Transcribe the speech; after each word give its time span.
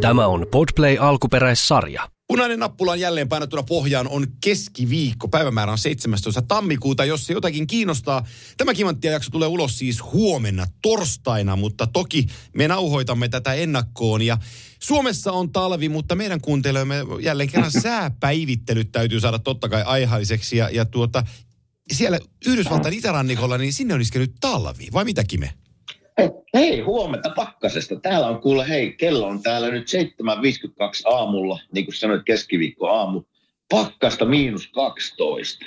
Tämä 0.00 0.26
on 0.26 0.46
Podplay 0.50 0.96
alkuperäissarja. 1.00 2.08
Punainen 2.28 2.58
nappula 2.58 2.92
on 2.92 3.00
jälleen 3.00 3.28
painottuna 3.28 3.62
pohjaan 3.62 4.08
on 4.08 4.26
keskiviikko. 4.40 5.28
Päivämäärä 5.28 5.72
on 5.72 5.78
17. 5.78 6.42
tammikuuta, 6.42 7.04
jos 7.04 7.26
se 7.26 7.32
jotakin 7.32 7.66
kiinnostaa. 7.66 8.26
Tämä 8.56 8.74
kimanttia 8.74 9.12
jakso 9.12 9.30
tulee 9.30 9.48
ulos 9.48 9.78
siis 9.78 10.02
huomenna 10.02 10.66
torstaina, 10.82 11.56
mutta 11.56 11.86
toki 11.86 12.26
me 12.54 12.68
nauhoitamme 12.68 13.28
tätä 13.28 13.54
ennakkoon. 13.54 14.22
Ja 14.22 14.38
Suomessa 14.82 15.32
on 15.32 15.52
talvi, 15.52 15.88
mutta 15.88 16.14
meidän 16.14 16.40
kuuntelijoille 16.40 17.22
jälleen 17.22 17.48
kerran 17.48 17.72
sääpäivittelyt 17.82 18.92
täytyy 18.92 19.20
saada 19.20 19.38
totta 19.38 19.68
kai 19.68 19.82
aihaiseksi. 19.82 20.56
Ja, 20.56 20.70
ja 20.72 20.84
tuota, 20.84 21.24
siellä 21.92 22.18
Yhdysvaltain 22.46 22.94
itärannikolla, 22.94 23.58
niin 23.58 23.72
sinne 23.72 23.94
on 23.94 24.00
iskenyt 24.00 24.34
talvi. 24.40 24.88
Vai 24.92 25.04
mitä 25.04 25.24
Kime? 25.24 25.52
Hei, 26.18 26.30
hei, 26.54 26.80
huomenta 26.80 27.30
pakkasesta. 27.36 28.00
Täällä 28.00 28.26
on 28.26 28.40
kuule, 28.40 28.68
hei, 28.68 28.92
kello 28.92 29.26
on 29.26 29.42
täällä 29.42 29.70
nyt 29.70 29.86
7.52 29.88 31.14
aamulla, 31.14 31.60
niin 31.74 31.84
kuin 31.84 31.94
sanoit 31.94 32.22
keskiviikko 32.24 32.88
aamu. 32.88 33.22
Pakkasta 33.70 34.24
miinus 34.24 34.68
12. 34.68 35.66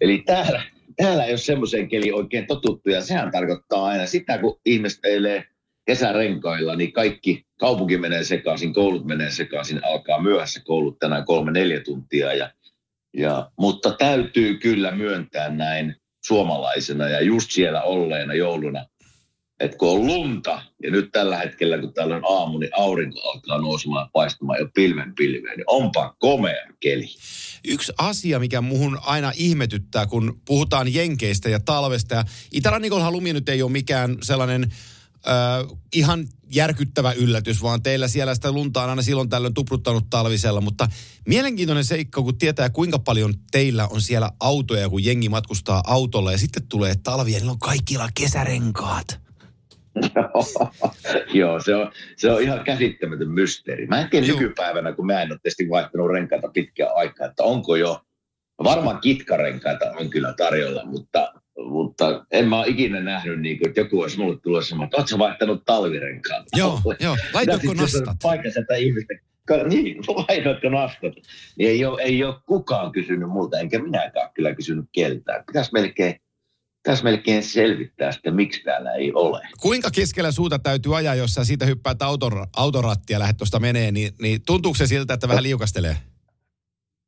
Eli 0.00 0.22
täällä, 0.26 0.62
täällä 0.96 1.24
ei 1.24 1.32
ole 1.32 1.38
semmoiseen 1.38 1.88
keliin 1.88 2.14
oikein 2.14 2.46
totuttu, 2.46 2.90
ja 2.90 3.02
sehän 3.02 3.30
tarkoittaa 3.30 3.84
aina 3.84 4.06
sitä, 4.06 4.38
kun 4.38 4.60
ihmiset 4.66 5.04
eilee 5.04 5.44
kesärenkailla, 5.86 6.76
niin 6.76 6.92
kaikki 6.92 7.46
kaupunki 7.58 7.96
menee 7.96 8.24
sekaisin, 8.24 8.74
koulut 8.74 9.04
menee 9.04 9.30
sekaisin, 9.30 9.84
alkaa 9.84 10.22
myöhässä 10.22 10.60
koulut 10.64 10.98
tänään 10.98 11.24
kolme, 11.24 11.52
neljä 11.52 11.80
tuntia. 11.80 12.32
Ja, 12.32 12.50
ja, 13.16 13.50
mutta 13.58 13.94
täytyy 13.98 14.54
kyllä 14.54 14.90
myöntää 14.90 15.48
näin 15.48 15.96
suomalaisena 16.24 17.08
ja 17.08 17.20
just 17.20 17.50
siellä 17.50 17.82
olleena 17.82 18.34
jouluna, 18.34 18.86
että 19.60 19.76
kun 19.76 19.90
on 19.90 20.06
lunta, 20.06 20.62
ja 20.82 20.90
nyt 20.90 21.12
tällä 21.12 21.38
hetkellä, 21.38 21.78
kun 21.78 21.94
täällä 21.94 22.16
on 22.16 22.40
aamu, 22.40 22.58
niin 22.58 22.70
aurinko 22.76 23.20
alkaa 23.20 23.58
nousemaan 23.58 24.04
ja 24.04 24.10
paistamaan 24.12 24.58
jo 24.58 24.68
pilven 24.74 25.14
pilveen, 25.14 25.56
niin 25.56 25.64
onpa 25.66 26.16
komea 26.18 26.66
keli. 26.80 27.08
Yksi 27.68 27.92
asia, 27.98 28.38
mikä 28.38 28.60
muhun 28.60 28.98
aina 29.02 29.32
ihmetyttää, 29.36 30.06
kun 30.06 30.40
puhutaan 30.44 30.94
jenkeistä 30.94 31.48
ja 31.48 31.60
talvesta, 31.60 32.14
ja 32.14 32.24
Itärannikollahan 32.52 33.12
lumi 33.12 33.32
nyt 33.32 33.48
ei 33.48 33.62
ole 33.62 33.70
mikään 33.70 34.16
sellainen 34.22 34.62
äh, 35.28 35.78
ihan 35.94 36.26
järkyttävä 36.52 37.12
yllätys, 37.12 37.62
vaan 37.62 37.82
teillä 37.82 38.08
siellä 38.08 38.34
sitä 38.34 38.52
lunta 38.52 38.82
on 38.82 38.90
aina 38.90 39.02
silloin 39.02 39.28
tällöin 39.28 39.54
tupruttanut 39.54 40.10
talvisella, 40.10 40.60
mutta 40.60 40.88
mielenkiintoinen 41.28 41.84
seikka, 41.84 42.22
kun 42.22 42.38
tietää 42.38 42.70
kuinka 42.70 42.98
paljon 42.98 43.34
teillä 43.50 43.86
on 43.86 44.00
siellä 44.00 44.30
autoja, 44.40 44.88
kun 44.88 45.04
jengi 45.04 45.28
matkustaa 45.28 45.82
autolla 45.86 46.32
ja 46.32 46.38
sitten 46.38 46.68
tulee 46.68 46.94
talvi 47.02 47.32
ja 47.32 47.38
niillä 47.38 47.52
on 47.52 47.58
kaikilla 47.58 48.08
kesärenkaat. 48.14 49.23
Joo, 51.34 51.60
se 51.60 51.74
on, 51.74 51.92
se 52.16 52.30
on 52.30 52.42
ihan 52.42 52.64
käsittämätön 52.64 53.30
mysteeri. 53.30 53.86
Mä 53.86 54.00
en 54.00 54.10
tiedä 54.10 54.26
Joo. 54.26 54.40
nykypäivänä, 54.40 54.92
kun 54.92 55.06
mä 55.06 55.22
en 55.22 55.32
ole 55.32 55.38
tietysti 55.42 55.68
vaihtanut 55.70 56.10
renkaita 56.10 56.48
pitkään 56.48 56.90
aikaa, 56.94 57.26
että 57.26 57.42
onko 57.42 57.76
jo, 57.76 58.00
varmaan 58.64 59.00
kitkarenkaita 59.00 59.90
on 59.90 60.10
kyllä 60.10 60.34
tarjolla, 60.36 60.84
mutta, 60.84 61.32
mutta 61.58 62.24
en 62.30 62.48
mä 62.48 62.58
ole 62.58 62.66
ikinä 62.68 63.00
nähnyt, 63.00 63.40
niin 63.40 63.58
kuin, 63.58 63.68
että 63.68 63.80
joku 63.80 64.00
olisi 64.00 64.18
mulle 64.18 64.38
tullut 64.42 64.66
sanomaan, 64.66 64.86
että 64.86 64.96
ootko 64.96 65.18
vaihtanut 65.18 65.64
talvirenkaat? 65.64 66.44
Joo, 66.56 66.80
joo. 67.00 67.16
Laitoitko 67.34 67.74
nastat? 67.74 68.16
Paikassa 68.22 68.60
että 68.60 68.74
ihmistä 68.74 69.14
niin, 69.68 69.96
vaihdoitko 70.06 70.68
nastat? 70.68 71.14
Niin 71.58 71.70
ei 71.70 71.84
ole, 71.84 72.02
ei 72.02 72.24
ole 72.24 72.34
kukaan 72.46 72.92
kysynyt 72.92 73.28
multa, 73.28 73.58
enkä 73.58 73.78
minäkään 73.78 74.30
kyllä 74.34 74.54
kysynyt 74.54 74.84
keltään. 74.92 75.44
Pitäisi 75.46 75.70
melkein 75.72 76.20
tässä 76.84 77.04
melkein 77.04 77.42
selvittää 77.42 78.10
että 78.10 78.30
miksi 78.30 78.62
täällä 78.62 78.92
ei 78.92 79.12
ole. 79.14 79.40
Kuinka 79.60 79.90
keskellä 79.90 80.32
suuta 80.32 80.58
täytyy 80.58 80.96
ajaa, 80.96 81.14
jos 81.14 81.34
sä 81.34 81.44
siitä 81.44 81.66
hyppäät 81.66 82.02
auton, 82.02 82.46
autorattia 82.56 83.14
ja 83.14 83.18
lähdet 83.18 83.36
tuosta 83.36 83.60
menee, 83.60 83.92
niin, 83.92 84.12
niin 84.20 84.42
tuntuuko 84.46 84.78
se 84.78 84.86
siltä, 84.86 85.14
että 85.14 85.28
vähän 85.28 85.42
liukastelee? 85.42 85.96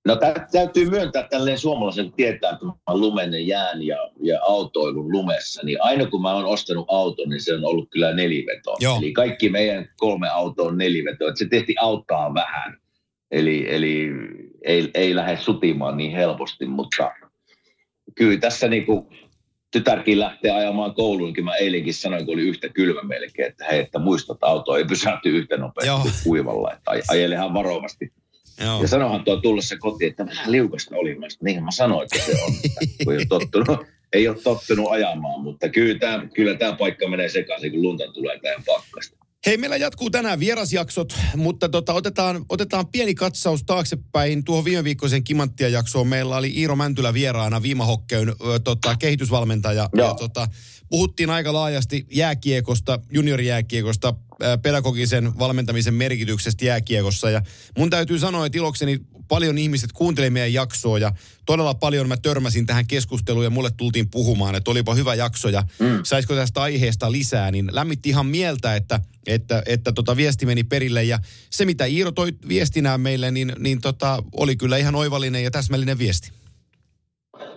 No 0.06 0.16
tä, 0.16 0.46
täytyy 0.52 0.90
myöntää 0.90 1.28
tälleen 1.30 1.58
suomalaisen 1.58 2.12
tietää, 2.12 2.50
että 2.50 2.66
mä 2.66 2.72
olen 2.86 3.00
lumen 3.00 3.46
jään 3.46 3.82
ja, 3.82 3.96
ja 4.22 4.40
autoilun 4.42 5.12
lumessa, 5.12 5.62
niin 5.64 5.82
aina 5.82 6.06
kun 6.06 6.22
mä 6.22 6.34
oon 6.34 6.44
ostanut 6.44 6.86
auton, 6.88 7.28
niin 7.28 7.40
se 7.40 7.54
on 7.54 7.64
ollut 7.64 7.90
kyllä 7.90 8.14
neliveto. 8.14 8.76
Joo. 8.80 8.98
Eli 8.98 9.12
kaikki 9.12 9.48
meidän 9.48 9.88
kolme 9.96 10.28
autoa 10.28 10.68
on 10.68 10.78
neliveto, 10.78 11.28
että 11.28 11.38
se 11.38 11.48
tehti 11.48 11.74
auttaa 11.80 12.34
vähän. 12.34 12.80
Eli, 13.30 13.74
eli 13.74 14.10
ei, 14.64 14.90
ei 14.94 15.14
lähde 15.14 15.36
sutimaan 15.36 15.96
niin 15.96 16.12
helposti, 16.12 16.66
mutta 16.66 17.10
kyllä 18.14 18.40
tässä 18.40 18.68
niinku 18.68 19.08
tytärkin 19.70 20.20
lähtee 20.20 20.50
ajamaan 20.50 20.94
kouluun, 20.94 21.32
niin 21.32 21.44
mä 21.44 21.54
eilenkin 21.54 21.94
sanoin, 21.94 22.26
kun 22.26 22.34
oli 22.34 22.42
yhtä 22.42 22.68
kylmä 22.68 23.02
melkein, 23.02 23.48
että 23.48 23.64
hei, 23.64 23.80
että 23.80 23.98
muistat, 23.98 24.36
että 24.36 24.46
auto 24.46 24.76
ei 24.76 24.84
pysähty 24.84 25.28
yhtä 25.28 25.56
nopeasti 25.56 25.88
Joo. 25.88 26.14
kuivalla, 26.24 26.72
että 26.72 26.90
ajelehan 27.08 27.54
varovasti. 27.54 28.12
Joo. 28.64 28.82
Ja 28.82 28.88
sanohan 28.88 29.24
tuo 29.24 29.36
tullessa 29.36 29.78
kotiin, 29.78 30.10
että 30.10 30.26
vähän 30.26 30.52
liukasta 30.52 30.96
oli. 30.96 31.14
Mä 31.14 31.26
niin 31.42 31.64
mä 31.64 31.70
sanoin, 31.70 32.02
että 32.04 32.26
se 32.26 32.44
on, 32.44 32.52
kun 33.04 33.12
ei 33.12 33.18
ole 33.18 33.26
tottunut, 33.28 33.86
ei 34.12 34.28
ole 34.28 34.36
tottunut 34.44 34.90
ajamaan, 34.90 35.40
mutta 35.40 35.68
kyllä 35.68 35.98
tämä, 35.98 36.26
kyllä 36.34 36.54
tämä 36.54 36.72
paikka 36.72 37.08
menee 37.08 37.28
sekaisin, 37.28 37.72
kun 37.72 37.82
lunta 37.82 38.12
tulee 38.12 38.38
tähän 38.38 38.62
pakkasta. 38.66 39.15
Hei, 39.46 39.56
meillä 39.56 39.76
jatkuu 39.76 40.10
tänään 40.10 40.40
vierasjaksot, 40.40 41.16
mutta 41.36 41.68
tota, 41.68 41.92
otetaan, 41.92 42.44
otetaan 42.48 42.86
pieni 42.86 43.14
katsaus 43.14 43.64
taaksepäin 43.64 44.44
tuohon 44.44 44.64
viime 44.64 44.84
viikkoisen 44.84 45.24
Kimanttia 45.24 45.68
jaksoon. 45.68 46.06
Meillä 46.06 46.36
oli 46.36 46.52
Iiro 46.56 46.76
Mäntylä 46.76 47.14
vieraana 47.14 47.62
Viimahokkeyn 47.62 48.34
tota, 48.64 48.96
kehitysvalmentaja. 48.96 49.88
Joo. 49.92 50.08
Ja, 50.08 50.14
tota, 50.14 50.48
puhuttiin 50.88 51.30
aika 51.30 51.52
laajasti 51.52 52.06
jääkiekosta, 52.10 53.00
juniorijääkiekosta, 53.12 54.14
pedagogisen 54.62 55.38
valmentamisen 55.38 55.94
merkityksestä 55.94 56.64
jääkiekossa. 56.64 57.30
Ja 57.30 57.42
mun 57.78 57.90
täytyy 57.90 58.18
sanoa, 58.18 58.46
että 58.46 58.58
ilokseni 58.58 59.00
paljon 59.28 59.58
ihmiset 59.58 59.92
kuunteli 59.92 60.30
meidän 60.30 60.52
jaksoa 60.52 60.98
ja 60.98 61.12
todella 61.46 61.74
paljon 61.74 62.08
mä 62.08 62.16
törmäsin 62.16 62.66
tähän 62.66 62.86
keskusteluun 62.86 63.44
ja 63.44 63.50
mulle 63.50 63.70
tultiin 63.76 64.10
puhumaan, 64.10 64.54
että 64.54 64.70
olipa 64.70 64.94
hyvä 64.94 65.14
jakso 65.14 65.48
ja 65.48 65.62
mm. 65.78 66.00
saisiko 66.02 66.34
tästä 66.34 66.62
aiheesta 66.62 67.12
lisää, 67.12 67.50
niin 67.50 67.68
lämmitti 67.72 68.08
ihan 68.08 68.26
mieltä, 68.26 68.76
että, 68.76 69.00
että, 69.26 69.62
että 69.66 69.92
tota 69.92 70.16
viesti 70.16 70.46
meni 70.46 70.64
perille 70.64 71.04
ja 71.04 71.18
se 71.50 71.64
mitä 71.64 71.84
Iiro 71.84 72.12
toi 72.12 72.32
viestinään 72.48 73.00
meille, 73.00 73.30
niin, 73.30 73.52
niin 73.58 73.80
tota, 73.80 74.22
oli 74.32 74.56
kyllä 74.56 74.76
ihan 74.76 74.94
oivallinen 74.94 75.44
ja 75.44 75.50
täsmällinen 75.50 75.98
viesti. 75.98 76.32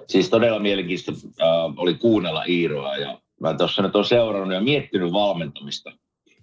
Siis 0.09 0.29
todella 0.29 0.59
mielenkiintoista 0.59 1.31
äh, 1.41 1.47
oli 1.77 1.93
kuunnella 1.93 2.43
Iiroa 2.43 2.97
ja 2.97 3.21
mä 3.41 3.53
tuossa 3.53 3.81
nyt 3.81 3.95
olen 3.95 4.05
seurannut 4.05 4.53
ja 4.53 4.61
miettinyt 4.61 5.13
valmentamista– 5.13 5.91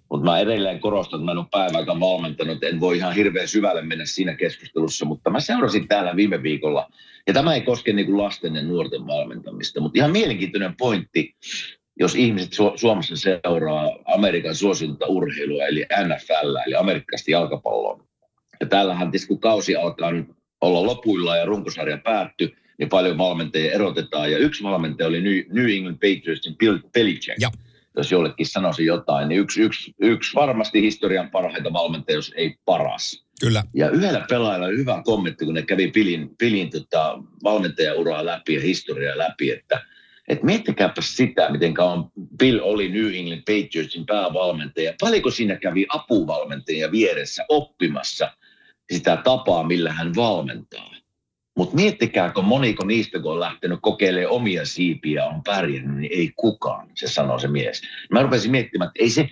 mutta 0.09 0.25
mä 0.25 0.39
edelleen 0.39 0.79
korostan, 0.79 1.19
että 1.19 1.25
mä 1.25 1.31
en 1.31 1.37
ole 1.37 1.45
päivääkään 1.51 1.99
valmentanut, 1.99 2.63
en 2.63 2.79
voi 2.79 2.97
ihan 2.97 3.15
hirveän 3.15 3.47
syvälle 3.47 3.81
mennä 3.81 4.05
siinä 4.05 4.35
keskustelussa, 4.35 5.05
mutta 5.05 5.29
mä 5.29 5.39
seurasin 5.39 5.87
täällä 5.87 6.15
viime 6.15 6.43
viikolla, 6.43 6.89
ja 7.27 7.33
tämä 7.33 7.53
ei 7.53 7.61
koske 7.61 7.93
niin 7.93 8.05
kuin 8.05 8.17
lasten 8.17 8.55
ja 8.55 8.63
nuorten 8.63 9.07
valmentamista, 9.07 9.81
mutta 9.81 9.99
ihan 9.99 10.11
mielenkiintoinen 10.11 10.75
pointti, 10.77 11.35
jos 11.99 12.15
ihmiset 12.15 12.53
Su- 12.53 12.77
Suomessa 12.77 13.15
seuraa 13.15 13.91
Amerikan 14.05 14.55
suosinta 14.55 15.05
urheilua, 15.05 15.65
eli 15.65 15.85
NFL, 16.05 16.55
eli 16.65 16.75
amerikkalaista 16.75 17.31
jalkapalloa. 17.31 18.03
Ja 18.59 18.67
täällähän 18.67 19.11
tietysti 19.11 19.27
kun 19.27 19.39
kausi 19.39 19.75
alkaa 19.75 20.11
nyt 20.11 20.27
olla 20.61 20.85
lopuilla 20.85 21.37
ja 21.37 21.45
runkosarja 21.45 21.97
päättyy, 21.97 22.57
niin 22.77 22.89
paljon 22.89 23.17
valmentajia 23.17 23.71
erotetaan. 23.71 24.31
Ja 24.31 24.37
yksi 24.37 24.63
valmentaja 24.63 25.07
oli 25.07 25.21
New 25.53 25.69
England 25.69 25.97
Patriotsin 25.97 26.57
Bill 26.57 26.79
Belichick. 26.93 27.41
Ja 27.41 27.51
jos 27.97 28.11
jollekin 28.11 28.45
sanoisi 28.45 28.85
jotain, 28.85 29.29
niin 29.29 29.41
yksi, 29.41 29.61
yksi, 29.61 29.93
yksi 30.01 30.35
varmasti 30.35 30.81
historian 30.81 31.31
parhaita 31.31 31.73
valmentajia, 31.73 32.17
jos 32.17 32.33
ei 32.35 32.55
paras. 32.65 33.23
Kyllä. 33.39 33.63
Ja 33.73 33.89
yhdellä 33.89 34.25
pelaajalla 34.29 34.67
oli 34.67 34.77
hyvä 34.77 35.01
kommentti, 35.05 35.45
kun 35.45 35.53
ne 35.53 35.61
kävi 35.61 35.91
Pilin, 35.91 36.29
Pilin 36.37 36.69
tota, 36.69 37.19
valmentajauraa 37.43 38.25
läpi 38.25 38.53
ja 38.53 38.61
historiaa 38.61 39.17
läpi, 39.17 39.51
että 39.51 39.81
et 40.27 40.43
miettikääpä 40.43 41.01
sitä, 41.01 41.51
miten 41.51 41.73
kauan 41.73 42.11
Bill 42.39 42.59
oli 42.63 42.89
New 42.89 43.13
England 43.13 43.41
Patriotsin 43.41 44.05
päävalmentaja. 44.05 44.93
Paljonko 45.01 45.31
siinä 45.31 45.55
kävi 45.55 45.85
apuvalmentajia 45.89 46.91
vieressä 46.91 47.45
oppimassa 47.49 48.31
sitä 48.91 49.17
tapaa, 49.23 49.63
millä 49.63 49.93
hän 49.93 50.15
valmentaa. 50.15 50.96
Mutta 51.57 51.75
miettikää, 51.75 52.31
kun 52.31 52.45
moniko 52.45 52.85
niistä, 52.85 53.19
kun 53.19 53.31
on 53.31 53.39
lähtenyt 53.39 53.79
kokeilemaan 53.81 54.35
omia 54.35 54.65
siipiä, 54.65 55.25
on 55.25 55.43
pärjännyt, 55.43 55.97
niin 55.97 56.11
ei 56.13 56.31
kukaan, 56.35 56.89
se 56.95 57.07
sanoo 57.07 57.39
se 57.39 57.47
mies. 57.47 57.81
Mä 58.11 58.21
rupesin 58.21 58.51
miettimään, 58.51 58.87
että 58.87 59.03
ei 59.03 59.09
se, 59.09 59.29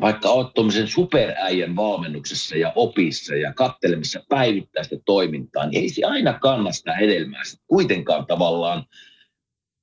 vaikka 0.00 0.28
olet 0.28 0.54
tuommoisen 0.54 0.88
superäijän 0.88 1.76
valmennuksessa 1.76 2.56
ja 2.56 2.72
opissa 2.74 3.36
ja 3.36 3.52
kattelemassa 3.52 4.24
päivittäistä 4.28 4.96
toimintaa, 5.04 5.66
niin 5.66 5.82
ei 5.82 5.88
se 5.88 6.04
aina 6.04 6.38
kanna 6.38 6.72
sitä 6.72 6.94
hedelmää. 6.96 7.44
Sitten 7.44 7.66
kuitenkaan 7.66 8.26
tavallaan, 8.26 8.84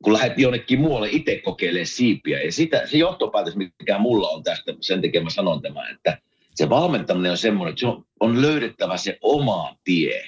kun 0.03 0.13
lähdet 0.13 0.39
jonnekin 0.39 0.81
muualle 0.81 1.09
itse 1.11 1.41
kokeilemaan 1.45 1.87
siipiä. 1.87 2.41
Ja 2.41 2.51
sitä, 2.51 2.87
se 2.87 2.97
johtopäätös, 2.97 3.55
mikä 3.55 3.97
mulla 3.99 4.29
on 4.29 4.43
tästä, 4.43 4.73
sen 4.81 5.01
takia 5.01 5.23
mä 5.23 5.29
sanon 5.29 5.61
tämän, 5.61 5.91
että 5.91 6.17
se 6.55 6.69
valmentaminen 6.69 7.31
on 7.31 7.37
semmoinen, 7.37 7.71
että 7.71 7.79
se 7.79 7.87
on, 7.87 8.05
on 8.19 8.41
löydettävä 8.41 8.97
se 8.97 9.17
oma 9.21 9.75
tie 9.83 10.23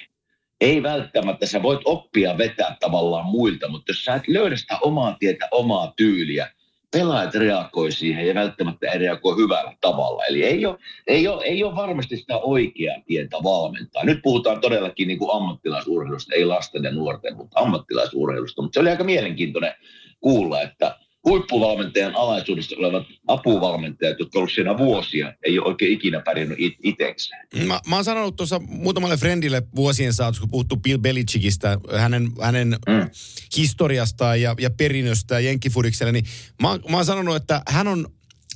ei 0.64 0.82
välttämättä, 0.82 1.46
sä 1.46 1.62
voit 1.62 1.80
oppia 1.84 2.38
vetää 2.38 2.76
tavallaan 2.80 3.26
muilta, 3.26 3.68
mutta 3.68 3.90
jos 3.90 4.04
sä 4.04 4.14
et 4.14 4.28
löydä 4.28 4.56
sitä 4.56 4.78
omaa 4.82 5.16
tietä, 5.20 5.48
omaa 5.50 5.92
tyyliä, 5.96 6.50
pelaajat 6.90 7.34
reagoi 7.34 7.92
siihen 7.92 8.28
ja 8.28 8.34
välttämättä 8.34 8.90
ei 8.90 8.98
reagoi 8.98 9.36
hyvällä 9.36 9.76
tavalla. 9.80 10.24
Eli 10.24 10.44
ei 10.44 10.66
ole, 10.66 10.78
ei 11.06 11.28
ole, 11.28 11.44
ei 11.44 11.64
ole 11.64 11.76
varmasti 11.76 12.16
sitä 12.16 12.38
oikeaa 12.38 12.96
tietä 13.06 13.36
valmentaa. 13.42 14.04
Nyt 14.04 14.18
puhutaan 14.22 14.60
todellakin 14.60 15.08
niin 15.08 15.18
kuin 15.18 15.36
ammattilaisurheilusta, 15.36 16.34
ei 16.34 16.44
lasten 16.44 16.84
ja 16.84 16.92
nuorten, 16.92 17.36
mutta 17.36 17.60
ammattilaisurheilusta. 17.60 18.62
Mutta 18.62 18.76
se 18.76 18.80
oli 18.80 18.90
aika 18.90 19.04
mielenkiintoinen 19.04 19.74
kuulla, 20.20 20.62
että 20.62 20.96
huippuvalmentajan 21.24 22.16
alaisuudessa 22.16 22.76
olevat 22.78 23.06
apuvalmentajat, 23.26 24.18
jotka 24.18 24.38
ovat 24.38 24.50
siinä 24.52 24.78
vuosia, 24.78 25.32
ei 25.46 25.58
ole 25.58 25.68
oikein 25.68 25.92
ikinä 25.92 26.20
pärjännyt 26.20 26.60
it- 26.60 26.78
itekseen. 26.82 27.46
Mä, 27.66 27.80
mä 27.86 27.94
oon 27.94 28.04
sanonut 28.04 28.36
tuossa 28.36 28.58
muutamalle 28.58 29.16
friendille 29.16 29.62
vuosien 29.76 30.12
saatossa, 30.12 30.40
kun 30.40 30.50
puhuttu 30.50 30.76
Bill 30.76 30.98
Belichickistä, 30.98 31.78
hänen, 31.98 32.32
hänen 32.40 32.68
mm. 32.68 33.10
historiastaan 33.56 34.40
ja, 34.40 34.54
ja 34.60 34.70
perinnöstä 34.70 35.40
Jenkkifurikselle, 35.40 36.12
niin 36.12 36.24
mä, 36.62 36.68
mä 36.90 36.96
oon 36.96 37.06
sanonut, 37.06 37.36
että 37.36 37.62
hän 37.68 37.88
on, 37.88 38.06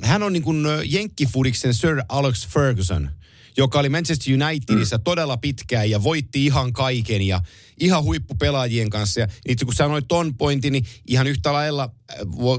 hän 0.03 0.23
on 0.23 0.33
niin 0.33 0.43
kuin 0.43 0.67
Jenkkifuriksen 0.85 1.75
Sir 1.75 2.03
Alex 2.09 2.49
Ferguson– 2.49 3.11
joka 3.59 3.79
oli 3.79 3.89
Manchester 3.89 4.35
Unitedissa 4.35 4.97
mm. 4.97 5.03
todella 5.03 5.37
pitkään 5.37 5.91
ja 5.91 6.03
voitti 6.03 6.45
ihan 6.45 6.73
kaiken 6.73 7.23
ja 7.23 7.41
ihan 7.81 8.05
huippupelaajien 8.05 8.91
kanssa. 8.91 9.21
Ja 9.21 9.29
itse 9.49 9.65
kun 9.65 9.75
sanoit 9.75 10.05
ton 10.09 10.35
pointin, 10.35 10.73
niin 10.73 10.85
ihan 11.07 11.27
yhtä 11.27 11.53
lailla, 11.53 11.91
äh, 12.11 12.17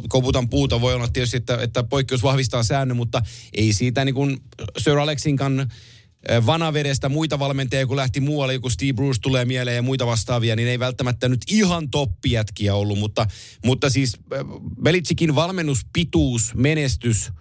koputan 0.10 0.50
puuta, 0.50 0.81
voi 0.81 0.94
olla 0.94 1.07
tietysti, 1.07 1.38
että, 1.38 1.57
että 1.62 1.84
poikkeus 1.84 2.24
vahvistaa 2.24 2.63
säännön, 2.63 2.98
mutta 2.98 3.22
ei 3.54 3.74
siitä 3.74 4.06
niin 4.06 4.16
kuin 4.16 4.38
Sir 4.78 4.98
Alexinkan 4.98 5.60
äh, 5.60 6.46
vanavedestä 6.46 7.10
muita 7.10 7.40
valmentajia, 7.40 7.88
kun 7.88 7.98
lähti 7.98 8.19
muualle, 8.19 8.54
joku 8.54 8.69
Steve 8.69 8.94
Bruce 8.94 9.19
tulee 9.22 9.45
mieleen 9.45 9.75
ja 9.75 9.81
muita 9.81 10.06
vastaavia, 10.06 10.56
niin 10.56 10.68
ei 10.68 10.80
välttämättä 10.80 11.30
nyt 11.30 11.42
ihan 11.50 11.90
toppijätkiä 11.90 12.75
ollut, 12.75 13.00
mutta, 13.00 13.28
mutta 13.66 13.90
siis 13.90 14.18
äh, 14.34 14.40
Belitsikin 14.84 15.36
valmennuspituus, 15.36 16.56
menestys 16.56 17.31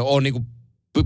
on 0.00 0.22
niin 0.22 0.32
kuin 0.32 0.46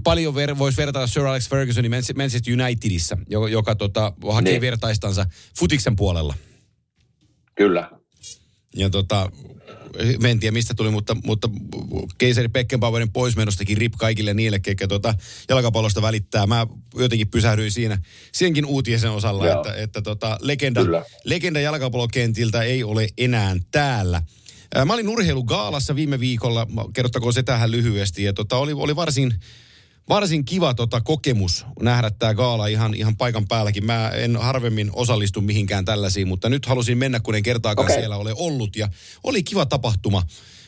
paljon 0.04 0.34
ver, 0.34 0.58
voisi 0.58 0.76
verrata 0.76 1.06
Sir 1.06 1.26
Alex 1.26 1.48
Fergusonin 1.48 1.90
Manchester 2.16 2.54
Unitedissa, 2.54 3.18
joka, 3.28 3.48
joka 3.48 3.74
tota, 3.74 4.12
hakee 4.32 4.52
niin. 4.52 4.60
vertaistansa 4.60 5.26
futiksen 5.58 5.96
puolella. 5.96 6.34
Kyllä. 7.54 7.90
Ja 8.76 8.90
tota, 8.90 9.30
en 10.28 10.40
tiedä 10.40 10.52
mistä 10.52 10.74
tuli, 10.74 10.90
mutta, 10.90 11.16
mutta 11.24 11.50
keisari 12.18 12.48
Beckenbauerin 12.48 13.12
poismenostakin 13.12 13.76
rip 13.76 13.92
kaikille 13.98 14.34
niille, 14.34 14.58
ketkä 14.58 14.88
tota 14.88 15.14
jalkapallosta 15.48 16.02
välittää. 16.02 16.46
Mä 16.46 16.66
jotenkin 16.94 17.28
pysähdyin 17.28 17.70
siinä 17.70 17.98
senkin 18.32 18.66
uutisen 18.66 19.10
osalla, 19.10 19.46
Joo. 19.46 19.56
että, 19.56 19.82
että 19.82 20.02
tota, 20.02 20.38
legenda, 20.40 20.80
legenda 21.24 21.60
jalkapallokentiltä 21.60 22.62
ei 22.62 22.84
ole 22.84 23.08
enää 23.18 23.56
täällä. 23.70 24.22
Mä 24.84 24.94
olin 24.94 25.08
urheilugaalassa 25.08 25.94
viime 25.96 26.20
viikolla, 26.20 26.66
kerrottakoon 26.92 27.32
se 27.32 27.42
tähän 27.42 27.70
lyhyesti, 27.70 28.22
ja 28.22 28.32
tota, 28.32 28.56
oli, 28.56 28.72
oli 28.72 28.96
varsin 28.96 29.34
varsin 30.08 30.44
kiva 30.44 30.74
tota 30.74 31.00
kokemus 31.00 31.66
nähdä 31.82 32.10
tämä 32.10 32.34
gaala 32.34 32.66
ihan, 32.66 32.94
ihan 32.94 33.16
paikan 33.16 33.48
päälläkin. 33.48 33.86
Mä 33.86 34.08
en 34.08 34.36
harvemmin 34.36 34.90
osallistu 34.92 35.40
mihinkään 35.40 35.84
tällaisiin, 35.84 36.28
mutta 36.28 36.48
nyt 36.48 36.66
halusin 36.66 36.98
mennä, 36.98 37.20
kun 37.20 37.34
en 37.34 37.42
kertaakaan 37.42 37.86
okay. 37.86 37.96
siellä 37.96 38.16
ole 38.16 38.34
ollut. 38.36 38.76
Ja 38.76 38.88
oli 39.24 39.42
kiva 39.42 39.66
tapahtuma. 39.66 40.22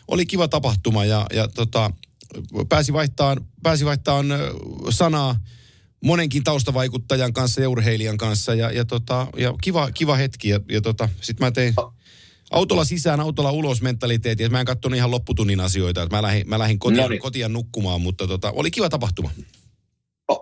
Oli 0.09 0.27
kiva 0.27 0.49
tapahtuma 0.49 1.05
ja, 1.05 1.27
ja 1.35 1.49
tota, 1.49 1.91
pääsi 2.69 2.93
vaihtaan, 2.93 3.47
pääsi 3.63 3.85
vaihtaan 3.85 4.27
sanaa 4.91 5.37
monenkin 6.05 6.45
taustavaikuttajan 6.45 7.33
kanssa 7.33 7.61
ja 7.61 7.69
urheilijan 7.69 8.17
kanssa. 8.17 8.55
Ja, 8.55 8.71
ja, 8.71 8.85
tota, 8.85 9.27
ja 9.37 9.55
kiva, 9.63 9.91
kiva 9.91 10.17
hetki. 10.17 10.49
Ja, 10.49 10.61
ja 10.69 10.81
tota, 10.81 11.09
sitten 11.21 11.47
mä 11.47 11.51
tein 11.51 11.75
autolla 12.51 12.85
sisään, 12.85 13.21
autolla 13.21 13.53
ulos 13.53 13.83
mentaliteetti. 13.83 14.49
Mä 14.49 14.61
en 14.61 14.67
katsonut 14.67 14.97
ihan 14.97 15.11
lopputunnin 15.11 15.61
asioita. 15.61 16.07
Mä 16.11 16.23
lähdin, 16.23 16.49
mä 16.49 16.59
lähdin 16.59 16.79
kotiin, 16.79 17.03
no 17.03 17.09
niin. 17.09 17.21
kotiin 17.21 17.53
nukkumaan, 17.53 18.01
mutta 18.01 18.27
tota, 18.27 18.53
oli 18.57 18.71
kiva 18.71 18.89
tapahtuma. 18.89 19.31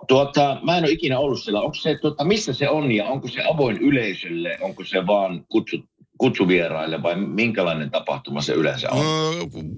Tuota, 0.07 0.59
mä 0.63 0.77
en 0.77 0.83
ole 0.83 0.91
ikinä 0.91 1.19
ollut 1.19 1.43
siellä. 1.43 1.61
Onko 1.61 1.75
se, 1.75 1.97
tuota, 2.01 2.23
missä 2.23 2.53
se 2.53 2.69
on 2.69 2.91
ja 2.91 3.05
onko 3.05 3.27
se 3.27 3.43
avoin 3.53 3.77
yleisölle? 3.77 4.57
Onko 4.61 4.85
se 4.85 5.07
vaan 5.07 5.45
kutsut, 5.49 5.85
kutsuvieraille 6.17 7.03
vai 7.03 7.15
minkälainen 7.15 7.91
tapahtuma 7.91 8.41
se 8.41 8.53
yleensä 8.53 8.89
on? 8.91 9.05
Öö, 9.05 9.77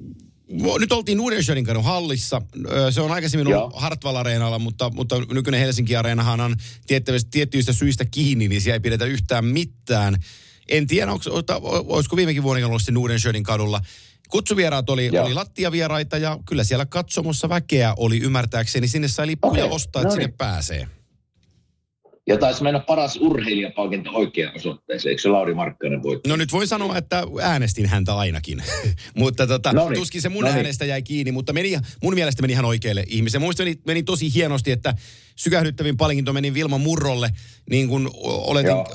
nyt 0.80 0.92
oltiin 0.92 1.20
Uuden 1.20 1.64
kadun 1.66 1.84
hallissa. 1.84 2.42
Se 2.90 3.02
on 3.02 3.12
aikaisemmin 3.12 3.56
ollut 3.56 3.74
Hartwall 3.76 4.16
Areenalla, 4.16 4.60
mutta, 4.60 4.90
mutta 4.90 5.16
nykyinen 5.34 5.60
Helsinki 5.60 5.96
Areenahan 5.96 6.42
on 6.42 6.56
tiettyistä 7.32 7.74
syistä 7.74 8.06
kiinni, 8.06 8.48
niin 8.48 8.62
siellä 8.62 8.76
ei 8.76 8.80
pidetä 8.80 9.06
yhtään 9.06 9.46
mitään. 9.46 10.18
En 10.70 10.88
tiedä, 10.88 11.12
onko, 11.12 11.24
olisiko 11.88 12.16
viimekin 12.16 12.44
vuonna 12.44 12.68
ollut 12.68 12.82
se 12.82 12.92
Nudenschönin 12.92 13.44
kadulla. 13.44 13.82
Kutsuvieraat 14.30 14.90
oli, 14.90 15.20
oli 15.20 15.34
lattiavieraita 15.34 16.18
ja 16.18 16.40
kyllä 16.48 16.64
siellä 16.64 16.86
katsomossa 16.86 17.50
väkeä 17.50 17.94
oli 17.98 18.18
ymmärtääkseni. 18.18 18.88
Sinne 18.88 19.08
sai 19.08 19.28
lippuja 19.28 19.66
okay. 19.66 19.76
ostaa, 19.76 20.02
että 20.02 20.14
no 20.14 20.16
niin. 20.16 20.24
sinne 20.24 20.36
pääsee. 20.38 20.88
Ja 22.28 22.38
taisi 22.38 22.64
mennä 22.64 22.80
paras 22.80 23.18
urheilijapalkinto 23.22 24.12
oikeaan 24.12 24.56
osoitteeseen. 24.56 25.10
Eikö 25.10 25.22
se 25.22 25.30
Lauri 25.30 25.54
Markkanen 25.54 26.04
voi? 26.04 26.20
No 26.28 26.36
nyt 26.36 26.52
voi 26.52 26.68
sanoa, 26.68 26.98
että 26.98 27.24
äänestin 27.42 27.86
häntä 27.86 28.16
ainakin. 28.16 28.64
mutta 29.16 29.48
tota, 29.48 29.74
Noniin. 29.74 30.00
tuskin 30.00 30.22
se 30.22 30.30
mun 30.30 30.44
Noniin. 30.44 30.58
äänestä 30.58 30.86
jäi 30.86 31.02
kiinni, 31.02 31.32
mutta 31.32 31.54
meni, 31.54 31.78
mun 32.04 32.14
mielestä 32.14 32.42
meni 32.42 32.54
ihan 32.54 32.66
oikealle 32.66 33.04
ihmiselle. 33.08 33.46
Mun 33.46 33.54
meni, 33.60 33.76
meni 33.86 34.04
tosi 34.04 34.34
hienosti, 34.34 34.72
että 34.72 34.94
sykähdyttävin 35.36 35.98
palkinto 35.98 36.34
meni 36.34 36.54
Vilma 36.54 36.78
Murrolle, 36.78 37.30
niin 37.70 37.88
kuin 37.88 38.10
oletin, 38.24 38.70
Joo. 38.70 38.88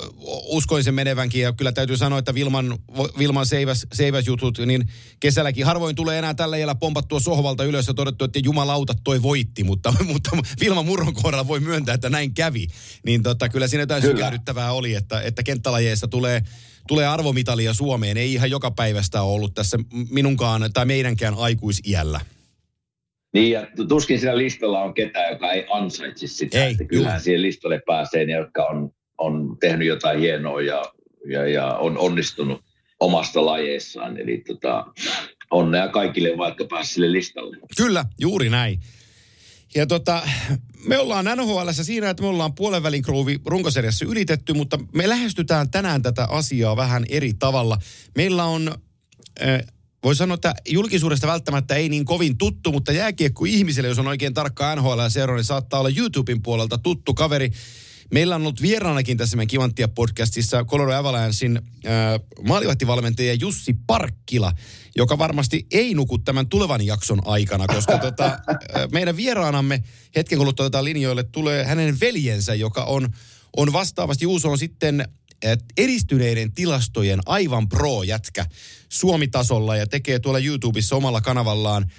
uskoin 0.46 0.84
sen 0.84 0.94
menevänkin. 0.94 1.42
Ja 1.42 1.52
kyllä 1.52 1.72
täytyy 1.72 1.96
sanoa, 1.96 2.18
että 2.18 2.34
Vilman, 2.34 2.78
Vilman 3.18 3.46
seiväs, 3.46 3.86
seiväsjutut, 3.92 4.58
niin 4.58 4.88
kesälläkin 5.20 5.66
harvoin 5.66 5.96
tulee 5.96 6.18
enää 6.18 6.34
tällä 6.34 6.56
jäljellä 6.56 6.74
pompattua 6.74 7.20
sohvalta 7.20 7.64
ylös 7.64 7.86
ja 7.86 7.94
todettu, 7.94 8.24
että 8.24 8.38
jumalauta 8.38 8.94
toi 9.04 9.22
voitti. 9.22 9.64
Mutta, 9.64 9.94
mutta 10.12 10.30
Vilma 10.60 10.82
Murron 10.82 11.14
kohdalla 11.14 11.48
voi 11.48 11.60
myöntää, 11.60 11.94
että 11.94 12.10
näin 12.10 12.34
kävi. 12.34 12.66
Niin 13.04 13.22
tota, 13.22 13.48
kyllä 13.48 13.68
siinä 13.68 13.82
jotain 13.82 14.02
kyllä. 14.02 14.14
sykähdyttävää 14.14 14.72
oli, 14.72 14.94
että, 14.94 15.20
että 15.20 15.42
kenttälajeissa 15.42 16.08
tulee 16.08 16.42
tulee 16.86 17.06
arvomitalia 17.06 17.74
Suomeen. 17.74 18.16
Ei 18.16 18.32
ihan 18.32 18.50
joka 18.50 18.70
päivästä 18.70 19.22
ollut 19.22 19.54
tässä 19.54 19.78
minunkaan 20.10 20.70
tai 20.72 20.86
meidänkään 20.86 21.34
aikuisiällä. 21.34 22.20
Niin, 23.32 23.52
ja 23.52 23.66
tuskin 23.88 24.18
siinä 24.20 24.38
listalla 24.38 24.82
on 24.82 24.94
ketään, 24.94 25.32
joka 25.32 25.52
ei 25.52 25.66
ansaitsi 25.70 26.28
sitä. 26.28 26.64
Ei, 26.64 26.70
että 26.70 26.84
kyllähän 26.84 27.20
siihen 27.20 27.42
listalle 27.42 27.82
pääsee 27.86 28.26
ne, 28.26 28.32
jotka 28.32 28.64
on, 28.64 28.90
on 29.18 29.56
tehnyt 29.60 29.88
jotain 29.88 30.20
hienoa 30.20 30.62
ja, 30.62 30.84
ja, 31.28 31.48
ja 31.48 31.66
on 31.66 31.98
onnistunut 31.98 32.60
omasta 33.00 33.46
lajeessaan. 33.46 34.18
Eli 34.18 34.42
tota, 34.46 34.86
onnea 35.50 35.88
kaikille, 35.88 36.38
vaikka 36.38 36.64
pääsi 36.64 36.94
sille 36.94 37.12
listalle. 37.12 37.56
Kyllä, 37.76 38.04
juuri 38.18 38.50
näin. 38.50 38.80
Ja 39.74 39.86
tota, 39.86 40.22
me 40.86 40.98
ollaan 40.98 41.24
NHL 41.36 41.68
siinä, 41.70 42.10
että 42.10 42.22
me 42.22 42.28
ollaan 42.28 42.54
puolen 42.54 42.82
välin 42.82 43.02
kruuvi 43.02 43.40
runkosarjassa 43.46 44.04
ylitetty, 44.04 44.52
mutta 44.52 44.78
me 44.92 45.08
lähestytään 45.08 45.70
tänään 45.70 46.02
tätä 46.02 46.24
asiaa 46.24 46.76
vähän 46.76 47.04
eri 47.08 47.34
tavalla. 47.34 47.78
Meillä 48.16 48.44
on 48.44 48.74
äh, 49.42 49.60
voi 50.06 50.16
sanoa, 50.16 50.34
että 50.34 50.54
julkisuudesta 50.68 51.26
välttämättä 51.26 51.74
ei 51.74 51.88
niin 51.88 52.04
kovin 52.04 52.38
tuttu, 52.38 52.72
mutta 52.72 52.92
jääkiekko 52.92 53.44
ihmiselle, 53.44 53.88
jos 53.88 53.98
on 53.98 54.08
oikein 54.08 54.34
tarkka 54.34 54.76
NHL 54.76 55.00
seura, 55.08 55.34
niin 55.34 55.44
saattaa 55.44 55.80
olla 55.80 55.90
YouTuben 55.96 56.42
puolelta 56.42 56.78
tuttu 56.78 57.14
kaveri. 57.14 57.50
Meillä 58.10 58.34
on 58.34 58.42
ollut 58.42 58.62
vieraanakin 58.62 59.16
tässä 59.16 59.36
meidän 59.36 59.48
Kivanttia 59.48 59.88
podcastissa 59.88 60.64
Colorado 60.64 60.98
Avalanchein 60.98 61.56
äh, 61.56 61.92
maalivahtivalmentaja 62.44 63.34
Jussi 63.34 63.76
Parkkila, 63.86 64.52
joka 64.96 65.18
varmasti 65.18 65.66
ei 65.70 65.94
nuku 65.94 66.18
tämän 66.18 66.48
tulevan 66.48 66.86
jakson 66.86 67.22
aikana, 67.24 67.66
koska 67.66 67.98
tota, 68.08 68.24
äh, 68.26 68.38
meidän 68.92 69.16
vieraanamme 69.16 69.82
hetken 70.16 70.38
kuluttua 70.38 70.66
tätä 70.66 70.84
linjoille 70.84 71.22
tulee 71.22 71.64
hänen 71.64 72.00
veljensä, 72.00 72.54
joka 72.54 72.84
on, 72.84 73.08
on 73.56 73.72
vastaavasti 73.72 74.24
Juuso 74.24 74.50
on 74.50 74.58
sitten 74.58 75.08
edistyneiden 75.76 76.52
tilastojen 76.52 77.20
aivan 77.26 77.68
pro-jätkä 77.68 78.46
Suomitasolla 78.88 79.76
ja 79.76 79.86
tekee 79.86 80.18
tuolla 80.18 80.38
YouTubessa 80.38 80.96
omalla 80.96 81.20
kanavallaan 81.20 81.90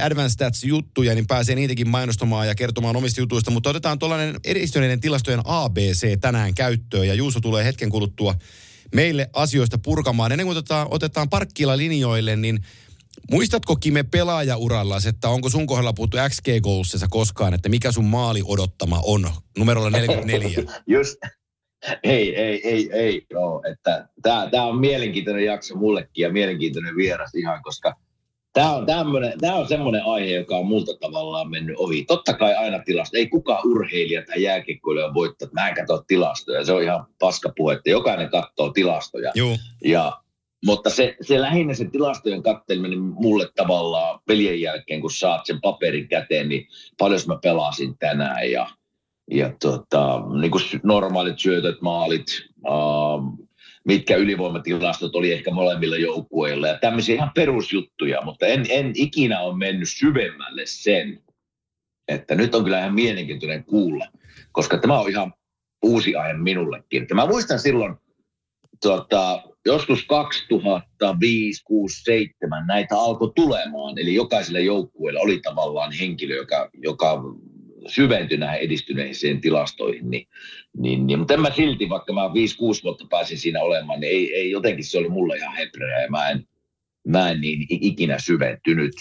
Advanced 0.00 0.32
Stats-juttuja, 0.32 1.14
niin 1.14 1.26
pääsee 1.26 1.54
niitäkin 1.54 1.88
mainostamaan 1.88 2.48
ja 2.48 2.54
kertomaan 2.54 2.96
omista 2.96 3.20
jutuista. 3.20 3.50
Mutta 3.50 3.70
otetaan 3.70 3.98
tuollainen 3.98 4.36
edistyneiden 4.44 5.00
tilastojen 5.00 5.40
ABC 5.44 6.20
tänään 6.20 6.54
käyttöön 6.54 7.08
ja 7.08 7.14
Juuso 7.14 7.40
tulee 7.40 7.64
hetken 7.64 7.90
kuluttua 7.90 8.34
meille 8.94 9.30
asioista 9.32 9.78
purkamaan. 9.78 10.32
Ennen 10.32 10.46
kuin 10.46 10.56
otetaan, 10.58 10.86
otetaan 10.90 11.28
parkkilla 11.28 11.76
linjoille, 11.76 12.36
niin 12.36 12.64
muistatko 13.30 13.76
Kime 13.76 14.02
pelaajaurallas, 14.02 15.06
että 15.06 15.28
onko 15.28 15.50
sun 15.50 15.66
kohdalla 15.66 15.92
puhuttu 15.92 16.16
XG 16.28 16.46
Goalsissa 16.62 17.08
koskaan, 17.08 17.54
että 17.54 17.68
mikä 17.68 17.92
sun 17.92 18.04
maali 18.04 18.42
odottama 18.44 19.00
on 19.04 19.30
numerolla 19.58 19.90
44? 19.90 20.50
Just, 20.86 21.16
ei, 22.02 22.36
ei, 22.36 22.68
ei, 22.68 22.90
ei. 22.92 23.26
Joo, 23.30 23.62
että 23.70 24.08
tämä, 24.22 24.48
tämä 24.50 24.64
on 24.64 24.80
mielenkiintoinen 24.80 25.44
jakso 25.44 25.76
mullekin 25.76 26.22
ja 26.22 26.32
mielenkiintoinen 26.32 26.96
vieras 26.96 27.34
ihan, 27.34 27.62
koska 27.62 27.94
tämä 28.52 28.74
on, 28.74 28.86
tämmönen, 28.86 29.38
tämä 29.38 29.54
on 29.54 29.68
semmoinen 29.68 30.04
aihe, 30.04 30.30
joka 30.30 30.56
on 30.56 30.66
multa 30.66 30.92
tavallaan 31.00 31.50
mennyt 31.50 31.76
ohi. 31.78 32.04
Totta 32.04 32.34
kai 32.34 32.54
aina 32.54 32.78
tilasto. 32.78 33.16
Ei 33.16 33.26
kukaan 33.26 33.66
urheilija 33.66 34.22
tai 34.26 34.42
jääkikkoilija 34.42 35.14
voittaa, 35.14 35.46
että 35.46 35.60
mä 35.60 35.68
en 35.68 35.74
katso 35.74 36.04
tilastoja. 36.06 36.64
Se 36.64 36.72
on 36.72 36.82
ihan 36.82 37.06
paskapuhetta. 37.18 37.90
Jokainen 37.90 38.30
katsoo 38.30 38.72
tilastoja. 38.72 39.32
Joo. 39.34 39.56
Ja 39.84 40.12
mutta 40.66 40.90
se, 40.90 41.16
se 41.20 41.40
lähinnä 41.40 41.74
se 41.74 41.84
tilastojen 41.84 42.42
katteleminen 42.42 42.98
mulle 42.98 43.48
tavallaan 43.56 44.20
pelien 44.26 44.60
jälkeen, 44.60 45.00
kun 45.00 45.10
saat 45.10 45.46
sen 45.46 45.60
paperin 45.60 46.08
käteen, 46.08 46.48
niin 46.48 46.68
paljon 46.98 47.20
mä 47.26 47.38
pelasin 47.42 47.98
tänään 47.98 48.50
ja, 48.50 48.70
ja 49.30 49.52
tota, 49.62 50.22
niin 50.40 50.50
kuin 50.50 50.62
normaalit 50.82 51.38
syötöt, 51.38 51.80
maalit, 51.80 52.26
uh, 52.68 53.48
mitkä 53.84 54.16
ylivoimatilastot 54.16 55.14
oli 55.14 55.32
ehkä 55.32 55.50
molemmilla 55.50 55.96
joukkueilla 55.96 56.68
ja 56.68 56.78
tämmöisiä 56.78 57.14
ihan 57.14 57.30
perusjuttuja, 57.34 58.22
mutta 58.24 58.46
en, 58.46 58.66
en 58.68 58.92
ikinä 58.94 59.40
ole 59.40 59.56
mennyt 59.56 59.88
syvemmälle 59.88 60.62
sen, 60.64 61.22
että 62.08 62.34
nyt 62.34 62.54
on 62.54 62.64
kyllä 62.64 62.78
ihan 62.78 62.94
mielenkiintoinen 62.94 63.64
kuulla, 63.64 64.06
koska 64.52 64.78
tämä 64.78 64.98
on 64.98 65.10
ihan 65.10 65.32
uusi 65.82 66.16
aihe 66.16 66.32
minullekin. 66.32 67.06
Mä 67.14 67.26
muistan 67.26 67.58
silloin 67.58 67.94
tota, 68.82 69.42
joskus 69.66 70.04
2005, 70.04 71.64
6, 71.64 72.02
7 72.02 72.66
näitä 72.66 72.96
alkoi 72.98 73.32
tulemaan. 73.34 73.98
Eli 73.98 74.14
jokaisella 74.14 74.60
joukkueella 74.60 75.20
oli 75.20 75.40
tavallaan 75.40 75.92
henkilö, 75.92 76.36
joka, 76.36 76.70
joka 76.74 77.22
syventyi 77.86 78.38
näihin 78.38 78.62
edistyneisiin 78.62 79.40
tilastoihin. 79.40 80.10
Niin, 80.10 80.28
niin, 80.78 81.06
niin, 81.06 81.18
mutta 81.18 81.34
en 81.34 81.40
mä 81.40 81.50
silti, 81.56 81.88
vaikka 81.88 82.12
mä 82.12 82.20
5-6 82.20 82.30
vuotta 82.84 83.06
pääsin 83.10 83.38
siinä 83.38 83.60
olemaan, 83.60 84.00
niin 84.00 84.12
ei, 84.12 84.34
ei 84.34 84.50
jotenkin 84.50 84.84
se 84.84 84.98
oli 84.98 85.08
mulle 85.08 85.36
ihan 85.36 85.56
hebreä 85.56 86.02
ja 86.02 86.10
mä 86.10 86.28
en, 86.28 86.44
mä 87.08 87.30
en 87.30 87.40
niin 87.40 87.66
ikinä 87.70 88.18
syventynyt. 88.18 88.92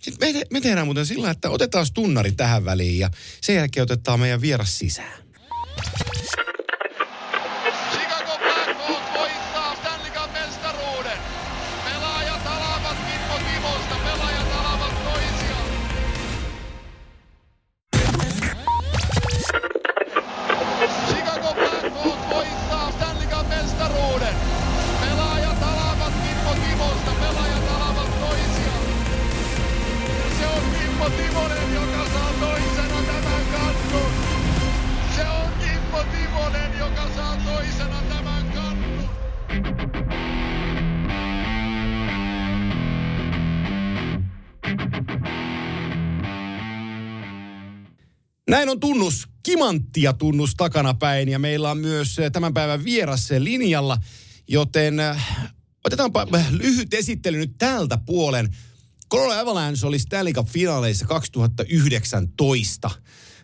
Sitten 0.00 0.34
me, 0.34 0.42
me 0.50 0.60
tehdään 0.60 0.86
muuten 0.86 1.06
sillä, 1.06 1.30
että 1.30 1.50
otetaan 1.50 1.86
tunnari 1.94 2.32
tähän 2.32 2.64
väliin 2.64 2.98
ja 2.98 3.10
sen 3.40 3.56
jälkeen 3.56 3.82
otetaan 3.82 4.20
meidän 4.20 4.40
vieras 4.40 4.78
sisään. 4.78 5.22
Näin 48.62 48.70
on 48.70 48.80
tunnus, 48.80 49.28
kimanttia 49.42 50.12
tunnus 50.12 50.54
takanapäin 50.54 51.28
ja 51.28 51.38
meillä 51.38 51.70
on 51.70 51.78
myös 51.78 52.18
eh, 52.18 52.30
tämän 52.30 52.54
päivän 52.54 52.84
vieras 52.84 53.28
linjalla, 53.38 53.98
joten 54.48 55.00
eh, 55.00 55.16
otetaanpa 55.84 56.26
eh, 56.36 56.50
lyhyt 56.50 56.94
esittely 56.94 57.38
nyt 57.38 57.54
tältä 57.58 57.98
puolen. 58.06 58.56
Colorado 59.10 59.40
Avalanche 59.40 59.86
oli 59.86 59.98
Stanley 59.98 60.32
Cup-finaaleissa 60.32 61.06
2019. 61.06 62.90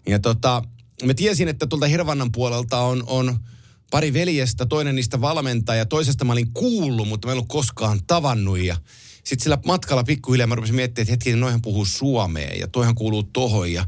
Ja 0.07 0.19
tota, 0.19 0.63
mä 1.05 1.15
tiesin, 1.15 1.49
että 1.49 1.67
tuolta 1.67 1.87
Hervannan 1.87 2.33
puolelta 2.33 2.79
on, 2.79 3.05
on 3.07 3.39
pari 3.91 4.13
veljestä, 4.13 4.67
toinen 4.67 4.95
niistä 4.95 5.21
valmentaja, 5.21 5.87
toisesta 5.87 6.25
mä 6.25 6.33
olin 6.33 6.53
kuullut, 6.53 7.09
mutta 7.09 7.29
mä 7.29 7.33
en 7.33 7.37
ollut 7.39 7.49
koskaan 7.49 8.01
tavannut. 8.07 8.59
Ja 8.59 8.77
sitten 9.25 9.43
sillä 9.43 9.59
matkalla 9.67 10.05
pikkuhiljaa 10.05 10.47
mä 10.47 10.55
rupesin 10.55 10.77
miettimään, 10.77 11.03
että 11.03 11.13
hetki, 11.13 11.41
noihan 11.41 11.63
puhuu 11.63 11.85
suomea 11.85 12.55
ja 12.55 12.69
toihan 12.69 12.95
kuuluu 12.95 13.23
tohon. 13.23 13.73
Ja 13.73 13.85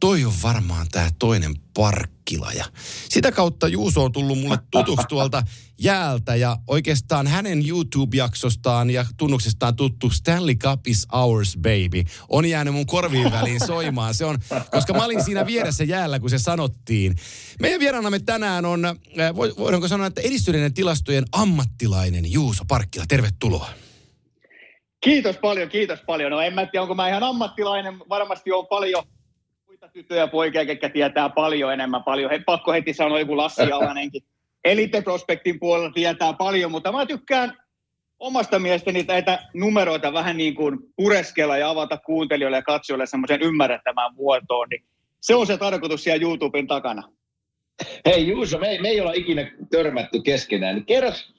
toi 0.00 0.24
on 0.24 0.32
varmaan 0.42 0.86
tämä 0.92 1.08
toinen 1.18 1.54
Parkkila. 1.74 2.52
Ja 2.52 2.64
sitä 3.08 3.32
kautta 3.32 3.68
Juuso 3.68 4.04
on 4.04 4.12
tullut 4.12 4.38
mulle 4.38 4.58
tutuksi 4.70 5.06
tuolta 5.14 5.42
jäältä 5.78 6.36
ja 6.36 6.56
oikeastaan 6.66 7.26
hänen 7.26 7.62
YouTube-jaksostaan 7.68 8.90
ja 8.90 9.04
tunnuksestaan 9.16 9.76
tuttu 9.76 10.10
Stanley 10.10 10.54
Cup 10.54 10.86
is 10.86 11.06
ours 11.12 11.56
baby 11.56 12.04
on 12.28 12.46
jäänyt 12.46 12.74
mun 12.74 12.86
korviin 12.86 13.32
väliin 13.32 13.66
soimaan. 13.66 14.14
Se 14.14 14.24
on, 14.24 14.38
koska 14.70 14.92
mä 14.92 15.04
olin 15.04 15.24
siinä 15.24 15.46
vieressä 15.46 15.84
jäällä, 15.84 16.20
kun 16.20 16.30
se 16.30 16.38
sanottiin. 16.38 17.14
Meidän 17.60 17.80
vieraanamme 17.80 18.18
tänään 18.18 18.64
on, 18.64 18.84
äh, 18.84 18.96
voidaanko 19.36 19.88
sanoa, 19.88 20.06
että 20.06 20.20
edistyneiden 20.20 20.74
tilastojen 20.74 21.24
ammattilainen 21.32 22.32
Juuso 22.32 22.64
Parkkila. 22.68 23.04
Tervetuloa. 23.08 23.70
Kiitos 25.00 25.36
paljon, 25.36 25.68
kiitos 25.68 26.00
paljon. 26.06 26.30
No 26.30 26.40
en 26.40 26.54
mä 26.54 26.66
tiedä, 26.66 26.82
onko 26.82 26.94
mä 26.94 27.08
ihan 27.08 27.22
ammattilainen. 27.22 27.98
Varmasti 28.08 28.52
on 28.52 28.66
paljon 28.66 29.04
tyttöjä 29.88 30.20
ja 30.20 30.26
poikia, 30.26 30.62
jotka 30.62 30.88
tietää 30.88 31.28
paljon 31.28 31.72
enemmän. 31.72 32.04
Paljon. 32.04 32.30
He, 32.30 32.40
pakko 32.46 32.72
heti 32.72 32.94
sanoa 32.94 33.18
joku 33.18 33.36
Lassi 33.36 33.72
Alanenkin. 33.72 34.22
Elite 34.64 35.02
Prospektin 35.02 35.60
puolella 35.60 35.90
tietää 35.90 36.32
paljon, 36.32 36.70
mutta 36.70 36.92
mä 36.92 37.06
tykkään 37.06 37.56
omasta 38.18 38.58
mielestäni 38.58 39.02
näitä 39.02 39.38
numeroita 39.54 40.12
vähän 40.12 40.36
niin 40.36 40.54
kuin 40.54 40.78
pureskella 40.96 41.56
ja 41.56 41.70
avata 41.70 41.98
kuuntelijoille 41.98 42.56
ja 42.56 42.62
katsojille 42.62 43.06
semmoisen 43.06 43.42
ymmärrettämään 43.42 44.14
muotoon, 44.14 44.68
niin 44.68 44.84
se 45.20 45.34
on 45.34 45.46
se 45.46 45.56
tarkoitus 45.56 46.04
siellä 46.04 46.22
YouTuben 46.22 46.66
takana. 46.66 47.02
Hei 48.06 48.28
Juuso, 48.28 48.58
me 48.58 48.68
ei, 48.68 48.80
me 48.80 48.88
ei 48.88 49.00
olla 49.00 49.12
ikinä 49.12 49.50
törmätty 49.70 50.20
keskenään. 50.22 50.84
Kerros, 50.84 51.34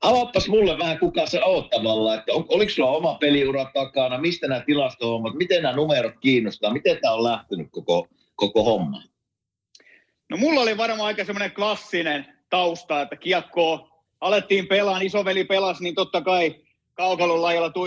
avaappas 0.00 0.48
mulle 0.48 0.78
vähän 0.78 0.98
kuka 0.98 1.26
se 1.26 1.44
oot 1.44 1.70
tavallaan, 1.70 2.18
että 2.18 2.32
on, 2.32 2.44
oliko 2.48 2.70
sulla 2.70 2.90
oma 2.90 3.14
peliura 3.14 3.70
takana, 3.74 4.18
mistä 4.18 4.48
nämä 4.48 4.60
tilasto 4.60 5.18
miten 5.18 5.62
nämä 5.62 5.76
numerot 5.76 6.14
kiinnostaa, 6.20 6.72
miten 6.72 6.98
tämä 7.00 7.14
on 7.14 7.24
lähtenyt 7.24 7.68
koko, 7.70 8.08
koko 8.36 8.64
homma? 8.64 9.02
No 10.30 10.36
mulla 10.36 10.60
oli 10.60 10.76
varmaan 10.76 11.06
aika 11.06 11.24
semmoinen 11.24 11.52
klassinen 11.52 12.26
tausta, 12.50 13.00
että 13.00 13.16
kiekkoa 13.16 13.88
alettiin 14.20 14.66
pelaan, 14.66 15.02
isoveli 15.02 15.44
pelasi, 15.44 15.82
niin 15.82 15.94
totta 15.94 16.20
kai 16.20 16.54
kaukalon 16.94 17.42
laidalla, 17.42 17.70
tu, 17.70 17.80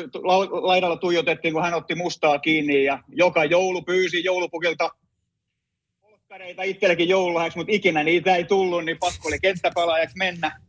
laidalla 0.52 0.98
tuijotettiin, 0.98 1.54
kun 1.54 1.64
hän 1.64 1.74
otti 1.74 1.96
mustaa 1.96 2.40
kiinni 2.40 2.84
ja 2.84 3.04
joka 3.08 3.46
joulu 3.46 3.82
pyysi 3.82 4.24
joulupukilta 4.24 4.90
polkkareita 6.02 6.64
itsellekin 6.64 7.10
joululahjaksi, 7.10 7.58
mutta 7.58 7.74
ikinä 7.74 8.04
niitä 8.04 8.36
ei 8.36 8.44
tullut, 8.44 8.86
niin 8.86 8.98
pakko 9.00 9.28
oli 9.28 9.40
kenttäpalaajaksi 9.40 10.18
mennä 10.18 10.69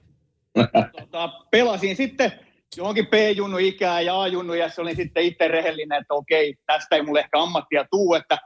tota, 1.01 1.29
pelasin 1.51 1.97
sitten 1.97 2.33
johonkin 2.77 3.07
B-junnu 3.07 3.59
ikää 3.59 4.01
ja 4.01 4.21
A-junnu 4.21 4.55
ja 4.55 4.69
se 4.69 4.81
oli 4.81 4.95
sitten 4.95 5.23
itse 5.23 5.49
rehellinen, 5.49 6.01
että 6.01 6.15
okei, 6.15 6.55
tästä 6.67 6.97
ei 6.97 7.03
mulle 7.03 7.21
ehkä 7.21 7.39
ammattia 7.39 7.85
tuu, 7.91 8.15
että 8.15 8.39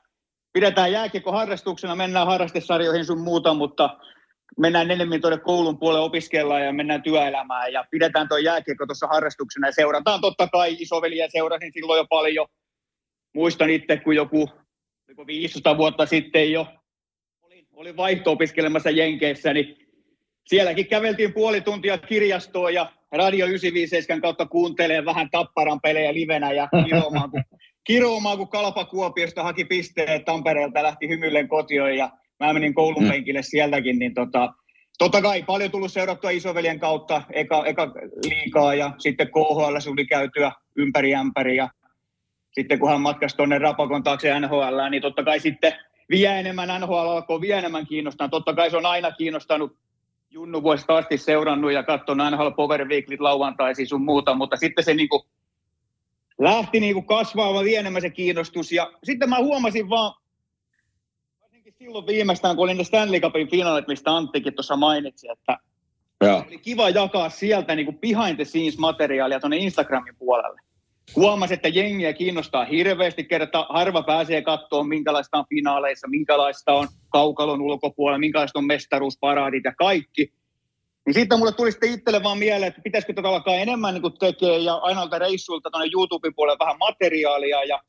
pidetään 0.53 0.93
jääkiekko 0.93 1.33
harrastuksena, 1.33 1.97
mennään 1.97 2.27
harrastesarjoihin 2.27 3.05
sun 3.05 3.21
muuta, 3.21 3.55
mutta 3.55 3.99
mennään 4.59 4.91
enemmän 4.91 5.21
tuonne 5.21 5.39
koulun 5.39 5.79
puolelle 5.79 6.05
opiskellaan 6.05 6.65
ja 6.65 6.73
mennään 6.73 7.03
työelämään 7.03 7.73
ja 7.73 7.85
pidetään 7.91 8.29
tuo 8.29 8.39
jääkiekko 8.39 8.87
tuossa 8.87 9.07
harrastuksena 9.07 9.69
ja 9.69 9.73
seurataan 9.73 10.21
totta 10.21 10.49
kai 10.49 10.77
isoveliä 10.79 11.29
seurasin 11.29 11.73
silloin 11.73 11.99
jo 11.99 12.07
paljon. 12.11 12.47
Muistan 13.35 13.71
itse, 13.71 13.97
kun 13.97 14.17
joku 14.17 14.49
500 15.27 15.77
vuotta 15.77 16.07
sitten 16.07 16.53
jo 16.53 16.67
olin, 17.43 17.67
olin 17.73 17.97
vaihto-opiskelemassa 17.97 18.91
Jenkeissä, 18.91 19.53
niin 19.53 19.84
sielläkin 20.45 20.87
käveltiin 20.87 21.33
puoli 21.33 21.61
tuntia 21.61 21.99
kirjastoon 21.99 22.75
ja 22.75 22.93
Radio 23.13 23.47
957 23.47 24.21
kautta 24.21 24.47
kuuntelee 24.47 25.05
vähän 25.05 25.31
Tapparan 25.31 25.81
pelejä 25.81 26.15
livenä 26.15 26.53
ja 26.53 26.69
kiroamaan, 26.85 27.31
kun, 27.31 27.45
kiroamaan, 27.87 28.39
kun 28.39 28.49
Kalpa 28.49 28.85
Kuopiosta 28.85 29.43
haki 29.43 29.65
pisteet 29.65 30.25
Tampereelta 30.25 30.83
lähti 30.83 31.09
hymyillen 31.09 31.49
kotioon 31.49 31.97
ja 31.97 32.11
mä 32.41 32.53
menin 32.53 32.75
koulun 32.75 33.03
mm. 33.03 33.09
penkille 33.09 33.43
sieltäkin, 33.43 33.99
niin 33.99 34.15
tota, 34.15 34.53
totta 34.99 35.23
kai 35.23 35.43
paljon 35.43 35.71
tullut 35.71 35.93
seurattua 35.93 36.31
isoveljen 36.31 36.81
kautta 36.81 37.23
eka, 37.33 37.67
eka 37.67 37.93
liikaa 38.29 38.75
ja 38.75 38.93
sitten 38.99 39.29
KHL 39.29 39.77
tuli 39.85 40.07
käytyä 40.07 40.53
ympäri 40.77 41.15
ämpäri 41.15 41.57
ja 41.57 41.69
sitten 42.53 42.79
kun 42.79 42.91
hän 42.91 43.01
matkasi 43.01 43.37
tuonne 43.37 43.59
Rapakon 43.59 44.03
taakse 44.03 44.41
NHL, 44.41 44.91
niin 44.91 45.03
totta 45.03 45.25
kai 45.25 45.41
sitten 45.41 45.73
vielä 46.11 46.39
enemmän 46.39 46.81
NHL 46.81 46.95
alkoi 46.95 47.41
vielä 47.41 47.59
enemmän 47.59 47.87
kiinnostaa. 47.87 48.29
Totta 48.29 48.55
kai 48.55 48.71
se 48.71 48.77
on 48.77 48.87
aina 48.87 49.11
kiinnostanut 49.11 49.77
Junnu 50.35 50.63
vuosista 50.63 50.97
asti 50.97 51.19
seurannut 51.19 51.73
ja 51.73 51.83
katsonut 51.83 52.27
NHL 52.31 52.51
Power 52.51 52.89
Weeklit 52.89 53.21
lauantaisiin 53.21 53.89
sun 53.89 54.03
muuta, 54.03 54.35
mutta 54.35 54.57
sitten 54.57 54.85
se 54.85 54.95
niinku 54.95 55.27
lähti 56.39 56.81
niinku 56.81 57.03
kasvaamaan 57.03 57.69
enemmän 57.69 58.03
se 58.03 58.11
kiinnostus. 58.11 58.73
Ja 58.73 58.93
sitten 59.05 59.29
mä 59.29 59.39
huomasin 59.39 59.91
vaan, 59.91 60.15
varsinkin 61.43 61.75
silloin 61.79 62.07
viimeistään, 62.07 62.57
kun 62.57 62.65
olin 62.65 62.77
ne 62.77 62.85
Stanley 62.85 63.21
Cupin 63.21 63.51
finaalit, 63.51 63.89
mistä 63.89 64.17
Anttikin 64.17 64.55
tuossa 64.55 64.77
mainitsi, 64.77 65.29
että 65.31 65.59
ja. 66.25 66.45
oli 66.47 66.59
kiva 66.59 66.91
jakaa 66.91 67.29
sieltä 67.29 67.75
niinku 67.75 67.93
behind 67.93 68.37
the 68.37 68.45
scenes 68.45 68.79
materiaalia 68.79 69.41
tuonne 69.41 69.57
Instagramin 69.57 70.17
puolelle. 70.17 70.61
Huomasi, 71.17 71.55
että 71.55 71.69
jengiä 71.69 72.13
kiinnostaa 72.13 72.65
hirveästi, 72.65 73.25
kerta 73.25 73.67
harva 73.69 74.03
pääsee 74.03 74.43
katsoa, 74.43 74.85
minkälaista 74.85 75.39
on 75.39 75.45
finaaleissa, 75.49 76.09
minkälaista 76.09 76.73
on 76.73 76.89
kaukalon 77.09 77.63
ulkopuolella, 77.63 78.19
minkälaista 78.19 78.59
on 78.59 78.65
mestaruusparaadit 78.65 79.65
ja 79.65 79.75
kaikki. 79.79 80.33
Niin 81.07 81.15
sitten 81.15 81.39
mulle 81.39 81.53
tuli 81.53 81.73
sitten 81.73 81.93
itselle 81.93 82.23
vaan 82.23 82.39
mieleen, 82.39 82.69
että 82.69 82.81
pitäisikö 82.85 83.13
tätä 83.13 83.29
alkaa 83.29 83.55
enemmän 83.55 83.95
niin 83.95 84.19
tekemään 84.21 84.65
ja 84.65 84.75
ainoalta 84.75 85.19
reissuilta 85.19 85.71
tuonne 85.71 85.91
YouTuben 85.95 86.35
puolelle 86.35 86.59
vähän 86.59 86.79
materiaalia 86.79 87.65
ja 87.65 87.81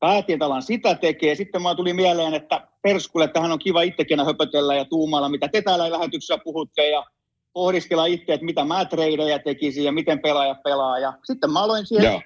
päätin, 0.00 0.32
että 0.32 0.46
alan 0.46 0.62
sitä 0.62 0.94
tekee. 0.94 1.34
Sitten 1.34 1.62
mulle 1.62 1.76
tuli 1.76 1.92
mieleen, 1.92 2.34
että 2.34 2.68
perskulle, 2.82 3.24
että 3.24 3.40
hän 3.40 3.52
on 3.52 3.58
kiva 3.58 3.82
itsekin 3.82 4.24
höpötellä 4.26 4.74
ja 4.74 4.84
tuumalla, 4.84 5.28
mitä 5.28 5.48
te 5.48 5.62
täällä 5.62 5.90
lähetyksessä 5.90 6.38
puhutte 6.44 6.88
ja 6.88 7.04
pohdiskella 7.52 8.06
itse, 8.06 8.32
että 8.34 8.44
mitä 8.44 8.64
mä 8.64 8.84
treidejä 8.84 9.38
tekisin 9.38 9.84
ja 9.84 9.92
miten 9.92 10.20
pelaaja 10.20 10.54
pelaa. 10.54 10.98
Ja 10.98 11.12
sitten 11.24 11.52
mä 11.52 11.62
aloin 11.62 11.86
siihen. 11.86 12.22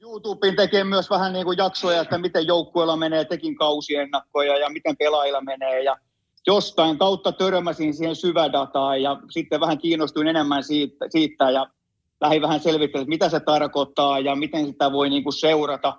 YouTubeen 0.00 0.56
tekee 0.56 0.84
myös 0.84 1.10
vähän 1.10 1.32
niin 1.32 1.44
kuin 1.44 1.58
jaksoja, 1.58 2.00
että 2.00 2.18
miten 2.18 2.46
joukkueella 2.46 2.96
menee, 2.96 3.24
tekin 3.24 3.56
kausiennakkoja 3.56 4.58
ja 4.58 4.70
miten 4.70 4.96
pelaajilla 4.96 5.40
menee. 5.40 5.82
Ja 5.82 5.96
jostain 6.46 6.98
kautta 6.98 7.32
törmäsin 7.32 7.94
siihen 7.94 8.16
syvädataan 8.16 9.02
ja 9.02 9.20
sitten 9.30 9.60
vähän 9.60 9.78
kiinnostuin 9.78 10.28
enemmän 10.28 10.64
siitä, 10.64 11.06
siitä 11.08 11.50
ja 11.50 11.66
lähdin 12.20 12.42
vähän 12.42 12.60
selvittelemään, 12.60 13.08
mitä 13.08 13.28
se 13.28 13.40
tarkoittaa 13.40 14.18
ja 14.18 14.36
miten 14.36 14.66
sitä 14.66 14.92
voi 14.92 15.10
niin 15.10 15.22
kuin 15.22 15.32
seurata. 15.32 15.96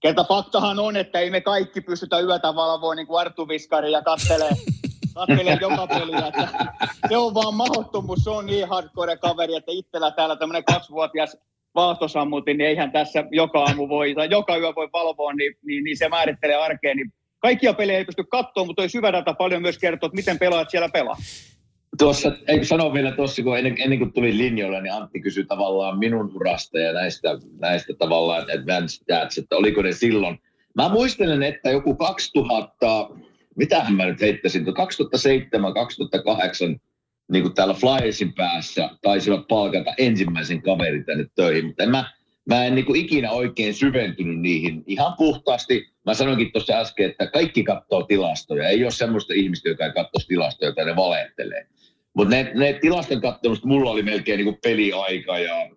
Kerta 0.00 0.24
faktahan 0.24 0.78
on, 0.78 0.96
että 0.96 1.18
ei 1.18 1.30
me 1.30 1.40
kaikki 1.40 1.80
pystytä 1.80 2.20
yötä 2.20 2.54
valvoa 2.54 2.94
niin 2.94 3.06
kuin 3.06 3.20
Arttu 3.20 3.48
Viskari 3.48 3.92
ja 3.92 4.02
kattelee, 4.02 4.50
kattelee 5.14 5.58
joka 5.60 5.86
peliä. 5.86 6.26
Että 6.26 6.48
se 7.08 7.16
on 7.16 7.34
vaan 7.34 7.54
mahdottomuus, 7.54 8.24
se 8.24 8.30
on 8.30 8.46
niin 8.46 8.68
hardcore 8.68 9.16
kaveri, 9.16 9.54
että 9.54 9.72
itsellä 9.72 10.10
täällä 10.10 10.36
tämmöinen 10.36 10.64
kaksivuotias 10.64 11.36
vaahtosammutin, 11.74 12.58
niin 12.58 12.68
eihän 12.68 12.92
tässä 12.92 13.24
joka 13.30 13.62
aamu 13.62 13.88
voi, 13.88 14.14
tai 14.14 14.28
joka 14.30 14.56
yö 14.56 14.72
voi 14.76 14.88
valvoa, 14.92 15.32
niin, 15.32 15.54
niin, 15.66 15.84
niin 15.84 15.96
se 15.96 16.08
määrittelee 16.08 16.56
arkeen. 16.56 16.96
Niin 16.96 17.12
kaikkia 17.38 17.74
pelejä 17.74 17.98
ei 17.98 18.04
pysty 18.04 18.24
katsoa, 18.24 18.64
mutta 18.64 18.82
toi 18.82 18.88
syvä 18.88 19.12
data 19.12 19.34
paljon 19.34 19.62
myös 19.62 19.78
kertoo, 19.78 20.06
että 20.06 20.16
miten 20.16 20.38
pelaat 20.38 20.70
siellä 20.70 20.88
pelaa. 20.88 21.16
Tuossa, 21.98 22.32
eikö 22.48 22.64
sano 22.64 22.94
vielä 22.94 23.12
tuossa, 23.12 23.42
kun 23.42 23.58
ennen, 23.58 23.76
ennen 23.78 23.98
kuin 23.98 24.12
tuli 24.12 24.38
linjoille, 24.38 24.82
niin 24.82 24.92
Antti 24.92 25.20
kysyi 25.20 25.44
tavallaan 25.44 25.98
minun 25.98 26.32
urasta 26.34 26.78
ja 26.78 26.92
näistä, 26.92 27.28
näistä 27.60 27.92
tavallaan 27.98 28.42
advanced 28.42 29.02
stats, 29.02 29.38
että 29.38 29.56
oliko 29.56 29.82
ne 29.82 29.92
silloin. 29.92 30.38
Mä 30.74 30.88
muistelen, 30.88 31.42
että 31.42 31.70
joku 31.70 31.94
2000, 31.94 33.10
mitähän 33.56 33.94
mä 33.94 34.06
nyt 34.06 34.20
heittäisin, 34.20 34.74
2007, 34.74 35.74
2008, 35.74 36.80
niin 37.32 37.42
kuin 37.42 37.54
täällä 37.54 37.74
Flyersin 37.74 38.32
päässä 38.32 38.90
taisivat 39.02 39.48
palkata 39.48 39.94
ensimmäisen 39.98 40.62
kaverin 40.62 41.04
tänne 41.04 41.26
töihin, 41.34 41.66
mutta 41.66 41.82
en 41.82 41.90
mä, 41.90 42.12
mä 42.48 42.64
en 42.64 42.74
niin 42.74 42.84
kuin 42.84 43.00
ikinä 43.00 43.30
oikein 43.30 43.74
syventynyt 43.74 44.40
niihin 44.40 44.82
ihan 44.86 45.14
puhtaasti. 45.18 45.88
Mä 46.06 46.14
sanoinkin 46.14 46.52
tuossa 46.52 46.72
äsken, 46.72 47.10
että 47.10 47.26
kaikki 47.26 47.64
katsoo 47.64 48.02
tilastoja. 48.02 48.68
Ei 48.68 48.82
ole 48.82 48.90
semmoista 48.90 49.34
ihmistä, 49.36 49.68
joka 49.68 49.84
ei 49.84 49.92
katsoisi 49.92 50.28
tilastoja, 50.28 50.68
jota 50.68 50.84
ne 50.84 50.96
valehtelee. 50.96 51.66
Mutta 52.14 52.34
ne, 52.34 52.52
ne 52.54 52.78
tilaston 52.80 53.20
katsomista 53.20 53.68
mulla 53.68 53.90
oli 53.90 54.02
melkein 54.02 54.36
niin 54.36 54.44
kuin 54.44 54.58
peliaika 54.62 55.38
ja 55.38 55.70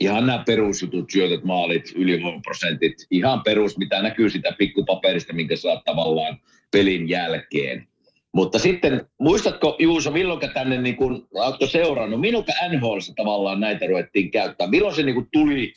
ihan 0.00 0.26
nämä 0.26 0.42
perusjutut, 0.46 1.10
syötöt, 1.10 1.44
maalit, 1.44 1.92
ylivoimaprosentit, 1.96 3.06
ihan 3.10 3.42
perus, 3.42 3.78
mitä 3.78 4.02
näkyy 4.02 4.30
sitä 4.30 4.52
pikkupaperista, 4.58 5.32
minkä 5.32 5.56
saat 5.56 5.84
tavallaan 5.84 6.40
pelin 6.70 7.08
jälkeen. 7.08 7.87
Mutta 8.34 8.58
sitten, 8.58 9.06
muistatko 9.20 9.76
Juuso, 9.78 10.10
milloin 10.10 10.40
tänne 10.54 10.78
niin 10.82 10.96
kun, 10.96 11.28
oletko 11.34 11.66
seurannut, 11.66 12.20
milloin 12.20 12.44
NHL 12.70 12.98
tavallaan 13.16 13.60
näitä 13.60 13.86
ruvettiin 13.86 14.30
käyttää? 14.30 14.66
Milloin 14.66 14.94
se 14.94 15.02
niin 15.02 15.14
kun 15.14 15.28
tuli, 15.32 15.72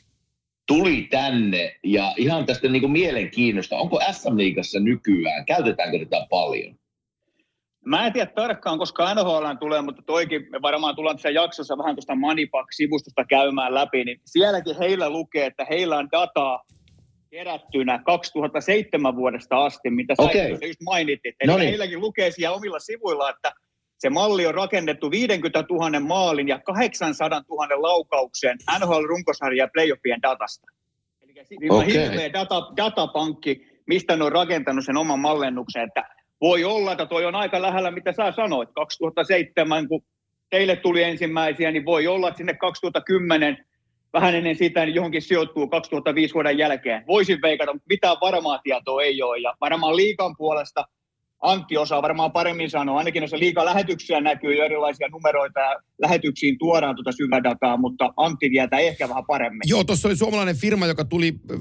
tuli 0.68 1.08
tänne 1.12 1.76
ja 1.84 2.14
ihan 2.18 2.46
tästä 2.46 2.68
niin 2.68 2.82
kuin 2.82 2.92
mielenkiinnosta, 2.92 3.78
onko 3.78 4.00
SM-liigassa 4.12 4.80
nykyään, 4.80 5.46
käytetäänkö 5.46 6.00
tätä 6.00 6.28
paljon? 6.30 6.76
Mä 7.86 8.06
en 8.06 8.14
tiedä 8.14 8.32
tarkkaan, 8.36 8.78
koska 8.78 9.14
NHL 9.14 9.46
tulee, 9.60 9.82
mutta 9.82 10.02
toikin 10.06 10.48
me 10.50 10.62
varmaan 10.62 10.96
tullaan 10.96 11.16
tässä 11.16 11.30
jaksossa 11.30 11.78
vähän 11.78 11.96
tuosta 11.96 12.16
Manipak-sivustosta 12.16 13.26
käymään 13.26 13.74
läpi, 13.74 14.04
niin 14.04 14.22
sielläkin 14.26 14.78
heillä 14.78 15.10
lukee, 15.10 15.46
että 15.46 15.66
heillä 15.70 15.98
on 15.98 16.10
dataa 16.12 16.64
kerättynä 17.32 18.00
2007 18.06 19.16
vuodesta 19.16 19.66
asti, 19.66 19.90
mitä 19.90 20.16
sä 20.16 20.24
okay. 20.24 20.50
just 20.68 20.82
mainitit. 20.86 21.36
Eli 21.40 21.52
Noniin. 21.52 21.70
heilläkin 21.70 22.02
lukee 22.02 22.32
siellä 22.32 22.58
omilla 22.58 22.80
sivuilla, 22.80 23.30
että 23.30 23.54
se 23.98 24.10
malli 24.10 24.48
on 24.48 24.54
rakennettu 24.54 25.12
50 25.12 25.64
000 25.70 26.00
maalin 26.00 26.48
ja 26.48 26.60
800 26.60 27.42
000 27.50 27.82
laukauksen 27.82 28.58
NHL-runkosarja 28.80 29.64
ja 29.64 29.68
playoffien 29.74 30.22
datasta. 30.22 30.68
Eli 31.22 31.34
okay. 31.70 31.94
hirveä 31.94 32.34
data, 32.34 32.72
datapankki, 32.78 33.68
mistä 33.88 34.16
ne 34.16 34.24
on 34.24 34.32
rakentanut 34.32 34.86
sen 34.86 34.98
oman 34.98 35.20
mallennuksen, 35.20 35.84
että 35.84 36.04
voi 36.42 36.64
olla, 36.64 36.92
että 36.92 37.06
toi 37.06 37.26
on 37.26 37.36
aika 37.36 37.62
lähellä, 37.62 37.92
mitä 37.92 38.12
sä 38.12 38.32
sanoit. 38.32 38.70
2007, 38.76 39.88
kun 39.88 40.04
teille 40.50 40.76
tuli 40.76 41.04
ensimmäisiä, 41.04 41.72
niin 41.72 41.86
voi 41.86 42.08
olla, 42.08 42.28
että 42.28 42.38
sinne 42.38 42.54
2010 42.54 43.66
vähän 44.14 44.36
ennen 44.36 44.56
sitä 44.56 44.86
niin 44.86 44.96
johonkin 44.96 45.22
sijoittuu 45.22 45.68
2005 45.68 46.34
vuoden 46.34 46.58
jälkeen. 46.58 47.04
Voisin 47.08 47.42
veikata, 47.42 47.74
mutta 47.74 47.88
mitään 47.90 48.18
varmaa 48.22 48.60
tietoa 48.64 49.04
ei 49.04 49.22
ole. 49.22 49.40
Ja 49.40 49.54
varmaan 49.62 49.96
liikan 49.96 50.36
puolesta 50.38 50.86
Antti 51.42 51.78
osaa 51.78 52.02
varmaan 52.02 52.32
paremmin 52.32 52.70
sanoa. 52.70 52.98
Ainakin 52.98 53.22
noissa 53.22 53.40
liikaa 53.40 53.66
lähetyksiä 53.66 54.22
näkyy 54.22 54.56
jo 54.56 54.66
erilaisia 54.66 55.08
numeroita 55.08 55.60
ja 55.60 55.80
lähetyksiin 56.02 56.58
tuodaan 56.58 56.96
tuota 56.96 57.12
syvädataa, 57.12 57.78
mutta 57.78 58.14
Antti 58.18 58.50
tietää 58.50 58.80
ehkä 58.80 59.10
vähän 59.10 59.26
paremmin. 59.28 59.62
Joo, 59.66 59.84
tuossa 59.84 60.08
oli 60.08 60.16
suomalainen 60.16 60.56
firma, 60.56 60.88
joka 60.88 61.06
tuli 61.06 61.34
5-6 61.52 61.56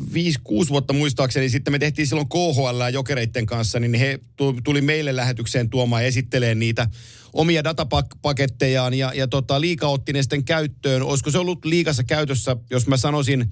vuotta 0.68 0.92
muistaakseni. 0.92 1.48
Sitten 1.48 1.72
me 1.72 1.78
tehtiin 1.78 2.06
silloin 2.06 2.28
KHL 2.28 2.80
ja 2.80 2.88
Jokereiden 2.88 3.46
kanssa, 3.46 3.80
niin 3.80 3.94
he 3.94 4.18
tuli 4.64 4.80
meille 4.80 5.16
lähetykseen 5.16 5.70
tuomaan 5.70 6.02
ja 6.02 6.08
esittelee 6.08 6.54
niitä 6.54 6.86
omia 7.32 7.64
datapakettejaan 7.64 8.94
ja, 8.94 9.12
ja 9.14 9.28
tota, 9.28 9.60
liika 9.60 9.86
otti 9.86 10.12
ne 10.12 10.22
sitten 10.22 10.44
käyttöön. 10.44 11.02
Olisiko 11.02 11.30
se 11.30 11.38
ollut 11.38 11.64
liikassa 11.64 12.04
käytössä, 12.04 12.56
jos 12.70 12.86
mä 12.86 12.96
sanoisin 12.96 13.50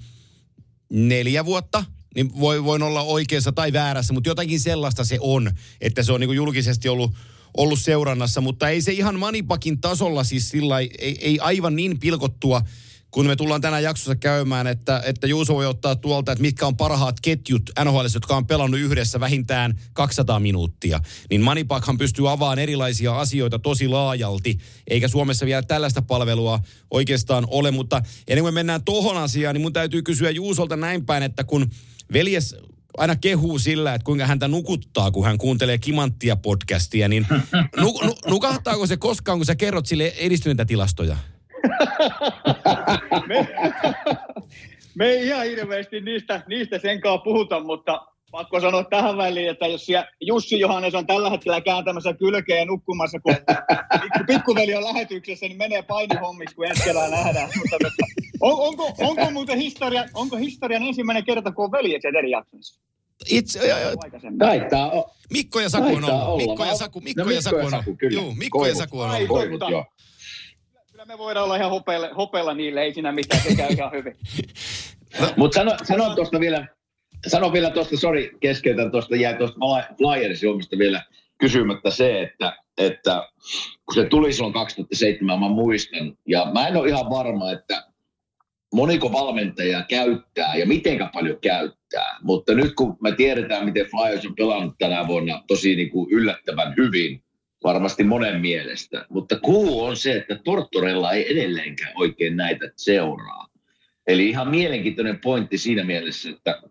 neljä 0.89 1.45
vuotta? 1.45 1.85
niin 2.15 2.39
voi, 2.39 2.63
voin 2.63 2.83
olla 2.83 3.01
oikeassa 3.01 3.51
tai 3.51 3.73
väärässä, 3.73 4.13
mutta 4.13 4.29
jotakin 4.29 4.59
sellaista 4.59 5.03
se 5.03 5.17
on, 5.21 5.51
että 5.81 6.03
se 6.03 6.11
on 6.11 6.19
niin 6.19 6.35
julkisesti 6.35 6.89
ollut, 6.89 7.11
ollut 7.57 7.79
seurannassa, 7.79 8.41
mutta 8.41 8.69
ei 8.69 8.81
se 8.81 8.91
ihan 8.91 9.19
Manipakin 9.19 9.81
tasolla 9.81 10.23
siis 10.23 10.49
sillä 10.49 10.79
ei, 10.79 11.17
ei 11.21 11.39
aivan 11.39 11.75
niin 11.75 11.99
pilkottua 11.99 12.61
kun 13.11 13.25
me 13.25 13.35
tullaan 13.35 13.61
tänään 13.61 13.83
jaksossa 13.83 14.15
käymään, 14.15 14.67
että, 14.67 15.01
että 15.05 15.27
Juuso 15.27 15.55
voi 15.55 15.65
ottaa 15.65 15.95
tuolta, 15.95 16.31
että 16.31 16.41
mitkä 16.41 16.67
on 16.67 16.77
parhaat 16.77 17.15
ketjut 17.21 17.69
NHL, 17.83 18.05
jotka 18.13 18.35
on 18.35 18.47
pelannut 18.47 18.79
yhdessä 18.79 19.19
vähintään 19.19 19.79
200 19.93 20.39
minuuttia. 20.39 20.99
Niin 21.29 21.41
Manipakhan 21.41 21.97
pystyy 21.97 22.31
avaamaan 22.31 22.59
erilaisia 22.59 23.19
asioita 23.19 23.59
tosi 23.59 23.87
laajalti, 23.87 24.57
eikä 24.87 25.07
Suomessa 25.07 25.45
vielä 25.45 25.61
tällaista 25.61 26.01
palvelua 26.01 26.59
oikeastaan 26.91 27.47
ole. 27.47 27.71
Mutta 27.71 28.01
ennen 28.27 28.43
kuin 28.43 28.53
me 28.53 28.59
mennään 28.59 28.83
tohon 28.83 29.17
asiaan, 29.17 29.55
niin 29.55 29.61
mun 29.61 29.73
täytyy 29.73 30.01
kysyä 30.01 30.29
Juusolta 30.29 30.75
näin 30.75 31.05
päin, 31.05 31.23
että 31.23 31.43
kun 31.43 31.69
veljes 32.13 32.55
aina 32.97 33.15
kehuu 33.15 33.59
sillä, 33.59 33.93
että 33.93 34.05
kuinka 34.05 34.27
häntä 34.27 34.47
nukuttaa, 34.47 35.11
kun 35.11 35.25
hän 35.25 35.37
kuuntelee 35.37 35.77
Kimanttia 35.77 36.35
podcastia, 36.35 37.07
niin 37.07 37.25
nu, 37.77 37.99
nu, 38.03 38.15
nukahtaako 38.27 38.87
se 38.87 38.97
koskaan, 38.97 39.39
kun 39.39 39.45
sä 39.45 39.55
kerrot 39.55 39.85
sille 39.85 40.13
edistyneitä 40.17 40.65
tilastoja? 40.65 41.17
Me, 43.27 43.47
me 44.95 45.05
ei 45.05 45.27
ihan 45.27 45.45
hirveästi 45.45 46.01
niistä, 46.01 46.41
niistä 46.47 46.79
senkaan 46.79 47.21
puhuta, 47.21 47.59
mutta 47.59 48.01
pakko 48.31 48.59
sanoa 48.59 48.83
tähän 48.83 49.17
väliin, 49.17 49.49
että 49.49 49.67
jos 49.67 49.87
Jussi 50.21 50.59
Johannes 50.59 50.95
on 50.95 51.07
tällä 51.07 51.29
hetkellä 51.29 51.61
kääntämässä 51.61 52.13
kylkeä 52.13 52.59
ja 52.59 52.65
nukkumassa, 52.65 53.19
kun 53.19 53.35
pikku, 54.01 54.19
pikkuveli 54.27 54.75
on 54.75 54.83
lähetyksessä, 54.83 55.45
niin 55.45 55.57
menee 55.57 55.81
painihommiksi, 55.81 56.55
kun 56.55 56.65
ensi 56.65 56.93
nähdään. 56.93 57.49
Mutta, 57.57 57.77
on, 58.41 58.67
onko, 58.67 58.93
onko 58.99 59.31
muuten 59.31 59.57
historia, 59.57 60.05
onko 60.13 60.37
historian 60.37 60.83
ensimmäinen 60.83 61.25
kerta, 61.25 61.51
kun 61.51 61.65
on 61.65 61.71
veljekset 61.71 62.15
eri 62.15 62.31
jaksoissa? 62.31 62.81
Itse, 63.29 63.59
Taitaa 64.39 64.91
Mikko 65.29 65.59
ja 65.59 65.69
Saku 65.69 65.87
on 65.87 66.03
ollut. 66.03 66.37
Mikko 66.37 66.65
ja 66.65 66.75
Saku, 66.75 67.01
Mikko 67.01 67.23
no, 67.23 67.31
ja 67.31 67.41
Saku 67.41 67.55
on 67.55 67.73
ollut. 67.73 67.97
Joo, 68.11 68.33
Mikko 68.37 68.65
ja 68.65 68.75
Saku 68.75 68.99
on 68.99 69.09
ollut. 69.09 69.87
Me 71.09 71.17
voidaan 71.17 71.43
olla 71.43 71.55
ihan 71.55 71.69
hopeilla, 71.69 72.09
hopeilla 72.17 72.53
niille, 72.53 72.81
ei 72.81 72.93
siinä 72.93 73.11
mitään, 73.11 73.41
se 73.41 73.55
käy 73.55 73.69
ihan 73.69 73.91
hyvin. 73.91 74.15
No, 75.21 75.27
Mutta 75.37 75.55
sano, 75.55 75.71
sano 75.83 76.15
tuosta 76.15 76.39
vielä, 76.39 76.67
sano 77.27 77.53
vielä 77.53 77.69
tuosta, 77.69 77.97
sori, 77.97 78.31
keskeytän 78.39 78.91
tuosta, 78.91 79.15
jäi 79.15 79.33
tuosta 79.37 79.59
Flyersin 79.97 80.49
omista 80.49 80.77
vielä 80.77 81.03
kysymättä 81.37 81.91
se, 81.91 82.21
että, 82.21 82.57
että 82.77 83.27
kun 83.85 83.95
se 83.95 84.05
tuli 84.05 84.33
silloin 84.33 84.53
2007, 84.53 85.39
mä 85.39 85.47
muistan, 85.47 86.17
ja 86.27 86.51
mä 86.53 86.67
en 86.67 86.77
ole 86.77 86.87
ihan 86.87 87.09
varma, 87.09 87.51
että 87.51 87.83
moniko 88.73 89.11
valmentaja 89.11 89.83
käyttää 89.83 90.55
ja 90.55 90.65
mitenkä 90.65 91.09
paljon 91.13 91.37
käyttää, 91.41 92.17
mutta 92.21 92.53
nyt 92.53 92.73
kun 92.75 92.97
me 93.01 93.11
tiedetään, 93.11 93.65
miten 93.65 93.85
Flyers 93.85 94.25
on 94.25 94.35
pelannut 94.35 94.75
tänä 94.79 95.07
vuonna 95.07 95.43
tosi 95.47 95.75
niin 95.75 95.89
kuin 95.89 96.11
yllättävän 96.11 96.73
hyvin, 96.77 97.23
varmasti 97.63 98.03
monen 98.03 98.41
mielestä. 98.41 99.05
Mutta 99.09 99.39
kuu 99.39 99.83
on 99.83 99.97
se, 99.97 100.15
että 100.15 100.35
Tortorella 100.43 101.11
ei 101.11 101.31
edelleenkään 101.31 101.91
oikein 101.95 102.37
näitä 102.37 102.71
seuraa. 102.75 103.47
Eli 104.07 104.29
ihan 104.29 104.49
mielenkiintoinen 104.49 105.19
pointti 105.23 105.57
siinä 105.57 105.83
mielessä, 105.83 106.29
että 106.29 106.61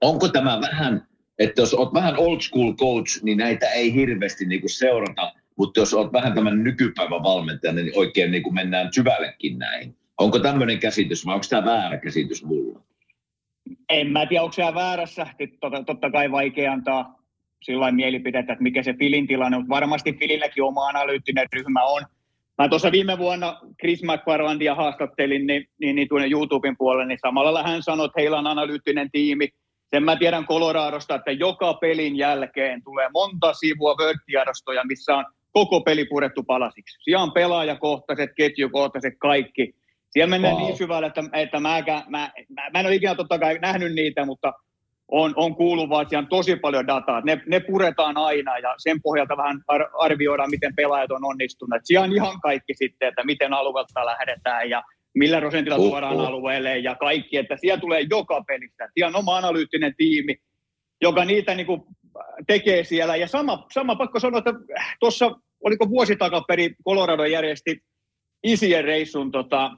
onko 0.00 0.28
tämä 0.28 0.60
vähän, 0.60 1.08
että 1.38 1.62
jos 1.62 1.74
olet 1.74 1.94
vähän 1.94 2.18
old 2.18 2.40
school 2.40 2.72
coach, 2.72 3.22
niin 3.22 3.38
näitä 3.38 3.66
ei 3.70 3.94
hirveästi 3.94 4.46
niin 4.46 4.60
kuin 4.60 4.70
seurata. 4.70 5.32
mutta 5.56 5.80
jos 5.80 5.94
olet 5.94 6.12
vähän 6.12 6.34
tämän 6.34 6.64
nykypäivän 6.64 7.22
valmentaja, 7.22 7.72
niin 7.72 7.92
oikein 7.94 8.30
niin 8.30 8.42
kuin 8.42 8.54
mennään 8.54 8.88
syvällekin 8.94 9.58
näihin. 9.58 9.96
Onko 10.18 10.38
tämmöinen 10.38 10.78
käsitys 10.78 11.26
vai 11.26 11.34
onko 11.34 11.46
tämä 11.50 11.64
väärä 11.64 11.98
käsitys 11.98 12.44
mulla? 12.44 12.80
En 13.88 14.10
mä 14.12 14.26
tiedä, 14.26 14.42
onko 14.42 14.52
se 14.52 14.62
väärässä. 14.62 15.26
Totta, 15.60 15.84
totta 15.84 16.10
kai 16.10 16.30
vaikea 16.30 16.72
antaa 16.72 17.17
sillä 17.62 17.92
mielipiteitä, 17.92 18.52
että 18.52 18.62
mikä 18.62 18.82
se 18.82 18.94
Filin 18.98 19.26
tilanne, 19.26 19.58
mutta 19.58 19.74
varmasti 19.74 20.12
Fililläkin 20.12 20.62
oma 20.62 20.86
analyyttinen 20.86 21.46
ryhmä 21.52 21.84
on. 21.84 22.02
Mä 22.58 22.68
tuossa 22.68 22.92
viime 22.92 23.18
vuonna 23.18 23.60
Chris 23.80 24.02
McFarlandia 24.02 24.74
haastattelin 24.74 25.46
niin, 25.46 25.68
niin, 25.80 25.96
niin 25.96 26.08
tuonne 26.08 26.28
YouTuben 26.30 26.76
puolelle, 26.76 27.06
niin 27.06 27.18
samalla 27.22 27.62
hän 27.62 27.82
sanoi, 27.82 28.06
että 28.06 28.20
heillä 28.20 28.38
on 28.38 28.46
analyyttinen 28.46 29.10
tiimi. 29.10 29.48
Sen 29.90 30.02
mä 30.02 30.16
tiedän 30.16 30.46
Coloradosta, 30.46 31.14
että 31.14 31.32
joka 31.32 31.74
pelin 31.74 32.16
jälkeen 32.16 32.82
tulee 32.82 33.08
monta 33.12 33.52
sivua 33.52 33.94
Word-tiedostoja, 33.94 34.84
missä 34.86 35.16
on 35.16 35.24
koko 35.52 35.80
peli 35.80 36.04
purettu 36.04 36.42
palasiksi. 36.42 36.98
Siellä 37.02 37.22
on 37.22 37.32
pelaajakohtaiset, 37.32 38.30
ketjukohtaiset, 38.36 39.14
kaikki. 39.18 39.74
Siellä 40.10 40.30
mennään 40.30 40.54
wow. 40.54 40.64
niin 40.64 40.76
syvälle, 40.76 41.06
että, 41.06 41.24
että 41.32 41.60
mä, 41.60 41.82
mä, 41.86 42.02
mä, 42.08 42.30
mä 42.72 42.80
en 42.80 42.86
ole 42.86 42.94
ikinä 42.94 43.14
totta 43.14 43.38
kai 43.38 43.58
nähnyt 43.62 43.92
niitä, 43.92 44.24
mutta 44.24 44.52
on, 45.08 45.32
on 45.36 45.54
kuullut 45.56 45.88
vaan, 45.88 46.02
että 46.02 46.10
siellä 46.10 46.24
on 46.24 46.28
tosi 46.28 46.56
paljon 46.56 46.86
dataa. 46.86 47.20
Ne, 47.20 47.42
ne 47.46 47.60
puretaan 47.60 48.16
aina 48.16 48.58
ja 48.58 48.74
sen 48.78 49.02
pohjalta 49.02 49.36
vähän 49.36 49.60
ar- 49.68 49.90
arvioidaan, 49.98 50.50
miten 50.50 50.74
pelaajat 50.76 51.10
on 51.10 51.24
onnistuneet. 51.24 51.82
Siellä 51.84 52.04
on 52.04 52.12
ihan 52.12 52.40
kaikki 52.40 52.74
sitten, 52.74 53.08
että 53.08 53.24
miten 53.24 53.52
alueelta 53.52 54.06
lähdetään 54.06 54.70
ja 54.70 54.82
millä 55.14 55.40
prosentilla 55.40 55.76
uh, 55.76 55.88
tuodaan 55.88 56.16
uh. 56.16 56.26
alueelle 56.26 56.78
ja 56.78 56.94
kaikki, 56.94 57.36
että 57.36 57.56
siellä 57.56 57.80
tulee 57.80 58.06
joka 58.10 58.44
pelistä. 58.46 58.88
Siellä 58.94 59.08
on 59.08 59.20
oma 59.20 59.36
analyyttinen 59.36 59.94
tiimi, 59.96 60.36
joka 61.00 61.24
niitä 61.24 61.54
niin 61.54 61.66
kuin 61.66 61.82
tekee 62.46 62.84
siellä. 62.84 63.16
Ja 63.16 63.28
sama, 63.28 63.66
sama 63.72 63.96
pakko 63.96 64.20
sanoa, 64.20 64.38
että 64.38 64.52
tuossa, 65.00 65.30
oliko 65.64 65.88
vuosi 65.88 66.16
takaperi, 66.16 66.74
Colorado 66.84 67.24
järjesti 67.24 67.82
isien 68.44 68.84
reissun 68.84 69.30
tota, 69.30 69.70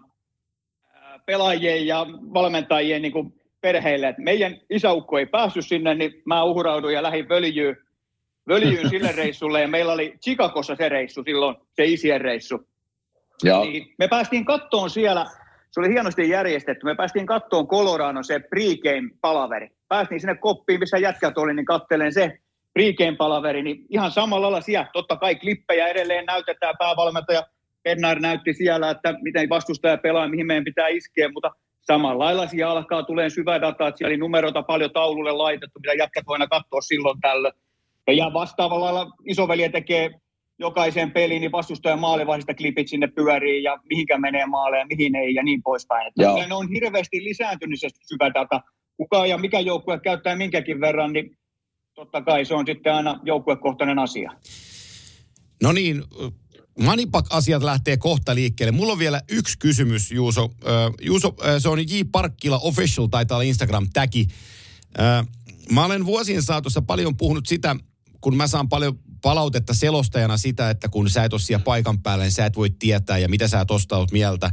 pelaajien 1.27 1.87
ja 1.87 2.07
valmentajien 2.35 3.03
niin 3.03 3.13
kuin 3.13 3.40
perheille, 3.61 4.09
että 4.09 4.23
meidän 4.23 4.57
isäukko 4.71 5.19
ei 5.19 5.27
päässyt 5.27 5.67
sinne, 5.67 5.95
niin 5.95 6.23
mä 6.25 6.45
uhrauduin 6.45 6.95
ja 6.95 7.03
lähdin 7.03 7.29
völjyyn, 7.29 7.77
völjyyn 8.49 8.89
sille 8.91 9.13
reissulle, 9.13 9.61
ja 9.61 9.69
meillä 9.69 9.93
oli 9.93 10.15
Chicagossa 10.25 10.77
se 10.77 10.89
reissu 10.89 11.23
silloin, 11.25 11.57
se 11.73 11.85
isien 11.85 12.21
reissu. 12.21 12.69
Ja. 13.45 13.61
Niin 13.61 13.95
me 13.99 14.09
päästiin 14.09 14.45
kattoon 14.45 14.91
siellä, 14.91 15.27
se 15.71 15.81
oli 15.81 15.89
hienosti 15.89 16.29
järjestetty, 16.29 16.85
me 16.85 16.95
päästiin 16.95 17.27
kattoon 17.27 17.69
Colorado 17.69 18.23
se 18.23 18.39
pregame-palaveri. 18.39 19.69
Päästiin 19.89 20.21
sinne 20.21 20.35
koppiin, 20.35 20.81
missä 20.81 20.99
jätkät 20.99 21.39
oli, 21.39 21.55
niin 21.55 21.67
kattelen 21.67 22.13
se 22.13 22.39
pregame-palaveri, 22.79 23.63
niin 23.63 23.87
ihan 23.89 24.11
samalla 24.11 24.43
lailla 24.43 24.61
siellä, 24.61 24.87
totta 24.93 25.17
kai 25.17 25.35
klippejä 25.35 25.89
edelleen 25.89 26.27
näytetään, 26.27 26.75
päävalmentaja 26.79 27.43
Bernard 27.85 28.21
näytti 28.21 28.55
siellä, 28.55 28.91
että 28.91 29.15
miten 29.23 29.49
vastustaja 29.49 29.99
pelaa, 29.99 30.29
mihin 30.29 30.47
meidän 30.47 30.65
pitää 30.65 30.89
iskeä, 30.89 31.29
mutta 31.29 31.51
samalla 31.95 32.25
lailla 32.25 32.47
siellä 32.47 32.73
alkaa 32.73 33.03
tulee 33.03 33.31
syvä 33.31 33.61
data, 33.61 33.89
että 33.89 33.99
siellä 33.99 34.13
oli 34.13 34.17
numeroita 34.17 34.63
paljon 34.63 34.91
taululle 34.93 35.33
laitettu, 35.33 35.79
mitä 35.81 35.95
jätkät 35.95 36.27
voina 36.27 36.47
katsoa 36.47 36.81
silloin 36.81 37.21
tällöin. 37.21 37.55
Ja 38.07 38.13
ihan 38.13 38.33
vastaavalla 38.33 38.85
lailla 38.85 39.13
isoveli 39.27 39.69
tekee 39.69 40.11
jokaisen 40.59 41.11
peliin, 41.11 41.41
niin 41.41 41.53
vastustajan 41.53 41.99
maalivahdista 41.99 42.55
klipit 42.55 42.89
sinne 42.89 43.07
pyörii 43.07 43.63
ja 43.63 43.79
mihinkä 43.89 44.19
menee 44.19 44.47
maaleja, 44.47 44.87
mihin 44.87 45.17
ei 45.17 45.35
ja 45.35 45.43
niin 45.43 45.63
poispäin. 45.63 46.07
Että 46.07 46.49
ne 46.49 46.55
on 46.55 46.69
hirveästi 46.69 47.25
lisääntynyt 47.25 47.81
se 47.81 47.89
syvä 48.09 48.35
data. 48.35 48.61
Kuka 48.97 49.27
ja 49.27 49.39
mikä 49.39 49.61
joukkue 49.61 50.01
käyttää 50.01 50.37
minkäkin 50.37 50.81
verran, 50.81 51.13
niin 51.13 51.37
totta 51.95 52.23
kai 52.23 52.45
se 52.45 52.55
on 52.55 52.67
sitten 52.67 52.95
aina 52.95 53.21
joukkuekohtainen 53.25 53.99
asia. 53.99 54.33
No 55.63 55.73
niin, 55.73 56.03
Manipak-asiat 56.83 57.63
lähtee 57.63 57.97
kohta 57.97 58.35
liikkeelle. 58.35 58.73
Mulla 58.73 58.93
on 58.93 58.99
vielä 58.99 59.23
yksi 59.29 59.59
kysymys, 59.59 60.11
Juuso. 60.11 60.45
Uh, 60.45 60.51
Juuso, 61.03 61.29
uh, 61.29 61.37
se 61.59 61.69
on 61.69 61.89
J. 61.89 62.01
Parkkila 62.13 62.59
Official, 62.59 63.07
taitaa 63.07 63.37
olla 63.37 63.45
Instagram-täki. 63.45 64.27
Uh, 64.99 65.29
mä 65.73 65.85
olen 65.85 66.07
vuosien 66.07 66.43
saatossa 66.43 66.83
paljon 66.83 67.17
puhunut 67.17 67.47
sitä, 67.47 67.77
kun 68.21 68.37
mä 68.37 68.47
saan 68.47 68.69
paljon 68.69 68.99
palautetta 69.23 69.75
selostajana 69.75 70.37
sitä, 70.37 70.71
että 70.71 70.89
kun 70.89 71.11
sä 71.11 71.25
et 71.25 71.33
ole 71.33 71.41
siellä 71.41 71.65
paikan 71.65 72.03
päällä, 72.03 72.25
niin 72.25 72.33
sä 72.33 72.47
et 72.47 72.57
voi 72.57 72.71
tietää 72.71 73.19
ja 73.19 73.29
mitä 73.29 73.49
sä 73.49 73.65
tosta 73.65 73.97
oot 73.97 74.13
mieltä. 74.13 74.51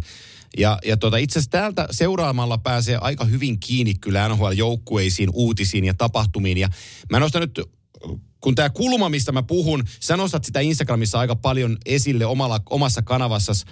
Ja, 0.57 0.79
ja 0.85 0.97
tota, 0.97 1.17
itse 1.17 1.39
asiassa 1.39 1.51
täältä 1.51 1.87
seuraamalla 1.91 2.57
pääsee 2.57 2.97
aika 3.01 3.25
hyvin 3.25 3.59
kiinni 3.59 3.93
kyllä 3.95 4.29
NHL-joukkueisiin, 4.29 5.29
uutisiin 5.33 5.85
ja 5.85 5.93
tapahtumiin. 5.93 6.57
Ja 6.57 6.69
mä 7.11 7.19
nostan 7.19 7.41
nyt 7.41 7.61
kun 8.39 8.55
tämä 8.55 8.69
kulma, 8.69 9.09
mistä 9.09 9.31
mä 9.31 9.43
puhun, 9.43 9.83
sä 9.99 10.17
nostat 10.17 10.43
sitä 10.43 10.59
Instagramissa 10.59 11.19
aika 11.19 11.35
paljon 11.35 11.77
esille 11.85 12.25
omalla, 12.25 12.61
omassa 12.69 13.01
kanavassasi, 13.01 13.65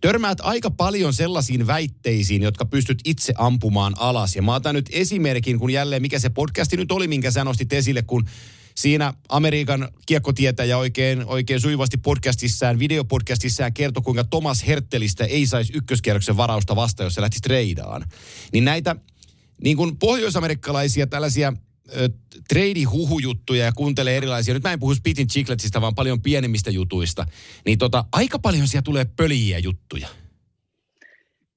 törmäät 0.00 0.38
aika 0.40 0.70
paljon 0.70 1.14
sellaisiin 1.14 1.66
väitteisiin, 1.66 2.42
jotka 2.42 2.64
pystyt 2.64 2.98
itse 3.04 3.32
ampumaan 3.38 3.94
alas. 3.98 4.36
Ja 4.36 4.42
mä 4.42 4.54
otan 4.54 4.74
nyt 4.74 4.88
esimerkin, 4.92 5.58
kun 5.58 5.70
jälleen, 5.70 6.02
mikä 6.02 6.18
se 6.18 6.28
podcasti 6.28 6.76
nyt 6.76 6.92
oli, 6.92 7.08
minkä 7.08 7.30
sä 7.30 7.44
nostit 7.44 7.72
esille, 7.72 8.02
kun 8.02 8.24
siinä 8.74 9.14
Amerikan 9.28 9.88
kiekkotietäjä 10.06 10.78
oikein, 10.78 11.24
oikein 11.26 11.60
sujuvasti 11.60 11.98
podcastissään, 11.98 12.78
videopodcastissaan 12.78 13.72
kertoi, 13.72 14.02
kuinka 14.02 14.24
Thomas 14.24 14.66
Hertelistä 14.66 15.24
ei 15.24 15.46
saisi 15.46 15.72
ykköskierroksen 15.76 16.36
varausta 16.36 16.76
vasta, 16.76 17.02
jos 17.02 17.14
se 17.14 17.20
lähtisi 17.20 17.42
treidaan. 17.42 18.04
Niin 18.52 18.64
näitä 18.64 18.96
niin 19.64 19.76
kuin 19.76 19.96
pohjoisamerikkalaisia 19.96 21.06
tällaisia 21.06 21.52
trade-huhujuttuja 22.48 23.64
ja 23.64 23.72
kuuntelee 23.72 24.16
erilaisia, 24.16 24.54
nyt 24.54 24.62
mä 24.62 24.72
en 24.72 24.80
puhu 24.80 24.94
Spitin 24.94 25.28
Chicletsista, 25.28 25.80
vaan 25.80 25.94
paljon 25.94 26.22
pienemmistä 26.22 26.70
jutuista, 26.70 27.26
niin 27.66 27.78
tota, 27.78 28.04
aika 28.12 28.38
paljon 28.38 28.68
siellä 28.68 28.82
tulee 28.82 29.04
pölijiä 29.16 29.58
juttuja. 29.58 30.08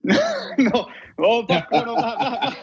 No, 0.58 0.70
no, 0.72 0.90
no 1.18 1.44
pakko, 1.44 1.82
no, 1.86 1.96
vähän, 1.96 2.56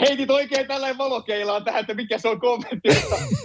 heitit 0.00 0.30
oikein 0.30 0.66
tällainen 0.66 0.98
valokeilaan 0.98 1.64
tähän, 1.64 1.80
että 1.80 1.94
mikä 1.94 2.18
se 2.18 2.28
on 2.28 2.40
kommentti. 2.40 2.88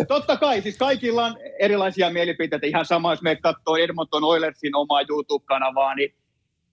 Totta 0.08 0.38
kai, 0.38 0.62
siis 0.62 0.78
kaikilla 0.78 1.26
on 1.26 1.38
erilaisia 1.60 2.10
mielipiteitä. 2.10 2.68
Ihan 2.68 2.86
sama, 2.86 3.12
jos 3.12 3.22
me 3.22 3.36
katsoo 3.36 3.76
Edmonton 3.76 4.24
Oilersin 4.24 4.76
omaa 4.76 5.02
YouTube-kanavaa, 5.10 5.96
niin 5.96 6.16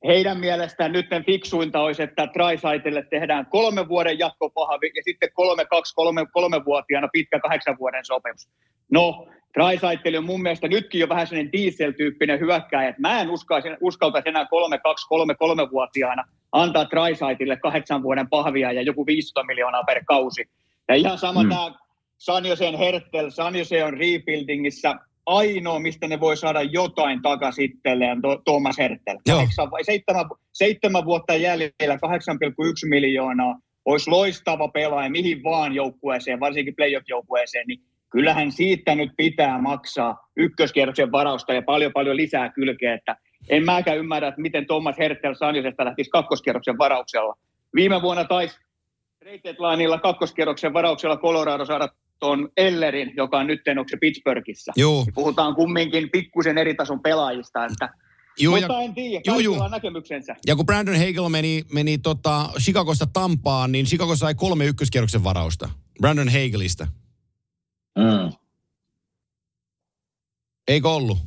heidän 0.06 0.40
mielestään 0.40 0.92
nyt 0.92 1.06
fiksuinta 1.26 1.80
olisi, 1.80 2.02
että 2.02 2.26
Trisaitille 2.26 3.06
tehdään 3.10 3.46
kolme 3.46 3.88
vuoden 3.88 4.18
jatkopahvi 4.18 4.90
ja 4.96 5.02
sitten 5.02 5.32
kolme, 5.34 5.64
kaksi, 5.64 5.94
kolme, 5.94 6.26
kolme 6.32 6.64
vuotiaana 6.64 7.08
pitkä 7.12 7.40
kahdeksan 7.40 7.78
vuoden 7.78 8.04
sopimus. 8.04 8.48
No, 8.90 9.28
Trisaitille 9.52 10.18
on 10.18 10.24
mun 10.24 10.42
mielestä 10.42 10.68
nytkin 10.68 11.00
jo 11.00 11.08
vähän 11.08 11.26
sellainen 11.26 11.52
diesel-tyyppinen 11.52 12.40
hyökkäjä, 12.40 12.88
että 12.88 13.00
mä 13.00 13.20
en 13.20 13.28
uskaltaisi 13.80 14.28
enää 14.28 14.46
kolme, 14.46 14.78
kaksi, 14.78 15.08
kolme, 15.08 15.34
kolme 15.34 15.70
vuotiaana 15.70 16.24
antaa 16.52 16.84
Trisaitille 16.84 17.56
kahdeksan 17.56 18.02
vuoden 18.02 18.28
pahvia 18.28 18.72
ja 18.72 18.82
joku 18.82 19.06
500 19.06 19.44
miljoonaa 19.44 19.84
per 19.84 20.04
kausi. 20.04 20.48
Ja 20.88 20.94
ihan 20.94 21.18
sama 21.18 21.42
mm. 21.42 21.48
tämä 21.48 21.74
San 22.18 22.46
Joseen 22.46 22.74
Hertel, 22.74 23.30
San 23.30 23.56
Jose 23.56 23.84
on 23.84 23.92
rebuildingissä, 23.92 24.94
ainoa, 25.26 25.80
mistä 25.80 26.08
ne 26.08 26.20
voi 26.20 26.36
saada 26.36 26.62
jotain 26.62 27.22
takaisin 27.22 27.64
itselleen, 27.64 28.22
Thomas 28.44 28.78
Hertel. 28.78 29.18
Kahdeksan, 29.28 29.70
seitsemän, 29.82 30.26
seitsemän 30.52 31.04
vuotta 31.04 31.34
jäljellä, 31.34 31.94
8,1 31.94 31.98
miljoonaa. 32.88 33.58
Olisi 33.84 34.10
loistava 34.10 34.68
pelaaja 34.68 35.10
mihin 35.10 35.42
vaan 35.42 35.74
joukkueeseen, 35.74 36.40
varsinkin 36.40 36.74
playoff-joukkueeseen, 36.76 37.66
niin 37.66 37.80
kyllähän 38.10 38.52
siitä 38.52 38.94
nyt 38.94 39.10
pitää 39.16 39.58
maksaa 39.58 40.28
ykköskierroksen 40.36 41.12
varausta 41.12 41.52
ja 41.52 41.62
paljon 41.62 41.92
paljon 41.92 42.16
lisää 42.16 42.48
kylkeä, 42.48 42.94
että 42.94 43.16
en 43.48 43.64
mäkään 43.64 43.98
ymmärrä, 43.98 44.28
että 44.28 44.40
miten 44.40 44.66
Thomas 44.66 44.98
Hertel 44.98 45.34
Sanjosesta 45.34 45.84
lähtisi 45.84 46.10
kakkoskierroksen 46.10 46.78
varauksella. 46.78 47.34
Viime 47.74 48.02
vuonna 48.02 48.24
taisi 48.24 48.56
Trade 49.18 50.00
kakkoskierroksen 50.02 50.72
varauksella 50.72 51.16
Colorado 51.16 51.64
saada 51.64 51.88
tuon 52.22 52.48
Ellerin, 52.56 53.12
joka 53.16 53.38
on 53.38 53.46
nyt 53.46 53.60
se 53.90 53.96
Pittsburghissa. 53.96 54.72
Joo. 54.76 55.04
Niin 55.04 55.14
puhutaan 55.14 55.54
kumminkin 55.54 56.10
pikkusen 56.10 56.58
eri 56.58 56.74
tason 56.74 57.00
pelaajista, 57.00 57.64
että 57.64 57.88
Joo, 58.38 58.60
Mutta 58.60 58.72
ja, 58.72 58.80
en 58.80 58.94
tiedä, 58.94 59.22
juu, 59.26 59.40
juu. 59.40 59.68
näkemyksensä. 59.68 60.36
Ja 60.46 60.56
kun 60.56 60.66
Brandon 60.66 60.96
Hagel 60.96 61.28
meni, 61.28 61.64
meni 61.72 61.98
tota 61.98 62.50
Chicagosta 62.58 63.06
Tampaan, 63.06 63.72
niin 63.72 63.86
Chicago 63.86 64.16
sai 64.16 64.34
kolme 64.34 64.66
ykköskierroksen 64.66 65.24
varausta. 65.24 65.68
Brandon 66.00 66.28
Hagelista. 66.28 66.86
Mm. 67.98 68.32
Eikö 70.68 70.88
ollut? 70.90 71.18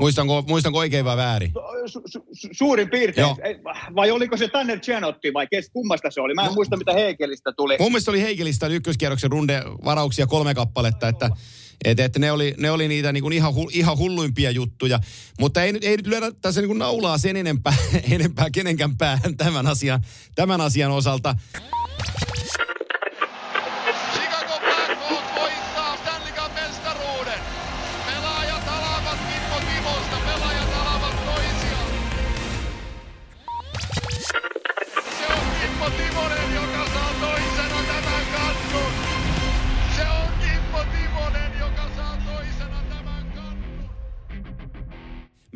Muistanko, 0.00 0.44
muistanko 0.48 0.78
oikein 0.78 1.04
vai 1.04 1.16
väärin? 1.16 1.52
Su, 1.86 2.02
su, 2.06 2.24
suurin 2.52 2.90
piirtein. 2.90 3.26
Joo. 3.26 3.36
Vai 3.94 4.10
oliko 4.10 4.36
se 4.36 4.48
Tanner 4.48 4.80
Chenotti 4.80 5.32
vai 5.34 5.46
kes, 5.50 5.70
kummasta 5.70 6.10
se 6.10 6.20
oli? 6.20 6.34
Mä 6.34 6.42
en 6.42 6.48
no. 6.48 6.54
muista, 6.54 6.76
mitä 6.76 6.92
Heikelistä 6.92 7.52
tuli. 7.52 7.76
Mun 7.80 7.92
mielestä 7.92 8.10
oli 8.10 8.22
Heikelistä 8.22 8.66
ykköskierroksen 8.66 9.30
runde 9.30 9.62
varauksia 9.84 10.26
kolme 10.26 10.54
kappaletta, 10.54 11.08
että 11.08 11.30
et, 11.84 12.00
et 12.00 12.18
ne, 12.18 12.32
oli, 12.32 12.54
ne 12.58 12.70
oli 12.70 12.88
niitä 12.88 13.12
niinku 13.12 13.30
ihan, 13.30 13.52
ihan 13.72 13.98
hulluimpia 13.98 14.50
juttuja. 14.50 15.00
Mutta 15.40 15.62
ei, 15.62 15.72
ei 15.82 15.96
nyt 15.96 16.06
lyödä 16.06 16.32
tässä 16.40 16.60
niinku 16.60 16.74
naulaa 16.74 17.18
sen 17.18 17.36
enempää, 17.36 17.74
enempää 18.14 18.50
kenenkään 18.50 18.96
päähän 18.96 19.36
tämän 19.36 19.66
asian, 19.66 20.00
tämän 20.34 20.60
asian 20.60 20.90
osalta. 20.90 21.36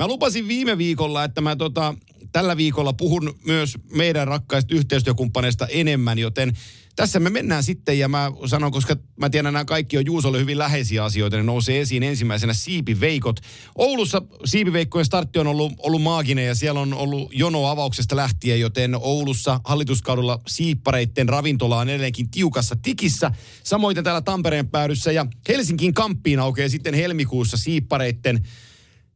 Mä 0.01 0.07
lupasin 0.07 0.49
viime 0.49 0.79
viikolla, 0.79 1.25
että 1.25 1.41
mä 1.41 1.57
tota, 1.57 1.95
tällä 2.33 2.57
viikolla 2.57 2.93
puhun 2.93 3.35
myös 3.47 3.79
meidän 3.93 4.29
rakkaista 4.29 4.75
yhteistyökumppaneista 4.75 5.67
enemmän, 5.67 6.19
joten 6.19 6.53
tässä 6.97 7.21
me 7.21 7.31
mennään 7.31 7.63
sitten 7.63 7.99
ja 7.99 8.09
mä 8.09 8.33
sanon, 8.47 8.73
koska 8.73 8.97
mä 9.17 9.31
tiedän 9.31 9.53
nämä 9.53 9.65
kaikki 9.65 9.99
on 9.99 10.07
Juusolle 10.07 10.39
hyvin 10.39 10.59
läheisiä 10.59 11.05
asioita, 11.05 11.37
ne 11.37 11.43
nousee 11.43 11.81
esiin 11.81 12.03
ensimmäisenä 12.03 12.53
siipiveikot. 12.53 13.41
Oulussa 13.75 14.23
siipiveikkojen 14.45 15.05
startti 15.05 15.39
on 15.39 15.47
ollut, 15.47 15.73
ollut 15.79 16.03
maaginen 16.03 16.47
ja 16.47 16.55
siellä 16.55 16.81
on 16.81 16.95
ollut 16.95 17.31
jono 17.35 17.67
avauksesta 17.67 18.17
lähtien, 18.17 18.61
joten 18.61 18.95
Oulussa 19.01 19.61
hallituskaudella 19.65 20.41
siippareitten 20.47 21.29
ravintola 21.29 21.79
on 21.79 21.89
edelleenkin 21.89 22.31
tiukassa 22.31 22.77
tikissä. 22.83 23.31
Samoin 23.63 24.05
täällä 24.05 24.21
Tampereen 24.21 24.69
päädyssä 24.69 25.13
ja 25.13 25.27
Helsinkin 25.49 25.95
kamppiin 25.95 26.41
aukeaa 26.41 26.69
sitten 26.69 26.95
helmikuussa 26.95 27.57
siippareitten 27.57 28.45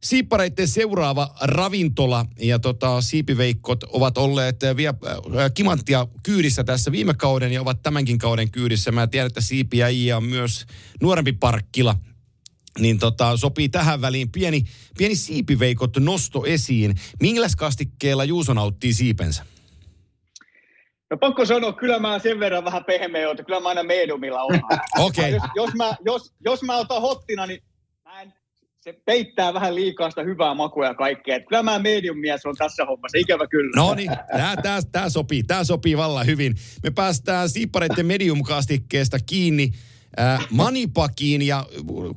Siippareiden 0.05 0.67
seuraava 0.67 1.35
ravintola 1.41 2.25
ja 2.39 2.59
tota, 2.59 3.01
siipiveikkot 3.01 3.83
ovat 3.83 4.17
olleet 4.17 4.63
äh, 4.63 4.75
vielä 4.75 4.93
äh, 5.07 5.51
kimanttia 5.53 6.07
kyydissä 6.23 6.63
tässä 6.63 6.91
viime 6.91 7.13
kauden 7.13 7.51
ja 7.51 7.61
ovat 7.61 7.81
tämänkin 7.83 8.17
kauden 8.17 8.51
kyydissä. 8.51 8.91
Mä 8.91 9.07
tiedän, 9.07 9.27
että 9.27 9.41
Siipi 9.41 9.77
ja 9.77 10.17
on 10.17 10.23
myös 10.23 10.65
nuorempi 11.01 11.31
parkkila. 11.31 11.95
Niin 12.79 12.99
tota, 12.99 13.37
sopii 13.37 13.69
tähän 13.69 14.01
väliin 14.01 14.31
pieni, 14.31 14.63
pieni 14.97 15.15
siipiveikot 15.15 15.97
nosto 15.97 16.45
esiin. 16.45 16.95
Millä 17.21 17.47
kastikkeella 17.57 18.23
Juuso 18.23 18.53
nauttii 18.53 18.93
siipensä? 18.93 19.45
No 21.09 21.17
pakko 21.17 21.45
sanoa, 21.45 21.73
kyllä 21.73 21.99
mä 21.99 22.19
sen 22.19 22.39
verran 22.39 22.65
vähän 22.65 22.85
pehmeä 22.85 23.31
että 23.31 23.43
kyllä 23.43 23.59
mä 23.59 23.69
aina 23.69 23.83
mediumilla 23.83 24.41
olen. 24.41 24.61
Okei. 24.99 25.35
Okay. 25.35 25.49
Jos, 25.55 25.65
jos, 25.65 25.75
mä, 25.75 25.95
jos, 26.05 26.33
jos 26.45 26.63
mä 26.63 26.77
otan 26.77 27.01
hottina, 27.01 27.45
niin 27.45 27.63
se 28.85 28.93
peittää 29.05 29.53
vähän 29.53 29.75
liikaa 29.75 30.09
sitä 30.09 30.23
hyvää 30.23 30.53
makua 30.53 30.85
ja 30.85 30.93
kaikkea. 30.93 31.35
Että 31.35 31.47
kyllä 31.47 31.63
mä 31.63 31.79
medium 31.79 32.17
mies 32.17 32.45
on 32.45 32.55
tässä 32.55 32.85
hommassa, 32.85 33.17
ikävä 33.17 33.47
kyllä. 33.47 33.71
No 33.75 33.95
niin, 33.95 34.11
tää, 34.63 34.81
tää, 34.91 35.09
sopii, 35.09 35.43
tää 35.43 35.63
sopii 35.63 35.97
vallan 35.97 36.25
hyvin. 36.25 36.55
Me 36.83 36.91
päästään 36.91 37.49
siippareiden 37.49 38.05
medium-kastikkeesta 38.05 39.19
kiinni 39.25 39.71
äh, 40.19 40.47
Manipakiin 40.49 41.41
ja 41.41 41.65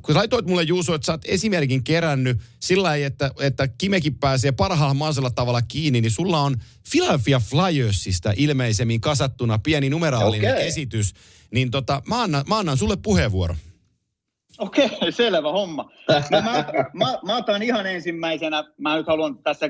kun 0.01 0.15
laitoit 0.15 0.45
mulle 0.45 0.63
Juuso, 0.63 0.93
että 0.93 1.05
sä 1.05 1.11
oot 1.11 1.21
esimerkin 1.25 1.83
kerännyt 1.83 2.37
sillä 2.59 2.83
lailla, 2.83 3.05
että, 3.05 3.31
että 3.39 3.67
Kimekin 3.67 4.15
pääsee 4.15 4.51
parhaalla 4.51 4.93
mahdollisella 4.93 5.31
tavalla 5.31 5.61
kiinni, 5.61 6.01
niin 6.01 6.11
sulla 6.11 6.39
on 6.39 6.57
Philadelphia 6.91 7.39
Flyersista 7.39 8.33
ilmeisemmin 8.35 9.01
kasattuna 9.01 9.59
pieni 9.59 9.89
numeraalinen 9.89 10.51
okay. 10.51 10.67
esitys. 10.67 11.13
Niin 11.51 11.71
tota, 11.71 12.01
mä 12.07 12.21
annan, 12.21 12.43
mä 12.47 12.57
annan 12.57 12.77
sulle 12.77 12.97
puheenvuoro. 12.97 13.55
Okei, 14.59 14.85
okay, 14.85 15.11
selvä 15.21 15.51
homma. 15.51 15.89
No 16.31 16.41
mä, 16.41 16.65
mä, 16.93 17.17
mä 17.25 17.37
otan 17.37 17.63
ihan 17.63 17.87
ensimmäisenä, 17.87 18.63
mä 18.77 18.95
nyt 18.95 19.07
haluan 19.07 19.43
tässä 19.43 19.69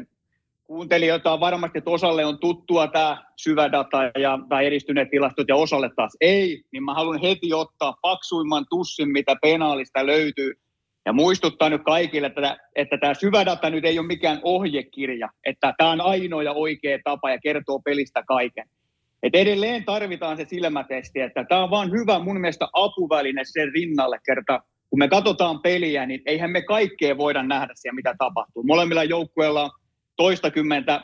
kuuntelijoita 0.63 1.39
varmasti, 1.39 1.77
että 1.77 1.89
osalle 1.89 2.25
on 2.25 2.39
tuttua 2.39 2.87
tämä 2.87 3.23
syvä 3.35 3.71
data 3.71 3.97
ja, 4.19 4.39
tai 4.49 4.65
edistyneet 4.65 5.09
tilastot 5.09 5.47
ja 5.47 5.55
osalle 5.55 5.89
taas 5.95 6.17
ei, 6.21 6.63
niin 6.71 6.83
mä 6.83 6.93
haluan 6.93 7.21
heti 7.21 7.53
ottaa 7.53 7.95
paksuimman 8.01 8.65
tussin, 8.69 9.09
mitä 9.09 9.35
penaalista 9.41 10.05
löytyy. 10.05 10.53
Ja 11.05 11.13
muistuttaa 11.13 11.69
nyt 11.69 11.83
kaikille, 11.83 12.27
että, 12.27 12.57
että 12.75 12.97
tämä 12.97 13.13
syvä 13.13 13.45
data 13.45 13.69
nyt 13.69 13.85
ei 13.85 13.99
ole 13.99 14.07
mikään 14.07 14.39
ohjekirja, 14.43 15.29
että 15.45 15.73
tämä 15.77 15.91
on 15.91 16.01
ainoa 16.01 16.43
ja 16.43 16.51
oikea 16.51 16.99
tapa 17.03 17.31
ja 17.31 17.37
kertoo 17.43 17.79
pelistä 17.79 18.23
kaiken. 18.27 18.69
Et 19.23 19.35
edelleen 19.35 19.85
tarvitaan 19.85 20.37
se 20.37 20.45
silmätesti, 20.45 21.19
että 21.19 21.45
tämä 21.49 21.63
on 21.63 21.69
vaan 21.69 21.91
hyvä 21.91 22.19
mun 22.19 22.41
mielestä 22.41 22.67
apuväline 22.73 23.41
sen 23.45 23.71
rinnalle 23.73 24.19
kerta 24.25 24.59
kun 24.89 24.99
me 24.99 25.07
katsotaan 25.07 25.61
peliä, 25.61 26.05
niin 26.05 26.21
eihän 26.25 26.51
me 26.51 26.61
kaikkea 26.61 27.17
voida 27.17 27.43
nähdä 27.43 27.73
siellä, 27.75 27.95
mitä 27.95 28.15
tapahtuu. 28.17 28.63
Molemmilla 28.63 29.03
joukkueilla 29.03 29.63
on 29.63 29.69
toistakymmentä 30.15 31.03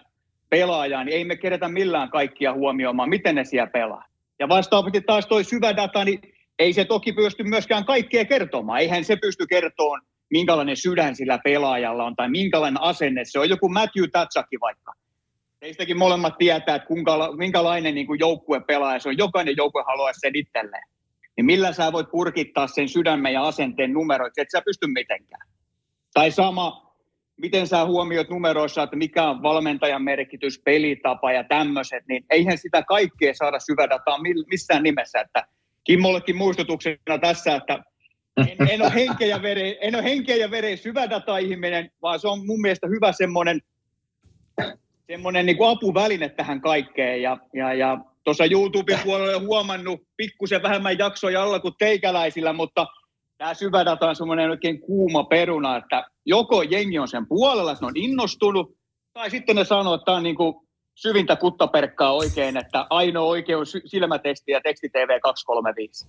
pelaajaa, 0.50 1.04
niin 1.04 1.18
ei 1.18 1.26
me 1.26 1.36
kerätä 1.36 1.68
millään 1.68 2.10
kaikkia 2.10 2.54
huomioimaan, 2.54 3.10
miten 3.10 3.36
ne 3.36 3.44
siellä 3.44 3.70
pelaa. 3.70 4.06
Ja 4.40 4.50
vastaavasti 4.50 5.02
taas 5.02 5.28
toi 5.28 5.44
syvä 5.44 5.76
data, 5.76 6.06
niin 6.06 6.20
ei 6.60 6.74
se 6.74 6.86
toki 6.86 7.14
pysty 7.14 7.44
myöskään 7.44 7.86
kaikkea 7.86 8.26
kertomaan. 8.26 8.80
Eihän 8.80 9.04
se 9.04 9.16
pysty 9.16 9.46
kertomaan, 9.48 10.02
minkälainen 10.30 10.78
sydän 10.78 11.16
sillä 11.16 11.40
pelaajalla 11.44 12.04
on 12.04 12.16
tai 12.16 12.30
minkälainen 12.30 12.82
asenne 12.82 13.26
se 13.26 13.40
on. 13.40 13.50
Joku 13.50 13.70
Matthew 13.70 14.04
Tatsaki 14.12 14.60
vaikka. 14.62 14.94
Teistäkin 15.60 15.98
molemmat 15.98 16.38
tietää, 16.38 16.76
että 16.76 16.88
minkälainen 17.38 17.96
niin 17.96 18.08
kuin 18.08 18.20
joukkue 18.20 18.62
pelaaja 18.68 19.00
se 19.00 19.10
on. 19.10 19.18
Jokainen 19.18 19.54
joukkue 19.58 19.84
haluaa 19.88 20.12
sen 20.14 20.36
itselleen 20.36 20.84
niin 21.38 21.46
millä 21.46 21.74
sä 21.74 21.92
voit 21.92 22.12
purkittaa 22.12 22.68
sen 22.68 22.90
sydämen 22.90 23.34
ja 23.34 23.48
asenteen 23.48 23.94
numeroit, 23.94 24.38
et 24.38 24.48
sä 24.52 24.62
pysty 24.66 24.88
mitenkään. 24.88 25.48
Tai 26.14 26.32
sama, 26.32 26.96
miten 27.38 27.68
sä 27.68 27.86
huomioit 27.86 28.30
numeroissa, 28.30 28.84
että 28.84 28.96
mikä 28.96 29.30
on 29.30 29.44
valmentajan 29.44 30.04
merkitys, 30.04 30.62
pelitapa 30.66 31.32
ja 31.32 31.44
tämmöiset, 31.44 32.04
niin 32.08 32.26
eihän 32.30 32.58
sitä 32.58 32.84
kaikkea 32.84 33.34
saada 33.34 33.60
syvädataa 33.60 34.20
missään 34.50 34.84
nimessä. 34.84 35.20
Että 35.20 35.48
Kimmollekin 35.84 36.36
muistutuksena 36.36 37.18
tässä, 37.22 37.56
että 37.56 37.84
en, 38.38 38.70
en 38.70 38.82
ole 38.82 38.94
henkeä 38.94 39.28
ja 39.28 39.42
vere, 39.42 39.78
en 39.82 39.96
ole 39.96 40.04
henkeä 40.04 40.36
ja 40.36 40.52
vere 40.52 40.78
syvädata-ihminen, 40.78 41.92
vaan 42.02 42.20
se 42.20 42.28
on 42.28 42.46
mun 42.46 42.62
mielestä 42.62 42.88
hyvä 42.88 43.12
semmoinen 43.12 43.62
semmoinen 45.08 45.46
niin 45.46 45.58
apuväline 45.68 46.30
tähän 46.30 46.62
kaikkeen. 46.62 47.22
Ja, 47.22 47.38
ja, 47.54 47.74
ja 47.74 47.98
tuossa 48.26 48.46
YouTuben 48.46 49.00
puolella 49.04 49.40
huomannut 49.40 50.02
pikkusen 50.18 50.64
vähemmän 50.64 50.98
jaksoja 50.98 51.44
alla 51.44 51.60
kuin 51.60 51.74
teikäläisillä, 51.80 52.54
mutta 52.54 52.88
tämä 53.38 53.54
syvädata 53.54 54.10
on 54.10 54.16
semmoinen 54.16 54.50
oikein 54.50 54.80
kuuma 54.80 55.24
peruna, 55.24 55.78
että 55.78 56.08
joko 56.26 56.62
jengi 56.62 57.00
on 57.00 57.08
sen 57.08 57.28
puolella, 57.28 57.76
se 57.76 57.86
on 57.86 57.98
innostunut, 57.98 58.78
tai 59.14 59.30
sitten 59.30 59.56
ne 59.56 59.64
sanoo, 59.64 59.94
että 59.94 60.06
tämä 60.06 60.18
on 60.18 60.24
niin 60.24 60.36
kuin 60.36 60.56
syvintä 60.96 61.36
kuttaperkkaa 61.36 62.12
oikein, 62.12 62.58
että 62.58 62.88
ainoa 62.90 63.30
oikeus 63.30 63.78
silmätesti 63.86 64.52
ja 64.52 64.62
teksti 64.62 64.90
TV 64.90 65.20
235. 65.22 66.06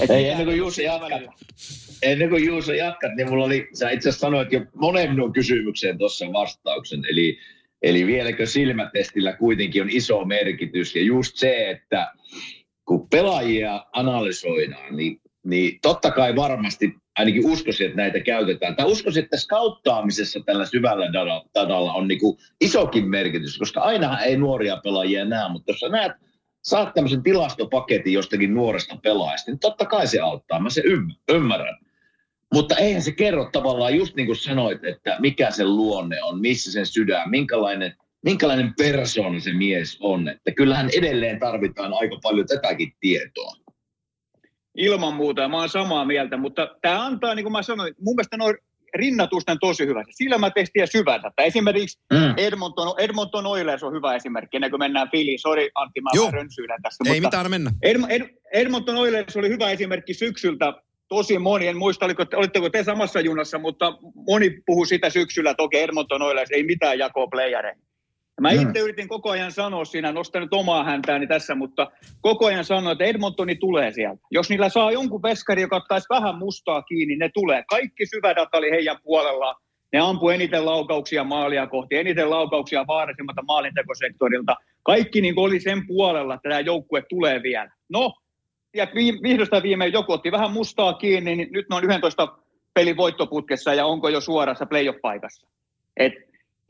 Et 0.00 0.10
Ei, 0.10 0.28
ennen 0.28 0.46
kuin 0.46 0.56
Juuso 0.56 0.82
jatkat, 0.82 1.22
ennen 2.02 2.28
kuin 2.28 2.46
Juuso 2.46 2.72
jatkat, 2.72 3.14
niin 3.16 3.28
mulla 3.28 3.44
oli, 3.44 3.68
sä 3.72 3.90
itse 3.90 4.08
asiassa 4.08 4.26
sanoit 4.26 4.52
jo 4.52 4.60
monen 4.74 5.10
minun 5.10 5.32
kysymykseen 5.32 5.98
tuossa 5.98 6.26
vastauksen, 6.32 7.00
eli 7.10 7.38
Eli 7.82 8.06
vieläkö 8.06 8.46
silmätestillä 8.46 9.32
kuitenkin 9.32 9.82
on 9.82 9.90
iso 9.90 10.24
merkitys. 10.24 10.96
Ja 10.96 11.02
just 11.02 11.36
se, 11.36 11.70
että 11.70 12.12
kun 12.84 13.08
pelaajia 13.08 13.86
analysoidaan, 13.92 14.96
niin, 14.96 15.20
niin 15.44 15.78
totta 15.82 16.10
kai 16.10 16.36
varmasti 16.36 16.94
ainakin 17.18 17.46
uskoisin, 17.46 17.86
että 17.86 17.96
näitä 17.96 18.20
käytetään. 18.20 18.76
Tai 18.76 18.86
uskoisin, 18.86 19.24
että 19.24 19.36
skauttaamisessa 19.36 20.40
tällä 20.46 20.66
syvällä 20.66 21.06
datalla 21.54 21.92
on 21.92 22.08
niin 22.08 22.20
isokin 22.60 23.08
merkitys, 23.08 23.58
koska 23.58 23.80
ainahan 23.80 24.22
ei 24.22 24.36
nuoria 24.36 24.76
pelaajia 24.76 25.24
näe, 25.24 25.52
mutta 25.52 25.72
jos 25.72 25.80
sä 25.80 25.88
näet, 25.88 26.12
saat 26.64 26.94
tämmöisen 26.94 27.22
tilastopaketin 27.22 28.12
jostakin 28.12 28.54
nuoresta 28.54 28.96
pelaajasta, 29.02 29.50
niin 29.50 29.58
totta 29.58 29.86
kai 29.86 30.06
se 30.06 30.20
auttaa. 30.20 30.60
Mä 30.60 30.70
se 30.70 30.82
ymmärrän. 31.32 31.78
Mutta 32.54 32.76
eihän 32.76 33.02
se 33.02 33.12
kerro 33.12 33.48
tavallaan, 33.52 33.96
just 33.96 34.16
niin 34.16 34.26
kuin 34.26 34.36
sanoit, 34.36 34.84
että 34.84 35.16
mikä 35.20 35.50
se 35.50 35.64
luonne 35.64 36.22
on, 36.22 36.40
missä 36.40 36.72
sen 36.72 36.86
sydän, 36.86 37.30
minkälainen, 37.30 37.94
minkälainen 38.24 38.74
persoona 38.78 39.40
se 39.40 39.52
mies 39.52 39.98
on. 40.00 40.28
Että 40.28 40.50
kyllähän 40.56 40.90
edelleen 40.98 41.38
tarvitaan 41.38 41.92
aika 41.94 42.16
paljon 42.22 42.46
tätäkin 42.46 42.92
tietoa. 43.00 43.56
Ilman 44.76 45.14
muuta, 45.14 45.48
mä 45.48 45.56
oon 45.56 45.68
samaa 45.68 46.04
mieltä, 46.04 46.36
mutta 46.36 46.76
tämä 46.82 47.06
antaa, 47.06 47.34
niin 47.34 47.44
kuin 47.44 47.52
mä 47.52 47.62
sanoin, 47.62 47.94
mun 48.00 48.16
mielestä 48.16 48.36
noin 48.36 48.56
rinnatusten 48.94 49.56
tosi 49.60 49.86
hyvä. 49.86 50.04
Silmätesti 50.10 50.78
ja 50.78 50.86
syvädata. 50.86 51.42
Esimerkiksi 51.42 51.98
mm. 52.12 52.34
Edmonton, 52.36 52.94
Edmonton 52.98 53.46
Oilers 53.46 53.82
on 53.82 53.92
hyvä 53.92 54.14
esimerkki, 54.14 54.56
ennen 54.56 54.70
kuin 54.70 54.78
mennään 54.78 55.10
Filiin. 55.10 55.38
Sori 55.38 55.70
Antti, 55.74 56.00
mä 56.00 56.30
rönsyydän 56.30 56.82
tässä. 56.82 57.04
Ei 57.06 57.20
mutta 57.20 57.38
mitään 57.38 57.50
mennä. 57.50 57.70
Ed, 57.82 57.96
Ed, 58.08 58.22
Edmonton 58.52 58.96
Oilers 58.96 59.36
oli 59.36 59.48
hyvä 59.48 59.70
esimerkki 59.70 60.14
syksyltä 60.14 60.72
tosi 61.10 61.38
moni, 61.38 61.66
en 61.66 61.76
muista 61.76 62.04
oliko, 62.04 62.24
olitteko 62.34 62.70
te 62.70 62.84
samassa 62.84 63.20
junassa, 63.20 63.58
mutta 63.58 63.98
moni 64.28 64.50
puhui 64.66 64.86
sitä 64.86 65.10
syksyllä, 65.10 65.50
että 65.50 65.62
okei 65.62 65.82
Edmonton 65.82 66.22
Oilers 66.22 66.50
ei 66.50 66.62
mitään 66.62 66.98
jakoa 66.98 67.26
playereihin. 67.26 67.82
Mä 68.40 68.50
mm. 68.52 68.62
itse 68.62 68.78
yritin 68.78 69.08
koko 69.08 69.30
ajan 69.30 69.52
sanoa 69.52 69.84
siinä, 69.84 70.12
nostan 70.12 70.42
nyt 70.42 70.54
omaa 70.54 70.84
häntääni 70.84 71.26
tässä, 71.26 71.54
mutta 71.54 71.90
koko 72.20 72.46
ajan 72.46 72.64
sanoin, 72.64 72.92
että 72.92 73.04
Edmontoni 73.04 73.56
tulee 73.56 73.92
sieltä. 73.92 74.22
Jos 74.30 74.50
niillä 74.50 74.68
saa 74.68 74.92
jonkun 74.92 75.22
veskari, 75.22 75.62
joka 75.62 75.76
ottaisi 75.76 76.06
vähän 76.10 76.38
mustaa 76.38 76.82
kiinni, 76.82 77.16
ne 77.16 77.30
tulee. 77.34 77.64
Kaikki 77.68 78.06
syvä 78.06 78.36
data 78.36 78.58
oli 78.58 78.70
heidän 78.70 78.96
puolellaan. 79.02 79.56
Ne 79.92 79.98
ampu 79.98 80.28
eniten 80.28 80.66
laukauksia 80.66 81.24
maalia 81.24 81.66
kohti, 81.66 81.96
eniten 81.96 82.30
laukauksia 82.30 82.86
vaarallisimmalta 82.86 83.42
maalintekosektorilta. 83.42 84.56
Kaikki 84.82 85.20
niin 85.20 85.38
oli 85.38 85.60
sen 85.60 85.86
puolella, 85.86 86.34
että 86.34 86.48
tämä 86.48 86.60
joukkue 86.60 87.02
tulee 87.08 87.42
vielä. 87.42 87.70
No, 87.88 88.12
ja 88.74 88.86
vihdosta 89.22 89.62
viimein 89.62 89.92
joku 89.92 90.12
otti 90.12 90.32
vähän 90.32 90.52
mustaa 90.52 90.92
kiinni, 90.92 91.36
niin 91.36 91.48
nyt 91.52 91.66
ne 91.70 91.76
on 91.76 91.84
11 91.84 92.28
pelin 92.74 92.96
voittoputkessa 92.96 93.74
ja 93.74 93.86
onko 93.86 94.08
jo 94.08 94.20
suorassa 94.20 94.66
playoff-paikassa. 94.66 95.46
Et 95.96 96.12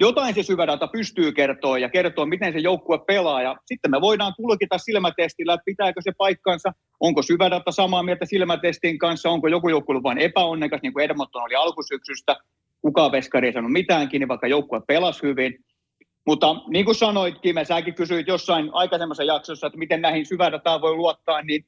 jotain 0.01 0.35
se 0.35 0.43
syvä 0.43 0.67
data 0.67 0.87
pystyy 0.87 1.33
kertoa 1.33 1.79
ja 1.79 1.89
kertoa, 1.89 2.27
miten 2.27 2.53
se 2.53 2.59
joukkue 2.59 2.99
pelaa. 3.07 3.43
Ja 3.43 3.57
sitten 3.67 3.91
me 3.91 4.01
voidaan 4.01 4.35
tulkita 4.37 4.79
silmätestillä, 4.79 5.55
että 5.55 5.65
pitääkö 5.65 6.01
se 6.03 6.13
paikkansa, 6.19 6.73
onko 7.01 7.23
syvä 7.23 7.51
data 7.51 7.73
samaa 7.73 8.03
mieltä 8.03 8.25
silmätestin 8.27 8.99
kanssa, 8.99 9.31
onko 9.31 9.49
joku 9.49 9.69
joukkue 9.69 10.03
vain 10.03 10.19
epäonnekas, 10.19 10.81
niin 10.83 10.93
kuin 10.93 11.05
Edmonton 11.05 11.43
oli 11.43 11.55
alkusyksystä. 11.55 12.37
kukaan 12.83 13.13
veskari 13.13 13.47
ei 13.47 13.53
sanonut 13.53 13.73
mitään 13.73 14.09
kiinni, 14.09 14.29
vaikka 14.29 14.47
joukkue 14.47 14.81
pelasi 14.87 15.23
hyvin. 15.23 15.65
Mutta 16.27 16.57
niin 16.69 16.85
kuin 16.85 16.95
sanoit, 16.95 17.39
Kime, 17.39 17.65
säkin 17.65 17.95
kysyit 17.95 18.27
jossain 18.27 18.71
aikaisemmassa 18.73 19.25
jaksossa, 19.25 19.67
että 19.67 19.79
miten 19.79 20.01
näihin 20.01 20.27
syvädataan 20.27 20.81
voi 20.81 20.97
luottaa, 20.97 21.43
niin 21.43 21.65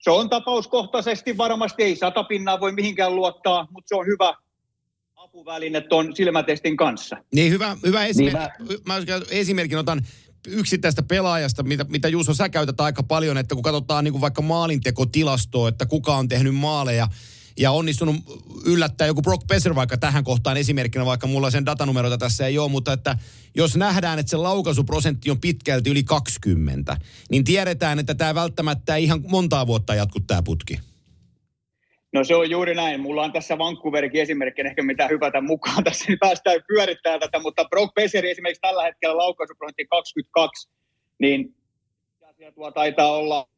se 0.00 0.10
on 0.10 0.30
tapauskohtaisesti 0.30 1.36
varmasti, 1.36 1.82
ei 1.82 1.96
sata 1.96 2.24
pinnaa 2.24 2.60
voi 2.60 2.72
mihinkään 2.72 3.16
luottaa, 3.16 3.68
mutta 3.70 3.88
se 3.88 3.94
on 3.94 4.06
hyvä 4.06 4.34
apuväline 5.16 5.80
tuon 5.80 6.16
silmätestin 6.16 6.76
kanssa. 6.76 7.16
Niin, 7.34 7.52
hyvä, 7.52 7.76
hyvä 7.86 8.06
esimerkki. 8.06 8.62
Niin 8.62 8.80
mä... 8.84 8.94
mä 8.94 9.04
esimerkin 9.30 9.78
otan 9.78 10.02
yksittäistä 10.48 11.02
pelaajasta, 11.02 11.62
mitä, 11.62 11.84
mitä 11.88 12.08
Juuso 12.08 12.34
sä 12.34 12.48
käytät 12.48 12.80
aika 12.80 13.02
paljon, 13.02 13.38
että 13.38 13.54
kun 13.54 13.62
katsotaan 13.62 14.04
niin 14.04 14.12
kuin 14.12 14.20
vaikka 14.20 14.42
maalintekotilastoa, 14.42 15.68
että 15.68 15.86
kuka 15.86 16.16
on 16.16 16.28
tehnyt 16.28 16.54
maaleja, 16.54 17.08
ja 17.58 17.70
onnistunut 17.70 18.16
yllättää 18.66 19.06
joku 19.06 19.22
Brock 19.22 19.46
Besser 19.46 19.74
vaikka 19.74 19.96
tähän 19.96 20.24
kohtaan 20.24 20.56
esimerkkinä, 20.56 21.06
vaikka 21.06 21.26
mulla 21.26 21.50
sen 21.50 21.66
datanumeroita 21.66 22.18
tässä 22.18 22.46
ei 22.46 22.58
ole, 22.58 22.70
mutta 22.70 22.92
että 22.92 23.16
jos 23.54 23.76
nähdään, 23.76 24.18
että 24.18 24.30
se 24.30 24.36
laukaisuprosentti 24.36 25.30
on 25.30 25.40
pitkälti 25.40 25.90
yli 25.90 26.02
20, 26.02 26.96
niin 27.30 27.44
tiedetään, 27.44 27.98
että 27.98 28.14
tämä 28.14 28.34
välttämättä 28.34 28.96
ei 28.96 29.04
ihan 29.04 29.24
montaa 29.28 29.66
vuotta 29.66 29.94
jatku 29.94 30.20
tämä 30.20 30.42
putki. 30.42 30.78
No 32.12 32.24
se 32.24 32.34
on 32.34 32.50
juuri 32.50 32.74
näin. 32.74 33.00
Mulla 33.00 33.22
on 33.22 33.32
tässä 33.32 33.58
Vancouverikin 33.58 34.22
esimerkki, 34.22 34.62
ehkä 34.62 34.82
mitä 34.82 35.08
hypätä 35.08 35.40
mukaan 35.40 35.84
tässä, 35.84 36.04
niin 36.08 36.18
päästään 36.18 36.60
pyörittää 36.68 37.18
tätä, 37.18 37.38
mutta 37.38 37.64
Brock 37.64 37.94
Besser 37.94 38.26
esimerkiksi 38.26 38.60
tällä 38.60 38.82
hetkellä 38.82 39.16
laukaisuprosentti 39.16 39.86
22, 39.86 40.68
niin 41.18 41.54
tuo 42.54 42.70
taitaa 42.70 43.12
olla 43.12 43.48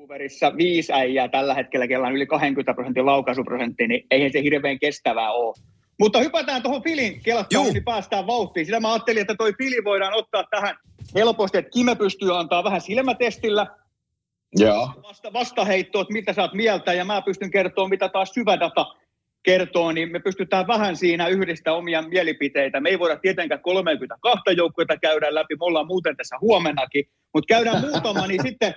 Vancouverissa 0.00 0.56
viisi 0.56 0.92
äijää 0.92 1.28
tällä 1.28 1.54
hetkellä, 1.54 1.88
kellä 1.88 2.06
on 2.06 2.16
yli 2.16 2.26
20 2.26 2.74
prosentin 2.74 3.06
laukaisuprosentti, 3.06 3.88
niin 3.88 4.06
eihän 4.10 4.32
se 4.32 4.42
hirveän 4.42 4.78
kestävää 4.78 5.32
ole. 5.32 5.54
Mutta 5.98 6.18
hypätään 6.18 6.62
tuohon 6.62 6.82
Filin 6.82 7.20
kelkkaan, 7.22 7.72
niin 7.72 7.84
päästään 7.84 8.26
vauhtiin. 8.26 8.66
Sitä 8.66 8.80
mä 8.80 8.92
ajattelin, 8.92 9.20
että 9.20 9.34
toi 9.34 9.52
Fili 9.58 9.84
voidaan 9.84 10.14
ottaa 10.14 10.44
tähän 10.50 10.76
helposti, 11.14 11.58
että 11.58 11.70
Kime 11.70 11.94
pystyy 11.94 12.38
antaa 12.38 12.64
vähän 12.64 12.80
silmätestillä. 12.80 13.66
Joo. 14.56 14.90
Vasta, 15.02 15.32
vastaheittoa, 15.32 16.02
että 16.02 16.12
mitä 16.12 16.32
sä 16.32 16.42
oot 16.42 16.54
mieltä, 16.54 16.92
ja 16.92 17.04
mä 17.04 17.22
pystyn 17.22 17.50
kertoa, 17.50 17.88
mitä 17.88 18.08
taas 18.08 18.30
syvä 18.30 18.60
data 18.60 18.86
kertoo, 19.42 19.92
niin 19.92 20.12
me 20.12 20.18
pystytään 20.18 20.66
vähän 20.66 20.96
siinä 20.96 21.28
yhdistä 21.28 21.72
omia 21.72 22.02
mielipiteitä. 22.02 22.80
Me 22.80 22.88
ei 22.88 22.98
voida 22.98 23.16
tietenkään 23.16 23.60
32 23.60 24.56
joukkuetta 24.56 24.96
käydä 24.96 25.34
läpi, 25.34 25.54
me 25.54 25.64
ollaan 25.64 25.86
muuten 25.86 26.16
tässä 26.16 26.36
huomennakin, 26.40 27.04
mutta 27.34 27.54
käydään 27.54 27.80
muutama, 27.80 28.26
niin 28.26 28.42
sitten 28.42 28.74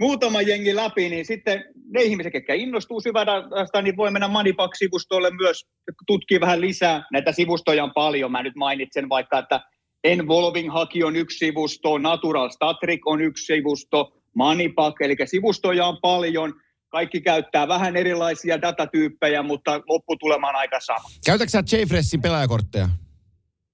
muutama 0.00 0.42
jengi 0.42 0.76
läpi, 0.76 1.08
niin 1.08 1.24
sitten 1.24 1.64
ne 1.90 2.02
ihmiset, 2.02 2.34
jotka 2.34 2.54
innostuu 2.54 3.00
syvädatasta, 3.00 3.82
niin 3.82 3.96
voi 3.96 4.10
mennä 4.10 4.28
Moneypack-sivustolle 4.28 5.30
myös 5.30 5.66
tutkia 6.06 6.40
vähän 6.40 6.60
lisää. 6.60 7.06
Näitä 7.12 7.32
sivustoja 7.32 7.84
on 7.84 7.92
paljon. 7.94 8.32
Mä 8.32 8.42
nyt 8.42 8.56
mainitsen 8.56 9.08
vaikka, 9.08 9.38
että 9.38 9.60
Envolving 10.04 10.72
Haki 10.72 11.04
on 11.04 11.16
yksi 11.16 11.38
sivusto, 11.38 11.98
Natural 11.98 12.50
Statric 12.50 13.00
on 13.06 13.20
yksi 13.20 13.44
sivusto, 13.44 14.12
Moneypack, 14.34 15.00
eli 15.00 15.16
sivustoja 15.24 15.86
on 15.86 15.98
paljon. 16.02 16.54
Kaikki 16.88 17.20
käyttää 17.20 17.68
vähän 17.68 17.96
erilaisia 17.96 18.62
datatyyppejä, 18.62 19.42
mutta 19.42 19.80
lopputulema 19.88 20.48
on 20.48 20.56
aika 20.56 20.80
sama. 20.80 21.08
Käytätkö 21.26 21.50
sä 21.50 21.62
JFreshin 21.72 22.22
pelaajakortteja? 22.22 22.88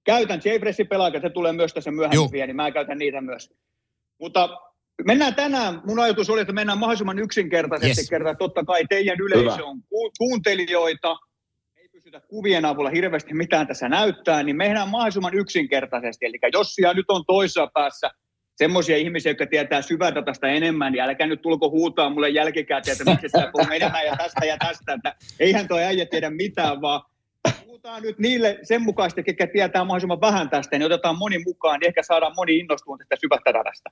Käytän 0.05 0.41
JFreshin 0.45 0.87
pelaajakortteja, 0.87 1.31
se 1.31 1.35
tulee 1.35 1.53
myös 1.53 1.75
tässä 1.75 1.91
myöhemmin, 1.91 2.31
niin 2.33 2.57
mä 2.57 2.71
käytän 2.71 2.99
niitä 2.99 3.21
myös. 3.21 3.51
Mutta 4.21 4.49
Mennään 5.03 5.35
tänään, 5.35 5.83
mun 5.87 6.01
ajatus 6.01 6.31
oli, 6.31 6.41
että 6.41 6.53
mennään 6.53 6.79
mahdollisimman 6.79 7.19
yksinkertaisesti 7.19 8.01
yes. 8.01 8.11
kertaa. 8.11 8.35
Totta 8.35 8.65
kai 8.65 8.85
teidän 8.89 9.21
yleisö 9.21 9.65
on 9.65 9.83
ku- 9.89 10.13
kuuntelijoita, 10.19 11.17
ei 11.77 11.89
pystytä 11.89 12.21
kuvien 12.21 12.65
avulla 12.65 12.91
hirveästi 12.91 13.35
mitään 13.35 13.67
tässä 13.67 13.89
näyttää, 13.89 14.43
niin 14.43 14.57
mennään 14.57 14.89
mahdollisimman 14.89 15.35
yksinkertaisesti. 15.35 16.27
Eli 16.27 16.39
jos 16.53 16.75
siellä 16.75 16.95
nyt 16.95 17.05
on 17.09 17.25
toisessa 17.27 17.71
päässä 17.75 18.11
semmoisia 18.57 18.97
ihmisiä, 18.97 19.31
jotka 19.31 19.47
tietää 19.47 19.83
syvädatasta 19.83 20.49
enemmän, 20.49 20.93
niin 20.93 21.03
älkää 21.03 21.27
nyt 21.27 21.43
tulko 21.43 21.71
huutaa 21.71 22.11
mulle 22.11 22.29
jälkikäteen, 22.29 22.97
että 23.01 23.11
miksi 23.11 23.29
sitä 23.29 23.51
puhuu 23.53 23.73
enemmän 23.73 24.07
ja 24.07 24.17
tästä 24.17 24.47
ja 24.47 24.57
tästä, 24.59 24.93
että 24.93 25.15
eihän 25.41 25.69
tuo 25.69 25.79
äijä 25.79 26.07
tiedä 26.07 26.31
mitään, 26.31 26.81
vaan 26.81 27.03
puhutaan 27.67 28.03
nyt 28.03 28.19
niille 28.19 28.59
sen 28.63 28.83
mukaisesti, 28.83 29.23
ketkä 29.23 29.47
tietää 29.47 29.85
mahdollisimman 29.85 30.21
vähän 30.21 30.51
tästä, 30.51 30.79
niin 30.79 30.87
otetaan 30.87 31.19
moni 31.19 31.39
mukaan, 31.39 31.81
niin 31.81 31.89
ehkä 31.89 32.03
saadaan 32.03 32.33
moni 32.37 32.57
innostumaan 32.57 32.99
tästä 32.99 33.17
syvädatasta. 33.21 33.91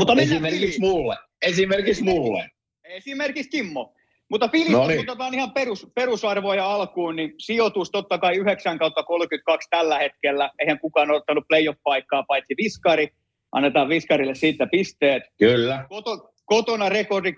Mutta 0.00 0.22
Esimerkiksi 0.22 0.80
mulle. 0.80 1.16
Esimerkiksi 1.42 2.04
mulle. 2.04 2.48
Esimerkiksi 2.84 3.50
Kimmo. 3.50 3.94
Mutta 4.30 4.48
Filippo, 4.48 4.78
no 4.78 4.86
niin. 4.86 5.00
otetaan 5.00 5.34
ihan 5.34 5.52
perus, 5.52 5.86
perusarvoja 5.94 6.70
alkuun, 6.70 7.16
niin 7.16 7.34
sijoitus 7.38 7.90
totta 7.90 8.18
kai 8.18 8.36
9 8.36 8.78
kautta 8.78 9.02
32 9.02 9.68
tällä 9.70 9.98
hetkellä. 9.98 10.50
Eihän 10.58 10.78
kukaan 10.78 11.10
ole 11.10 11.16
ottanut 11.16 11.44
playoff-paikkaa 11.48 12.22
paitsi 12.28 12.54
Viskari. 12.56 13.08
Annetaan 13.52 13.88
Viskarille 13.88 14.34
siitä 14.34 14.66
pisteet. 14.66 15.22
Kyllä. 15.38 15.86
Koto, 15.88 16.32
kotona 16.44 16.88
rekordi 16.88 17.30
10-8-2, 17.30 17.34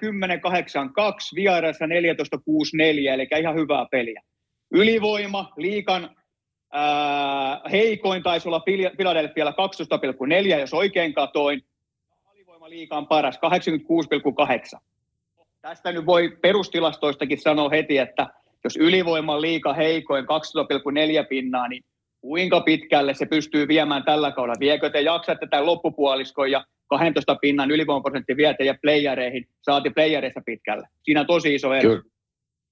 vieraissa 1.34 1.86
14-6-4, 1.86 1.88
eli 3.12 3.28
ihan 3.40 3.54
hyvää 3.54 3.86
peliä. 3.90 4.22
Ylivoima, 4.74 5.52
liikan 5.56 6.16
ää, 6.72 7.60
heikoin 7.70 8.22
taisi 8.22 8.48
olla 8.48 8.62
Philadelphialla 8.96 9.54
12,4, 10.54 10.60
jos 10.60 10.74
oikein 10.74 11.14
katoin 11.14 11.62
liikaan 12.70 13.06
paras, 13.06 13.38
86,8. 14.76 14.80
Tästä 15.60 15.92
nyt 15.92 16.06
voi 16.06 16.38
perustilastoistakin 16.42 17.40
sanoa 17.40 17.68
heti, 17.68 17.98
että 17.98 18.26
jos 18.64 18.76
ylivoiman 18.76 19.40
liika 19.40 19.72
heikoin 19.72 20.24
12,4 20.24 21.26
pinnaa, 21.28 21.68
niin 21.68 21.84
kuinka 22.20 22.60
pitkälle 22.60 23.14
se 23.14 23.26
pystyy 23.26 23.68
viemään 23.68 24.04
tällä 24.04 24.32
kaudella? 24.32 24.60
Viekö 24.60 24.90
te 24.90 25.00
jaksatte 25.00 25.46
tämän 25.46 25.66
loppupuoliskon 25.66 26.50
ja 26.50 26.64
12 26.86 27.34
pinnan 27.34 27.70
ylivoimaprosentti 27.70 28.36
viete 28.36 28.64
ja 28.64 28.74
playereihin, 28.82 29.48
saati 29.62 29.90
playereissa 29.90 30.40
pitkälle? 30.46 30.88
Siinä 31.02 31.20
on 31.20 31.26
tosi 31.26 31.54
iso 31.54 31.74
ero. 31.74 31.88
Kyllä, 31.90 32.02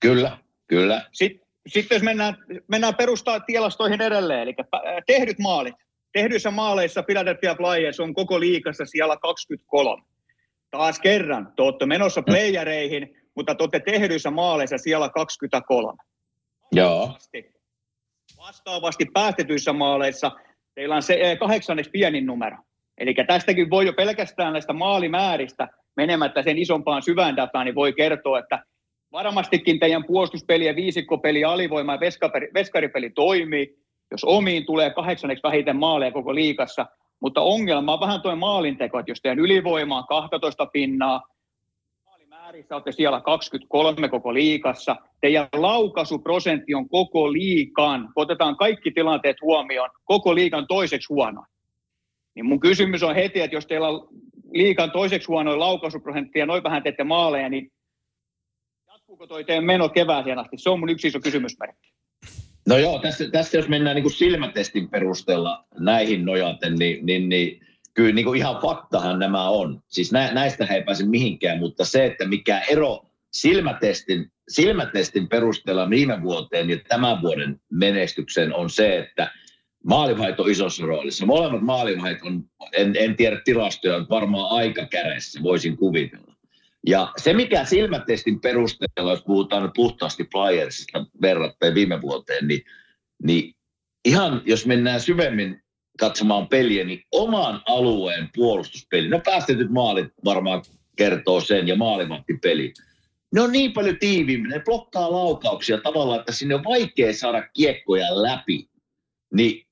kyllä. 0.01 0.39
kyllä. 0.67 1.03
Sitten, 1.13 1.49
sitten 1.67 1.97
jos 1.97 2.03
mennään, 2.03 2.37
mennään 2.69 2.95
perustaa 2.95 3.41
tilastoihin 3.41 4.01
edelleen, 4.01 4.41
eli 4.41 4.55
tehdyt 5.07 5.39
maalit 5.39 5.75
tehdyissä 6.13 6.51
maaleissa 6.51 7.03
Philadelphia 7.03 7.55
Flyers 7.55 8.01
on 8.01 8.15
koko 8.15 8.41
liikassa 8.41 8.85
siellä 8.85 9.17
23. 9.17 10.03
Taas 10.71 11.01
kerran, 11.01 11.53
te 11.57 11.63
olette 11.63 11.87
menossa 11.87 12.23
playereihin, 12.23 13.17
mutta 13.37 13.55
te 13.55 13.63
olette 13.63 13.81
tehdyissä 13.81 14.31
maaleissa 14.31 14.79
siellä 14.79 15.09
23. 15.09 16.03
Joo. 16.73 17.17
Vastaavasti, 18.39 19.07
päästetyissä 19.13 19.73
maaleissa 19.73 20.31
teillä 20.75 20.97
on 20.97 21.03
se 21.03 21.15
eh, 21.21 21.39
kahdeksanneksi 21.39 21.91
pienin 21.91 22.27
numero. 22.27 22.57
Eli 22.99 23.15
tästäkin 23.27 23.71
voi 23.71 23.87
jo 23.87 23.93
pelkästään 23.93 24.53
näistä 24.53 24.73
maalimääristä 24.73 25.69
menemättä 25.97 26.43
sen 26.43 26.59
isompaan 26.59 27.03
syvään 27.03 27.37
dataan, 27.37 27.67
niin 27.67 27.75
voi 27.75 27.93
kertoa, 27.93 28.39
että 28.39 28.65
varmastikin 29.13 29.81
teidän 29.81 30.05
puolustuspeli 30.05 30.67
ja 30.67 30.77
viisikkopeli, 30.77 31.45
alivoima 31.45 31.93
ja 31.93 32.01
veskaripeli 32.55 33.11
toimii 33.11 33.77
jos 34.11 34.25
omiin 34.25 34.67
tulee 34.67 34.91
kahdeksanneksi 34.91 35.43
vähiten 35.43 35.77
maaleja 35.77 36.13
koko 36.13 36.35
liikassa, 36.35 36.87
mutta 37.21 37.41
ongelma 37.41 37.93
on 37.93 38.01
vähän 38.01 38.21
tuo 38.21 38.37
maalinteko, 38.37 38.99
että 38.99 39.11
jos 39.11 39.21
teidän 39.21 39.39
ylivoima 39.39 39.99
on 39.99 40.07
12 40.09 40.67
pinnaa, 40.67 41.23
maalimäärissä 42.05 42.75
olette 42.75 42.93
siellä 42.93 43.21
23 43.21 44.09
koko 44.09 44.35
liikassa, 44.35 44.97
teidän 45.21 45.49
laukaisuprosentti 45.53 46.75
on 46.75 46.89
koko 46.89 47.33
liikan, 47.33 48.09
otetaan 48.17 48.57
kaikki 48.57 48.91
tilanteet 48.91 49.37
huomioon, 49.43 49.91
koko 50.05 50.35
liikan 50.35 50.67
toiseksi 50.67 51.07
huono. 51.09 51.45
Niin 52.35 52.47
mun 52.47 52.61
kysymys 52.61 53.03
on 53.03 53.15
heti, 53.15 53.41
että 53.41 53.57
jos 53.57 53.67
teillä 53.67 53.89
on 53.89 54.09
liikan 54.53 54.91
toiseksi 54.91 55.29
huonoin 55.29 55.61
laukaisuprosentti 55.61 56.39
ja 56.39 56.47
noin 56.47 56.63
vähän 56.63 56.83
teette 56.83 57.05
maaleja, 57.05 57.49
niin 57.49 57.73
jatkuuko 58.87 59.27
toi 59.27 59.45
teidän 59.45 59.65
meno 59.65 59.89
kevääseen 59.89 60.39
asti? 60.39 60.59
Se 60.59 60.71
on 60.71 60.81
mun 60.81 60.89
yksi 60.89 61.09
iso 61.09 61.21
kysymysmerkki. 61.21 61.93
No 62.71 62.79
joo, 62.79 62.99
tässä, 62.99 63.31
tässä 63.31 63.57
jos 63.57 63.69
mennään 63.69 63.95
niin 63.97 64.03
kuin 64.03 64.13
silmätestin 64.13 64.89
perusteella 64.89 65.65
näihin 65.79 66.25
nojaten, 66.25 66.75
niin, 66.75 67.07
niin, 67.07 67.29
niin 67.29 67.61
kyllä 67.95 68.15
niin 68.15 68.25
kuin 68.25 68.39
ihan 68.39 68.57
faktahan 68.63 69.19
nämä 69.19 69.49
on. 69.49 69.83
Siis 69.89 70.13
nä, 70.13 70.33
näistä 70.33 70.65
ei 70.65 70.83
pääse 70.83 71.07
mihinkään, 71.07 71.59
mutta 71.59 71.85
se, 71.85 72.07
että 72.07 72.29
mikä 72.29 72.61
ero 72.69 73.07
silmätestin, 73.33 74.33
silmätestin 74.49 75.29
perusteella 75.29 75.91
viime 75.91 76.23
vuoteen 76.23 76.71
ja 76.71 76.79
tämän 76.89 77.23
vuoden 77.23 77.61
menestyksen 77.71 78.55
on 78.55 78.71
se, 78.71 78.99
että 78.99 79.31
maalivahit 79.85 80.41
on 80.41 80.51
isossa 80.51 80.87
roolissa. 80.87 81.27
Molemmat 81.27 81.63
maalivahit 81.63 82.23
on, 82.23 82.45
en, 82.73 82.97
en 82.97 83.17
tiedä 83.17 83.41
tilastoja, 83.45 84.07
varmaan 84.11 84.57
aika 84.57 84.87
kädessä, 84.87 85.43
voisin 85.43 85.77
kuvitella. 85.77 86.30
Ja 86.87 87.13
se, 87.17 87.33
mikä 87.33 87.65
silmätestin 87.65 88.41
perusteella, 88.41 89.11
jos 89.11 89.23
puhutaan 89.23 89.73
puhtaasti 89.75 90.29
Flyersista 90.33 91.07
verrattuna 91.23 91.75
viime 91.75 92.01
vuoteen, 92.01 92.49
niin, 92.49 92.63
niin 93.23 93.55
ihan 94.05 94.43
jos 94.45 94.67
mennään 94.67 95.01
syvemmin 95.01 95.63
katsomaan 95.99 96.49
peliä, 96.49 96.85
niin 96.85 97.03
oman 97.13 97.63
alueen 97.67 98.29
puolustuspeli, 98.35 99.09
no 99.09 99.21
päästetyt 99.25 99.71
maalit 99.71 100.07
varmaan 100.25 100.63
kertoo 100.97 101.41
sen 101.41 101.69
ja 101.69 101.77
maalivahtipeli, 101.77 102.73
ne 103.35 103.41
on 103.41 103.53
niin 103.53 103.73
paljon 103.73 103.99
tiiviimmin, 103.99 104.51
ne 104.51 104.63
blokkaa 104.65 105.13
laukauksia 105.13 105.81
tavallaan, 105.81 106.21
että 106.21 106.33
sinne 106.33 106.55
on 106.55 106.65
vaikea 106.65 107.13
saada 107.13 107.49
kiekkoja 107.55 108.23
läpi. 108.23 108.69
Niin 109.35 109.67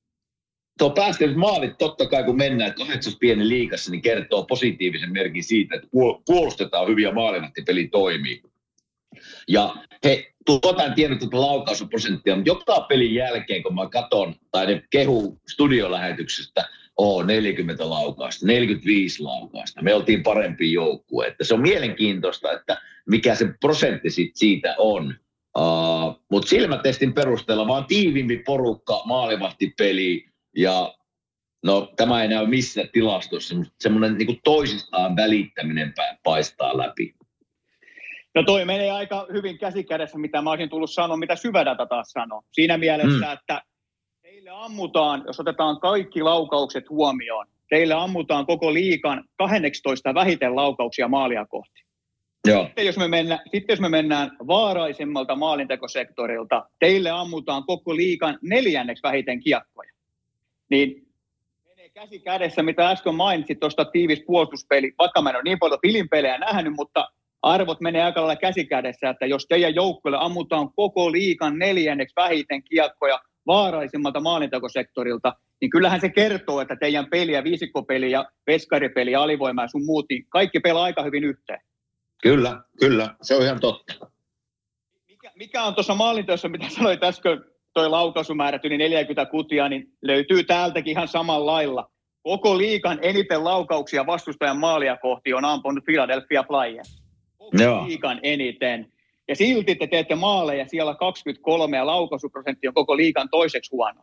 tuo 0.78 0.90
päästöt 0.90 1.36
maalit 1.36 1.78
totta 1.78 2.06
kai 2.06 2.24
kun 2.24 2.36
mennään 2.36 2.74
kahdeksas 2.74 3.16
pieni 3.20 3.48
liikassa, 3.48 3.90
niin 3.90 4.02
kertoo 4.02 4.44
positiivisen 4.44 5.12
merkin 5.12 5.44
siitä, 5.44 5.74
että 5.74 5.88
puolustetaan 6.26 6.88
hyviä 6.88 7.12
maalivahtipeli 7.12 7.88
toimii. 7.88 8.42
Ja 9.48 9.76
he 10.04 10.32
tuota 10.46 10.84
en 10.84 10.94
tiennyt 10.94 11.18
tuota 11.18 11.40
laukausprosenttia, 11.40 12.36
mutta 12.36 12.50
joka 12.50 12.80
pelin 12.80 13.14
jälkeen, 13.14 13.62
kun 13.62 13.74
mä 13.74 13.88
katson, 13.88 14.34
tai 14.52 14.66
ne 14.66 14.82
kehu 14.90 15.40
studiolähetyksestä, 15.48 16.68
oo 16.96 17.22
40 17.22 17.90
laukausta, 17.90 18.46
45 18.46 19.22
laukausta. 19.22 19.82
Me 19.82 19.94
oltiin 19.94 20.22
parempi 20.22 20.72
joukkue. 20.72 21.26
Että 21.26 21.44
se 21.44 21.54
on 21.54 21.60
mielenkiintoista, 21.60 22.52
että 22.52 22.80
mikä 23.06 23.34
se 23.34 23.46
prosentti 23.60 24.10
sit 24.10 24.36
siitä 24.36 24.74
on. 24.78 25.14
Uh, 25.58 26.22
Mutta 26.30 26.48
silmätestin 26.48 27.12
perusteella 27.12 27.66
vaan 27.66 27.84
tiivimpi 27.84 28.38
porukka, 28.46 29.02
maalivahtipeli 29.04 30.28
ja 30.58 30.94
no 31.64 31.92
tämä 31.96 32.22
ei 32.22 32.28
näy 32.28 32.46
missään 32.46 32.88
tilastossa, 32.92 33.54
mutta 33.54 33.72
semmoinen 33.80 34.14
niin 34.14 34.40
toisistaan 34.44 35.16
välittäminen 35.16 35.94
paistaa 36.22 36.78
läpi. 36.78 37.14
No 38.34 38.42
toi 38.42 38.64
menee 38.64 38.90
aika 38.90 39.26
hyvin 39.32 39.58
käsikädessä, 39.58 40.18
mitä 40.18 40.42
mä 40.42 40.50
olisin 40.50 40.68
tullut 40.68 40.90
sanoa, 40.90 41.16
mitä 41.16 41.36
syvädata 41.36 41.86
taas 41.86 42.10
sanoo. 42.10 42.42
Siinä 42.52 42.78
mielessä, 42.78 43.26
mm. 43.26 43.32
että 43.32 43.62
teille 44.22 44.50
ammutaan, 44.50 45.24
jos 45.26 45.40
otetaan 45.40 45.80
kaikki 45.80 46.22
laukaukset 46.22 46.90
huomioon, 46.90 47.46
teille 47.70 47.94
ammutaan 47.94 48.46
koko 48.46 48.74
liikan 48.74 49.24
18 49.36 50.14
vähiten 50.14 50.56
laukauksia 50.56 51.08
maalia 51.08 51.46
kohti. 51.46 51.82
Joo. 52.48 52.64
Sitten, 52.64 52.86
jos 52.86 52.96
me 52.96 53.08
mennään, 53.08 53.40
sitten 53.50 53.72
jos 53.72 53.80
me 53.80 53.88
mennään 53.88 54.36
vaaraisemmalta 54.46 55.36
maalintekosektorilta, 55.36 56.64
teille 56.78 57.10
ammutaan 57.10 57.64
koko 57.64 57.96
liikan 57.96 58.38
neljänneksi 58.42 59.02
vähiten 59.02 59.40
kiekkoja. 59.40 59.97
Niin 60.68 61.06
menee 61.66 61.88
käsi 61.88 62.18
kädessä, 62.18 62.62
mitä 62.62 62.90
äsken 62.90 63.14
mainitsit 63.14 63.60
tuosta 63.60 63.84
tiivis 63.84 64.22
puolustuspeli, 64.26 64.92
vaikka 64.98 65.22
mä 65.22 65.30
en 65.30 65.36
ole 65.36 65.42
niin 65.42 65.58
paljon 65.58 65.80
pilinpelejä 65.82 66.38
nähnyt, 66.38 66.72
mutta 66.76 67.08
arvot 67.42 67.80
menee 67.80 68.02
aika 68.02 68.20
lailla 68.20 68.36
käsikädessä, 68.36 69.10
että 69.10 69.26
jos 69.26 69.46
teidän 69.46 69.74
joukkueelle 69.74 70.18
ammutaan 70.20 70.72
koko 70.72 71.12
liikan 71.12 71.58
neljänneksi 71.58 72.16
vähiten 72.16 72.62
kiekkoja 72.62 73.20
vaaraisimmalta 73.46 74.20
maalintekosektorilta, 74.20 75.34
niin 75.60 75.70
kyllähän 75.70 76.00
se 76.00 76.08
kertoo, 76.08 76.60
että 76.60 76.76
teidän 76.76 77.06
peli 77.10 77.32
ja 77.32 77.44
viisikkopeli 77.44 78.10
ja 78.10 78.24
veskaripeli 78.46 79.12
ja 79.12 79.22
alivoima 79.22 79.62
ja 79.62 79.68
sun 79.68 79.84
muut, 79.84 80.06
niin 80.10 80.26
kaikki 80.28 80.60
pelaa 80.60 80.84
aika 80.84 81.02
hyvin 81.02 81.24
yhteen. 81.24 81.60
Kyllä, 82.22 82.60
kyllä, 82.80 83.14
se 83.22 83.34
on 83.34 83.42
ihan 83.42 83.60
totta. 83.60 84.10
Mikä, 85.08 85.32
mikä 85.34 85.62
on 85.62 85.74
tuossa 85.74 85.94
maalinteossa, 85.94 86.48
mitä 86.48 86.66
sanoit 86.68 87.04
äsken, 87.04 87.44
toi 87.78 87.90
laukaisumäärä 87.90 88.58
yli 88.64 88.78
40 88.78 89.30
kutia, 89.30 89.68
niin 89.68 89.92
löytyy 90.02 90.44
täältäkin 90.44 90.90
ihan 90.90 91.08
samalla 91.08 91.52
lailla. 91.52 91.90
Koko 92.22 92.58
liikan 92.58 92.98
eniten 93.02 93.44
laukauksia 93.44 94.06
vastustajan 94.06 94.58
maalia 94.58 94.96
kohti 94.96 95.34
on 95.34 95.44
ampunut 95.44 95.84
Philadelphia 95.84 96.44
Flyers. 96.44 97.02
Joo. 97.52 97.86
liikan 97.86 98.20
eniten. 98.22 98.92
Ja 99.28 99.36
silti 99.36 99.74
te 99.74 99.86
teette 99.86 100.14
maaleja 100.14 100.68
siellä 100.68 100.94
23 100.94 101.76
ja 101.76 101.86
laukaisuprosentti 101.86 102.68
on 102.68 102.74
koko 102.74 102.96
liikan 102.96 103.28
toiseksi 103.30 103.70
huono. 103.72 104.02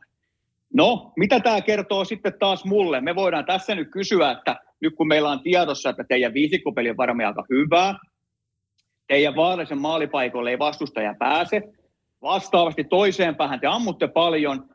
No, 0.74 1.12
mitä 1.18 1.40
tämä 1.40 1.62
kertoo 1.62 2.06
sitten 2.06 2.34
taas 2.40 2.66
mulle? 2.66 3.02
Me 3.02 3.16
voidaan 3.16 3.46
tässä 3.46 3.76
nyt 3.76 3.92
kysyä, 3.92 4.32
että 4.32 4.56
nyt 4.80 4.96
kun 4.96 5.08
meillä 5.08 5.30
on 5.30 5.44
tiedossa, 5.44 5.90
että 5.90 6.04
teidän 6.10 6.34
viisikkopeli 6.34 6.90
on 6.90 6.98
varmaan 6.98 7.28
aika 7.28 7.44
hyvää, 7.50 7.96
teidän 9.08 9.36
vaarallisen 9.36 9.82
maalipaikoille 9.82 10.50
ei 10.50 10.60
vastustaja 10.60 11.16
pääse, 11.20 11.62
vastaavasti 12.26 12.84
toiseen 12.84 13.36
päähän 13.36 13.60
te 13.60 13.68
ammutte 13.68 14.08
paljon, 14.08 14.70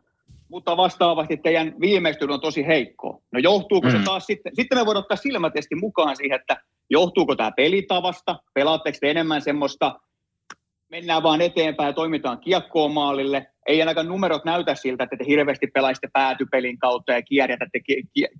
mutta 0.48 0.76
vastaavasti 0.76 1.36
teidän 1.36 1.74
viimeistely 1.80 2.32
on 2.32 2.40
tosi 2.40 2.66
heikko. 2.66 3.22
No 3.32 3.40
johtuuko 3.40 3.88
mm. 3.88 3.92
se 3.92 3.98
taas 4.04 4.26
sitten, 4.26 4.56
sitten 4.56 4.78
me 4.78 4.86
voidaan 4.86 5.02
ottaa 5.02 5.16
silmätesti 5.16 5.74
mukaan 5.74 6.16
siihen, 6.16 6.40
että 6.40 6.56
Johtuuko 6.90 7.36
tämä 7.36 7.52
pelitavasta? 7.56 8.38
Pelaatteko 8.54 8.98
te 9.00 9.10
enemmän 9.10 9.42
semmoista, 9.42 10.00
mennään 10.88 11.22
vaan 11.22 11.40
eteenpäin 11.40 11.86
ja 11.86 11.92
toimitaan 11.92 12.40
kiekkoon 12.40 12.92
maalille? 12.92 13.46
Ei 13.66 13.82
ainakaan 13.82 14.08
numerot 14.08 14.44
näytä 14.44 14.74
siltä, 14.74 15.04
että 15.04 15.16
te 15.16 15.24
hirveästi 15.26 15.66
pelaisitte 15.66 16.08
päätypelin 16.12 16.78
kautta 16.78 17.12
ja 17.12 17.22
kierrätätte, 17.22 17.80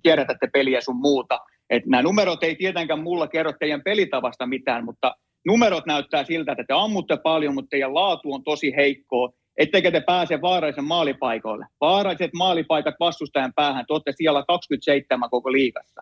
kierrätätte 0.03 0.47
peliä 0.53 0.81
sun 0.81 0.95
muuta. 0.95 1.39
Et 1.69 1.85
nämä 1.85 2.03
numerot 2.03 2.43
ei 2.43 2.55
tietenkään 2.55 3.03
mulla 3.03 3.27
kerro 3.27 3.53
teidän 3.59 3.83
pelitavasta 3.83 4.45
mitään, 4.45 4.85
mutta 4.85 5.15
numerot 5.45 5.85
näyttää 5.85 6.23
siltä, 6.23 6.51
että 6.51 6.63
te 6.67 6.73
ammutte 6.73 7.17
paljon, 7.17 7.53
mutta 7.53 7.69
teidän 7.69 7.93
laatu 7.93 8.33
on 8.33 8.43
tosi 8.43 8.73
heikkoa, 8.75 9.29
ettekä 9.57 9.91
te 9.91 10.01
pääse 10.01 10.41
vaarallisen 10.41 10.83
maalipaikoille. 10.83 11.65
Vaaralliset 11.81 12.33
maalipaikat 12.33 12.95
vastustajan 12.99 13.53
päähän, 13.55 13.85
te 13.87 13.93
olette 13.93 14.13
siellä 14.15 14.43
27 14.47 15.29
koko 15.29 15.51
liigassa. 15.51 16.01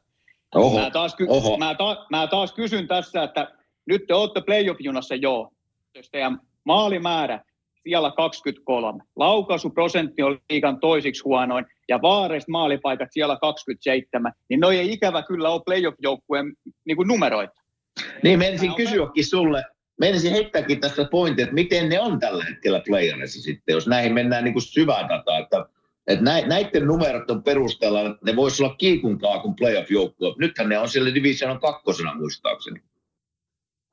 Oho, 0.55 0.79
mä, 0.79 0.89
taas 0.89 1.15
ky- 1.15 1.27
oho. 1.29 1.57
Mä, 1.57 1.75
ta- 1.75 2.05
mä 2.09 2.27
taas 2.27 2.53
kysyn 2.53 2.87
tässä, 2.87 3.23
että 3.23 3.51
nyt 3.85 4.07
te 4.07 4.13
olette 4.13 4.41
playoff-junassa 4.41 5.15
joo. 5.15 5.51
Jos 5.95 6.09
teidän 6.09 6.39
maalimäärä 6.63 7.43
siellä 7.83 8.11
23, 8.11 9.03
laukaisuprosentti 9.15 10.23
on 10.23 10.39
liikan 10.49 10.79
toisiksi 10.79 11.23
huonoin 11.23 11.65
ja 11.89 12.01
vaareiset 12.01 12.47
maalipaikat 12.47 13.07
siellä 13.11 13.37
27, 13.41 14.33
niin 14.49 14.59
noi 14.59 14.77
ei 14.77 14.93
ikävä 14.93 15.23
kyllä 15.23 15.49
ole 15.49 15.61
playoff-joukkueen 15.65 16.53
niin 16.85 17.07
numeroita. 17.07 17.58
Niin, 18.23 18.39
menisin 18.39 18.75
kysyäkin 18.75 19.25
sulle, 19.25 19.63
menisin 19.99 20.31
heittääkin 20.31 20.79
tästä 20.79 21.05
pointti, 21.05 21.41
että 21.41 21.55
miten 21.55 21.89
ne 21.89 21.99
on 21.99 22.19
tällä 22.19 22.43
hetkellä 22.43 22.81
playerissa 22.87 23.41
sitten, 23.41 23.73
jos 23.73 23.87
näihin 23.87 24.13
mennään 24.13 24.43
niin 24.43 24.53
kuin 24.53 24.63
syvää 24.63 25.09
dataa, 25.09 25.39
että 25.39 25.65
että 26.09 26.25
näiden 26.47 26.87
numerot 26.87 27.43
perusteella 27.45 27.99
ne 28.25 28.35
voisi 28.35 28.63
olla 28.63 28.75
kiikuntaa 28.75 29.39
kuin 29.39 29.55
playoff-joukkue. 29.55 30.35
Nythän 30.37 30.69
ne 30.69 30.77
on 30.77 30.89
siellä 30.89 31.13
divisionan 31.13 31.59
kakkosena 31.59 32.15
muistaakseni. 32.15 32.81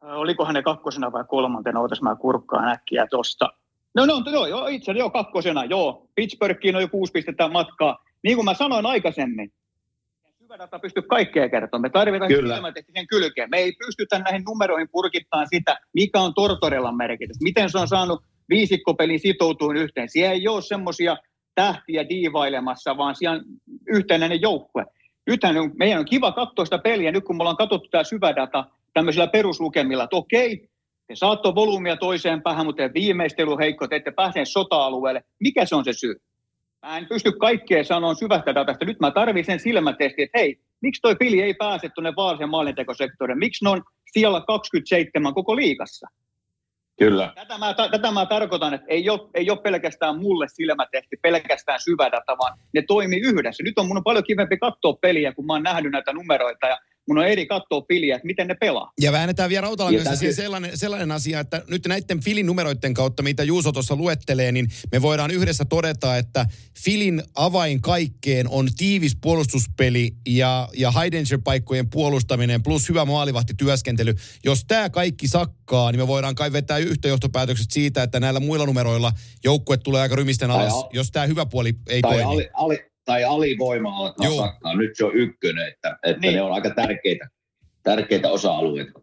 Olikohan 0.03 0.55
ne 0.55 0.63
kakkosena 0.63 1.13
vai 1.13 1.25
kolmantena? 1.29 1.81
Ootas 1.81 2.03
mä 2.03 2.17
kurkkaan 2.17 2.69
äkkiä 2.69 3.07
tuosta. 3.11 3.53
No, 3.95 4.07
no, 4.07 4.21
no 4.21 4.47
joo, 4.47 4.67
itse 4.67 4.93
joo, 4.93 5.11
kakkosena, 5.11 5.65
joo. 5.65 6.09
Pittsburghiin 6.15 6.77
on 6.77 6.83
jo 6.83 6.89
kuusi 6.89 7.13
pistettä 7.13 7.49
matkaa. 7.49 8.05
Niin 8.23 8.37
kuin 8.37 8.45
mä 8.45 8.55
sanoin 8.55 8.87
aikaisemmin, 8.87 9.53
data 10.59 10.79
pystyy 10.79 11.03
kaikkea 11.03 11.49
kertomaan. 11.49 11.83
Me 11.83 11.91
tarvitaan 11.91 12.31
sen 12.95 13.07
kylkeen. 13.07 13.51
Me 13.51 13.59
ei 13.59 13.73
pystytä 13.87 14.19
näihin 14.19 14.43
numeroihin 14.45 14.89
purkittamaan 14.93 15.47
sitä, 15.55 15.79
mikä 15.95 16.21
on 16.21 16.35
Tortorellan 16.35 16.97
merkitys. 16.97 17.37
Miten 17.43 17.71
se 17.71 17.79
on 17.79 17.89
saanut 17.89 18.23
viisikkopelin 18.49 19.21
sitoutuun 19.21 19.77
yhteen. 19.77 20.09
Siellä 20.09 20.33
ei 20.33 20.49
ole 20.49 20.63
semmoisia 20.63 21.17
tähtiä 21.55 22.09
diivailemassa, 22.09 22.97
vaan 22.97 23.15
siellä 23.15 23.37
on 23.37 23.45
yhtenäinen 23.89 24.41
joukkue. 24.41 24.85
Nythän 25.27 25.57
on, 25.57 25.71
meidän 25.79 25.99
on 25.99 26.05
kiva 26.05 26.33
katsoa 26.33 26.65
sitä 26.65 26.79
peliä, 26.79 27.13
nyt 27.13 27.25
kun 27.25 27.37
me 27.37 27.43
ollaan 27.43 27.57
katsottu 27.57 27.89
tämä 27.89 28.05
syvädata 28.05 28.65
tämmöisillä 28.95 29.27
peruslukemilla, 29.27 30.05
että 30.05 30.17
okei, 30.17 30.69
te 31.07 31.15
saatte 31.15 31.55
volyymia 31.55 31.97
toiseen 31.97 32.43
päähän, 32.43 32.67
mutta 32.67 32.83
viimeistely 32.95 33.51
heikko, 33.61 33.89
te 33.89 33.97
ette 33.97 34.11
pääse 34.11 34.45
sota-alueelle. 34.45 35.25
Mikä 35.41 35.65
se 35.65 35.77
on 35.77 35.85
se 35.85 35.93
syy? 35.93 36.17
Mä 36.87 36.99
en 36.99 37.07
pysty 37.07 37.33
kaikkea 37.33 37.85
sanoa 37.85 38.15
syvästä 38.15 38.55
datasta. 38.55 38.85
Nyt 38.85 39.01
mä 39.01 39.11
tarvitsen 39.11 39.61
silmätesti, 39.61 40.23
että 40.23 40.39
hei, 40.39 40.61
miksi 40.81 41.03
toi 41.03 41.17
pili 41.17 41.43
ei 41.43 41.55
pääse 41.55 41.89
tuonne 41.89 42.13
vaarallisen 42.17 42.51
maalintekosektoriin? 42.51 43.39
Miksi 43.39 43.65
ne 43.65 43.71
on 43.71 43.83
siellä 44.13 44.41
27 44.47 45.35
koko 45.35 45.57
liikassa? 45.57 46.07
Kyllä. 46.99 47.33
Tätä 47.35 47.59
mä, 47.59 47.75
tätä 47.91 48.11
mä 48.13 48.27
tarkoitan, 48.27 48.75
että 48.75 48.87
ei 48.89 49.11
ole, 49.11 49.31
ei 49.35 49.51
ole 49.51 49.59
pelkästään 49.63 50.19
mulle 50.19 50.47
silmätehti, 50.49 51.17
pelkästään 51.23 51.81
syvädata, 51.81 52.39
vaan 52.39 52.59
ne 52.73 52.83
toimii 52.83 53.21
yhdessä. 53.21 53.63
Nyt 53.63 53.79
on 53.79 53.87
mun 53.87 53.97
on 53.97 54.05
paljon 54.05 54.25
kivempi 54.25 54.57
katsoa 54.57 54.99
peliä, 55.01 55.33
kun 55.33 55.47
mä 55.47 55.53
oon 55.53 55.63
nähnyt 55.63 55.93
näitä 55.93 56.13
numeroita 56.13 56.67
ja 56.67 56.79
mun 57.09 57.19
on 57.19 57.27
eri 57.27 57.47
katsoa 57.47 57.81
piliä, 57.81 58.17
että 58.17 58.27
miten 58.27 58.49
ne 58.49 58.55
pelaa. 58.55 58.93
Ja 59.01 59.13
väännetään 59.13 59.51
vielä 59.51 59.61
Rautalangossa 59.61 60.17
siihen 60.17 60.35
sellainen, 60.35 60.79
sellainen 60.79 61.13
asia, 61.13 61.41
että 61.41 61.63
nyt 61.69 61.87
näiden 61.87 62.21
Filin 62.21 62.47
numeroiden 62.47 62.95
kautta, 62.95 63.23
mitä 63.23 63.43
Juuso 63.43 63.73
tuossa 63.73 63.97
luettelee, 63.97 64.53
niin 64.53 64.69
me 64.93 65.03
voidaan 65.03 65.31
yhdessä 65.31 65.65
todeta, 65.65 66.17
että 66.17 66.47
Filin 66.85 67.23
avain 67.35 67.81
kaikkeen 67.81 68.49
on 68.49 68.69
tiivis 68.77 69.17
puolustuspeli 69.21 70.11
ja, 70.27 70.69
ja 70.77 70.91
high 70.91 71.43
paikkojen 71.45 71.91
puolustaminen 71.91 72.63
plus 72.63 72.89
hyvä 72.89 73.05
maalivahtityöskentely. 73.05 74.15
Jos 74.45 74.65
tämä 74.69 74.91
kaikki 74.91 75.29
sakkaa, 75.29 75.93
niin 75.93 76.01
me 76.01 76.07
voidaan 76.07 76.35
kai 76.35 76.53
vetää 76.53 76.79
yhteenjohtopäätökset 76.79 77.71
siitä, 77.71 78.03
että 78.03 78.21
näillä 78.21 78.41
muilla 78.41 78.67
numeroilla 78.67 79.13
joukkue 79.45 79.77
tulee 79.77 80.03
aika 80.03 80.17
rymisten 80.17 80.51
alas, 80.51 80.73
al- 80.73 80.89
jos 80.93 81.11
tämä 81.11 81.27
hyvä 81.27 81.47
puoli 81.47 81.75
ei 81.89 82.03
tai 82.03 82.13
toimi. 82.13 82.25
Ali, 82.25 82.49
ali, 82.55 82.96
tai 83.07 83.25
alivoima 83.25 83.97
alkaa 83.97 84.27
Joo. 84.27 84.37
sakkaa. 84.37 84.75
Nyt 84.75 84.91
se 84.95 85.05
on 85.05 85.15
ykkönen, 85.15 85.69
että, 85.69 85.99
että 86.03 86.21
niin. 86.21 86.35
ne 86.35 86.43
on 86.43 86.53
aika 86.53 86.71
tärkeitä, 86.71 87.29
tärkeitä 87.83 88.29
osa-alueita. 88.29 89.01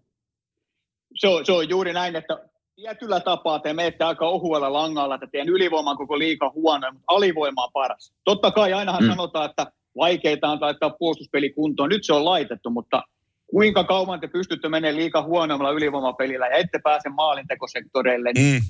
Se 1.16 1.28
on, 1.28 1.46
se 1.46 1.52
on 1.52 1.70
juuri 1.70 1.94
näin, 1.94 2.16
että 2.16 2.40
tietyllä 2.76 3.20
tapaa 3.20 3.60
te 3.60 3.74
menette 3.74 4.04
aika 4.04 4.28
ohuella 4.28 4.74
langalla, 4.74 5.16
että 5.16 5.28
teidän 5.32 5.50
ylivoima 5.50 5.92
on 5.92 5.98
koko 5.98 6.20
liika 6.20 6.52
huono, 6.56 6.92
mutta 6.92 7.06
alivoima 7.08 7.64
on 7.64 7.72
paras. 7.74 8.14
Totta 8.24 8.52
kai 8.52 8.74
ainahan 8.74 9.04
mm. 9.04 9.10
sanotaan, 9.10 9.50
että 9.50 9.72
vaikeita 9.98 10.50
on 10.50 10.62
laittaa 10.62 10.90
puolustuspeli 10.90 11.50
kuntoon. 11.50 11.90
Nyt 11.90 12.04
se 12.04 12.14
on 12.14 12.26
laitettu, 12.26 12.70
mutta 12.70 13.04
kuinka 13.48 13.84
kauan 13.84 14.20
te 14.20 14.28
pystytte 14.28 14.70
menemään 14.70 14.98
liika 14.98 15.22
huonommalla 15.22 15.72
ylivoimapelillä 15.72 16.48
ja 16.48 16.58
ette 16.58 16.80
pääse 16.84 17.10
maalintekosektoreille, 17.10 18.32
niin 18.34 18.54
mm. 18.56 18.62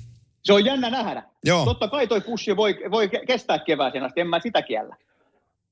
se 0.44 0.52
on 0.52 0.64
jännä 0.64 0.90
nähdä. 0.90 1.22
Joo. 1.44 1.64
Totta 1.64 1.88
kai 1.88 2.06
toi 2.06 2.20
pussi 2.20 2.56
voi, 2.56 2.76
voi 2.90 3.10
kestää 3.26 3.58
kevääseen 3.58 4.04
asti, 4.04 4.20
en 4.20 4.28
mä 4.28 4.40
sitä 4.40 4.62
kiellä. 4.62 4.96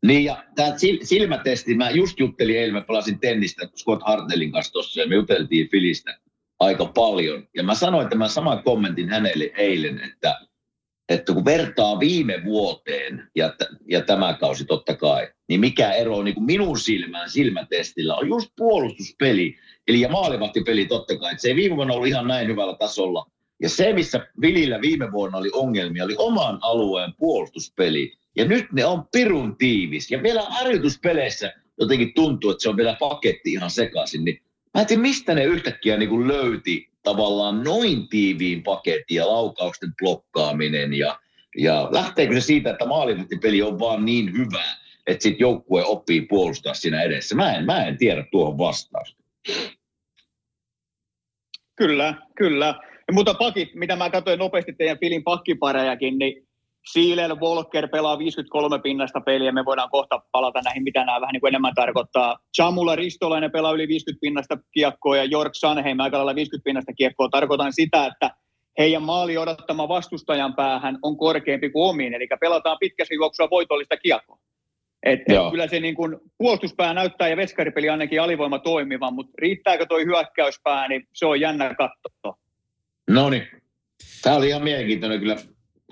Niin 0.07 0.25
ja 0.25 0.45
tämä 0.55 0.75
silmätesti, 1.03 1.75
mä 1.75 1.91
just 1.91 2.21
juttelin 2.21 2.59
eilen, 2.59 2.75
mä 2.75 2.81
pelasin 2.81 3.21
tennistä 3.21 3.69
Scott 3.77 4.03
Hartnellin 4.03 4.53
kanssa 4.53 4.73
tuossa 4.73 5.01
ja 5.01 5.09
me 5.09 5.15
juteltiin 5.15 5.71
Filistä 5.71 6.19
aika 6.61 6.87
paljon. 6.87 7.49
Ja 7.55 7.63
mä 7.63 7.75
sanoin 7.75 8.09
tämän 8.09 8.29
saman 8.29 8.63
kommentin 8.63 9.09
hänelle 9.09 9.51
eilen, 9.57 10.01
että, 10.01 10.41
että 11.09 11.35
kun 11.35 11.45
vertaa 11.45 12.01
viime 12.01 12.43
vuoteen 12.45 13.31
ja, 13.37 13.49
t- 13.49 13.77
ja 13.89 14.01
tämä 14.01 14.35
kausi 14.41 14.65
totta 14.65 14.97
kai, 14.97 15.29
niin 15.49 15.61
mikä 15.61 15.93
ero 15.93 16.17
on 16.17 16.25
niin 16.25 16.35
kuin 16.35 16.45
minun 16.45 16.79
silmään 16.79 17.31
silmätestillä 17.31 18.15
on 18.15 18.29
just 18.29 18.51
puolustuspeli. 18.57 19.57
Eli 19.89 20.01
ja 20.01 20.09
maalivahtipeli 20.09 20.87
totta 20.87 21.19
kai. 21.19 21.33
Että 21.33 21.43
se 21.43 21.49
ei 21.49 21.57
viime 21.57 21.77
vuonna 21.77 21.95
ollut 21.95 22.09
ihan 22.09 22.29
näin 22.29 22.49
hyvällä 22.49 22.77
tasolla. 22.77 23.27
Ja 23.63 23.69
se, 23.69 23.93
missä 23.93 24.27
Vilillä 24.41 24.81
viime 24.81 25.13
vuonna 25.13 25.39
oli 25.39 25.51
ongelmia, 25.53 26.05
oli 26.05 26.15
oman 26.19 26.59
alueen 26.63 27.13
puolustuspeli. 27.19 28.13
Ja 28.37 28.45
nyt 28.45 28.73
ne 28.73 28.85
on 28.85 29.05
pirun 29.13 29.57
tiivis. 29.57 30.11
Ja 30.11 30.23
vielä 30.23 30.43
harjoituspeleissä 30.43 31.53
jotenkin 31.81 32.15
tuntuu, 32.15 32.51
että 32.51 32.63
se 32.63 32.69
on 32.69 32.77
vielä 32.77 32.97
paketti 33.01 33.53
ihan 33.53 33.71
sekaisin. 33.71 34.25
Niin 34.25 34.43
mä 34.75 34.81
en 34.81 34.87
tiedä, 34.87 35.03
mistä 35.03 35.35
ne 35.35 35.45
yhtäkkiä 35.45 35.97
niin 35.97 36.09
kuin 36.09 36.29
löyti 36.29 36.89
tavallaan 37.03 37.65
noin 37.65 38.09
tiiviin 38.09 38.63
paketin 38.63 39.15
ja 39.15 39.29
laukausten 39.29 39.93
blokkaaminen. 39.99 40.95
Ja, 40.95 41.19
ja 41.59 41.89
lähteekö 41.93 42.35
se 42.35 42.41
siitä, 42.41 42.71
että 42.71 42.87
maalivahtipeli 42.87 43.63
on 43.63 43.79
vaan 43.79 44.05
niin 44.05 44.33
hyvä, 44.33 44.65
että 45.07 45.23
sitten 45.23 45.41
joukkue 45.41 45.85
oppii 45.85 46.21
puolustaa 46.21 46.75
siinä 46.75 47.03
edessä? 47.03 47.35
Mä 47.35 47.57
en, 47.57 47.65
mä 47.65 47.87
en 47.87 47.99
tiedä 47.99 48.25
tuohon 48.31 48.59
vastausta. 48.59 49.23
Kyllä, 51.77 52.15
kyllä. 52.37 52.67
Ja 53.09 53.13
mutta 53.13 53.35
pakit, 53.35 53.75
mitä 53.75 53.97
mä 53.97 54.11
katsoin 54.11 54.39
nopeasti 54.39 54.73
teidän 54.73 54.99
filin 54.99 55.25
pakkiparejakin, 55.25 56.19
niin 56.19 56.47
Siilel 56.87 57.41
Volker 57.41 57.89
pelaa 57.89 58.19
53 58.19 58.79
pinnasta 58.79 59.21
peliä, 59.21 59.53
me 59.53 59.65
voidaan 59.65 59.91
kohta 59.91 60.23
palata 60.33 60.61
näihin, 60.65 60.83
mitä 60.83 61.05
nämä 61.05 61.21
vähän 61.21 61.33
niin 61.33 61.41
kuin 61.41 61.49
enemmän 61.49 61.75
tarkoittaa. 61.75 62.39
Chamula 62.57 62.97
Ristolainen 62.97 63.53
pelaa 63.53 63.73
yli 63.73 63.89
50 63.89 64.21
pinnasta 64.21 64.59
kiekkoa 64.73 65.17
ja 65.17 65.25
Jork 65.25 65.55
Sanheim 65.55 66.01
aika 66.01 66.17
lailla 66.17 66.35
50 66.35 66.65
pinnasta 66.65 66.93
kiekkoa. 66.93 67.29
Tarkoitan 67.29 67.73
sitä, 67.73 68.07
että 68.07 68.31
heidän 68.79 69.03
maali 69.03 69.39
odottama 69.39 69.89
vastustajan 69.89 70.55
päähän 70.55 70.99
on 71.03 71.17
korkeampi 71.17 71.71
kuin 71.71 71.91
omiin, 71.91 72.15
eli 72.15 72.27
pelataan 72.41 72.77
pitkässä 72.81 73.15
juoksua 73.15 73.51
voitollista 73.51 73.97
kiekkoa. 73.97 74.39
Et, 75.03 75.21
et 75.21 75.51
kyllä 75.51 75.67
se 75.67 75.81
niin 75.81 75.95
kuin 75.95 76.17
puolustuspää 76.39 76.95
näyttää 76.95 77.29
ja 77.29 77.37
veskaripeli 77.37 77.89
ainakin 77.89 78.23
alivoima 78.23 78.59
toimivan, 78.59 79.15
mutta 79.15 79.33
riittääkö 79.39 79.87
toi 79.87 80.05
hyökkäyspää, 80.05 80.89
niin 80.89 81.09
se 81.13 81.27
on 81.27 81.41
jännä 81.41 81.75
katsoa. 81.75 82.39
No 83.11 83.31
niin. 83.31 83.49
Tämä 84.23 84.37
oli 84.37 84.49
ihan 84.49 84.63
mielenkiintoinen 84.63 85.21
kyllä 85.21 85.37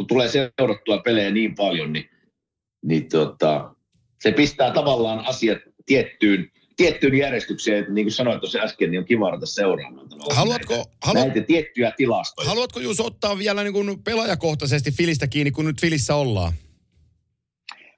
kun 0.01 0.07
tulee 0.07 0.29
seurattua 0.29 0.99
pelejä 0.99 1.31
niin 1.31 1.55
paljon, 1.55 1.93
niin, 1.93 2.11
niin 2.85 3.09
tota, 3.09 3.75
se 4.23 4.33
pistää 4.33 4.71
tavallaan 4.71 5.27
asiat 5.27 5.59
tiettyyn, 5.87 6.51
tiettyyn 6.77 7.15
järjestykseen. 7.15 7.87
Niin 7.89 8.05
kuin 8.05 8.13
sanoit 8.13 8.41
tuossa 8.41 8.59
äsken, 8.59 8.91
niin 8.91 8.99
on 8.99 9.05
kiva 9.05 9.31
ruveta 9.31 9.47
seuraamaan. 9.47 10.07
Haluatko, 10.31 10.75
näitä, 10.75 10.91
haluat, 11.03 11.27
näitä 11.27 11.47
tiettyjä 11.47 11.93
tilastoja. 11.97 12.49
Haluatko 12.49 12.81
Juus 12.81 13.01
ottaa 13.01 13.39
vielä 13.39 13.63
niin 13.63 13.73
kuin 13.73 14.03
pelaajakohtaisesti 14.03 14.91
Filistä 14.91 15.27
kiinni, 15.27 15.51
kun 15.51 15.65
nyt 15.65 15.81
Filissä 15.81 16.15
ollaan? 16.15 16.53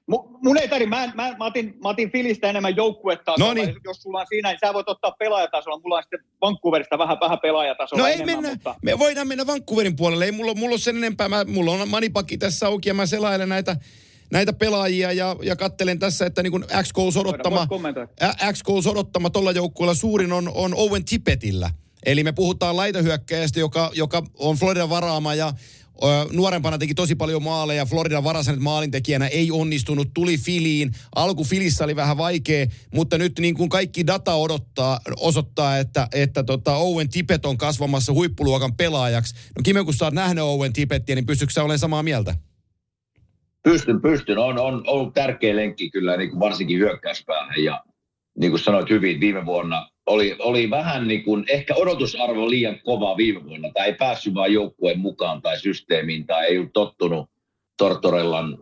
Mun 0.07 0.57
ei 0.57 0.67
tarvitse, 0.67 0.89
mä, 0.89 1.11
mä, 1.15 1.35
mä, 1.37 1.45
otin, 1.45 1.77
mä 1.83 1.89
otin 1.89 2.11
Filistä 2.11 2.49
enemmän 2.49 2.75
joukkuetta. 2.75 3.33
No 3.39 3.53
niin. 3.53 3.75
Jos 3.83 4.01
sulla 4.01 4.19
on 4.19 4.25
siinä, 4.29 4.49
niin 4.49 4.59
sä 4.65 4.73
voit 4.73 4.89
ottaa 4.89 5.11
pelaajatasolla. 5.19 5.79
Mulla 5.83 5.95
on 5.95 6.03
sitten 6.03 6.19
Vancouverista 6.41 6.97
vähän, 6.97 7.17
vähän 7.21 7.39
pelaajatasolla 7.41 8.03
No 8.03 8.07
ei 8.07 8.13
enemmän, 8.13 8.35
mennä, 8.35 8.49
mutta... 8.49 8.75
me 8.81 8.99
voidaan 8.99 9.27
mennä 9.27 9.47
Vancouverin 9.47 9.95
puolelle. 9.95 10.25
Ei 10.25 10.31
mulla, 10.31 10.53
mulla 10.53 10.73
ole 10.73 10.79
sen 10.79 10.97
enempää. 10.97 11.29
Mä, 11.29 11.43
mulla 11.43 11.71
on 11.71 11.89
manipakki 11.89 12.37
tässä 12.37 12.67
auki 12.67 12.89
ja 12.89 12.93
mä 12.93 13.05
selailen 13.05 13.49
näitä, 13.49 13.75
näitä 14.31 14.53
pelaajia 14.53 15.11
ja, 15.11 15.35
ja 15.41 15.55
kattelen 15.55 15.99
tässä, 15.99 16.25
että 16.25 16.43
niin 16.43 16.51
kuin 16.51 16.65
x 16.83 16.93
goals 16.93 17.17
odottama, 17.17 17.67
odottama 18.85 19.29
tuolla 19.29 19.51
joukkueella 19.51 19.93
suurin 19.93 20.33
on, 20.33 20.51
on 20.55 20.73
Owen 20.75 21.05
Tippetillä. 21.05 21.69
Eli 22.05 22.23
me 22.23 22.31
puhutaan 22.31 22.77
laitahyökkäjästä, 22.77 23.59
joka, 23.59 23.91
joka 23.95 24.23
on 24.39 24.55
Floridan 24.55 24.89
varaama 24.89 25.35
ja 25.35 25.53
nuorempana 26.31 26.77
teki 26.77 26.93
tosi 26.93 27.15
paljon 27.15 27.43
maaleja. 27.43 27.85
Florida 27.85 28.23
varasanet 28.23 28.59
maalintekijänä 28.61 29.27
ei 29.27 29.51
onnistunut, 29.51 30.07
tuli 30.13 30.37
Filiin. 30.37 30.91
Alku 31.15 31.43
Filissä 31.43 31.83
oli 31.83 31.95
vähän 31.95 32.17
vaikea, 32.17 32.65
mutta 32.93 33.17
nyt 33.17 33.39
niin 33.39 33.55
kuin 33.55 33.69
kaikki 33.69 34.07
data 34.07 34.33
odottaa, 34.33 34.99
osoittaa, 35.19 35.77
että, 35.77 36.07
että 36.13 36.43
tota 36.43 36.75
Owen 36.75 37.09
Tippett 37.09 37.45
on 37.45 37.57
kasvamassa 37.57 38.13
huippuluokan 38.13 38.75
pelaajaksi. 38.75 39.35
No 39.35 39.61
Kime, 39.63 39.83
kun 39.83 39.93
sä 39.93 40.05
oot 40.05 40.13
nähnyt 40.13 40.43
Owen 40.43 40.73
Tippettiä, 40.73 41.15
niin 41.15 41.25
pystytkö 41.25 41.53
sä 41.53 41.61
olemaan 41.61 41.79
samaa 41.79 42.03
mieltä? 42.03 42.35
Pystyn, 43.63 44.01
pystyn. 44.01 44.37
On, 44.37 44.59
on 44.59 44.83
ollut 44.87 45.13
tärkeä 45.13 45.55
lenkki 45.55 45.89
kyllä 45.89 46.17
niin 46.17 46.29
kuin 46.29 46.39
varsinkin 46.39 46.79
hyökkäyspäähän 46.79 47.63
ja 47.63 47.83
niin 48.39 48.51
kuin 48.51 48.59
sanoit 48.59 48.89
hyvin, 48.89 49.19
viime 49.19 49.45
vuonna 49.45 49.89
oli, 50.05 50.35
oli 50.39 50.69
vähän 50.69 51.07
niin 51.07 51.23
kuin, 51.23 51.45
ehkä 51.49 51.75
odotusarvo 51.75 52.49
liian 52.49 52.79
kova 52.79 53.17
viime 53.17 53.43
vuonna, 53.43 53.69
tai 53.73 53.87
ei 53.87 53.93
päässyt 53.93 54.33
vaan 54.33 54.53
joukkueen 54.53 54.99
mukaan 54.99 55.41
tai 55.41 55.59
systeemiin, 55.59 56.25
tai 56.25 56.45
ei 56.45 56.57
ole 56.57 56.69
tottunut 56.73 57.29
Tortorellan, 57.77 58.57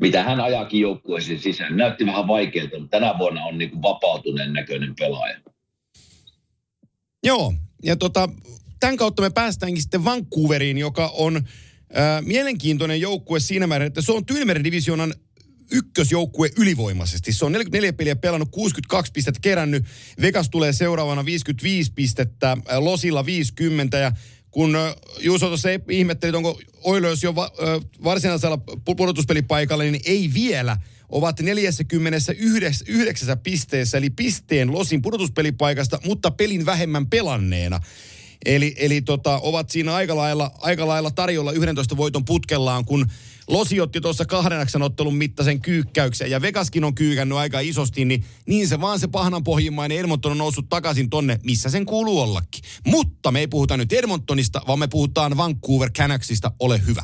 mitä 0.00 0.22
hän 0.22 0.40
ajakin 0.40 0.80
joukkueeseen 0.80 1.38
sisään. 1.38 1.76
Näytti 1.76 2.06
vähän 2.06 2.28
vaikealta, 2.28 2.78
mutta 2.78 2.98
tänä 2.98 3.18
vuonna 3.18 3.44
on 3.44 3.58
niin 3.58 3.70
kuin 3.70 3.82
vapautuneen 3.82 4.52
näköinen 4.52 4.94
pelaaja. 4.98 5.40
Joo, 7.24 7.54
ja 7.82 7.96
tota, 7.96 8.28
tämän 8.80 8.96
kautta 8.96 9.22
me 9.22 9.30
päästäänkin 9.30 9.82
sitten 9.82 10.04
Vancouveriin, 10.04 10.78
joka 10.78 11.10
on 11.14 11.36
äh, 11.36 12.22
mielenkiintoinen 12.22 13.00
joukkue 13.00 13.40
siinä 13.40 13.66
määrin, 13.66 13.86
että 13.86 14.02
se 14.02 14.12
on 14.12 14.26
Tyynemeren 14.26 14.64
divisioonan 14.64 15.14
ykkösjoukkue 15.72 16.50
ylivoimaisesti. 16.56 17.32
Se 17.32 17.44
on 17.44 17.52
44 17.52 17.92
peliä 17.92 18.16
pelannut, 18.16 18.48
62 18.50 19.12
pistettä 19.12 19.40
kerännyt. 19.42 19.84
Vegas 20.20 20.50
tulee 20.50 20.72
seuraavana 20.72 21.24
55 21.24 21.92
pistettä, 21.92 22.56
Losilla 22.78 23.26
50 23.26 23.98
ja 23.98 24.12
kun 24.50 24.76
Juuso 25.20 25.46
tuossa 25.46 25.68
ihmetteli, 25.90 26.36
onko 26.36 26.60
Oilers 26.84 27.22
jo 27.22 27.34
va, 27.34 27.50
varsinaisella 28.04 28.58
pudotuspelipaikalla, 28.96 29.84
niin 29.84 30.00
ei 30.04 30.30
vielä. 30.34 30.76
Ovat 31.08 31.40
49 31.40 33.38
pisteessä, 33.38 33.98
eli 33.98 34.10
pisteen 34.10 34.72
Losin 34.72 35.02
pudotuspelipaikasta, 35.02 36.00
mutta 36.04 36.30
pelin 36.30 36.66
vähemmän 36.66 37.06
pelanneena. 37.06 37.80
Eli, 38.44 38.74
eli 38.78 39.02
tota, 39.02 39.38
ovat 39.42 39.70
siinä 39.70 39.94
aika 39.94 40.16
lailla, 40.16 40.50
aika 40.60 40.86
lailla 40.86 41.10
tarjolla 41.10 41.52
11 41.52 41.96
voiton 41.96 42.24
putkellaan, 42.24 42.84
kun 42.84 43.06
Losi 43.52 43.80
otti 43.80 44.00
tuossa 44.00 44.24
kahdennaksen 44.24 44.82
ottelun 44.82 45.14
mittaisen 45.14 45.60
kyykkäyksen 45.60 46.30
ja 46.30 46.42
Vegaskin 46.42 46.84
on 46.84 46.94
kyykännyt 46.94 47.38
aika 47.38 47.60
isosti, 47.60 48.04
niin, 48.04 48.24
niin 48.46 48.68
se 48.68 48.80
vaan 48.80 48.98
se 48.98 49.08
pahnanpohjimmainen 49.08 49.98
Edmonton 49.98 50.32
on 50.32 50.38
noussut 50.38 50.68
takaisin 50.68 51.10
tonne, 51.10 51.38
missä 51.44 51.70
sen 51.70 51.86
kuuluu 51.86 52.20
ollakin. 52.20 52.62
Mutta 52.86 53.30
me 53.30 53.40
ei 53.40 53.46
puhuta 53.46 53.76
nyt 53.76 53.92
Edmontonista, 53.92 54.60
vaan 54.66 54.78
me 54.78 54.88
puhutaan 54.88 55.36
Vancouver 55.36 55.90
Canucksista. 55.90 56.50
Ole 56.58 56.80
hyvä. 56.86 57.02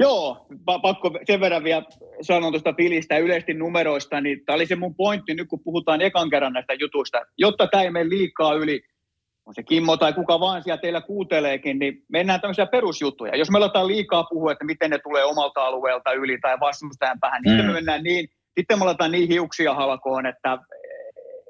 Joo, 0.00 0.46
pakko 0.82 1.10
sen 1.26 1.40
verran 1.40 1.64
vielä 1.64 1.82
sanoa 2.22 2.50
tuosta 2.50 2.72
pilistä 2.72 3.18
yleisesti 3.18 3.54
numeroista, 3.54 4.20
niin 4.20 4.44
tämä 4.46 4.56
oli 4.56 4.66
se 4.66 4.76
mun 4.76 4.94
pointti 4.94 5.34
nyt, 5.34 5.48
kun 5.48 5.60
puhutaan 5.64 6.02
ekan 6.02 6.30
kerran 6.30 6.52
näistä 6.52 6.74
jutuista. 6.74 7.18
Jotta 7.38 7.66
tämä 7.66 7.82
ei 7.82 7.90
mene 7.90 8.08
liikaa 8.08 8.54
yli 8.54 8.82
on 9.46 9.54
se 9.54 9.62
Kimmo 9.62 9.96
tai 9.96 10.12
kuka 10.12 10.40
vaan 10.40 10.62
siellä 10.62 10.80
teillä 10.80 11.00
kuunteleekin, 11.00 11.78
niin 11.78 12.02
mennään 12.08 12.40
tämmöisiä 12.40 12.66
perusjuttuja. 12.66 13.36
Jos 13.36 13.50
me 13.50 13.58
aletaan 13.58 13.86
liikaa 13.86 14.24
puhua, 14.24 14.52
että 14.52 14.64
miten 14.64 14.90
ne 14.90 14.98
tulee 14.98 15.24
omalta 15.24 15.60
alueelta 15.60 16.12
yli 16.12 16.38
tai 16.42 16.60
vastustajan 16.60 17.20
päähän, 17.20 17.42
niin 17.42 17.60
mm. 17.60 17.66
me 17.66 17.72
mennään 17.72 18.02
niin, 18.02 18.28
sitten 18.58 18.78
me 18.78 18.84
aletaan 18.84 19.12
niin 19.12 19.28
hiuksia 19.28 19.74
halkoon, 19.74 20.26
että 20.26 20.58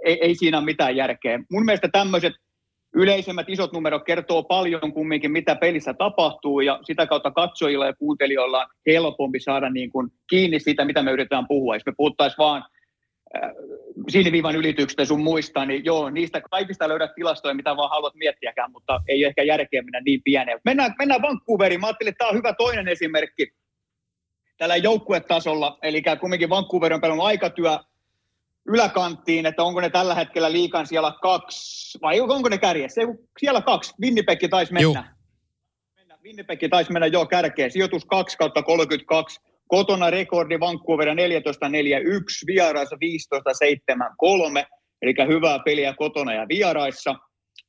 ei, 0.05 0.18
ei 0.22 0.34
siinä 0.34 0.59
ole 0.59 0.64
mitään 0.64 0.97
järkeä. 0.97 1.40
Mun 1.51 1.64
mielestä 1.64 1.88
tämmöiset 1.93 2.32
yleisemmät 2.95 3.49
isot 3.49 3.72
numerot 3.72 4.05
kertoo 4.05 4.43
paljon 4.43 4.93
kumminkin, 4.93 5.32
mitä 5.32 5.55
pelissä 5.55 5.95
tapahtuu, 5.95 6.61
ja 6.61 6.80
sitä 6.82 7.07
kautta 7.07 7.30
katsojilla 7.30 7.86
ja 7.86 7.95
kuuntelijoilla 7.95 8.59
on 8.59 8.66
helpompi 8.86 9.40
saada 9.40 9.70
niin 9.70 9.90
kuin 9.90 10.09
kiinni 10.30 10.61
siitä, 10.61 10.84
mitä 10.84 11.03
me 11.03 11.11
yritetään 11.12 11.49
puhua. 11.49 11.76
Jos 11.76 11.86
me 11.86 11.93
puhuttaisiin 11.97 12.38
vaan 12.38 12.64
siniviivan 14.09 14.57
ylityksestä 14.57 15.05
sun 15.05 15.22
muista, 15.22 15.66
niin 15.66 15.85
joo, 15.85 16.11
niistä 16.11 16.41
kaikista 16.41 16.89
löydät 16.89 17.14
tilastoja, 17.14 17.55
mitä 17.55 17.76
vaan 17.76 17.91
haluat 17.91 18.14
miettiäkään, 18.14 18.72
mutta 18.72 19.01
ei 19.09 19.24
ehkä 19.24 19.43
järkeä 19.43 19.83
mennä 19.83 20.01
niin 20.01 20.22
pieneen. 20.24 20.61
Mennään, 20.64 20.95
mennään 20.99 21.22
Vancouveriin. 21.22 21.80
Mä 21.80 21.87
ajattelin, 21.87 22.09
että 22.09 22.18
tämä 22.18 22.28
on 22.28 22.37
hyvä 22.37 22.53
toinen 22.53 22.89
esimerkki 22.89 23.53
tällä 24.59 24.76
joukkuetasolla, 24.76 25.78
eli 25.83 26.03
kumminkin 26.20 26.51
Vancouver 26.51 26.93
on 26.93 27.01
pelannut 27.01 27.26
aikatyö 27.26 27.78
yläkanttiin, 28.66 29.47
että 29.47 29.62
onko 29.62 29.80
ne 29.80 29.91
tällä 29.91 30.14
hetkellä 30.14 30.53
liikan 30.53 30.87
siellä 30.87 31.12
kaksi, 31.22 31.99
vai 32.03 32.20
onko 32.20 32.49
ne 32.49 32.59
kärjessä? 32.59 33.01
Siellä 33.39 33.62
kaksi, 33.62 33.95
Winnipeg 34.01 34.41
taisi 34.51 34.72
mennä. 34.72 35.05
mennä. 35.97 36.18
Winnipeg 36.24 36.61
taisi 36.70 36.93
mennä 36.93 37.07
jo 37.07 37.26
kärkeen, 37.26 37.70
sijoitus 37.70 38.05
2 38.05 38.39
kautta 38.39 38.62
32, 38.62 39.41
Kotona 39.73 40.11
rekordi 40.11 40.61
Vancouver 40.61 41.09
14-4-1, 41.09 41.12
vieraissa 42.47 42.97
15-7-3, 42.97 42.99
eli 45.03 45.14
hyvää 45.29 45.59
peliä 45.59 45.95
kotona 45.95 46.35
ja 46.35 46.47
vieraissa. 46.49 47.14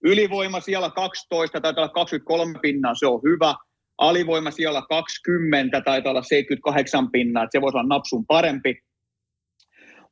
Ylivoima 0.04 0.60
siellä 0.60 0.89
12, 0.89 1.62
taitaa 1.62 1.84
olla 1.84 1.93
23 1.93 2.60
pinnaa, 2.62 2.95
se 2.95 3.08
on 3.08 3.22
hyvä. 3.24 3.56
Alivoima 3.97 4.51
siellä 4.51 4.82
20, 4.89 5.82
taitaa 5.82 6.10
olla 6.10 6.24
78 6.24 7.12
pinnaa, 7.12 7.43
että 7.43 7.58
se 7.58 7.62
voisi 7.62 7.78
olla 7.78 7.88
napsun 7.88 8.26
parempi. 8.26 8.76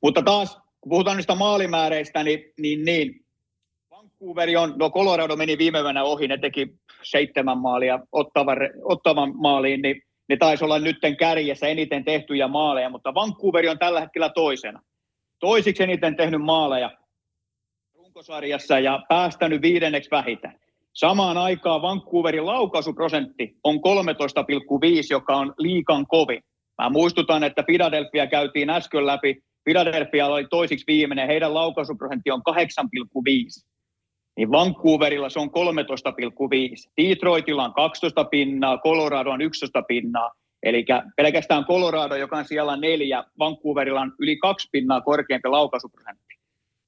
Mutta 0.04 0.22
taas, 0.22 0.56
kun 0.82 0.89
puhutaan 0.89 1.18
niistä 1.18 1.36
maalimääreistä, 1.36 2.24
niin, 2.24 2.54
niin, 2.60 2.86
niin 2.86 3.26
Vancouver 3.92 4.50
on, 4.58 4.74
no 4.80 4.89
Colorado 4.89 5.36
meni 5.36 5.58
viime 5.58 5.84
vuonna 5.84 6.04
ohi, 6.04 6.28
ne 6.28 6.38
teki 6.38 6.68
seitsemän 7.04 7.58
maalia 7.58 8.00
ottavan, 8.12 8.58
ottavan 8.84 9.34
maaliin, 9.36 9.82
niin 9.82 10.02
ne 10.32 10.38
taisi 10.38 10.64
olla 10.64 10.80
nytten 10.80 11.18
kärjessä 11.18 11.68
eniten 11.68 12.06
tehtyjä 12.06 12.48
maaleja, 12.48 12.90
mutta 12.90 13.14
Vancouver 13.14 13.70
on 13.70 13.80
tällä 13.80 14.02
hetkellä 14.02 14.30
toisena. 14.30 14.82
Toisiksi 15.40 15.84
eniten 15.84 16.16
tehnyt 16.16 16.42
maaleja 16.42 16.92
runkosarjassa 17.98 18.80
ja 18.80 19.04
päästänyt 19.10 19.62
viidenneksi 19.62 20.12
vähiten. 20.12 20.60
Samaan 20.94 21.38
aikaan 21.38 21.82
Vancouverin 21.82 22.46
laukaisuprosentti 22.46 23.56
on 23.64 23.76
13,5, 23.76 23.82
joka 25.10 25.36
on 25.36 25.54
liikan 25.58 26.08
kovin. 26.08 26.44
Mä 26.82 26.90
muistutan, 26.90 27.44
että 27.44 27.64
Philadelphia 27.64 28.28
käytiin 28.28 28.70
äsken 28.70 29.06
läpi. 29.06 29.44
Philadelphia 29.64 30.28
oli 30.28 30.48
toisiksi 30.50 30.88
viimeinen, 30.88 31.28
heidän 31.28 31.54
laukaisuprosentti 31.54 32.32
on 32.32 32.42
8,5 32.50 32.56
niin 34.38 34.52
Vancouverilla 34.52 35.30
se 35.30 35.40
on 35.40 35.50
13,5. 35.50 35.54
Detroitilla 36.98 37.64
on 37.64 37.74
12 37.74 38.24
pinnaa, 38.24 38.78
Colorado 38.78 39.32
on 39.32 39.42
11 39.42 39.82
pinnaa. 39.82 40.32
Eli 40.64 40.86
pelkästään 41.16 41.66
Colorado, 41.66 42.16
joka 42.16 42.38
on 42.38 42.46
siellä 42.46 42.78
neljä, 42.78 43.24
Vancouverilla 43.40 44.02
on 44.02 44.14
yli 44.20 44.38
kaksi 44.38 44.70
pinnaa 44.72 45.02
korkeampi 45.02 45.50
laukaisuprosentti. 45.50 46.32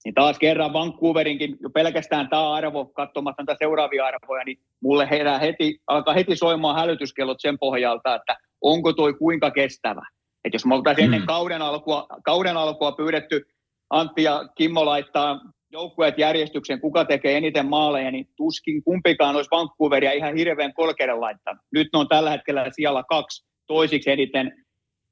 Niin 0.05 0.13
taas 0.13 0.39
kerran 0.39 0.73
Vancouverinkin 0.73 1.57
jo 1.59 1.69
pelkästään 1.69 2.29
tämä 2.29 2.53
arvo, 2.53 2.85
katsomatta 2.85 3.43
näitä 3.43 3.57
seuraavia 3.59 4.05
arvoja, 4.05 4.43
niin 4.43 4.57
mulle 4.81 5.09
herää 5.09 5.39
heti, 5.39 5.81
alkaa 5.87 6.13
heti 6.13 6.35
soimaan 6.35 6.75
hälytyskellot 6.75 7.39
sen 7.39 7.59
pohjalta, 7.59 8.15
että 8.15 8.37
onko 8.61 8.93
toi 8.93 9.13
kuinka 9.13 9.51
kestävä. 9.51 10.01
Että 10.45 10.55
jos 10.55 10.65
me 10.65 10.75
oltaisiin 10.75 11.09
mm. 11.09 11.13
ennen 11.13 11.27
kauden 11.27 11.61
alkua, 11.61 12.07
kauden 12.23 12.57
alkua 12.57 12.91
pyydetty 12.91 13.47
Antti 13.89 14.23
ja 14.23 14.49
Kimmo 14.55 14.85
laittaa 14.85 15.39
joukkueet 15.73 16.17
järjestyksen, 16.17 16.81
kuka 16.81 17.05
tekee 17.05 17.37
eniten 17.37 17.65
maaleja, 17.65 18.11
niin 18.11 18.27
tuskin 18.37 18.83
kumpikaan 18.83 19.35
olisi 19.35 19.51
Vancouveria 19.51 20.11
ihan 20.11 20.35
hirveän 20.35 20.73
kolkeiden 20.73 21.21
laittanut. 21.21 21.61
Nyt 21.73 21.87
ne 21.93 21.99
on 21.99 22.07
tällä 22.07 22.29
hetkellä 22.29 22.65
siellä 22.71 23.03
kaksi 23.09 23.45
toisiksi 23.67 24.11
eniten 24.11 24.65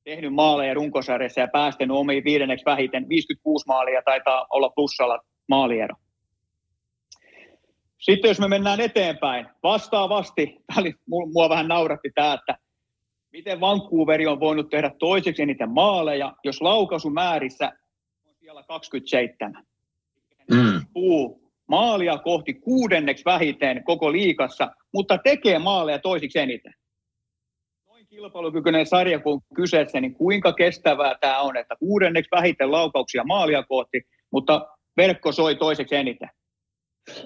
tehnyt 0.03 0.33
maaleja 0.33 0.73
runkosarjassa 0.73 1.41
ja 1.41 1.47
päästänyt 1.47 1.97
omiin 1.97 2.23
viidenneksi 2.23 2.65
vähiten. 2.65 3.09
56 3.09 3.65
maalia 3.67 4.01
taitaa 4.05 4.47
olla 4.49 4.69
plussalla 4.69 5.19
maaliero. 5.49 5.95
Sitten 7.97 8.29
jos 8.29 8.39
me 8.39 8.47
mennään 8.47 8.81
eteenpäin, 8.81 9.45
vastaavasti, 9.63 10.45
tämä 10.45 10.81
oli, 10.81 10.93
mua 11.07 11.49
vähän 11.49 11.67
nauratti 11.67 12.11
tämä, 12.15 12.33
että 12.33 12.57
miten 13.31 13.59
Vancouveri 13.61 14.27
on 14.27 14.39
voinut 14.39 14.69
tehdä 14.69 14.91
toiseksi 14.99 15.41
eniten 15.41 15.69
maaleja, 15.69 16.33
jos 16.43 16.61
laukaisumäärissä 16.61 17.71
on 18.25 18.35
siellä 18.39 18.63
27 18.63 19.70
mm. 20.53 20.85
puu 20.93 21.41
maalia 21.69 22.17
kohti 22.17 22.53
kuudenneksi 22.53 23.25
vähiten 23.25 23.83
koko 23.83 24.11
liikassa, 24.11 24.71
mutta 24.93 25.17
tekee 25.17 25.59
maaleja 25.59 25.99
toisiksi 25.99 26.39
eniten. 26.39 26.73
Noin 27.87 28.07
kilpailukykyinen 28.07 28.85
sarja 28.85 29.19
kun 29.19 29.41
kyseessä, 29.55 30.01
niin 30.01 30.15
kuinka 30.15 30.53
kestävää 30.53 31.15
tämä 31.21 31.39
on, 31.39 31.57
että 31.57 31.75
kuudenneksi 31.79 32.29
vähiten 32.31 32.71
laukauksia 32.71 33.23
maalia 33.23 33.63
kohti, 33.63 34.01
mutta 34.31 34.67
verkko 34.97 35.31
soi 35.31 35.55
toiseksi 35.55 35.95
eniten. 35.95 36.29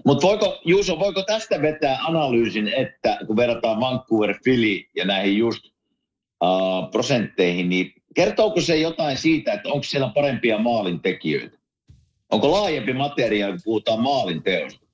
Mutta 0.05 0.27
voiko, 0.27 0.61
Juuso, 0.65 0.99
voiko 0.99 1.23
tästä 1.23 1.61
vetää 1.61 1.97
analyysin, 2.07 2.67
että 2.67 3.17
kun 3.27 3.35
verrataan 3.35 3.79
Vancouver, 3.79 4.35
Philly 4.43 4.83
ja 4.95 5.05
näihin 5.05 5.37
just 5.37 5.65
uh, 6.43 6.91
prosentteihin, 6.91 7.69
niin 7.69 7.93
kertooko 8.15 8.61
se 8.61 8.75
jotain 8.75 9.17
siitä, 9.17 9.53
että 9.53 9.69
onko 9.69 9.83
siellä 9.83 10.11
parempia 10.15 10.57
maalintekijöitä? 10.57 11.57
Onko 12.31 12.51
laajempi 12.51 12.93
materia, 12.93 13.47
kun 13.47 13.59
puhutaan 13.63 14.01
maalin 14.01 14.43
teosta? 14.43 14.85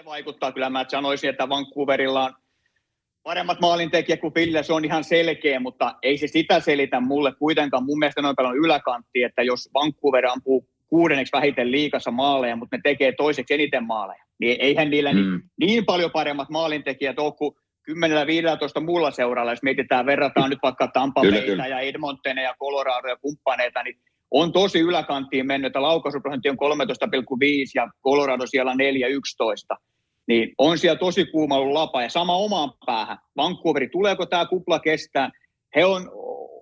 se 0.00 0.04
vaikuttaa. 0.04 0.52
Kyllä 0.52 0.70
mä 0.70 0.84
sanoisin, 0.88 1.30
että 1.30 1.48
Vancouverilla 1.48 2.24
on 2.24 2.34
paremmat 3.22 3.60
maalintekijät 3.60 4.20
kuin 4.20 4.34
Ville, 4.34 4.62
se 4.62 4.72
on 4.72 4.84
ihan 4.84 5.04
selkeä, 5.04 5.60
mutta 5.60 5.94
ei 6.02 6.18
se 6.18 6.26
sitä 6.26 6.60
selitä 6.60 7.00
mulle 7.00 7.32
kuitenkaan. 7.34 7.84
Mun 7.84 7.98
mielestä 7.98 8.22
noin 8.22 8.36
paljon 8.36 8.56
yläkantti, 8.56 9.22
että 9.22 9.42
jos 9.42 9.68
Vancouver 9.74 10.26
ampuu 10.26 10.68
kuudenneksi 10.86 11.32
vähiten 11.32 11.70
liikassa 11.70 12.10
maaleja, 12.10 12.56
mutta 12.56 12.76
ne 12.76 12.80
tekee 12.84 13.12
toiseksi 13.12 13.54
eniten 13.54 13.86
maaleja, 13.86 14.24
niin 14.38 14.56
eihän 14.60 14.90
niillä 14.90 15.12
mm. 15.12 15.18
niin, 15.18 15.40
niin 15.58 15.84
paljon 15.84 16.10
paremmat 16.10 16.48
maalintekijät 16.48 17.18
ole 17.18 17.32
kuin 17.32 17.54
10-15 17.90 18.80
muulla 18.80 19.10
seuralla, 19.10 19.52
jos 19.52 19.62
mietitään, 19.62 20.06
verrataan 20.06 20.50
nyt 20.50 20.58
vaikka 20.62 20.88
Tampa 20.88 21.22
ja 21.68 21.80
Edmontonia 21.80 22.44
ja 22.44 22.54
Colorado 22.60 23.08
ja 23.08 23.16
kumppaneita, 23.16 23.82
niin 23.82 23.96
on 24.30 24.52
tosi 24.52 24.80
yläkanttiin 24.80 25.46
mennyt, 25.46 25.66
että 25.66 25.82
laukaisuprosentti 25.82 26.48
on 26.48 26.56
13,5 26.56 26.68
ja 27.74 27.88
Colorado 28.04 28.46
siellä 28.46 28.72
4,11. 28.72 29.76
Niin 30.26 30.54
on 30.58 30.78
siellä 30.78 30.98
tosi 30.98 31.24
kuuma 31.24 31.56
ollut 31.56 31.72
lapa 31.72 32.02
ja 32.02 32.08
sama 32.08 32.36
omaan 32.36 32.72
päähän. 32.86 33.18
Vancouveri, 33.36 33.88
tuleeko 33.88 34.26
tämä 34.26 34.46
kupla 34.46 34.78
kestää? 34.78 35.30
He 35.76 35.84
on 35.84 36.10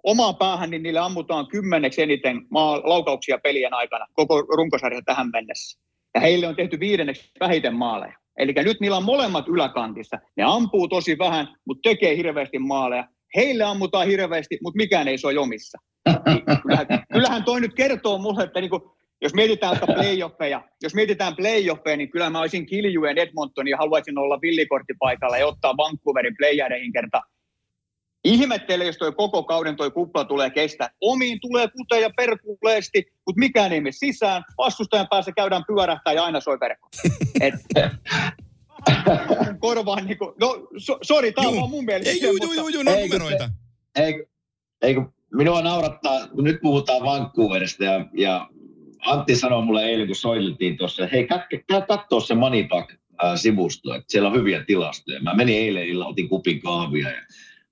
omaan 0.03 0.37
päähän, 0.37 0.71
niin 0.71 0.83
niille 0.83 1.01
ammutaan 1.01 1.47
kymmeneksi 1.49 2.03
eniten 2.03 2.47
maa, 2.51 2.81
laukauksia 2.85 3.39
pelien 3.39 3.75
aikana, 3.75 4.07
koko 4.13 4.41
runkosarja 4.41 5.03
tähän 5.03 5.31
mennessä. 5.33 5.81
Ja 6.15 6.21
heille 6.21 6.47
on 6.47 6.57
tehty 6.57 6.81
viidenneksi 6.81 7.31
vähiten 7.41 7.75
maaleja. 7.75 8.13
Eli 8.39 8.53
nyt 8.53 8.81
niillä 8.81 8.97
on 8.97 9.05
molemmat 9.05 9.49
yläkantissa. 9.49 10.19
Ne 10.37 10.45
ampuu 10.47 10.89
tosi 10.89 11.19
vähän, 11.19 11.49
mutta 11.65 11.89
tekee 11.89 12.17
hirveästi 12.17 12.59
maaleja. 12.59 13.09
Heille 13.37 13.65
ammutaan 13.65 14.07
hirveästi, 14.07 14.59
mutta 14.63 14.77
mikään 14.77 15.09
ei 15.09 15.19
soi 15.19 15.37
omissa. 15.37 15.79
Niin 16.27 16.61
kyllähän, 16.63 16.87
kyllähän 17.13 17.45
toi 17.45 17.61
nyt 17.61 17.75
kertoo 17.75 18.19
mulle, 18.19 18.43
että 18.43 18.61
niin 18.61 18.71
kuin, 18.71 18.83
jos 19.21 19.35
mietitään 19.35 19.77
playoffeja, 19.87 20.63
jos 20.83 20.95
mietitään 20.95 21.37
playoffeja, 21.37 21.97
niin 21.97 22.11
kyllä 22.11 22.31
mä 22.31 22.41
olisin 22.41 22.67
Kiljuen 22.67 23.19
Edmonton 23.19 23.69
ja 23.69 23.77
haluaisin 23.77 24.19
olla 24.19 24.41
villikorttipaikalla 24.43 25.39
ja 25.39 25.47
ottaa 25.47 25.77
Vancouverin 25.77 26.37
playereihin 26.39 26.93
kerta. 26.93 27.21
Ihmettele, 28.25 28.85
jos 28.85 28.97
toi 28.97 29.13
koko 29.13 29.43
kauden 29.43 29.77
toi 29.77 29.91
kupla 29.91 30.25
tulee 30.25 30.51
kestää. 30.51 30.91
Omiin 31.01 31.41
tulee 31.41 31.69
kuteja 31.69 32.11
perkuleesti, 32.17 33.13
mutta 33.27 33.39
mikään 33.39 33.73
ei 33.73 33.81
mene 33.81 33.93
sisään. 33.93 34.45
Vastustajan 34.59 35.09
päässä 35.11 35.33
käydään 35.33 35.65
pyörähtää 35.67 36.13
ja 36.13 36.25
aina 36.25 36.41
soi 36.41 36.61
verkko. 36.61 36.89
korvaan 39.61 40.07
niin 40.07 40.19
kuin, 40.19 40.35
no 40.41 40.69
so, 40.77 40.99
sori, 41.03 41.33
tämä 41.33 41.49
on 41.49 41.71
mun 41.71 41.85
mielestä. 41.85 42.11
Ei, 42.11 42.23
juu, 42.23 42.37
juu, 42.43 42.53
juu, 42.53 42.69
juu, 42.69 42.83
no 42.83 42.91
numeroita. 42.91 43.51
Ei, 43.97 44.27
ei, 44.83 44.97
minua 45.35 45.63
naurattaa, 45.63 46.29
kun 46.29 46.45
nyt 46.45 46.61
puhutaan 46.63 47.03
Vancouverista 47.03 47.85
ja, 47.85 48.07
ja 48.15 48.49
Antti 49.07 49.37
sanoi 49.37 49.65
mulle 49.65 49.85
eilen, 49.85 50.07
kun 50.07 50.17
soiteltiin 50.17 50.77
tuossa, 50.77 51.09
hei, 51.13 51.27
käy 51.67 51.83
katsoa 51.89 52.21
se 52.21 52.35
Moneypack-sivusto, 52.35 53.95
että 53.95 54.13
siellä 54.13 54.29
on 54.29 54.37
hyviä 54.37 54.65
tilastoja. 54.65 55.23
Mä 55.23 55.35
menin 55.35 55.57
eilen 55.57 55.89
illalla, 55.89 56.11
otin 56.11 56.29
kupin 56.29 56.61
kahvia 56.61 57.09
ja 57.09 57.23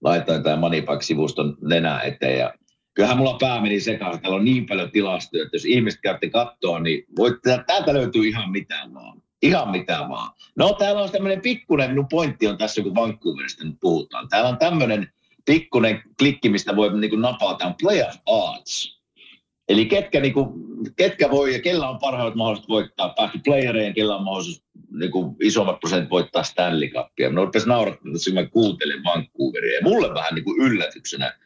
laitoin 0.00 0.42
tämän 0.42 0.58
Moneypack-sivuston 0.58 1.56
nenä 1.60 2.00
eteen 2.00 2.38
ja 2.38 2.54
kyllähän 2.94 3.16
mulla 3.16 3.38
pää 3.40 3.60
meni 3.60 3.80
sekaisin. 3.80 4.22
Täällä 4.22 4.36
on 4.36 4.44
niin 4.44 4.66
paljon 4.66 4.90
tilastoja, 4.90 5.44
että 5.44 5.56
jos 5.56 5.64
ihmiset 5.64 6.00
käytte 6.00 6.30
katsoa, 6.30 6.80
niin 6.80 7.04
voitte, 7.16 7.64
täältä 7.66 7.94
löytyy 7.94 8.28
ihan 8.28 8.50
mitään 8.50 8.94
vaan. 8.94 9.22
Ihan 9.42 9.70
mitään 9.70 10.08
vaan. 10.08 10.30
No 10.56 10.72
täällä 10.72 11.02
on 11.02 11.10
tämmöinen 11.10 11.40
pikkuinen, 11.40 11.90
minun 11.90 12.08
pointti 12.10 12.46
on 12.46 12.58
tässä, 12.58 12.82
kun 12.82 12.94
Vancouverista 12.94 13.64
nyt 13.64 13.76
puhutaan. 13.80 14.28
Täällä 14.28 14.48
on 14.48 14.58
tämmöinen 14.58 15.12
pikkuinen 15.44 16.02
klikki, 16.18 16.48
mistä 16.48 16.76
voi 16.76 17.00
niin 17.00 17.10
kuin 17.10 17.22
napata, 17.22 17.66
on 17.66 17.74
playoff 17.82 18.16
odds. 18.26 18.96
Eli 19.68 19.86
ketkä, 19.86 20.20
niin 20.20 20.32
kuin, 20.32 20.48
ketkä 20.96 21.30
voi 21.30 21.52
ja 21.52 21.62
kellä 21.62 21.88
on 21.88 21.98
parhaat 21.98 22.34
mahdollisuudet 22.34 22.68
voittaa 22.68 23.08
päästä 23.16 23.38
playereen, 23.44 23.94
kellä 23.94 24.16
on 24.16 24.24
mahdollisuus 24.24 24.62
niin 24.90 25.10
kuin 25.10 25.36
isommat 25.42 25.80
prosentit 25.80 26.10
voittaa 26.10 26.42
Stanley 26.42 26.88
Cupia. 26.88 27.30
Mä 27.30 27.40
rupesin 27.40 27.68
naurattaa, 27.68 28.12
että 28.16 28.40
mä 28.40 28.46
kuuntelen 28.46 29.04
Vancouveria. 29.04 29.74
Ja 29.74 29.82
mulle 29.82 30.14
vähän 30.14 30.34
niin 30.34 30.44
kuin 30.44 30.60
yllätyksenä, 30.60 31.38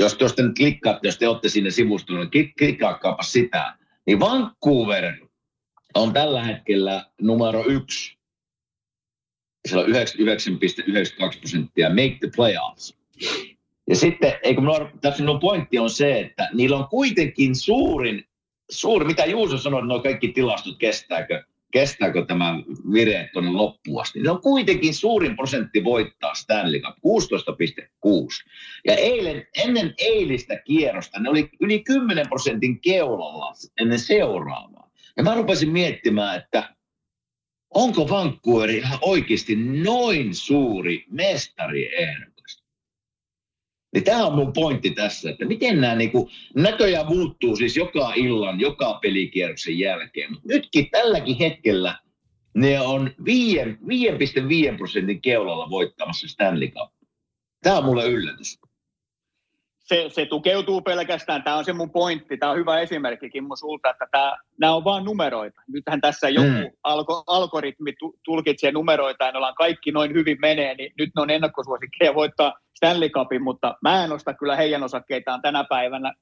jos, 0.00 0.16
jos 0.20 0.32
te 0.32 0.42
nyt 0.42 0.56
klikkaatte, 0.56 1.08
jos 1.08 1.18
te 1.18 1.28
olette 1.28 1.48
sinne 1.48 1.70
sivustolla, 1.70 2.24
niin 2.24 2.52
klikkaakaapa 2.58 3.22
sitä. 3.22 3.76
Niin 4.06 4.20
Vancouver 4.20 5.25
on 5.96 6.12
tällä 6.12 6.44
hetkellä 6.44 7.04
numero 7.20 7.64
yksi. 7.66 8.16
Siellä 9.68 9.84
on 9.84 9.90
99,92 9.90 11.38
prosenttia 11.38 11.88
make 11.88 12.16
the 12.20 12.30
playoffs. 12.36 12.96
Ja 13.88 13.96
sitten, 13.96 14.32
eikö 14.42 14.60
minulla, 14.60 14.90
tässä 15.00 15.22
minun 15.22 15.40
pointti 15.40 15.78
on 15.78 15.90
se, 15.90 16.20
että 16.20 16.48
niillä 16.52 16.76
on 16.76 16.88
kuitenkin 16.88 17.56
suurin, 17.56 18.24
suuri, 18.70 19.06
mitä 19.06 19.24
Juuso 19.24 19.58
sanoi, 19.58 19.78
että 19.78 19.88
nuo 19.88 20.02
kaikki 20.02 20.28
tilastot 20.28 20.78
kestääkö, 20.78 21.44
kestääkö 21.72 22.26
tämä 22.26 22.54
vire 22.92 23.30
tuonne 23.32 23.50
loppuun 23.50 24.00
asti. 24.00 24.20
Ne 24.20 24.30
on 24.30 24.40
kuitenkin 24.40 24.94
suurin 24.94 25.36
prosentti 25.36 25.84
voittaa 25.84 26.34
Stanley 26.34 26.80
Cup, 26.80 26.96
16,6. 26.96 27.02
Ja 28.84 28.94
eilen, 28.94 29.46
ennen 29.64 29.94
eilistä 29.98 30.56
kierrosta 30.56 31.20
ne 31.20 31.30
oli 31.30 31.48
yli 31.60 31.82
10 31.82 32.28
prosentin 32.28 32.80
keulalla 32.80 33.52
ennen 33.80 33.98
seuraavaa. 33.98 34.85
Ja 35.16 35.22
mä 35.22 35.34
rupesin 35.34 35.72
miettimään, 35.72 36.38
että 36.38 36.74
onko 37.74 38.08
Vancouver 38.08 38.70
ihan 38.70 38.98
oikeasti 39.00 39.56
noin 39.56 40.34
suuri 40.34 41.04
mestariehdokas? 41.10 42.64
Niin 43.94 44.04
tämä 44.04 44.26
on 44.26 44.34
mun 44.34 44.52
pointti 44.52 44.90
tässä, 44.90 45.30
että 45.30 45.44
miten 45.44 45.80
nämä 45.80 45.94
niin 45.94 46.10
kuin, 46.10 46.30
näköjään 46.54 47.06
muuttuu 47.06 47.56
siis 47.56 47.76
joka 47.76 48.12
illan, 48.16 48.60
joka 48.60 48.98
pelikierroksen 49.02 49.78
jälkeen. 49.78 50.32
Mutta 50.32 50.48
nytkin 50.48 50.90
tälläkin 50.90 51.36
hetkellä 51.36 51.98
ne 52.54 52.80
on 52.80 53.10
5,5 54.70 54.76
prosentin 54.76 55.22
keulalla 55.22 55.70
voittamassa 55.70 56.28
Stanley 56.28 56.68
Cup. 56.68 56.92
Tämä 57.62 57.78
on 57.78 57.84
mulle 57.84 58.06
yllätys 58.06 58.58
se, 59.86 60.06
se 60.08 60.26
tukeutuu 60.26 60.80
pelkästään, 60.80 61.42
tämä 61.42 61.56
on 61.56 61.64
se 61.64 61.72
mun 61.72 61.90
pointti, 61.90 62.36
tämä 62.36 62.52
on 62.52 62.58
hyvä 62.58 62.80
esimerkki 62.80 63.30
Kimmo 63.30 63.56
sulta, 63.56 63.90
että 63.90 64.06
tämä, 64.10 64.36
nämä 64.60 64.74
on 64.74 64.84
vain 64.84 65.04
numeroita. 65.04 65.60
Nythän 65.68 66.00
tässä 66.00 66.28
joku 66.28 66.48
mm. 66.48 66.70
alko, 66.82 67.24
algoritmi 67.26 67.94
tulkitsee 68.24 68.72
numeroita 68.72 69.24
ja 69.24 69.32
ne 69.32 69.36
ollaan 69.36 69.54
kaikki 69.54 69.92
noin 69.92 70.14
hyvin 70.14 70.38
menee, 70.40 70.74
niin 70.74 70.92
nyt 70.98 71.10
ne 71.16 71.22
on 71.22 71.30
ennakkosuosikkeja 71.30 72.14
voittaa 72.14 72.54
Stanley 72.76 73.08
Cupin, 73.08 73.42
mutta 73.42 73.74
mä 73.82 74.04
en 74.04 74.12
osta 74.12 74.34
kyllä 74.34 74.56
heidän 74.56 74.82
osakkeitaan 74.82 75.42
tänä 75.42 75.64
päivänä, 75.64 76.12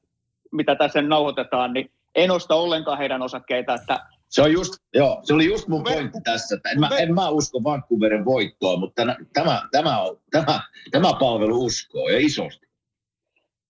mitä 0.52 0.74
tässä 0.74 1.02
nauhoitetaan, 1.02 1.72
niin 1.72 1.90
en 2.14 2.30
osta 2.30 2.54
ollenkaan 2.54 2.98
heidän 2.98 3.22
osakkeita, 3.22 3.74
että 3.74 4.00
se, 4.28 4.42
on 4.42 4.52
just, 4.52 4.72
joo, 4.94 5.20
se 5.22 5.34
oli 5.34 5.46
just 5.46 5.68
mun 5.68 5.84
pointti 5.84 6.18
tässä, 6.24 6.56
että 6.56 6.70
en 6.70 6.80
mä, 6.80 6.88
en 6.98 7.14
mä 7.14 7.28
usko 7.28 7.64
Vancouverin 7.64 8.24
voittoa, 8.24 8.76
mutta 8.76 9.02
tämä, 9.02 9.16
tämä, 9.32 9.62
tämä, 9.72 9.98
tämä, 10.30 10.60
tämä 10.90 11.12
palvelu 11.20 11.64
uskoo 11.64 12.08
ja 12.08 12.18
isosti. 12.18 12.63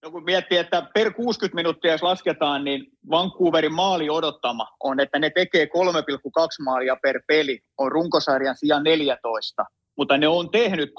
No 0.04 0.10
kun 0.10 0.24
miettii, 0.24 0.58
että 0.58 0.82
per 0.94 1.12
60 1.12 1.54
minuuttia 1.54 1.92
jos 1.92 2.02
lasketaan, 2.02 2.64
niin 2.64 2.86
Vancouverin 3.10 3.74
maali 3.74 4.10
odottama 4.10 4.66
on, 4.80 5.00
että 5.00 5.18
ne 5.18 5.30
tekee 5.30 5.64
3,2 5.64 5.70
maalia 6.64 6.96
per 7.02 7.20
peli, 7.26 7.60
on 7.78 7.92
runkosarjan 7.92 8.56
sijaan 8.56 8.82
14. 8.82 9.64
Mutta 9.96 10.18
ne 10.18 10.28
on 10.28 10.50
tehnyt 10.50 10.92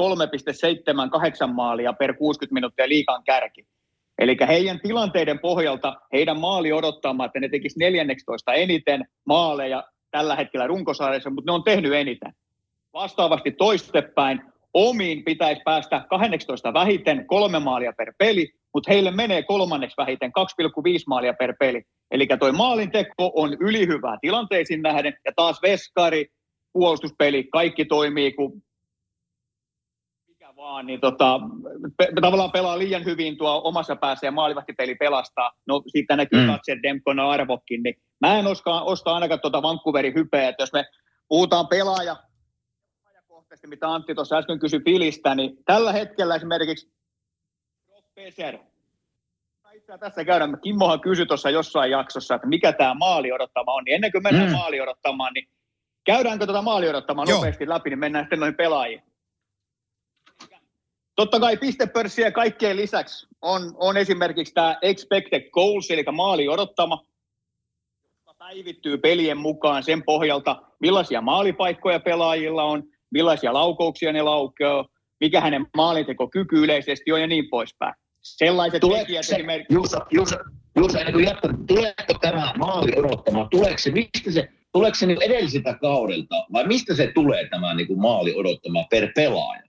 3,78 1.47 1.53
maalia 1.53 1.93
per 1.93 2.13
60 2.13 2.53
minuuttia 2.53 2.89
liikan 2.89 3.23
kärki. 3.23 3.65
Eli 4.19 4.37
heidän 4.47 4.79
tilanteiden 4.79 5.39
pohjalta 5.39 5.95
heidän 6.13 6.39
maali 6.39 6.71
odottama, 6.71 7.25
että 7.25 7.39
ne 7.39 7.49
tekisi 7.49 7.79
14 7.79 8.53
eniten 8.53 9.05
maaleja 9.25 9.83
tällä 10.11 10.35
hetkellä 10.35 10.67
runkosarjassa, 10.67 11.29
mutta 11.29 11.51
ne 11.51 11.55
on 11.55 11.63
tehnyt 11.63 11.93
eniten. 11.93 12.33
Vastaavasti 12.93 13.51
toistepäin 13.51 14.41
omiin 14.75 15.23
pitäisi 15.23 15.61
päästä 15.65 16.05
18 16.09 16.73
vähiten 16.73 17.27
kolme 17.27 17.59
maalia 17.59 17.93
per 17.97 18.13
peli, 18.17 18.49
mutta 18.73 18.91
heille 18.91 19.11
menee 19.11 19.43
kolmanneksi 19.43 19.97
vähiten 19.97 20.31
2,5 20.39 21.03
maalia 21.07 21.33
per 21.33 21.55
peli. 21.59 21.83
Eli 22.11 22.27
toi 22.39 22.51
maalinteko 22.51 23.31
on 23.35 23.57
ylihyvää 23.59 24.17
tilanteisiin 24.21 24.81
nähden, 24.81 25.13
ja 25.25 25.31
taas 25.35 25.61
veskari, 25.61 26.25
puolustuspeli, 26.73 27.43
kaikki 27.43 27.85
toimii 27.85 28.31
kuin 28.31 28.63
mikä 30.27 30.55
vaan, 30.55 30.85
niin 30.85 31.01
tota, 31.01 31.39
pe- 31.97 32.11
tavallaan 32.21 32.51
pelaa 32.51 32.79
liian 32.79 33.05
hyvin 33.05 33.37
tuo 33.37 33.61
omassa 33.63 33.95
päässä 33.95 34.27
ja 34.27 34.31
maalivahtipeli 34.31 34.95
pelastaa. 34.95 35.51
No 35.67 35.81
siitä 35.87 36.15
näkyy 36.15 36.41
mm. 36.41 36.47
katse 36.47 36.77
Demkona 36.83 37.29
arvokin, 37.29 37.83
niin 37.83 37.95
mä 38.21 38.39
en 38.39 38.47
oska, 38.47 38.81
osta 38.81 39.13
ainakaan 39.13 39.41
tuota 39.41 39.61
Vancouverin 39.61 40.15
hypeä, 40.15 40.49
että 40.49 40.63
jos 40.63 40.73
me 40.73 40.85
puhutaan 41.27 41.67
pelaaja, 41.67 42.15
mitä 43.67 43.93
Antti 43.93 44.15
tuossa 44.15 44.37
äsken 44.37 44.59
kysyi 44.59 44.79
Pilistä, 44.79 45.35
niin 45.35 45.57
tällä 45.65 45.91
hetkellä 45.91 46.35
esimerkiksi 46.35 46.91
Peser. 48.15 48.57
Itse 49.73 49.97
tässä 49.97 50.25
käydään. 50.25 50.61
Kimmohan 50.61 51.01
kysyi 51.01 51.25
tuossa 51.25 51.49
jossain 51.49 51.91
jaksossa, 51.91 52.35
että 52.35 52.47
mikä 52.47 52.73
tämä 52.73 52.93
maali 52.93 53.31
odottama 53.31 53.73
on. 53.73 53.83
Niin 53.83 53.95
ennen 53.95 54.11
kuin 54.11 54.23
mennään 54.23 54.49
mm. 54.49 54.55
maali 54.57 54.81
odottamaan, 54.81 55.33
niin 55.33 55.47
käydäänkö 56.03 56.45
tuota 56.45 56.61
maali 56.61 56.89
odottamaan 56.89 57.29
Joo. 57.29 57.37
nopeasti 57.37 57.69
läpi, 57.69 57.89
niin 57.89 57.99
mennään 57.99 58.25
sitten 58.25 58.39
noihin 58.39 58.55
pelaajiin. 58.55 59.03
Totta 61.15 61.39
kai 61.39 61.57
pistepörssiä 61.57 62.31
kaikkien 62.31 62.77
lisäksi 62.77 63.27
on, 63.41 63.61
on 63.75 63.97
esimerkiksi 63.97 64.53
tämä 64.53 64.77
expected 64.81 65.49
goals, 65.49 65.91
eli 65.91 66.03
maali 66.11 66.47
odottama, 66.49 67.05
päivittyy 68.37 68.97
pelien 68.97 69.37
mukaan 69.37 69.83
sen 69.83 70.03
pohjalta, 70.03 70.61
millaisia 70.79 71.21
maalipaikkoja 71.21 71.99
pelaajilla 71.99 72.63
on, 72.63 72.83
millaisia 73.11 73.53
laukauksia 73.53 74.13
ne 74.13 74.21
laukoo, 74.21 74.85
mikä 75.19 75.41
hänen 75.41 75.65
maalintekokyky 75.77 76.63
yleisesti 76.63 77.11
on 77.11 77.21
ja 77.21 77.27
niin 77.27 77.49
poispäin. 77.49 77.93
Sellaiset 78.21 78.81
Tule, 78.81 78.97
tekijät 78.99 79.25
se, 79.25 79.35
esimerkiksi... 79.35 79.73
Juuso, 79.73 79.97
Juuso, 80.11 80.35
Juuso, 80.77 80.97
ennen 80.97 81.13
kuin 81.13 81.25
jatkan, 81.25 81.67
tuleeko 81.67 82.13
tämä 82.21 82.53
maali 82.57 82.91
odottama, 82.95 83.47
tuleeko 83.51 83.77
se, 83.77 83.91
mistä 83.91 84.31
se, 84.31 84.47
tuleeko 84.71 84.95
se 84.95 85.05
niin 85.05 85.21
edellisiltä 85.21 85.77
kaudelta, 85.81 86.35
vai 86.53 86.67
mistä 86.67 86.95
se 86.95 87.11
tulee 87.13 87.49
tämä 87.49 87.73
niin 87.73 87.87
kuin 87.87 88.01
maali 88.01 88.35
odottama 88.35 88.83
per 88.89 89.11
pelaaja? 89.15 89.64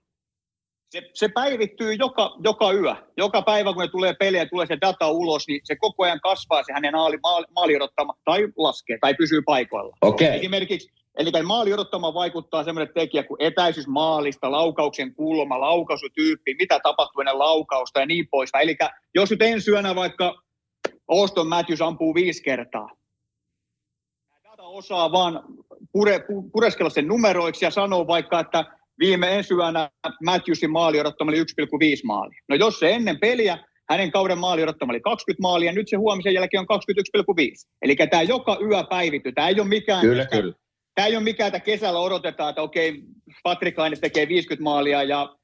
Se, 0.89 1.01
se 1.13 1.27
päivittyy 1.27 1.93
joka, 1.93 2.35
joka 2.43 2.71
yö. 2.73 2.95
Joka 3.17 3.41
päivä, 3.41 3.73
kun 3.73 3.81
ne 3.81 3.87
tulee 3.87 4.13
peliä 4.13 4.41
ja 4.41 4.49
tulee 4.49 4.65
se 4.65 4.77
data 4.81 5.11
ulos, 5.11 5.47
niin 5.47 5.61
se 5.63 5.75
koko 5.75 6.03
ajan 6.03 6.19
kasvaa 6.19 6.63
se 6.63 6.73
hänen 6.73 6.93
maali, 6.93 7.17
maali, 7.23 7.45
maali 7.55 7.75
odottama, 7.75 8.13
tai 8.25 8.47
laskee, 8.57 8.97
tai 9.01 9.13
pysyy 9.13 9.41
paikoilla. 9.41 9.97
Okay. 10.01 10.27
Esimerkiksi 10.27 10.89
Eli 11.17 11.43
maali 11.43 11.73
odottama 11.73 12.13
vaikuttaa 12.13 12.63
semmoinen 12.63 12.93
tekijä 12.93 13.23
kuin 13.23 13.41
etäisyys 13.41 13.87
maalista, 13.87 14.51
laukauksen 14.51 15.15
kulma, 15.15 15.59
laukausutyyppi, 15.59 16.55
mitä 16.59 16.79
tapahtuu 16.83 17.21
ennen 17.21 17.39
laukausta 17.39 17.99
ja 17.99 18.05
niin 18.05 18.27
poispäin. 18.31 18.63
Eli 18.63 18.77
jos 19.15 19.31
nyt 19.31 19.41
ensi 19.41 19.71
yönä 19.71 19.95
vaikka 19.95 20.41
Auston 21.07 21.47
Matthews 21.47 21.81
ampuu 21.81 22.15
viisi 22.15 22.43
kertaa, 22.43 22.89
data 24.43 24.63
osaa 24.63 25.11
vaan 25.11 25.43
pure, 25.91 26.25
pureskella 26.51 26.89
sen 26.89 27.07
numeroiksi 27.07 27.65
ja 27.65 27.71
sanoo 27.71 28.07
vaikka, 28.07 28.39
että 28.39 28.65
viime 28.99 29.35
ensi 29.35 29.53
yönä 29.53 29.89
Matthewsin 30.25 30.71
maali 30.71 30.99
odottama 30.99 31.31
oli 31.31 31.39
1,5 31.39 31.45
maali. 32.03 32.35
No 32.49 32.55
jos 32.55 32.79
se 32.79 32.91
ennen 32.91 33.19
peliä 33.19 33.57
hänen 33.89 34.11
kauden 34.11 34.37
maali 34.37 34.63
odottama 34.63 34.91
oli 34.91 35.01
20 35.01 35.41
maalia, 35.41 35.71
nyt 35.71 35.87
se 35.87 35.97
huomisen 35.97 36.33
jälkeen 36.33 36.65
on 36.69 36.79
21,5. 37.39 37.69
Eli 37.81 37.95
tämä 37.95 38.21
joka 38.21 38.57
yö 38.61 38.83
päivittyy. 38.89 39.31
Tämä 39.31 39.47
ei 39.47 39.59
ole 39.59 39.67
mikään... 39.67 40.01
Kyllä, 40.01 40.25
kyllä 40.25 40.53
tämä 40.97 41.07
ei 41.07 41.15
ole 41.15 41.23
mikään, 41.23 41.47
että 41.47 41.59
kesällä 41.59 41.99
odotetaan, 41.99 42.49
että 42.49 42.61
okei, 42.61 43.03
Patrick 43.43 43.77
Laines 43.77 43.99
tekee 43.99 44.27
50 44.27 44.63
maalia 44.63 45.03
ja, 45.03 45.35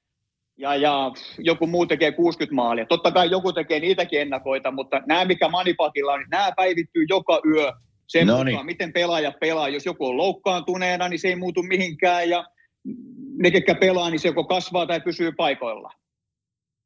ja, 0.58 0.76
ja 0.76 1.12
joku 1.38 1.68
muu 1.68 1.86
tekee 1.86 2.12
60 2.12 2.56
maalia. 2.56 2.86
Totta 2.86 3.12
kai 3.12 3.32
joku 3.32 3.54
tekee 3.54 3.80
niitäkin 3.80 4.22
ennakoita, 4.22 4.72
mutta 4.72 5.02
nämä, 5.06 5.26
mikä 5.26 5.50
Manipakilla 5.50 6.14
on, 6.14 6.20
niin 6.20 6.30
nämä 6.30 6.52
päivittyy 6.56 7.06
joka 7.10 7.42
yö 7.56 7.72
sen 8.08 8.28
no 8.28 8.44
mukaan, 8.44 8.66
miten 8.66 8.94
pelaaja 8.94 9.34
pelaa. 9.40 9.70
Jos 9.70 9.86
joku 9.86 10.06
on 10.06 10.18
loukkaantuneena, 10.18 11.10
niin 11.10 11.20
se 11.20 11.28
ei 11.28 11.36
muutu 11.36 11.64
mihinkään 11.64 12.30
ja 12.30 12.46
ne, 13.38 13.52
ketkä 13.52 13.76
pelaa, 13.76 14.10
niin 14.10 14.20
se 14.20 14.28
joko 14.28 14.44
kasvaa 14.44 14.86
tai 14.86 15.02
pysyy 15.02 15.32
paikoilla. 15.32 15.92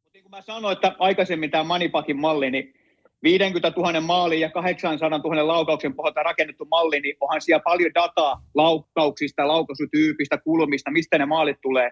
Mutta 0.03 0.09
niin 0.13 0.23
kuin 0.23 0.31
mä 0.31 0.41
sanoin, 0.41 0.73
että 0.73 0.95
aikaisemmin 0.99 1.51
tämä 1.51 1.63
Manipakin 1.63 2.19
malli, 2.19 2.51
niin 2.51 2.73
50 3.23 3.73
000 3.77 4.01
maalin 4.01 4.39
ja 4.39 4.49
800 4.49 5.19
000 5.19 5.47
laukauksen 5.47 5.93
pohjalta 5.93 6.23
rakennettu 6.23 6.65
malli, 6.65 6.99
niin 6.99 7.17
onhan 7.19 7.41
siellä 7.41 7.63
paljon 7.63 7.93
dataa 7.93 8.41
laukauksista, 8.55 9.47
laukaisutyypistä, 9.47 10.37
kulmista, 10.37 10.91
mistä 10.91 11.17
ne 11.17 11.25
maalit 11.25 11.61
tulee, 11.61 11.91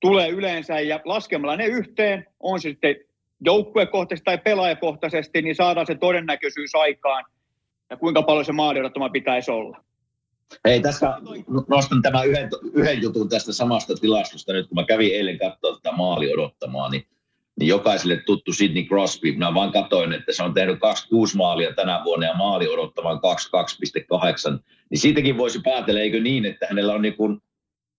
tulee 0.00 0.28
yleensä. 0.28 0.80
Ja 0.80 1.00
laskemalla 1.04 1.56
ne 1.56 1.66
yhteen, 1.66 2.26
on 2.40 2.60
se 2.60 2.68
sitten 2.68 2.96
joukkuekohtaisesti 3.44 4.24
tai 4.24 4.38
pelaajakohtaisesti, 4.38 5.42
niin 5.42 5.54
saadaan 5.54 5.86
se 5.86 5.94
todennäköisyys 5.94 6.74
aikaan 6.74 7.24
ja 7.90 7.96
kuinka 7.96 8.22
paljon 8.22 8.44
se 8.44 8.52
maali 8.52 8.80
pitäisi 9.12 9.50
olla. 9.50 9.84
Hei, 10.64 10.80
tässä 10.80 11.14
nostan 11.68 12.02
tämän 12.02 12.28
yhden, 12.28 12.48
yhden 12.72 13.02
jutun 13.02 13.28
tästä 13.28 13.52
samasta 13.52 13.94
tilastosta 13.94 14.52
nyt, 14.52 14.68
kun 14.68 14.74
mä 14.74 14.84
kävin 14.84 15.14
eilen 15.14 15.38
katsoa 15.38 15.76
tätä 15.76 15.96
maali 15.96 16.32
odottamaan, 16.32 16.90
niin 16.90 17.06
niin 17.60 17.68
jokaiselle 17.68 18.16
tuttu 18.26 18.52
Sidney 18.52 18.82
Crosby. 18.82 19.32
Minä 19.32 19.54
vaan 19.54 19.72
katsoin, 19.72 20.12
että 20.12 20.32
se 20.32 20.42
on 20.42 20.54
tehnyt 20.54 20.80
26 20.80 21.36
maalia 21.36 21.74
tänä 21.74 22.00
vuonna 22.04 22.26
ja 22.26 22.34
maali 22.34 22.68
odottavan 22.68 23.20
22,8. 24.52 24.58
Niin 24.90 24.98
siitäkin 24.98 25.38
voisi 25.38 25.60
päätellä, 25.64 26.00
eikö 26.00 26.20
niin, 26.20 26.44
että 26.44 26.66
hänellä 26.68 26.94
on 26.94 27.02
niin 27.02 27.16
kuin, 27.16 27.42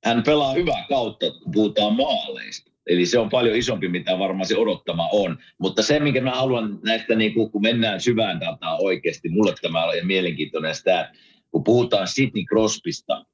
hän 0.05 0.23
pelaa 0.23 0.53
hyvää 0.53 0.85
kautta, 0.89 1.25
kun 1.31 1.51
puhutaan 1.51 1.95
maaleista. 1.95 2.71
Eli 2.87 3.05
se 3.05 3.19
on 3.19 3.29
paljon 3.29 3.55
isompi, 3.55 3.87
mitä 3.87 4.19
varmaan 4.19 4.45
se 4.45 4.57
odottama 4.57 5.09
on. 5.11 5.37
Mutta 5.57 5.83
se, 5.83 5.99
minkä 5.99 6.21
mä 6.21 6.31
haluan 6.31 6.79
näistä, 6.83 7.15
niin 7.15 7.33
kun, 7.33 7.61
mennään 7.61 8.01
syvään 8.01 8.39
dataan 8.39 8.77
oikeasti, 8.81 9.29
mulle 9.29 9.53
tämä 9.61 9.85
on 9.85 9.93
mielenkiintoinen 10.03 10.75
sitä, 10.75 11.11
kun 11.51 11.63
puhutaan 11.63 12.07
Sidney 12.07 12.43
Crosbysta, 12.43 13.25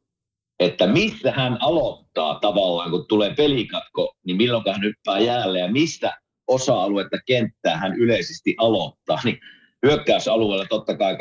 että 0.60 0.88
missä 0.88 1.32
hän 1.32 1.58
aloittaa 1.62 2.40
tavallaan, 2.40 2.92
kun 2.92 3.06
tulee 3.08 3.34
pelikatko, 3.36 4.14
niin 4.26 4.38
milloin 4.38 4.64
hän 4.72 4.84
hyppää 4.84 5.20
jäälle 5.20 5.60
ja 5.60 5.72
mistä 5.72 6.18
osa-aluetta 6.48 7.18
kenttää 7.26 7.78
hän 7.78 7.94
yleisesti 7.94 8.56
aloittaa. 8.58 9.20
Niin 9.24 9.40
hyökkäysalueella 9.86 10.66
totta 10.66 10.98
kai 10.98 11.14
23.3, 11.14 11.20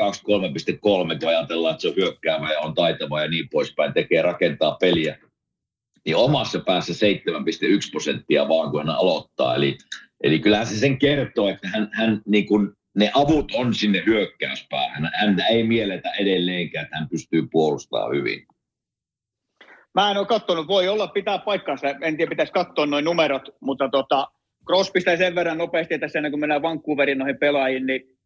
kun 1.19 1.29
ajatellaan, 1.29 1.71
että 1.71 1.81
se 1.81 1.87
on 1.87 1.95
hyökkäävä 1.95 2.51
ja 2.51 2.59
on 2.59 2.73
taitava 2.73 3.21
ja 3.21 3.29
niin 3.29 3.49
poispäin, 3.51 3.93
tekee 3.93 4.21
rakentaa 4.21 4.77
peliä. 4.79 5.17
Niin 6.05 6.15
omassa 6.15 6.59
päässä 6.59 6.93
7,1 6.93 7.91
prosenttia 7.91 8.49
vaan, 8.49 8.71
kun 8.71 8.79
hän 8.79 8.95
aloittaa. 8.95 9.55
Eli, 9.55 9.77
eli 10.23 10.39
kyllähän 10.39 10.67
se 10.67 10.75
sen 10.75 10.99
kertoo, 10.99 11.49
että 11.49 11.67
hän, 11.67 11.89
hän 11.93 12.21
niin 12.25 12.45
kuin, 12.45 12.76
ne 12.97 13.11
avut 13.13 13.51
on 13.55 13.73
sinne 13.73 14.03
hyökkäyspäähän. 14.05 15.11
Hän 15.13 15.43
ei 15.49 15.63
mieletä 15.63 16.11
edelleenkään, 16.11 16.85
että 16.85 16.97
hän 16.97 17.09
pystyy 17.09 17.47
puolustamaan 17.51 18.15
hyvin. 18.15 18.47
Mä 19.93 20.11
en 20.11 20.17
ole 20.17 20.27
katsonut, 20.27 20.67
voi 20.67 20.87
olla 20.87 21.07
pitää 21.07 21.37
paikkansa, 21.37 21.87
en 21.87 22.17
tiedä 22.17 22.29
pitäisi 22.29 22.53
katsoa 22.53 22.85
noin 22.85 23.05
numerot, 23.05 23.49
mutta 23.59 23.89
tota, 23.89 24.27
Crosbysta 24.65 25.17
sen 25.17 25.35
verran 25.35 25.57
nopeasti 25.57 25.99
tässä 25.99 26.19
ennen 26.19 26.31
kuin 26.31 26.39
mennään 26.39 26.61
Vancouverin 26.61 27.17
noihin 27.17 27.39
pelaajiin, 27.39 27.85
niin 27.85 28.17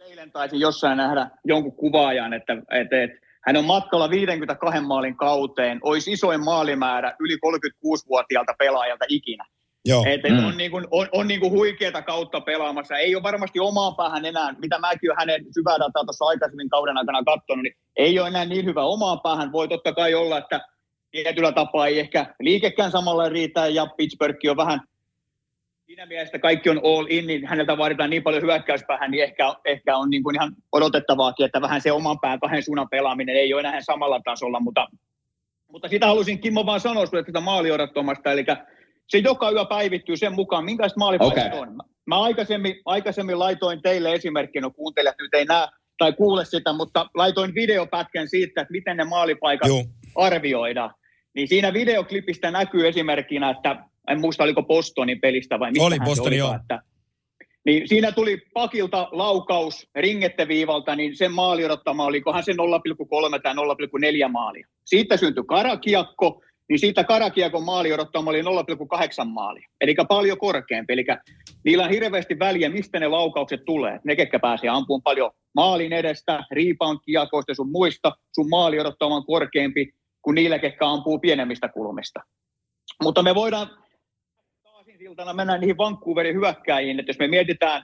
eilen 0.00 0.32
taisin 0.32 0.60
jossain 0.60 0.96
nähdä 0.96 1.30
jonkun 1.44 1.76
kuvaajan, 1.76 2.32
että, 2.32 2.52
että, 2.70 3.02
että 3.02 3.26
hän 3.46 3.56
on 3.56 3.64
matkalla 3.64 4.10
52 4.10 4.80
maalin 4.80 5.16
kauteen, 5.16 5.78
olisi 5.82 6.12
isoin 6.12 6.44
maalimäärä 6.44 7.16
yli 7.20 7.34
36-vuotiaalta 7.34 8.52
pelaajalta 8.58 9.04
ikinä. 9.08 9.44
Joo. 9.84 10.04
Et, 10.06 10.24
et 10.24 10.32
mm. 10.32 10.44
on, 10.44 10.56
niin 10.56 10.70
kuin, 10.70 10.86
on, 10.90 11.08
on 11.12 11.28
niin 11.28 11.40
kuin 11.40 11.52
huikeata 11.52 12.02
kautta 12.02 12.40
pelaamassa. 12.40 12.96
Ei 12.96 13.14
ole 13.14 13.22
varmasti 13.22 13.60
omaa 13.60 13.92
päähän 13.92 14.24
enää, 14.24 14.54
mitä 14.58 14.78
mäkin 14.78 15.10
olen 15.10 15.18
hänen 15.18 15.44
syvää 15.54 15.78
dataa 15.78 16.04
tuossa 16.04 16.24
aikaisemmin 16.24 16.68
kauden 16.68 16.96
aikana 16.96 17.22
katsonut, 17.24 17.62
niin 17.62 17.76
ei 17.96 18.18
ole 18.18 18.28
enää 18.28 18.44
niin 18.44 18.64
hyvä 18.64 18.82
omaan 18.82 19.20
päähän. 19.20 19.52
Voi 19.52 19.68
totta 19.68 19.92
kai 19.92 20.14
olla, 20.14 20.38
että 20.38 20.60
tietyllä 21.10 21.52
tapaa 21.52 21.86
ei 21.86 22.00
ehkä 22.00 22.34
liikekään 22.40 22.90
samalla 22.90 23.28
riitä, 23.28 23.66
ja 23.66 23.86
Pittsburgh 23.86 24.50
on 24.50 24.56
vähän 24.56 24.80
siinä 25.86 26.06
mielessä 26.06 26.38
kaikki 26.38 26.70
on 26.70 26.80
all 26.84 27.06
in, 27.08 27.26
niin 27.26 27.46
häneltä 27.46 27.78
vaaditaan 27.78 28.10
niin 28.10 28.22
paljon 28.22 28.42
hyökkäyspäähän, 28.42 29.10
niin 29.10 29.24
ehkä, 29.24 29.54
ehkä 29.64 29.96
on 29.96 30.10
niin 30.10 30.22
kuin 30.22 30.36
ihan 30.36 30.52
odotettavaakin, 30.72 31.46
että 31.46 31.60
vähän 31.60 31.80
se 31.80 31.92
oman 31.92 32.18
pään 32.20 32.40
kahden 32.40 32.62
suunnan 32.62 32.88
pelaaminen 32.88 33.36
ei 33.36 33.54
ole 33.54 33.60
enää 33.60 33.80
samalla 33.80 34.20
tasolla, 34.24 34.60
mutta, 34.60 34.88
mutta 35.68 35.88
sitä 35.88 36.06
halusin 36.06 36.40
Kimmo 36.40 36.66
vaan 36.66 36.80
sanoa 36.80 37.06
sinulle 37.06 37.24
tätä 37.24 37.40
maaliodottomasta, 37.40 38.32
eli 38.32 38.44
se 39.08 39.18
joka 39.18 39.50
yö 39.50 39.64
päivittyy 39.64 40.16
sen 40.16 40.32
mukaan, 40.32 40.64
minkälaista 40.64 40.98
maalipaikat 40.98 41.46
okay. 41.46 41.58
on. 41.58 41.76
Mä 42.06 42.22
aikaisemmin, 42.22 42.74
aikaisemmin 42.84 43.38
laitoin 43.38 43.82
teille 43.82 44.12
esimerkkinä, 44.12 44.66
no 44.66 44.70
kuuntelijat 44.70 45.16
nyt 45.20 45.34
ei 45.34 45.44
näe 45.44 45.68
tai 45.98 46.12
kuule 46.12 46.44
sitä, 46.44 46.72
mutta 46.72 47.06
laitoin 47.14 47.54
videopätkän 47.54 48.28
siitä, 48.28 48.60
että 48.60 48.72
miten 48.72 48.96
ne 48.96 49.04
maalipaikat 49.04 49.68
Joo. 49.68 49.84
arvioidaan. 50.16 50.94
Niin 51.34 51.48
siinä 51.48 51.72
videoklipistä 51.72 52.50
näkyy 52.50 52.88
esimerkkinä, 52.88 53.50
että 53.50 53.84
en 54.08 54.20
muista 54.20 54.44
oliko 54.44 54.62
Bostonin 54.62 55.20
pelistä 55.20 55.58
vai 55.58 55.70
mistä 55.70 55.86
Oli 55.86 56.00
Bostoni, 56.04 56.36
joo. 56.36 56.54
Että, 56.54 56.82
niin 57.66 57.88
siinä 57.88 58.12
tuli 58.12 58.42
pakilta 58.54 59.08
laukaus 59.12 59.88
ringetteviivalta, 59.94 60.96
niin 60.96 61.16
sen 61.16 61.32
maali 61.32 61.64
odottama 61.64 62.04
olikohan 62.04 62.44
se 62.44 62.52
0,3 62.52 62.56
tai 63.42 63.54
0,4 63.54 64.28
maalia. 64.28 64.66
Siitä 64.84 65.16
syntyi 65.16 65.44
karakiakko, 65.46 66.42
niin 66.68 66.78
siitä 66.78 67.04
karakiakon 67.04 67.64
maali 67.64 67.92
odottama 67.92 68.30
oli 68.30 68.42
0,8 68.42 68.48
maalia. 69.24 69.68
Eli 69.80 69.94
paljon 70.08 70.38
korkeampi. 70.38 70.92
Eli 70.92 71.04
niillä 71.64 71.84
on 71.84 71.90
hirveästi 71.90 72.38
väliä, 72.38 72.68
mistä 72.68 73.00
ne 73.00 73.08
laukaukset 73.08 73.64
tulee. 73.64 74.00
Ne, 74.04 74.16
ketkä 74.16 74.38
pääsee 74.38 74.70
ampumaan 74.70 75.02
paljon 75.02 75.30
maalin 75.54 75.92
edestä, 75.92 76.44
rebound-kiekoista 76.52 77.54
sun 77.54 77.70
muista, 77.70 78.12
sun 78.34 78.48
maali 78.48 78.80
odottamaan 78.80 79.24
korkeampi 79.24 79.92
kuin 80.22 80.34
niillä, 80.34 80.58
ketkä 80.58 80.88
ampuu 80.88 81.18
pienemmistä 81.18 81.68
kulmista. 81.68 82.20
Mutta 83.02 83.22
me 83.22 83.34
voidaan 83.34 83.70
iltana 85.04 85.32
mennään 85.32 85.60
niihin 85.60 85.78
Vancouverin 85.78 86.36
hyökkäjiin, 86.36 87.00
että 87.00 87.10
jos 87.10 87.18
me 87.18 87.28
mietitään 87.28 87.82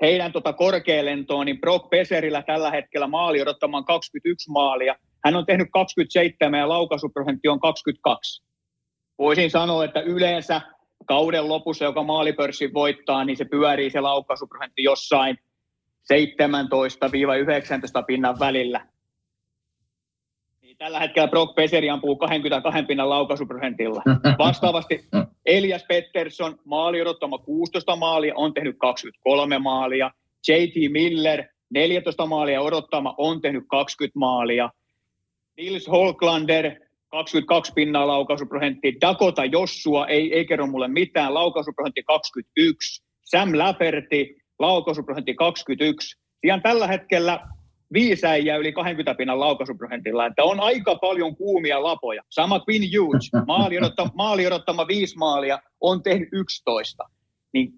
heidän 0.00 0.32
tota 0.32 0.52
korkealentoon, 0.52 1.46
niin 1.46 1.60
Brock 1.60 1.90
Peserillä 1.90 2.42
tällä 2.42 2.70
hetkellä 2.70 3.06
maali 3.06 3.42
odottamaan 3.42 3.84
21 3.84 4.50
maalia. 4.50 4.94
Hän 5.24 5.36
on 5.36 5.46
tehnyt 5.46 5.68
27 5.72 6.60
ja 6.60 6.68
laukaisuprosentti 6.68 7.48
on 7.48 7.60
22. 7.60 8.42
Voisin 9.18 9.50
sanoa, 9.50 9.84
että 9.84 10.00
yleensä 10.00 10.60
kauden 11.06 11.48
lopussa, 11.48 11.84
joka 11.84 12.02
maalipörssin 12.02 12.74
voittaa, 12.74 13.24
niin 13.24 13.36
se 13.36 13.44
pyörii 13.44 13.90
se 13.90 14.00
laukaisuprosentti 14.00 14.82
jossain 14.82 15.38
17-19 16.12 18.04
pinnan 18.06 18.38
välillä 18.38 18.86
tällä 20.78 21.00
hetkellä 21.00 21.28
Brock 21.28 21.54
Peseri 21.54 21.90
ampuu 21.90 22.16
22 22.16 22.82
pinnan 22.82 23.10
laukaisuprosentilla. 23.10 24.02
Vastaavasti 24.38 25.08
Elias 25.46 25.84
Pettersson, 25.88 26.58
maali 26.64 27.02
odottama 27.02 27.38
16 27.38 27.96
maalia, 27.96 28.34
on 28.36 28.54
tehnyt 28.54 28.76
23 28.78 29.58
maalia. 29.58 30.10
JT 30.48 30.92
Miller, 30.92 31.44
14 31.70 32.26
maalia 32.26 32.60
odottama, 32.60 33.14
on 33.18 33.40
tehnyt 33.40 33.64
20 33.68 34.18
maalia. 34.18 34.70
Nils 35.58 35.88
Holklander, 35.88 36.74
22 37.10 37.72
pinnaa 37.72 38.06
laukaisuprosentti. 38.06 38.96
Dakota 39.00 39.44
Jossua, 39.44 40.06
ei, 40.06 40.34
ei 40.34 40.46
kerro 40.46 40.66
mulle 40.66 40.88
mitään, 40.88 41.34
laukaisuprosentti 41.34 42.02
21. 42.02 43.04
Sam 43.24 43.50
Laperti, 43.54 44.36
laukaisuprosentti 44.58 45.34
21. 45.34 46.18
Ihan 46.44 46.62
tällä 46.62 46.86
hetkellä 46.86 47.40
viisäijä 47.92 48.56
yli 48.56 48.72
20 48.72 49.14
pinnan 49.14 49.40
laukaisuprosentilla, 49.40 50.26
että 50.26 50.44
on 50.44 50.60
aika 50.60 50.94
paljon 50.94 51.36
kuumia 51.36 51.82
lapoja. 51.82 52.22
Sama 52.30 52.60
Quinn 52.68 52.84
Hughes, 52.98 53.30
maali, 53.46 53.78
odottama, 53.78 54.10
maali 54.14 54.46
odottama 54.46 54.86
viisi 54.86 55.16
maalia, 55.16 55.58
on 55.80 56.02
tehnyt 56.02 56.28
11. 56.32 57.04
Niin 57.52 57.72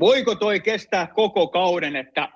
voiko 0.00 0.34
toi 0.34 0.60
kestää 0.60 1.06
koko 1.06 1.48
kauden, 1.48 1.96
että 1.96 2.28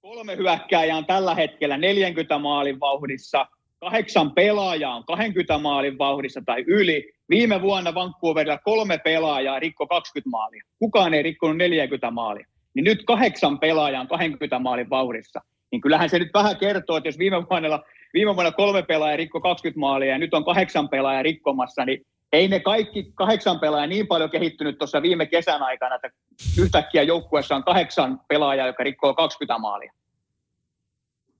kolme 0.00 0.36
hyökkääjää 0.36 0.96
on 0.96 1.06
tällä 1.06 1.34
hetkellä 1.34 1.76
40 1.76 2.38
maalin 2.38 2.80
vauhdissa, 2.80 3.46
kahdeksan 3.84 4.32
pelaajaa 4.32 4.96
on 4.96 5.04
20 5.04 5.58
maalin 5.58 5.98
vauhdissa 5.98 6.42
tai 6.46 6.64
yli. 6.66 7.12
Viime 7.30 7.62
vuonna 7.62 7.94
Vancouverilla 7.94 8.58
kolme 8.58 8.98
pelaajaa 8.98 9.58
rikko 9.58 9.86
20 9.86 10.30
maalia. 10.30 10.64
Kukaan 10.78 11.14
ei 11.14 11.22
rikkonut 11.22 11.56
40 11.56 12.10
maalia. 12.10 12.46
Niin 12.74 12.84
nyt 12.84 13.04
kahdeksan 13.04 13.58
pelaajaa 13.58 14.00
on 14.00 14.08
20 14.08 14.58
maalin 14.58 14.90
vauhdissa 14.90 15.40
niin 15.74 15.80
kyllähän 15.80 16.10
se 16.10 16.18
nyt 16.18 16.34
vähän 16.34 16.56
kertoo, 16.56 16.96
että 16.96 17.08
jos 17.08 17.18
viime 17.18 17.36
vuonna, 17.50 17.80
viime 18.14 18.34
vuonna 18.34 18.52
kolme 18.52 18.82
pelaajaa 18.82 19.16
rikko 19.16 19.40
20 19.40 19.80
maalia 19.80 20.08
ja 20.08 20.18
nyt 20.18 20.34
on 20.34 20.44
kahdeksan 20.44 20.88
pelaajaa 20.88 21.22
rikkomassa, 21.22 21.84
niin 21.84 22.06
ei 22.32 22.48
ne 22.48 22.60
kaikki 22.60 23.12
kahdeksan 23.14 23.60
pelaajaa 23.60 23.86
niin 23.86 24.06
paljon 24.06 24.30
kehittynyt 24.30 24.78
tuossa 24.78 25.02
viime 25.02 25.26
kesän 25.26 25.62
aikana, 25.62 25.94
että 25.94 26.10
yhtäkkiä 26.58 27.02
joukkueessa 27.02 27.56
on 27.56 27.64
kahdeksan 27.64 28.20
pelaajaa, 28.28 28.66
joka 28.66 28.84
rikkoo 28.84 29.14
20 29.14 29.58
maalia. 29.58 29.92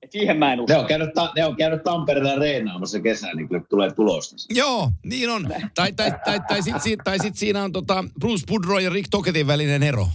Et 0.05 0.11
siihen 0.11 0.37
mä 0.37 0.53
en 0.53 0.61
usko. 0.61 0.73
Ne 0.73 0.79
on 0.79 0.85
käynyt, 0.85 1.13
ta- 1.13 1.31
ne 1.35 1.45
on 1.45 1.55
käynyt 1.55 1.83
Tampereella 1.83 2.35
reenaamassa 2.35 2.99
kesän, 2.99 3.37
niin 3.37 3.47
kyllä 3.47 3.63
tulee 3.69 3.93
tulosta. 3.93 4.35
Joo, 4.49 4.91
niin 5.03 5.29
on. 5.29 5.47
Tai, 5.75 5.93
tai, 5.93 6.11
tai, 6.25 6.39
tai 6.47 6.61
sitten 6.61 6.97
tai 7.03 7.19
sit 7.19 7.35
siinä 7.35 7.63
on 7.63 7.71
tota 7.71 8.03
Bruce 8.19 8.45
Boudreau 8.47 8.79
ja 8.79 8.89
Rick 8.89 9.07
Toketin 9.11 9.47
välinen 9.47 9.83
ero. 9.83 10.07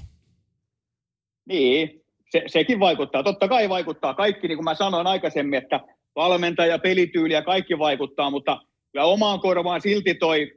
Niin, 1.48 2.02
se, 2.30 2.42
sekin 2.46 2.80
vaikuttaa. 2.80 3.22
Totta 3.22 3.48
kai 3.48 3.68
vaikuttaa 3.68 4.14
kaikki, 4.14 4.48
niin 4.48 4.58
kuin 4.58 4.64
mä 4.64 4.74
sanoin 4.74 5.06
aikaisemmin, 5.06 5.58
että 5.62 5.80
valmentaja, 6.16 6.78
pelityyli 6.78 7.34
ja 7.34 7.42
kaikki 7.42 7.78
vaikuttaa, 7.78 8.30
mutta 8.30 8.60
kyllä 8.92 9.04
omaan 9.04 9.40
korvaan 9.40 9.80
silti 9.80 10.14
toi 10.14 10.52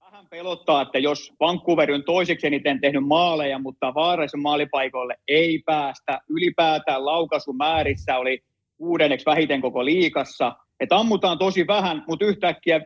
vähän 0.00 0.26
pelottaa, 0.30 0.82
että 0.82 0.98
jos 0.98 1.32
Vancouver 1.40 1.92
on 1.92 2.04
toiseksi 2.04 2.46
eniten 2.46 2.80
tehnyt 2.80 3.06
maaleja, 3.06 3.58
mutta 3.58 3.94
vaarallisen 3.94 4.40
maalipaikoille 4.40 5.16
ei 5.28 5.62
päästä, 5.66 6.20
ylipäätään 6.28 7.06
laukaisumäärissä 7.06 8.16
oli 8.16 8.42
kuudenneksi 8.80 9.26
vähiten 9.26 9.60
koko 9.60 9.84
liikassa, 9.84 10.52
että 10.80 10.96
ammutaan 10.96 11.38
tosi 11.38 11.66
vähän, 11.66 12.04
mutta 12.08 12.24
yhtäkkiä 12.24 12.80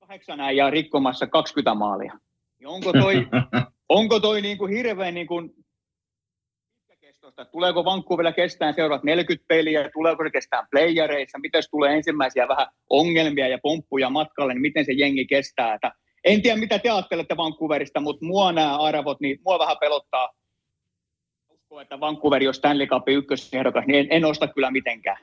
kahdeksan 0.00 0.40
äijää 0.40 0.70
rikkomassa 0.70 1.26
20 1.26 1.74
maalia. 1.74 2.12
Niin 2.58 2.68
onko 2.68 2.92
toi, 2.92 3.14
onko 3.98 4.20
toi 4.20 4.40
niin 4.40 4.58
kuin 4.58 4.72
hirveän 4.72 5.14
niin 5.14 5.26
kuin 5.26 5.50
tuosta, 7.22 7.44
tuleeko 7.44 7.84
Vancouverilla 7.84 8.32
kestää 8.32 8.72
seuraavat 8.72 9.04
40 9.04 9.44
peliä, 9.48 9.90
tuleeko 9.92 10.24
se 10.24 10.30
kestää 10.30 10.66
playereissa, 10.70 11.38
miten 11.38 11.62
tulee 11.70 11.94
ensimmäisiä 11.94 12.48
vähän 12.48 12.66
ongelmia 12.90 13.48
ja 13.48 13.58
pomppuja 13.62 14.10
matkalle, 14.10 14.54
niin 14.54 14.60
miten 14.60 14.84
se 14.84 14.92
jengi 14.92 15.26
kestää. 15.26 15.74
Että 15.74 15.92
en 16.24 16.42
tiedä, 16.42 16.60
mitä 16.60 16.78
te 16.78 16.90
ajattelette 16.90 17.36
Vancouverista, 17.36 18.00
mutta 18.00 18.26
mua 18.26 18.52
nämä 18.52 18.76
arvot, 18.76 19.20
niin 19.20 19.38
mua 19.44 19.58
vähän 19.58 19.76
pelottaa. 19.80 20.30
Usko, 21.72 21.80
että 21.80 22.00
Vancouver, 22.00 22.42
jos 22.42 22.56
Stanley 22.56 22.86
Cup 22.86 23.08
ykkösehdokas, 23.08 23.84
niin 23.86 23.98
en, 23.98 24.06
en 24.10 24.24
osta 24.24 24.48
kyllä 24.48 24.70
mitenkään. 24.70 25.16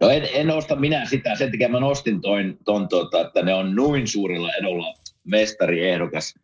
No 0.00 0.10
en, 0.10 0.28
en 0.32 0.50
osta 0.50 0.76
minä 0.76 1.06
sitä, 1.06 1.34
sen 1.34 1.50
takia 1.50 1.68
mä 1.68 1.80
nostin 1.80 2.20
toin, 2.20 2.58
ton, 2.64 2.88
tota, 2.88 3.20
että 3.20 3.42
ne 3.42 3.54
on 3.54 3.74
noin 3.74 4.08
suurilla 4.08 4.54
edolla 4.54 4.94
mestariehdokas. 5.24 6.34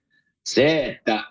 Se, 0.45 0.87
että 0.87 1.25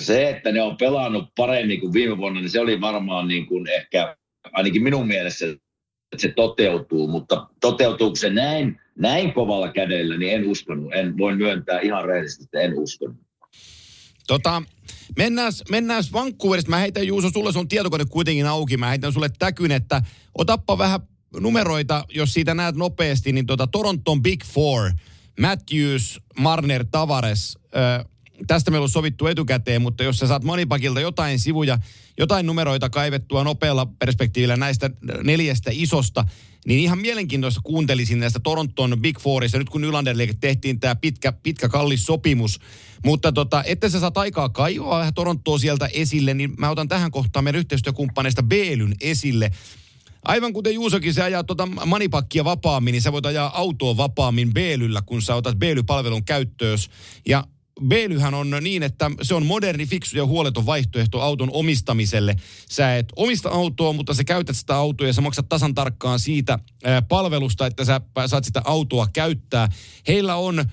se, 0.00 0.30
että 0.30 0.52
ne 0.52 0.62
on 0.62 0.76
pelannut 0.76 1.28
paremmin 1.36 1.80
kuin 1.80 1.92
viime 1.92 2.18
vuonna, 2.18 2.40
niin 2.40 2.50
se 2.50 2.60
oli 2.60 2.80
varmaan 2.80 3.28
niin 3.28 3.46
kuin 3.46 3.66
ehkä, 3.68 4.16
ainakin 4.52 4.82
minun 4.82 5.06
mielessä, 5.06 5.46
että 5.46 6.22
se 6.22 6.32
toteutuu, 6.36 7.08
mutta 7.08 7.46
toteutuuko 7.60 8.16
se 8.16 8.30
näin, 8.30 8.80
näin 8.96 9.32
kovalla 9.32 9.72
kädellä, 9.72 10.16
niin 10.16 10.34
en 10.34 10.48
uskonut. 10.48 10.94
En 10.94 11.18
voi 11.18 11.36
myöntää 11.36 11.80
ihan 11.80 12.04
rehellisesti, 12.04 12.44
että 12.44 12.60
en 12.60 12.78
uskonut. 12.78 13.16
Tota, 14.26 14.62
mennään, 15.16 15.52
mennään 15.70 16.04
Vancouverista. 16.12 16.70
Mä 16.70 16.76
heitän 16.76 17.06
Juuso, 17.06 17.30
sulle 17.30 17.52
sun 17.52 17.68
tietokone 17.68 18.04
kuitenkin 18.04 18.46
auki. 18.46 18.76
Mä 18.76 18.88
heitän 18.88 19.12
sulle 19.12 19.30
täkyn, 19.38 19.72
että 19.72 20.02
otappa 20.34 20.78
vähän 20.78 21.00
numeroita, 21.40 22.04
jos 22.14 22.32
siitä 22.32 22.54
näet 22.54 22.76
nopeasti, 22.76 23.32
niin 23.32 23.46
tota 23.46 23.66
Toronton 23.66 24.22
Big 24.22 24.44
Four, 24.44 24.90
Matthews, 25.40 26.20
Marner, 26.38 26.84
Tavares, 26.90 27.58
ö, 27.76 28.04
tästä 28.46 28.70
meillä 28.70 28.84
on 28.84 28.88
sovittu 28.88 29.26
etukäteen, 29.26 29.82
mutta 29.82 30.04
jos 30.04 30.18
sä 30.18 30.26
saat 30.26 30.44
Monipakilta 30.44 31.00
jotain 31.00 31.38
sivuja, 31.38 31.78
jotain 32.18 32.46
numeroita 32.46 32.90
kaivettua 32.90 33.44
nopealla 33.44 33.86
perspektiivillä 33.86 34.56
näistä 34.56 34.90
neljästä 35.22 35.70
isosta, 35.74 36.24
niin 36.66 36.80
ihan 36.80 36.98
mielenkiintoista 36.98 37.60
kuuntelisin 37.64 38.20
näistä 38.20 38.40
Toronton 38.40 38.96
Big 39.00 39.18
Fourista, 39.20 39.58
nyt 39.58 39.68
kun 39.68 39.80
Nylanderille 39.80 40.28
tehtiin 40.40 40.80
tämä 40.80 40.94
pitkä, 40.94 41.32
pitkä 41.32 41.68
kallis 41.68 42.06
sopimus. 42.06 42.60
Mutta 43.04 43.32
tota, 43.32 43.62
että 43.64 43.88
sä 43.88 44.00
saat 44.00 44.18
aikaa 44.18 44.48
kaivaa 44.48 45.12
Torontoa 45.12 45.58
sieltä 45.58 45.88
esille, 45.92 46.34
niin 46.34 46.54
mä 46.58 46.70
otan 46.70 46.88
tähän 46.88 47.10
kohtaan 47.10 47.44
meidän 47.44 47.58
yhteistyökumppaneista 47.58 48.42
Beelyn 48.42 48.94
esille. 49.00 49.50
Aivan 50.24 50.52
kuten 50.52 50.74
Juusokin, 50.74 51.14
se 51.14 51.22
ajaa 51.22 51.44
tuota 51.44 51.66
manipakkia 51.66 52.44
vapaammin, 52.44 52.92
niin 52.92 53.02
sä 53.02 53.12
voit 53.12 53.26
ajaa 53.26 53.58
autoa 53.58 53.96
vapaammin 53.96 54.54
Beelyllä, 54.54 55.02
kun 55.02 55.22
sä 55.22 55.34
otat 55.34 55.58
Beely-palvelun 55.58 56.24
käyttöön. 56.24 56.78
Ja 57.28 57.44
Beelyhän 57.86 58.34
on 58.34 58.50
niin, 58.60 58.82
että 58.82 59.10
se 59.22 59.34
on 59.34 59.46
moderni, 59.46 59.86
fiksu 59.86 60.16
ja 60.16 60.26
huoleton 60.26 60.66
vaihtoehto 60.66 61.20
auton 61.20 61.50
omistamiselle. 61.52 62.36
Sä 62.68 62.96
et 62.96 63.06
omista 63.16 63.48
autoa, 63.48 63.92
mutta 63.92 64.14
sä 64.14 64.24
käytät 64.24 64.56
sitä 64.56 64.76
autoa 64.76 65.06
ja 65.06 65.12
sä 65.12 65.20
maksat 65.20 65.48
tasan 65.48 65.74
tarkkaan 65.74 66.18
siitä 66.18 66.58
palvelusta, 67.08 67.66
että 67.66 67.84
sä 67.84 68.00
saat 68.26 68.44
sitä 68.44 68.62
autoa 68.64 69.08
käyttää. 69.12 69.68
Heillä 70.08 70.36
on 70.36 70.64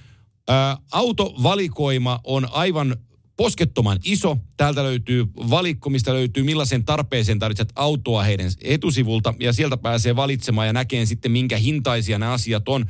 autovalikoima 0.92 2.20
on 2.24 2.48
aivan 2.52 2.96
poskettoman 3.38 4.00
iso. 4.04 4.38
Täältä 4.58 4.84
löytyy 4.84 5.26
valikko, 5.50 5.90
mistä 5.90 6.14
löytyy 6.14 6.44
millaisen 6.44 6.86
tarpeeseen 6.86 7.40
tarvitset 7.40 7.70
autoa 7.76 8.24
heidän 8.24 8.52
etusivulta 8.62 9.34
ja 9.40 9.54
sieltä 9.54 9.78
pääsee 9.78 10.16
valitsemaan 10.16 10.68
ja 10.68 10.74
näkee 10.74 11.06
sitten 11.06 11.32
minkä 11.32 11.58
hintaisia 11.58 12.20
nämä 12.20 12.34
asiat 12.34 12.70
on. 12.70 12.86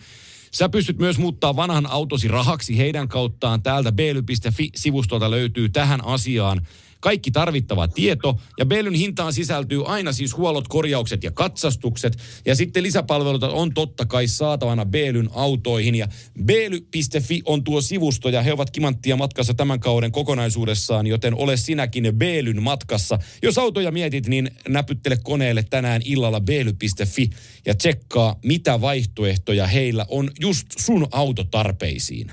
Sä 0.55 0.69
pystyt 0.69 0.99
myös 0.99 1.17
muuttaa 1.17 1.55
vanhan 1.55 1.85
autosi 1.85 2.27
rahaksi 2.27 2.77
heidän 2.77 3.07
kauttaan. 3.07 3.63
Täältä 3.63 3.91
bely.fi-sivustolta 3.91 5.31
löytyy 5.31 5.69
tähän 5.69 6.05
asiaan 6.05 6.67
kaikki 7.05 7.31
tarvittava 7.31 7.87
tieto. 7.87 8.39
Ja 8.59 8.65
Belyn 8.65 8.93
hintaan 8.93 9.33
sisältyy 9.33 9.85
aina 9.85 10.11
siis 10.11 10.37
huollot, 10.37 10.67
korjaukset 10.67 11.23
ja 11.23 11.31
katsastukset. 11.31 12.17
Ja 12.45 12.55
sitten 12.55 12.83
lisäpalveluita 12.83 13.49
on 13.49 13.73
totta 13.73 14.05
kai 14.05 14.27
saatavana 14.27 14.85
Belyn 14.85 15.29
autoihin. 15.33 15.95
Ja 15.95 16.07
Bely.fi 16.43 17.41
on 17.45 17.63
tuo 17.63 17.81
sivusto 17.81 18.29
ja 18.29 18.41
he 18.41 18.53
ovat 18.53 18.71
kimanttia 18.71 19.15
matkassa 19.15 19.53
tämän 19.53 19.79
kauden 19.79 20.11
kokonaisuudessaan, 20.11 21.07
joten 21.07 21.35
ole 21.35 21.57
sinäkin 21.57 22.11
Belyn 22.17 22.63
matkassa. 22.63 23.19
Jos 23.43 23.57
autoja 23.57 23.91
mietit, 23.91 24.27
niin 24.27 24.51
näpyttele 24.67 25.17
koneelle 25.23 25.63
tänään 25.63 26.01
illalla 26.05 26.41
Bely.fi 26.41 27.29
ja 27.65 27.75
tsekkaa, 27.75 28.35
mitä 28.43 28.81
vaihtoehtoja 28.81 29.67
heillä 29.67 30.05
on 30.09 30.31
just 30.39 30.67
sun 30.77 31.07
autotarpeisiin. 31.11 32.31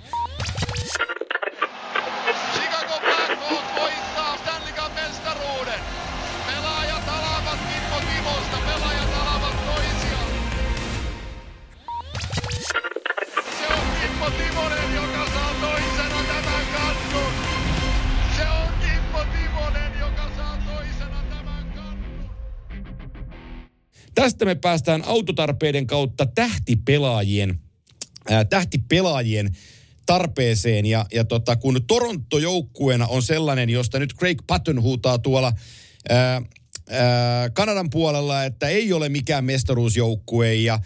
Tästä 24.15 24.45
me 24.45 24.55
päästään 24.55 25.03
autotarpeiden 25.07 25.87
kautta 25.87 26.27
tähtipelaajien, 26.27 27.61
ää, 28.31 28.45
tähtipelaajien 28.45 29.57
tarpeeseen. 30.07 30.87
Ja, 30.87 31.07
ja 31.13 31.25
tota, 31.25 31.57
kun 31.57 31.81
Toronto 31.87 32.39
joukkueena 32.39 33.07
on 33.07 33.23
sellainen, 33.23 33.71
josta 33.71 33.99
nyt 33.99 34.15
Craig 34.15 34.39
Patton 34.47 34.83
huutaa 34.83 35.19
tuolla 35.19 35.53
ää, 36.09 36.43
ää, 36.91 37.51
Kanadan 37.51 37.91
puolella, 37.91 38.45
että 38.45 38.69
ei 38.69 38.93
ole 38.93 39.09
mikään 39.09 39.45
mestaruusjoukkue 39.45 40.55
ja 40.55 40.79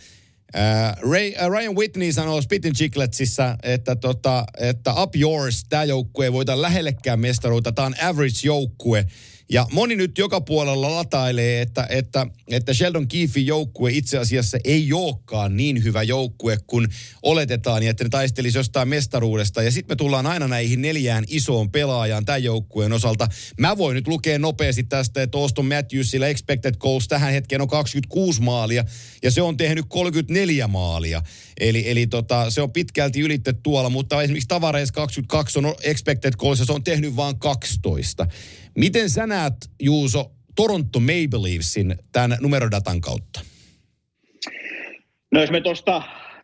Ray, 1.02 1.28
uh, 1.28 1.50
Ryan 1.50 1.76
Whitney 1.76 2.12
sanoo 2.12 2.42
Spittin 2.42 2.74
Chicletsissä, 2.74 3.56
että, 3.62 3.96
tota, 3.96 4.44
että 4.58 4.94
up 5.02 5.16
yours, 5.16 5.64
tämä 5.68 5.84
joukkue 5.84 6.24
ei 6.24 6.32
voita 6.32 6.62
lähellekään 6.62 7.20
mestaruutta, 7.20 7.72
tämä 7.72 7.86
on 7.86 7.94
average 8.02 8.38
joukkue. 8.44 9.06
Ja 9.48 9.66
moni 9.72 9.96
nyt 9.96 10.18
joka 10.18 10.40
puolella 10.40 10.92
latailee, 10.92 11.60
että, 11.60 11.86
että, 11.90 12.26
että 12.48 12.74
Sheldon 12.74 13.08
Keefin 13.08 13.46
joukkue 13.46 13.90
itse 13.92 14.18
asiassa 14.18 14.58
ei 14.64 14.92
olekaan 14.92 15.56
niin 15.56 15.84
hyvä 15.84 16.02
joukkue 16.02 16.58
kuin 16.66 16.88
oletetaan, 17.22 17.82
ja 17.82 17.90
että 17.90 18.04
ne 18.04 18.10
taistelisi 18.10 18.58
jostain 18.58 18.88
mestaruudesta. 18.88 19.62
Ja 19.62 19.70
sitten 19.70 19.94
me 19.94 19.96
tullaan 19.96 20.26
aina 20.26 20.48
näihin 20.48 20.82
neljään 20.82 21.24
isoon 21.28 21.70
pelaajaan 21.70 22.24
tämän 22.24 22.44
joukkueen 22.44 22.92
osalta. 22.92 23.28
Mä 23.60 23.76
voin 23.76 23.94
nyt 23.94 24.08
lukea 24.08 24.38
nopeasti 24.38 24.82
tästä, 24.82 25.22
että 25.22 25.38
Auston 25.38 25.66
Matthewsilla 25.66 26.26
expected 26.26 26.74
goals 26.78 27.08
tähän 27.08 27.32
hetkeen 27.32 27.60
on 27.60 27.68
26 27.68 28.42
maalia, 28.42 28.84
ja 29.22 29.30
se 29.30 29.42
on 29.42 29.56
tehnyt 29.56 29.84
34 29.88 30.68
maalia. 30.68 31.22
Eli, 31.60 31.90
eli 31.90 32.06
tota, 32.06 32.50
se 32.50 32.62
on 32.62 32.72
pitkälti 32.72 33.20
ylitetty 33.20 33.60
tuolla, 33.62 33.90
mutta 33.90 34.22
esimerkiksi 34.22 34.48
Tavares 34.48 34.92
22 34.92 35.58
on 35.58 35.74
expected 35.82 36.32
goals, 36.36 36.58
ja 36.58 36.64
se 36.64 36.72
on 36.72 36.84
tehnyt 36.84 37.16
vain 37.16 37.38
12. 37.38 38.26
Miten 38.76 39.10
sä 39.10 39.26
näet, 39.26 39.54
Juuso, 39.82 40.24
Toronto 40.56 41.00
Maple 41.00 41.42
Leafsin 41.42 41.96
tämän 42.12 42.38
numerodatan 42.40 43.00
kautta? 43.00 43.40
No 45.32 45.40
jos 45.40 45.50
me 45.50 45.60
tuosta 45.60 46.02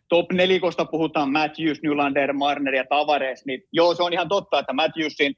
top 0.09 0.31
nelikosta 0.31 0.85
puhutaan 0.85 1.31
Matthews, 1.31 1.81
Nylander, 1.83 2.33
Marner 2.33 2.75
ja 2.75 2.85
Tavares, 2.89 3.45
niin 3.45 3.63
joo, 3.71 3.95
se 3.95 4.03
on 4.03 4.13
ihan 4.13 4.29
totta, 4.29 4.59
että 4.59 4.73
Matthewsin 4.73 5.35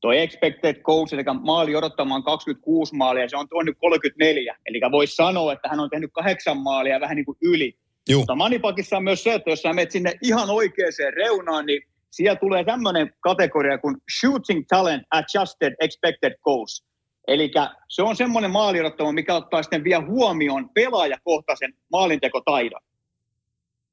toi 0.00 0.18
expected 0.18 0.82
goals, 0.82 1.12
eli 1.12 1.22
maali 1.40 1.76
odottamaan 1.76 2.22
26 2.22 2.96
maalia, 2.96 3.28
se 3.28 3.36
on, 3.36 3.46
on 3.52 3.66
nyt 3.66 3.76
34. 3.80 4.56
Eli 4.66 4.80
voisi 4.90 5.14
sanoa, 5.14 5.52
että 5.52 5.68
hän 5.68 5.80
on 5.80 5.90
tehnyt 5.90 6.10
kahdeksan 6.12 6.58
maalia 6.58 7.00
vähän 7.00 7.16
niin 7.16 7.26
kuin 7.26 7.38
yli. 7.42 7.78
Juh. 8.08 8.20
Mutta 8.20 8.34
Manipakissa 8.34 8.96
on 8.96 9.04
myös 9.04 9.22
se, 9.22 9.34
että 9.34 9.50
jos 9.50 9.62
sä 9.62 9.72
menet 9.72 9.90
sinne 9.90 10.14
ihan 10.22 10.50
oikeaan 10.50 10.92
reunaan, 11.16 11.66
niin 11.66 11.82
siellä 12.16 12.36
tulee 12.36 12.64
tämmöinen 12.64 13.14
kategoria 13.20 13.78
kuin 13.78 13.96
Shooting 14.20 14.64
Talent 14.68 15.02
Adjusted 15.10 15.74
Expected 15.80 16.34
Goals. 16.44 16.84
Eli 17.28 17.50
se 17.88 18.02
on 18.02 18.16
semmoinen 18.16 18.50
maalirottomo, 18.50 19.12
mikä 19.12 19.34
ottaa 19.34 19.62
sitten 19.62 19.84
vielä 19.84 20.04
huomioon 20.06 20.68
pelaajakohtaisen 20.74 21.74
maalintekotaidon. 21.92 22.80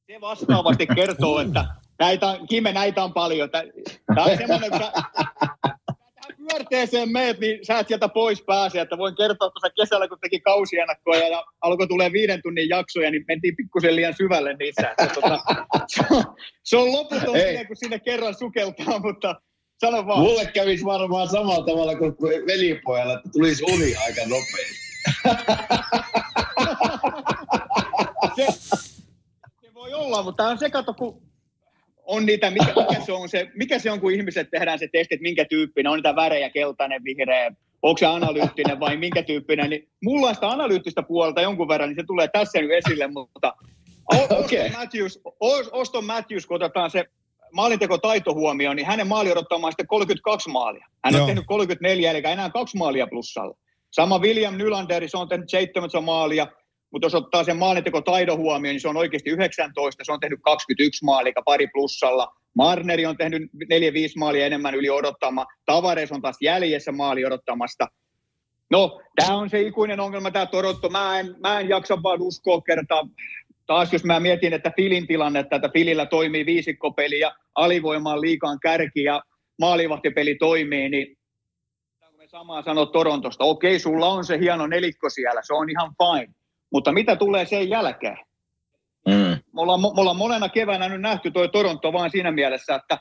Se 0.08 0.22
vastaavasti 0.22 0.88
kertoo, 0.88 1.40
että 1.40 1.66
näitä, 2.00 2.38
Kime, 2.50 2.74
näitä 2.74 3.04
on 3.04 3.14
paljon. 3.14 3.50
Tämä 3.50 4.24
on 4.24 4.38
semmoinen, 4.38 4.72
pyörteeseen 6.54 7.12
meet, 7.12 7.40
niin 7.40 7.66
sä 7.66 7.80
et 7.80 7.88
sieltä 7.88 8.10
pois 8.10 8.44
pääse. 8.48 8.82
Että 8.82 8.98
voin 8.98 9.16
kertoa, 9.16 9.48
että 9.48 9.82
kesällä 9.82 10.08
kun 10.08 10.18
teki 10.22 10.40
kausiennakkoja 10.40 11.28
ja 11.28 11.46
alkoi 11.62 11.88
tulee 11.88 12.12
viiden 12.12 12.42
tunnin 12.44 12.70
jaksoja, 12.70 13.12
niin 13.12 13.26
mentiin 13.28 13.56
pikkusen 13.56 13.96
liian 13.96 14.14
syvälle 14.18 14.54
niissä. 14.54 14.90
Että, 14.90 15.08
tota, 15.08 15.40
se, 15.88 16.04
on, 16.12 16.24
se 16.64 16.78
on 16.78 16.92
loputon 16.92 17.40
siinä, 17.40 17.66
kun 17.66 17.76
sinne 17.76 18.00
kerran 18.00 18.36
sukeltaa, 18.36 19.00
mutta 19.00 19.36
sano 19.80 20.08
vaan. 20.08 20.20
Mulle 20.20 20.46
kävisi 20.46 20.86
varmaan 20.86 21.30
samalla 21.30 21.66
tavalla 21.66 21.96
kuin 21.96 22.16
velipojalla, 22.48 23.14
että 23.14 23.30
tulisi 23.34 23.64
uni 23.64 23.96
aika 23.96 24.22
nopeasti. 24.22 24.84
se, 28.36 28.48
se 29.62 29.74
voi 29.74 29.94
olla, 29.94 30.24
mutta 30.24 30.44
tämä 30.44 30.50
on 30.50 30.58
se 30.58 30.70
kato, 30.70 30.94
kun 30.94 31.33
on 32.06 32.26
niitä, 32.26 32.52
mikä, 32.52 32.74
mikä, 32.90 33.06
se 33.06 33.12
on 33.12 33.30
se, 33.30 33.48
mikä 33.56 33.80
se 33.80 33.92
on, 33.92 34.00
kun 34.00 34.12
ihmiset 34.12 34.48
tehdään 34.52 34.80
se 34.80 34.88
testi, 34.92 35.16
että 35.16 35.24
minkä 35.24 35.46
tyyppinen, 35.46 35.92
on 35.92 35.98
niitä 35.98 36.16
värejä, 36.16 36.50
keltainen, 36.50 37.04
vihreä, 37.04 37.52
onko 37.82 37.98
se 37.98 38.06
analyyttinen 38.06 38.80
vai 38.80 38.98
minkä 38.98 39.24
tyyppinen, 39.24 39.70
niin 39.70 39.90
mulla 40.04 40.28
on 40.28 40.36
sitä 40.36 40.50
analyyttistä 40.50 41.04
puolta 41.04 41.42
jonkun 41.42 41.68
verran, 41.68 41.90
niin 41.90 41.96
se 41.96 42.04
tulee 42.08 42.28
tässä 42.28 42.62
nyt 42.62 42.72
esille, 42.72 43.08
mutta 43.08 43.54
okay. 44.40 44.70
Matthews, 44.78 45.20
Oston 45.72 46.06
Matthews, 46.06 46.46
kun 46.46 46.56
otetaan 46.56 46.92
se 46.92 47.06
maalinteko-taito 47.54 48.34
huomioon, 48.34 48.76
niin 48.76 48.86
hänen 48.86 49.08
maali 49.08 49.32
odottamaan 49.32 49.72
sitten 49.72 49.88
32 49.88 50.50
maalia. 50.50 50.88
Hän 51.04 51.14
Joo. 51.14 51.24
on 51.24 51.28
tehnyt 51.28 51.46
34, 51.48 52.12
eli 52.12 52.22
enää 52.26 52.50
kaksi 52.50 52.78
maalia 52.78 53.08
plussalla. 53.08 53.58
Sama 53.92 54.20
William 54.20 54.58
Nylander, 54.58 55.10
se 55.10 55.18
on 55.18 55.30
tehnyt 55.30 55.50
17 55.50 56.02
maalia, 56.02 56.48
mutta 56.94 57.06
jos 57.06 57.16
ottaa 57.16 57.44
sen 57.44 57.58
taidon 58.06 58.38
huomioon, 58.38 58.74
niin 58.74 58.82
se 58.82 58.88
on 58.88 58.98
oikeasti 58.98 59.30
19, 59.30 60.04
se 60.04 60.12
on 60.12 60.20
tehnyt 60.20 60.40
21 60.44 61.06
maalia, 61.06 61.34
pari 61.46 61.68
plussalla. 61.68 62.28
Marneri 62.56 63.06
on 63.06 63.18
tehnyt 63.18 63.42
4-5 63.44 63.48
maalia 64.18 64.46
enemmän 64.46 64.76
yli 64.76 64.90
odottama. 64.90 65.46
Tavares 65.66 66.12
on 66.12 66.22
taas 66.22 66.38
jäljessä 66.42 66.92
maali 66.92 67.26
odottamasta. 67.26 67.88
No, 68.72 69.02
tämä 69.16 69.38
on 69.38 69.50
se 69.50 69.62
ikuinen 69.62 70.00
ongelma, 70.00 70.32
tämä 70.32 70.46
Toronto. 70.46 70.90
Mä 70.90 71.20
en, 71.20 71.36
mä 71.40 71.60
en 71.60 71.70
jaksa 71.70 72.04
vaan 72.04 72.22
uskoa 72.22 72.62
kertaa. 72.62 73.08
Taas 73.66 73.94
jos 73.94 74.04
mä 74.04 74.20
mietin, 74.20 74.54
että 74.54 74.72
Filin 74.76 75.08
tilanne, 75.08 75.40
että 75.40 75.70
Filillä 75.74 76.06
toimii 76.06 76.46
viisikkopeli 76.46 77.20
ja 77.20 77.36
alivoimaan 77.56 78.22
liikaan 78.22 78.60
kärki 78.60 79.04
ja 79.04 79.24
maalivahtipeli 79.60 80.36
toimii, 80.36 80.90
niin 80.90 81.18
samaa 82.28 82.62
sanoa 82.62 82.86
Torontosta, 82.86 83.44
okei, 83.44 83.80
sulla 83.80 84.08
on 84.08 84.26
se 84.26 84.40
hieno 84.40 84.68
nelikko 84.68 85.10
siellä, 85.10 85.42
se 85.44 85.54
on 85.54 85.70
ihan 85.70 85.92
fine, 86.00 86.34
mutta 86.74 86.92
mitä 86.92 87.16
tulee 87.16 87.46
sen 87.46 87.70
jälkeen? 87.70 88.18
Mm. 89.08 89.38
Me, 89.54 89.62
ollaan, 89.62 89.82
me 89.82 89.88
ollaan 89.88 90.18
monena 90.18 90.50
keväänä 90.50 90.90
nyt 90.90 91.02
nähty 91.02 91.32
tuo 91.32 91.48
Toronto 91.48 91.94
vaan 91.94 92.10
siinä 92.12 92.32
mielessä, 92.32 92.76
että 92.76 92.98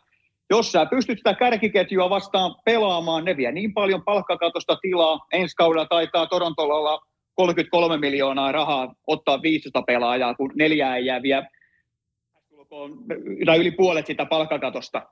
jos 0.50 0.72
sä 0.72 0.86
pystyt 0.86 1.18
sitä 1.18 1.34
kärkiketjua 1.34 2.10
vastaan 2.10 2.54
pelaamaan, 2.64 3.24
ne 3.24 3.36
vie 3.36 3.52
niin 3.52 3.74
paljon 3.74 4.04
palkkakatosta 4.04 4.76
tilaa. 4.82 5.26
Ensi 5.32 5.56
kaudella 5.56 5.86
taitaa 5.86 6.26
Torontolla 6.26 6.74
olla 6.74 7.00
33 7.34 7.96
miljoonaa 7.96 8.52
rahaa 8.52 8.94
ottaa 9.06 9.42
15 9.42 9.82
pelaajaa, 9.82 10.34
kun 10.34 10.52
neljää 10.54 10.96
ei 10.96 11.06
jää 11.06 11.22
vielä 11.22 11.46
tai 13.46 13.58
yli 13.58 13.70
puolet 13.70 14.06
sitä 14.06 14.26
palkkakatosta. 14.26 15.02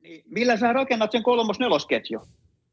Niin 0.00 0.22
millä 0.26 0.56
sä 0.56 0.72
rakennat 0.72 1.12
sen 1.12 1.22
kolmos-nelosketju? 1.22 2.20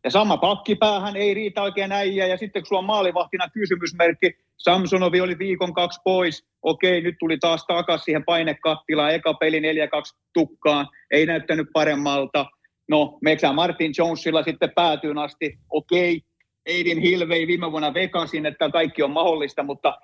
Ja 0.07 0.11
sama 0.11 0.37
pakkipäähän 0.37 1.15
ei 1.15 1.33
riitä 1.33 1.61
oikein 1.61 1.91
äijä, 1.91 2.27
ja 2.27 2.37
sitten 2.37 2.61
kun 2.61 2.67
sulla 2.67 2.79
on 2.79 2.85
maalivahtina 2.85 3.49
kysymysmerkki, 3.49 4.37
Samsonovi 4.57 5.21
oli 5.21 5.39
viikon 5.39 5.73
kaksi 5.73 6.01
pois, 6.03 6.45
okei, 6.61 7.01
nyt 7.01 7.15
tuli 7.19 7.37
taas 7.37 7.65
takaisin 7.65 8.05
siihen 8.05 8.25
painekattilaan, 8.25 9.13
eka 9.13 9.33
peli 9.33 9.59
4-2 9.59 9.63
tukkaan, 10.33 10.87
ei 11.11 11.25
näyttänyt 11.25 11.67
paremmalta. 11.73 12.45
No, 12.89 13.17
Meksä 13.21 13.53
Martin 13.53 13.93
Jonesilla 13.97 14.43
sitten 14.43 14.71
päätyyn 14.75 15.17
asti, 15.17 15.57
okei, 15.69 16.21
Aiden 16.69 16.99
Hill 16.99 17.29
vei 17.29 17.47
viime 17.47 17.71
vuonna 17.71 17.93
Vegasin, 17.93 18.45
että 18.45 18.69
kaikki 18.69 19.03
on 19.03 19.11
mahdollista, 19.11 19.63
mutta 19.63 19.97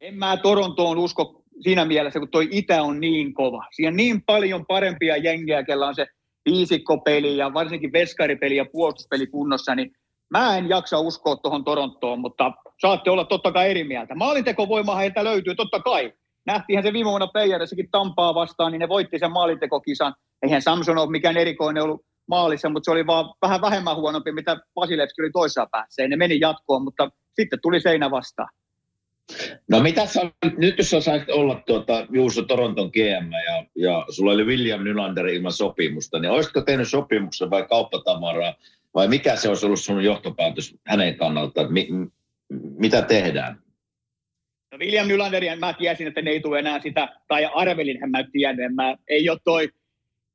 en 0.00 0.14
mä 0.14 0.36
Torontoon 0.36 0.98
usko 0.98 1.42
siinä 1.60 1.84
mielessä, 1.84 2.18
kun 2.18 2.30
toi 2.30 2.48
Itä 2.50 2.82
on 2.82 3.00
niin 3.00 3.34
kova. 3.34 3.64
Siinä 3.72 3.88
on 3.88 3.96
niin 3.96 4.22
paljon 4.22 4.66
parempia 4.66 5.16
jengejä, 5.16 5.62
kellä 5.62 5.86
on 5.86 5.94
se 5.94 6.06
viisikkopeli 6.44 7.36
ja 7.36 7.54
varsinkin 7.54 7.92
veskaripeli 7.92 8.56
ja 8.56 8.66
puolustuspeli 8.72 9.26
kunnossa, 9.26 9.74
niin 9.74 9.92
mä 10.30 10.56
en 10.56 10.68
jaksa 10.68 10.98
uskoa 10.98 11.36
tuohon 11.36 11.64
Torontoon, 11.64 12.20
mutta 12.20 12.52
saatte 12.80 13.10
olla 13.10 13.24
totta 13.24 13.52
kai 13.52 13.70
eri 13.70 13.84
mieltä. 13.84 14.14
Maalintekovoima 14.14 14.96
heiltä 14.96 15.24
löytyy, 15.24 15.54
totta 15.54 15.80
kai. 15.80 16.12
Nähtiinhän 16.46 16.84
se 16.84 16.92
viime 16.92 17.10
vuonna 17.10 17.26
Playerisikin 17.26 17.90
Tampaa 17.90 18.34
vastaan, 18.34 18.72
niin 18.72 18.80
ne 18.80 18.88
voitti 18.88 19.18
sen 19.18 19.32
maalintekokisan. 19.32 20.14
Eihän 20.42 20.62
Samson 20.62 20.98
ole 20.98 21.10
mikään 21.10 21.36
erikoinen 21.36 21.82
ollut 21.82 22.04
maalissa, 22.28 22.68
mutta 22.68 22.84
se 22.84 22.90
oli 22.90 23.06
vaan 23.06 23.34
vähän 23.42 23.60
vähemmän 23.60 23.96
huonompi, 23.96 24.32
mitä 24.32 24.56
Vasilevski 24.76 25.22
oli 25.22 25.30
toisessa 25.30 25.66
päässä. 25.72 26.08
Ne 26.08 26.16
meni 26.16 26.40
jatkoon, 26.40 26.84
mutta 26.84 27.10
sitten 27.32 27.58
tuli 27.62 27.80
seinä 27.80 28.10
vastaan. 28.10 28.48
No 29.68 29.80
mitä 29.80 30.06
sä, 30.06 30.20
nyt 30.56 30.78
jos 30.78 30.90
sä 30.90 31.00
sait 31.00 31.30
olla 31.30 31.62
tuota, 31.66 32.06
Juuso 32.12 32.42
Toronton 32.42 32.90
GM 32.92 33.30
ja, 33.32 33.66
ja 33.76 34.06
sulla 34.08 34.32
oli 34.32 34.44
William 34.44 34.84
Nylander 34.84 35.26
ilman 35.26 35.52
sopimusta, 35.52 36.18
niin 36.18 36.30
olisitko 36.30 36.60
tehnyt 36.60 36.88
sopimuksen 36.88 37.50
vai 37.50 37.66
kauppatamaraa 37.68 38.54
vai 38.94 39.08
mikä 39.08 39.36
se 39.36 39.48
olisi 39.48 39.66
ollut 39.66 39.80
sun 39.80 40.04
johtopäätös 40.04 40.74
hänen 40.86 41.16
kannalta, 41.16 41.60
että 41.60 41.72
mi, 41.72 41.88
mitä 42.78 43.02
tehdään? 43.02 43.58
No 44.72 44.78
William 44.78 45.08
Nylanderia 45.08 45.56
mä 45.56 45.72
tiesin, 45.72 46.06
että 46.06 46.22
ne 46.22 46.30
ei 46.30 46.40
tule 46.40 46.58
enää 46.58 46.80
sitä, 46.80 47.08
tai 47.28 47.50
arvelin 47.54 48.10
mä 48.10 48.24
tiennyt, 48.32 48.74
mä 48.74 48.96
ei 49.08 49.30
ole 49.30 49.38
toi 49.44 49.68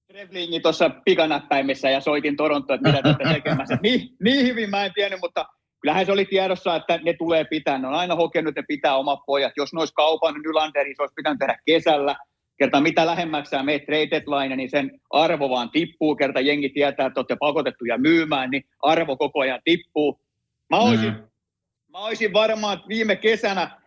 Trevlingi 0.07 0.59
tuossa 0.59 0.89
pikanäppäimissä 0.89 1.89
ja 1.89 1.99
soitin 1.99 2.35
Toronto, 2.35 2.73
että 2.73 2.89
mitä 2.89 3.01
tästä 3.01 3.33
tekemässä. 3.33 3.77
Niin, 3.81 4.09
niin 4.23 4.45
hyvin 4.45 4.69
mä 4.69 4.85
en 4.85 4.93
tiennyt, 4.93 5.19
mutta 5.21 5.45
kyllähän 5.85 6.05
se 6.05 6.11
oli 6.11 6.25
tiedossa, 6.25 6.75
että 6.75 6.99
ne 7.03 7.13
tulee 7.13 7.43
pitää. 7.43 7.77
Ne 7.77 7.87
on 7.87 7.93
aina 7.93 8.15
hokenut, 8.15 8.49
että 8.49 8.61
ne 8.61 8.65
pitää 8.67 8.95
omat 8.95 9.19
pojat. 9.25 9.53
Jos 9.57 9.73
ne 9.73 9.79
olisi 9.79 9.93
kaupan 9.93 10.35
Nylanderi, 10.43 10.95
se 10.95 11.01
olisi 11.01 11.13
pitänyt 11.15 11.39
tehdä 11.39 11.57
kesällä. 11.65 12.15
Kerta 12.57 12.81
mitä 12.81 13.05
lähemmäksi 13.05 13.49
sä 13.49 13.63
meet 13.63 13.85
trade 13.85 14.55
niin 14.55 14.69
sen 14.69 14.91
arvo 15.09 15.49
vaan 15.49 15.69
tippuu. 15.69 16.15
Kerta 16.15 16.39
jengi 16.39 16.69
tietää, 16.69 17.05
että 17.05 17.19
olette 17.19 17.35
pakotettuja 17.39 17.97
myymään, 17.97 18.49
niin 18.51 18.63
arvo 18.81 19.17
koko 19.17 19.39
ajan 19.39 19.61
tippuu. 19.63 20.19
Mä 20.69 20.77
olisin, 20.77 21.13
mm. 21.13 21.23
mä 21.91 21.97
olisin 21.97 22.33
varmaan, 22.33 22.77
että 22.77 22.87
viime 22.87 23.15
kesänä 23.15 23.81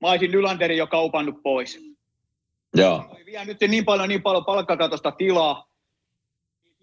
mä 0.00 0.10
olisin 0.10 0.30
Nylanderin 0.30 0.78
jo 0.78 0.86
kaupannut 0.86 1.42
pois. 1.42 1.80
Joo. 2.74 3.16
Vie 3.26 3.44
nyt 3.44 3.60
niin 3.68 3.84
paljon, 3.84 4.08
niin 4.08 4.22
paljon 4.22 4.44
palkkakatosta 4.44 5.10
tilaa, 5.10 5.71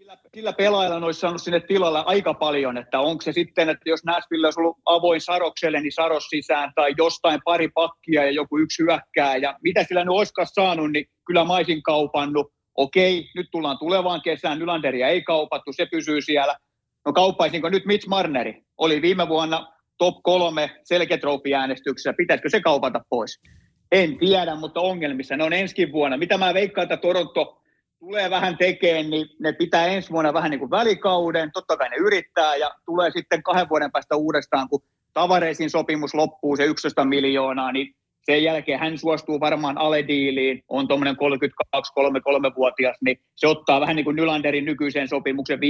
sillä, 0.09 0.29
sillä 0.35 0.53
pelaajalla 0.53 1.05
olisi 1.05 1.19
saanut 1.19 1.41
sinne 1.41 1.59
tilalle 1.59 2.03
aika 2.05 2.33
paljon, 2.33 2.77
että 2.77 2.99
onko 2.99 3.21
se 3.21 3.31
sitten, 3.31 3.69
että 3.69 3.89
jos 3.89 4.03
Nashville 4.05 4.47
olisi 4.47 4.59
ollut 4.59 4.77
avoin 4.85 5.21
Sarokselle, 5.21 5.81
niin 5.81 5.91
Saros 5.91 6.23
sisään, 6.29 6.71
tai 6.75 6.93
jostain 6.97 7.39
pari 7.45 7.67
pakkia 7.67 8.25
ja 8.25 8.31
joku 8.31 8.57
yksi 8.57 8.83
hyökkää, 8.83 9.37
ja 9.37 9.55
mitä 9.63 9.83
sillä 9.83 10.03
nyt 10.03 10.15
olisikaan 10.15 10.47
saanut, 10.53 10.91
niin 10.91 11.05
kyllä 11.25 11.45
mä 11.45 11.55
olisin 11.55 11.83
kaupannut. 11.83 12.47
Okei, 12.75 13.29
nyt 13.35 13.47
tullaan 13.51 13.79
tulevaan 13.79 14.21
kesään, 14.21 14.59
Nylanderia 14.59 15.07
ei 15.07 15.21
kaupattu, 15.21 15.73
se 15.73 15.85
pysyy 15.85 16.21
siellä. 16.21 16.55
No 17.05 17.13
kauppaisinko 17.13 17.69
nyt 17.69 17.85
Mitch 17.85 18.07
Marneri? 18.07 18.61
Oli 18.77 19.01
viime 19.01 19.27
vuonna 19.27 19.67
top 19.97 20.15
kolme 20.23 20.69
selketrofi-äänestyksessä, 20.83 22.13
pitäisikö 22.17 22.49
se 22.49 22.61
kaupata 22.61 23.01
pois? 23.09 23.39
En 23.91 24.17
tiedä, 24.17 24.55
mutta 24.55 24.81
ongelmissa 24.81 25.37
ne 25.37 25.43
on 25.43 25.53
ensi 25.53 25.91
vuonna. 25.91 26.17
Mitä 26.17 26.37
mä 26.37 26.53
veikkaan, 26.53 26.83
että 26.83 26.97
Toronto 26.97 27.59
tulee 27.99 28.29
vähän 28.29 28.57
tekemään, 28.57 29.09
niin 29.09 29.27
ne 29.39 29.53
pitää 29.53 29.85
ensi 29.85 30.09
vuonna 30.09 30.33
vähän 30.33 30.51
niin 30.51 30.59
kuin 30.59 30.71
välikauden. 30.71 31.51
Totta 31.53 31.77
kai 31.77 31.89
ne 31.89 31.95
yrittää 31.95 32.55
ja 32.55 32.71
tulee 32.85 33.11
sitten 33.11 33.43
kahden 33.43 33.69
vuoden 33.69 33.91
päästä 33.91 34.15
uudestaan, 34.15 34.69
kun 34.69 34.81
Tavaresin 35.13 35.69
sopimus 35.69 36.13
loppuu, 36.13 36.55
se 36.55 36.65
11 36.65 37.05
miljoonaa, 37.05 37.71
niin 37.71 37.95
sen 38.25 38.43
jälkeen 38.43 38.79
hän 38.79 38.97
suostuu 38.97 39.39
varmaan 39.39 39.77
alediiliin, 39.77 40.63
on 40.67 40.87
tuommoinen 40.87 41.15
32-33-vuotias, 41.15 42.97
niin 43.01 43.19
se 43.35 43.47
ottaa 43.47 43.81
vähän 43.81 43.95
niin 43.95 44.03
kuin 44.03 44.15
Nylanderin 44.15 44.65
nykyiseen 44.65 45.07
sopimuksen 45.07 45.59
5-6 45.59 45.61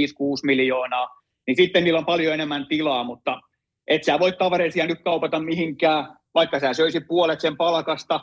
miljoonaa, 0.44 1.08
niin 1.46 1.56
sitten 1.56 1.84
niillä 1.84 1.98
on 1.98 2.06
paljon 2.06 2.34
enemmän 2.34 2.66
tilaa, 2.66 3.04
mutta 3.04 3.40
et 3.86 4.04
sä 4.04 4.18
voi 4.18 4.32
Tavaresia 4.32 4.86
nyt 4.86 5.02
kaupata 5.04 5.38
mihinkään, 5.38 6.16
vaikka 6.34 6.60
sä 6.60 6.72
söisit 6.74 7.06
puolet 7.08 7.40
sen 7.40 7.56
palkasta, 7.56 8.20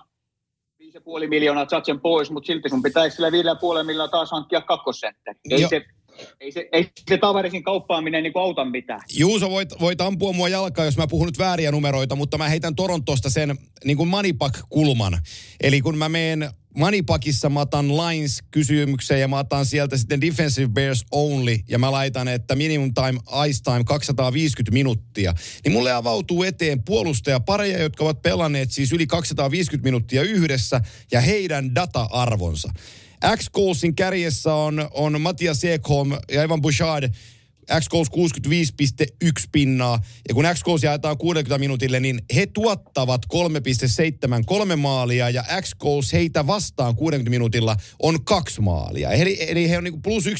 5,5 0.95 1.27
miljoonaa 1.29 1.69
saat 1.69 1.85
sen 1.85 1.99
pois, 1.99 2.31
mutta 2.31 2.47
silti 2.47 2.69
sun 2.69 2.83
pitäisi 2.83 3.15
sillä 3.15 3.29
5,5 3.29 3.35
miljoonaa 3.83 4.07
taas 4.07 4.31
hankkia 4.31 4.61
kakkosentteri. 4.61 5.39
Ei 5.49 5.67
se, 5.67 5.85
ei 6.39 6.51
se, 6.51 6.69
ei 6.71 6.91
se 7.09 7.17
tavarisin 7.17 7.63
kauppaaminen 7.63 8.23
niin 8.23 8.33
auta 8.35 8.65
mitään. 8.65 9.01
Juuso, 9.17 9.49
voit, 9.49 9.69
voit 9.81 10.01
ampua 10.01 10.33
mua 10.33 10.49
jalkaa, 10.49 10.85
jos 10.85 10.97
mä 10.97 11.07
puhun 11.07 11.25
nyt 11.25 11.39
vääriä 11.39 11.71
numeroita, 11.71 12.15
mutta 12.15 12.37
mä 12.37 12.49
heitän 12.49 12.75
Torontosta 12.75 13.29
sen 13.29 13.57
niin 13.85 13.97
kuin 13.97 14.09
Manipak-kulman. 14.09 15.17
Eli 15.61 15.81
kun 15.81 15.97
mä 15.97 16.09
meen 16.09 16.49
Manipakissa 16.77 17.49
mä 17.49 17.61
otan 17.61 17.97
lines 17.97 18.43
kysymykseen 18.51 19.21
ja 19.21 19.27
mä 19.27 19.39
otan 19.39 19.65
sieltä 19.65 19.97
sitten 19.97 20.21
defensive 20.21 20.67
bears 20.67 21.05
only 21.11 21.57
ja 21.67 21.79
mä 21.79 21.91
laitan, 21.91 22.27
että 22.27 22.55
minimum 22.55 22.93
time, 22.93 23.47
ice 23.47 23.63
time 23.63 23.83
250 23.83 24.73
minuuttia. 24.73 25.33
Niin 25.63 25.71
mulle 25.71 25.91
avautuu 25.91 26.43
eteen 26.43 26.83
puolustajapareja, 26.83 27.81
jotka 27.81 28.03
ovat 28.03 28.21
pelanneet 28.21 28.71
siis 28.71 28.91
yli 28.91 29.07
250 29.07 29.87
minuuttia 29.87 30.21
yhdessä 30.21 30.81
ja 31.11 31.21
heidän 31.21 31.75
data-arvonsa. 31.75 32.69
X-Goalsin 33.37 33.95
kärjessä 33.95 34.53
on, 34.53 34.87
on 34.91 35.21
Matias 35.21 35.63
Ekholm 35.63 36.11
ja 36.31 36.43
Evan 36.43 36.61
Bouchard 36.61 37.13
x 37.79 37.87
65,1 37.87 39.29
pinnaa. 39.51 39.99
Ja 40.27 40.33
kun 40.33 40.45
x 40.53 40.83
jaetaan 40.83 41.17
60 41.17 41.57
minuutille, 41.57 41.99
niin 41.99 42.21
he 42.35 42.45
tuottavat 42.45 43.25
3,7 43.25 44.43
kolme 44.45 44.75
maalia 44.75 45.29
ja 45.29 45.43
x 45.61 45.73
heitä 46.13 46.47
vastaan 46.47 46.95
60 46.95 47.29
minuutilla 47.29 47.75
on 47.99 48.23
kaksi 48.25 48.61
maalia. 48.61 49.11
Eli, 49.11 49.37
eli 49.39 49.69
he 49.69 49.77
on 49.77 49.83
niin 49.83 50.01
plus 50.01 50.25
1,73. 50.25 50.31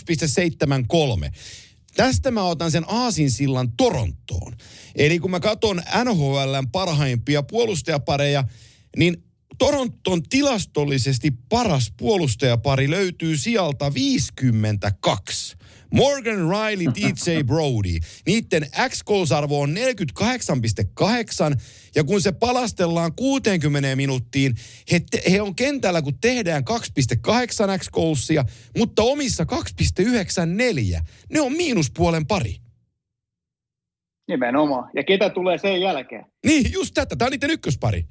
Tästä 1.95 2.31
mä 2.31 2.43
otan 2.43 2.71
sen 2.71 2.83
aasinsillan 2.87 3.71
Torontoon. 3.77 4.55
Eli 4.95 5.19
kun 5.19 5.31
mä 5.31 5.39
katson 5.39 5.81
NHLn 6.03 6.67
parhaimpia 6.71 7.43
puolustajapareja, 7.43 8.43
niin 8.97 9.23
Toronton 9.57 10.23
tilastollisesti 10.23 11.31
paras 11.49 11.93
puolustajapari 11.97 12.89
löytyy 12.89 13.37
sieltä 13.37 13.93
52. 13.93 15.56
Morgan 15.93 16.37
Riley, 16.37 16.87
DJ 16.95 17.43
Brody. 17.45 17.99
Niiden 18.25 18.65
x 18.89 19.03
arvo 19.35 19.61
on 19.61 19.75
48,8 19.75 21.59
ja 21.95 22.03
kun 22.03 22.21
se 22.21 22.31
palastellaan 22.31 23.11
60 23.15 23.95
minuuttiin, 23.95 24.55
he, 24.91 25.01
te, 25.11 25.21
he 25.31 25.41
on 25.41 25.55
kentällä, 25.55 26.01
kun 26.01 26.19
tehdään 26.21 26.63
2,8 26.69 27.79
x 27.79 27.89
mutta 28.77 29.03
omissa 29.03 29.43
2,94. 29.43 31.01
Ne 31.29 31.41
on 31.41 31.51
miinuspuolen 31.51 32.27
pari. 32.27 32.55
Nimenomaan. 34.27 34.89
Ja 34.95 35.03
ketä 35.03 35.29
tulee 35.29 35.57
sen 35.57 35.81
jälkeen? 35.81 36.25
Niin, 36.45 36.73
just 36.73 36.93
tätä. 36.93 37.15
Tämä 37.15 37.27
on 37.27 37.31
niiden 37.31 37.49
ykköspari. 37.49 38.05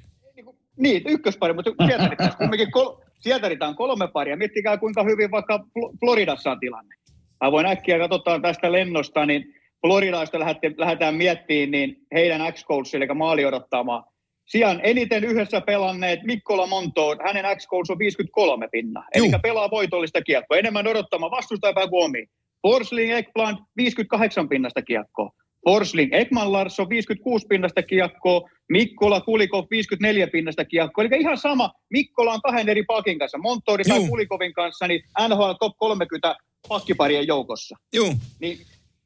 Niin, 0.77 1.03
ykköspari, 1.07 1.53
mutta 1.53 1.71
sieltä 1.87 2.35
kumminkin 2.37 2.71
kol- 2.71 2.95
sieltä 3.19 3.67
on 3.67 3.75
kolme 3.75 4.07
paria. 4.07 4.37
Miettikää, 4.37 4.77
kuinka 4.77 5.03
hyvin 5.03 5.31
vaikka 5.31 5.65
Floridassa 5.99 6.51
on 6.51 6.59
tilanne. 6.59 6.95
Mä 7.41 7.51
voin 7.51 7.65
äkkiä 7.65 7.99
katsotaan 7.99 8.41
tästä 8.41 8.71
lennosta, 8.71 9.25
niin 9.25 9.55
Floridaista 9.81 10.39
lähdetään 10.77 11.15
miettimään, 11.15 11.71
niin 11.71 11.97
heidän 12.13 12.53
x 12.53 12.65
eli 12.93 13.07
maali 13.15 13.45
odottamaan. 13.45 14.03
Sijan 14.45 14.79
eniten 14.83 15.23
yhdessä 15.23 15.61
pelanneet 15.61 16.23
Mikkola 16.23 16.67
Monto, 16.67 17.15
hänen 17.25 17.57
x 17.57 17.67
on 17.89 17.99
53 17.99 18.67
pinna. 18.71 19.03
Eli 19.15 19.31
pelaa 19.41 19.71
voitollista 19.71 20.21
kiekkoa. 20.21 20.57
Enemmän 20.57 20.87
odottamaan 20.87 21.31
vastustaja 21.31 21.87
kuin 21.87 22.05
omi. 22.05 22.25
Forsling 22.61 23.13
Ekblad 23.13 23.55
58 23.77 24.49
pinnasta 24.49 24.81
kiekkoa. 24.81 25.31
Forsling 25.67 26.13
Ekman 26.13 26.51
Larsson 26.51 26.89
56 26.89 27.45
pinnasta 27.47 27.83
kiekkoa, 27.83 28.49
Mikkola 28.69 29.21
Kulikov 29.21 29.65
54 29.71 30.27
pinnasta 30.27 30.65
kiekkoa. 30.65 31.03
Eli 31.03 31.19
ihan 31.19 31.37
sama, 31.37 31.71
Mikkola 31.89 32.33
on 32.33 32.41
kahden 32.41 32.69
eri 32.69 32.83
pakin 32.83 33.19
kanssa, 33.19 33.37
Montori 33.37 33.83
tai 33.83 34.07
Kulikovin 34.09 34.53
kanssa, 34.53 34.87
niin 34.87 35.03
NHL 35.27 35.51
top 35.59 35.77
30 35.77 36.35
pakkiparien 36.69 37.27
joukossa. 37.27 37.75
Joo. 37.93 38.13
Niin 38.39 38.57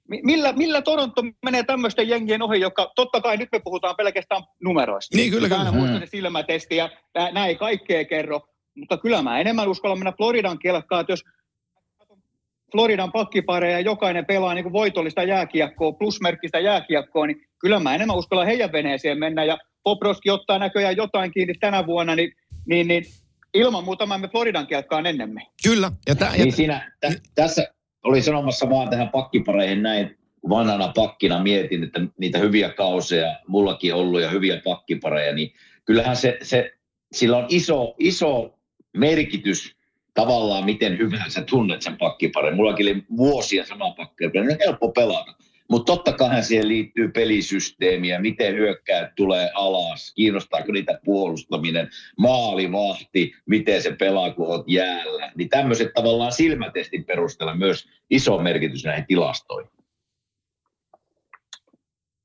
millä, 0.07 0.53
millä 0.53 0.81
Toronto 0.81 1.23
menee 1.45 1.63
tämmöisten 1.63 2.09
jengien 2.09 2.41
ohi, 2.41 2.59
joka 2.59 2.91
totta 2.95 3.21
kai 3.21 3.37
nyt 3.37 3.49
me 3.51 3.59
puhutaan 3.63 3.95
pelkästään 3.95 4.43
numeroista. 4.63 5.17
Niin, 5.17 5.31
kyllä, 5.31 5.49
kyllä. 5.49 5.61
Aina 5.61 5.99
se 5.99 6.05
silmätesti 6.05 6.75
ja 6.75 6.89
nämä 7.15 7.47
ei 7.47 7.55
kaikkea 7.55 8.05
kerro, 8.05 8.41
mutta 8.75 8.97
kyllä 8.97 9.21
mä 9.21 9.39
enemmän 9.39 9.69
uskallan 9.69 9.99
mennä 9.99 10.13
Floridan 10.17 10.59
kelkkaan, 10.59 11.01
että 11.01 11.13
jos 11.13 11.23
Floridan 12.71 13.11
pakkipareja 13.11 13.77
ja 13.77 13.79
jokainen 13.79 14.25
pelaa 14.25 14.53
niin 14.53 14.63
kuin 14.63 14.73
voitollista 14.73 15.23
jääkiekkoa, 15.23 15.91
plusmerkkistä 15.91 16.59
jääkiekkoa, 16.59 17.27
niin 17.27 17.41
kyllä 17.59 17.79
mä 17.79 17.95
enemmän 17.95 18.17
uskallan 18.17 18.45
heidän 18.45 18.71
veneeseen 18.71 19.19
mennä. 19.19 19.43
Ja 19.43 19.57
Poproski 19.83 20.29
ottaa 20.29 20.59
näköjään 20.59 20.97
jotain 20.97 21.31
kiinni 21.31 21.53
tänä 21.53 21.85
vuonna, 21.85 22.15
niin, 22.15 22.33
niin, 22.65 22.87
niin 22.87 23.03
ilman 23.53 23.83
muuta 23.83 24.05
mä 24.05 24.19
Floridan 24.31 24.67
kelkkaan 24.67 25.05
ennemmin. 25.05 25.43
Kyllä. 25.63 25.91
Ja 26.07 26.15
tä, 26.15 26.29
niin 26.31 26.45
ja 26.45 26.51
siinä, 26.51 26.91
tä, 26.99 27.11
tässä 27.35 27.67
oli 28.03 28.21
sanomassa 28.21 28.69
vaan 28.69 28.89
tähän 28.89 29.09
pakkipareihin 29.09 29.83
näin, 29.83 30.17
vanhana 30.49 30.91
pakkina 30.95 31.43
mietin, 31.43 31.83
että 31.83 32.01
niitä 32.17 32.37
hyviä 32.37 32.69
kauseja, 32.69 33.39
mullakin 33.47 33.93
ollut 33.93 34.21
ja 34.21 34.29
hyviä 34.29 34.61
pakkipareja, 34.63 35.35
niin 35.35 35.51
kyllähän 35.85 36.15
se, 36.15 36.37
se 36.41 36.71
sillä 37.11 37.37
on 37.37 37.45
iso, 37.49 37.95
iso 37.99 38.59
merkitys 38.97 39.75
tavallaan, 40.13 40.65
miten 40.65 40.97
hyvää 40.97 41.29
sä 41.29 41.41
tunnet 41.41 41.81
sen 41.81 41.97
pakkiparin. 41.97 42.55
Mullakin 42.55 42.85
oli 42.85 43.03
vuosia 43.17 43.65
sama 43.65 43.91
pakkipari, 43.91 44.39
on 44.39 44.57
helppo 44.65 44.91
pelata. 44.91 45.35
Mutta 45.69 45.93
totta 45.93 46.13
kai 46.13 46.43
siihen 46.43 46.67
liittyy 46.67 47.11
pelisysteemiä, 47.11 48.19
miten 48.19 48.55
hyökkäät 48.55 49.15
tulee 49.15 49.51
alas, 49.53 50.13
kiinnostaako 50.15 50.71
niitä 50.71 50.99
puolustaminen, 51.05 51.89
maalivahti, 52.17 53.33
miten 53.45 53.81
se 53.81 53.95
pelaa, 53.99 54.33
kun 54.33 54.47
olet 54.47 54.67
jäällä. 54.67 55.31
Niin 55.35 55.49
tämmöiset 55.49 55.93
tavallaan 55.93 56.31
silmätestin 56.31 57.05
perusteella 57.05 57.55
myös 57.55 57.87
iso 58.09 58.37
merkitys 58.37 58.83
näihin 58.83 59.05
tilastoihin. 59.07 59.71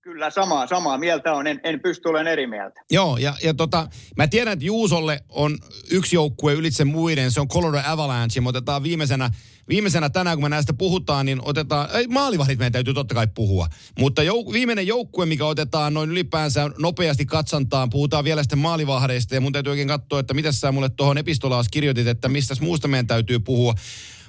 Kyllä, 0.07 0.31
samaa, 0.31 0.67
samaa 0.67 0.99
mieltä 0.99 1.33
on. 1.33 1.47
En, 1.47 1.61
en 1.65 1.81
pysty 1.81 2.09
olemaan 2.09 2.33
eri 2.33 2.47
mieltä. 2.47 2.83
Joo, 2.91 3.17
ja, 3.17 3.35
ja 3.43 3.55
tota, 3.55 3.89
mä 4.17 4.29
tiedän, 4.29 4.53
että 4.53 4.65
Juusolle 4.65 5.21
on 5.29 5.59
yksi 5.91 6.17
joukkue 6.17 6.53
ylitse 6.53 6.85
muiden. 6.85 7.31
Se 7.31 7.41
on 7.41 7.49
Colorado 7.49 7.89
Avalanche. 7.89 8.41
Me 8.41 8.49
otetaan 8.49 8.83
viimeisenä, 8.83 9.31
viimeisenä 9.69 10.11
tänään, 10.11 10.37
kun 10.37 10.43
me 10.45 10.49
näistä 10.49 10.73
puhutaan, 10.73 11.27
niin 11.27 11.41
otetaan... 11.43 11.89
Ei, 11.93 12.07
maalivahdit 12.07 12.59
meidän 12.59 12.73
täytyy 12.73 12.95
totta 12.95 13.15
kai 13.15 13.27
puhua. 13.35 13.67
Mutta 13.99 14.23
jou, 14.23 14.53
viimeinen 14.53 14.87
joukkue, 14.87 15.27
mikä 15.27 15.47
otetaan 15.47 15.95
noin 15.95 16.11
ylipäänsä 16.11 16.71
nopeasti 16.79 17.27
katsantaan, 17.27 17.91
puhutaan 17.91 18.25
vielä 18.25 18.43
sitten 18.43 18.59
maalivahdeista. 18.59 19.35
Ja 19.35 19.41
mun 19.41 19.53
täytyy 19.53 19.71
oikein 19.71 19.89
katsoa, 19.89 20.21
että 20.21 20.35
mitä 20.35 20.53
sä 20.53 20.73
mulle 20.73 20.89
tuohon 20.89 21.19
epistolaas 21.19 21.69
kirjoitit, 21.69 22.07
että 22.07 22.29
mistä 22.29 22.55
muusta 22.61 22.89
meidän 22.89 23.07
täytyy 23.07 23.39
puhua. 23.39 23.75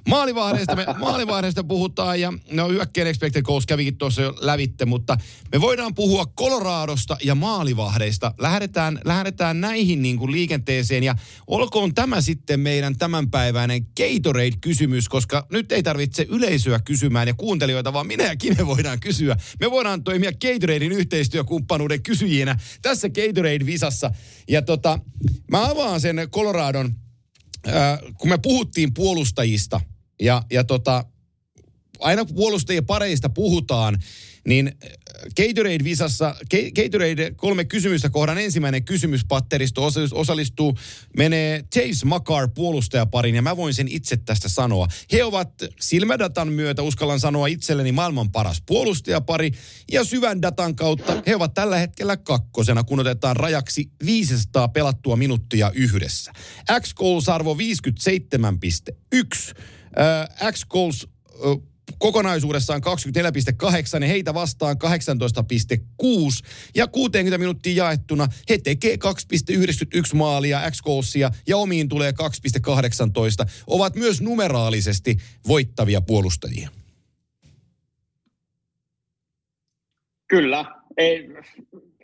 Maalivahdeista, 0.08 0.76
me, 0.76 0.86
maalivahdeista 1.00 1.64
puhutaan 1.64 2.22
ja 2.22 2.34
no 2.52 2.70
hyökkäin 2.70 3.08
expected 3.08 3.42
goals 3.42 3.66
kävikin 3.66 3.98
tuossa 3.98 4.22
jo 4.22 4.36
lävitte, 4.40 4.86
mutta 4.86 5.18
me 5.52 5.62
voidaan 5.62 5.96
puhua 5.96 6.26
Coloradosta 6.26 7.18
ja 7.24 7.36
maalivahdeista. 7.36 8.34
Lähdetään, 8.40 9.00
lähdetään 9.06 9.62
näihin 9.62 10.02
niin 10.02 10.18
kuin 10.18 10.32
liikenteeseen 10.32 11.04
ja 11.04 11.16
olkoon 11.48 11.94
tämä 11.94 12.22
sitten 12.22 12.60
meidän 12.60 12.98
tämänpäiväinen 12.98 13.86
Gatorade-kysymys, 13.98 15.10
koska 15.10 15.48
nyt 15.52 15.72
ei 15.72 15.84
tarvitse 15.84 16.26
yleisöä 16.30 16.80
kysymään 16.80 17.28
ja 17.28 17.34
kuuntelijoita, 17.34 17.94
vaan 17.94 18.08
minä 18.08 18.24
ja 18.24 18.36
Kime 18.36 18.68
voidaan 18.68 19.00
kysyä. 19.00 19.36
Me 19.60 19.72
voidaan 19.72 20.04
toimia 20.04 20.32
Gatoradein 20.32 20.92
yhteistyökumppanuuden 20.92 22.04
kysyjinä 22.04 22.60
tässä 22.82 23.08
Gatorade-visassa. 23.10 24.12
Ja 24.48 24.62
tota, 24.62 25.00
mä 25.52 25.70
avaan 25.70 26.02
sen 26.02 26.28
Coloradon 26.32 26.96
äh, 27.68 28.00
kun 28.18 28.30
me 28.30 28.38
puhuttiin 28.38 28.94
puolustajista 28.94 29.82
ja, 30.22 30.44
ja 30.52 30.64
tota, 30.64 31.06
aina 32.00 32.26
kun 32.26 32.36
puolustajien 32.36 32.86
pareista 32.86 33.30
puhutaan, 33.30 34.00
niin 34.48 34.68
äh, 34.68 34.90
Gatorade-visassa, 35.42 36.36
Gatorade 36.76 37.32
kolme 37.36 37.66
kysymystä 37.66 38.10
kohdan 38.10 38.38
ensimmäinen 38.38 38.84
kysymyspatteristo 38.84 39.82
osallistuu, 40.12 40.78
menee 41.18 41.64
Chase 41.74 42.06
Makar 42.06 42.50
puolustajaparin 42.56 43.36
ja 43.36 43.42
mä 43.42 43.58
voin 43.58 43.74
sen 43.74 43.88
itse 43.88 44.18
tästä 44.18 44.50
sanoa. 44.50 44.88
He 45.12 45.24
ovat 45.24 45.50
silmädatan 45.80 46.48
myötä, 46.48 46.82
uskallan 46.82 47.20
sanoa 47.20 47.48
itselleni, 47.48 47.92
maailman 47.92 48.32
paras 48.32 48.64
puolustajapari 48.66 49.52
ja 49.92 50.04
syvän 50.04 50.42
datan 50.42 50.76
kautta 50.76 51.24
he 51.28 51.36
ovat 51.36 51.54
tällä 51.54 51.78
hetkellä 51.78 52.18
kakkosena, 52.18 52.84
kun 52.84 53.00
otetaan 53.00 53.36
rajaksi 53.36 53.92
500 54.06 54.68
pelattua 54.68 55.16
minuuttia 55.16 55.72
yhdessä. 55.76 56.32
X-Goals-arvo 56.82 57.54
57,1. 57.54 59.77
Äh, 60.00 60.52
X-Goals 60.52 61.08
kokonaisuudessaan 62.00 62.82
24,8 62.82 64.02
ja 64.02 64.08
heitä 64.08 64.34
vastaan 64.34 64.76
18,6 64.78 66.48
ja 66.76 66.88
60 66.88 67.38
minuuttia 67.38 67.84
jaettuna 67.84 68.28
he 68.50 68.58
tekee 68.58 68.96
2,91 68.96 70.16
maalia 70.16 70.72
x 70.72 70.82
ja 71.48 71.58
omiin 71.58 71.90
tulee 71.90 72.12
2,18. 72.12 73.50
Ovat 73.68 73.96
myös 73.96 74.22
numeraalisesti 74.22 75.18
voittavia 75.48 76.02
puolustajia. 76.02 76.70
Kyllä. 80.28 80.66
Ei, 80.98 81.30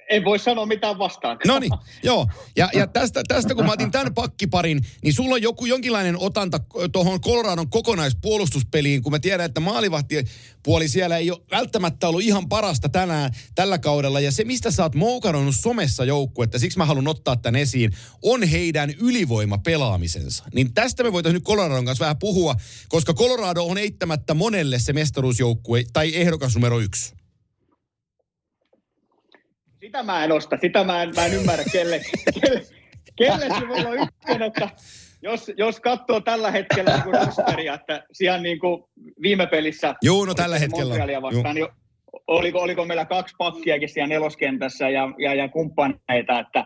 en 0.09 0.25
voi 0.25 0.39
sanoa 0.39 0.65
mitään 0.65 0.97
vastaan. 0.97 1.37
No 1.47 1.59
niin, 1.59 1.71
joo. 2.03 2.27
Ja, 2.55 2.69
ja 2.73 2.87
tästä, 2.87 3.21
tästä, 3.27 3.55
kun 3.55 3.65
mä 3.65 3.71
otin 3.71 3.91
tämän 3.91 4.13
pakkiparin, 4.13 4.81
niin 5.03 5.13
sulla 5.13 5.35
on 5.35 5.41
joku 5.41 5.65
jonkinlainen 5.65 6.17
otanta 6.19 6.59
tuohon 6.91 7.21
Coloradon 7.21 7.69
kokonaispuolustuspeliin, 7.69 9.03
kun 9.03 9.11
mä 9.11 9.19
tiedän, 9.19 9.45
että 9.45 9.59
maalivahtipuoli 9.59 10.87
siellä 10.87 11.17
ei 11.17 11.31
ole 11.31 11.41
välttämättä 11.51 12.07
ollut 12.07 12.21
ihan 12.21 12.49
parasta 12.49 12.89
tänään 12.89 13.31
tällä 13.55 13.77
kaudella. 13.77 14.19
Ja 14.19 14.31
se, 14.31 14.43
mistä 14.43 14.71
sä 14.71 14.83
oot 14.83 14.95
moukaronnut 14.95 15.55
somessa 15.55 16.05
joukkuetta, 16.05 16.59
siksi 16.59 16.77
mä 16.77 16.85
haluan 16.85 17.07
ottaa 17.07 17.35
tämän 17.35 17.61
esiin, 17.61 17.91
on 18.21 18.43
heidän 18.43 18.89
ylivoima 18.99 19.57
pelaamisensa. 19.57 20.43
Niin 20.53 20.73
tästä 20.73 21.03
me 21.03 21.11
voitaisiin 21.11 21.37
nyt 21.37 21.43
Coloradon 21.47 21.85
kanssa 21.85 22.03
vähän 22.03 22.17
puhua, 22.17 22.55
koska 22.89 23.13
Colorado 23.13 23.63
on 23.63 23.77
eittämättä 23.77 24.33
monelle 24.33 24.79
se 24.79 24.93
mestaruusjoukkue 24.93 25.83
tai 25.93 26.15
ehdokas 26.15 26.55
numero 26.55 26.79
yksi. 26.79 27.22
Sitä 29.93 30.03
mä 30.03 30.23
en 30.23 30.31
osta, 30.31 30.57
sitä 30.61 30.83
mä 30.83 31.03
en, 31.03 31.13
mä 31.15 31.25
en 31.25 31.33
ymmärrä, 31.33 31.63
kelle, 31.71 32.01
kelle, 32.41 32.61
kelle 33.15 33.59
se 33.59 33.67
voi 33.67 33.79
olla 33.79 34.03
ykkönen, 34.03 34.41
että 34.41 34.69
jos, 35.21 35.51
jos 35.57 35.79
katsoo 35.79 36.21
tällä 36.21 36.51
hetkellä 36.51 36.97
niin 36.97 37.25
rosteria, 37.25 37.73
että 37.73 38.03
siellä 38.11 38.39
niin 38.39 38.59
kuin 38.59 38.83
viime 39.21 39.47
pelissä... 39.47 39.95
Joo, 40.01 40.25
no 40.25 40.33
tällä 40.33 40.59
hetkellä. 40.59 41.21
Vastaan, 41.21 41.55
niin 41.55 41.67
oliko, 42.27 42.59
oliko 42.59 42.85
meillä 42.85 43.05
kaksi 43.05 43.35
pakkiakin 43.37 43.89
siellä 43.89 44.07
neloskentässä 44.07 44.89
ja, 44.89 45.09
ja, 45.17 45.33
ja 45.33 45.49
kumppaneita, 45.49 46.39
että 46.39 46.65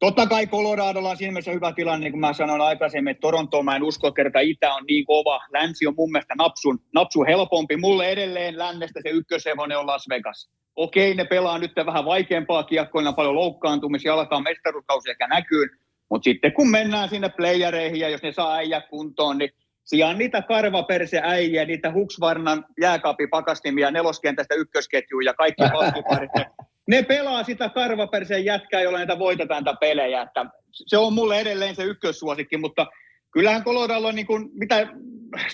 Totta 0.00 0.26
kai 0.26 0.46
Coloradolla 0.46 1.10
on 1.10 1.16
siinä 1.16 1.32
mielessä 1.32 1.52
hyvä 1.52 1.72
tilanne, 1.72 2.04
niin 2.04 2.12
kuin 2.12 2.20
mä 2.20 2.32
sanoin 2.32 2.60
aikaisemmin, 2.60 3.10
että 3.10 3.20
Toronto 3.20 3.62
mä 3.62 3.76
en 3.76 3.82
usko, 3.82 4.12
kerta 4.12 4.40
Itä 4.40 4.74
on 4.74 4.84
niin 4.86 5.06
kova. 5.06 5.40
Länsi 5.52 5.86
on 5.86 5.94
mun 5.96 6.12
mielestä 6.12 6.34
napsun, 6.38 6.78
napsun 6.94 7.26
helpompi. 7.26 7.76
Mulle 7.76 8.08
edelleen 8.08 8.58
lännestä 8.58 9.00
se 9.02 9.08
ykköshevonen 9.08 9.78
on 9.78 9.86
Las 9.86 10.08
Vegas. 10.08 10.50
Okei, 10.76 11.14
ne 11.14 11.24
pelaa 11.24 11.58
nyt 11.58 11.72
vähän 11.86 12.04
vaikeampaa 12.04 12.62
kiekkoina, 12.62 13.12
paljon 13.12 13.34
loukkaantumisia, 13.34 14.14
alkaa 14.14 14.40
mestaruuskausi 14.40 15.10
ehkä 15.10 15.26
näkyy. 15.26 15.66
Mutta 16.10 16.24
sitten 16.24 16.52
kun 16.52 16.70
mennään 16.70 17.08
sinne 17.08 17.28
playereihin 17.28 18.00
ja 18.00 18.08
jos 18.08 18.22
ne 18.22 18.32
saa 18.32 18.54
äijä 18.54 18.80
kuntoon, 18.80 19.38
niin 19.38 19.50
sijaan 19.84 20.18
niitä 20.18 20.42
karvaperse 20.42 21.20
äijä, 21.24 21.64
niitä 21.64 21.92
Huksvarnan 21.92 22.64
jääkaapipakastimia, 22.80 23.90
neloskentästä 23.90 24.54
ykkösketjuja 24.54 25.30
ja 25.30 25.34
kaikki 25.34 25.62
paskiparit, 25.74 26.30
ne 26.88 27.02
pelaa 27.02 27.44
sitä 27.44 27.68
karvaperseen 27.68 28.44
jätkää, 28.44 28.80
jolla 28.80 28.98
niitä 28.98 29.18
voitetaan 29.18 29.64
näitä 29.64 29.78
pelejä. 29.80 30.22
Että 30.22 30.46
se 30.86 30.98
on 30.98 31.12
mulle 31.12 31.40
edelleen 31.40 31.76
se 31.76 31.84
ykkössuosikki, 31.84 32.56
mutta 32.56 32.86
kyllähän 33.32 33.64
Colorado 33.64 34.08
on 34.08 34.14
niin 34.14 34.26
kuin, 34.26 34.50
mitä 34.52 34.86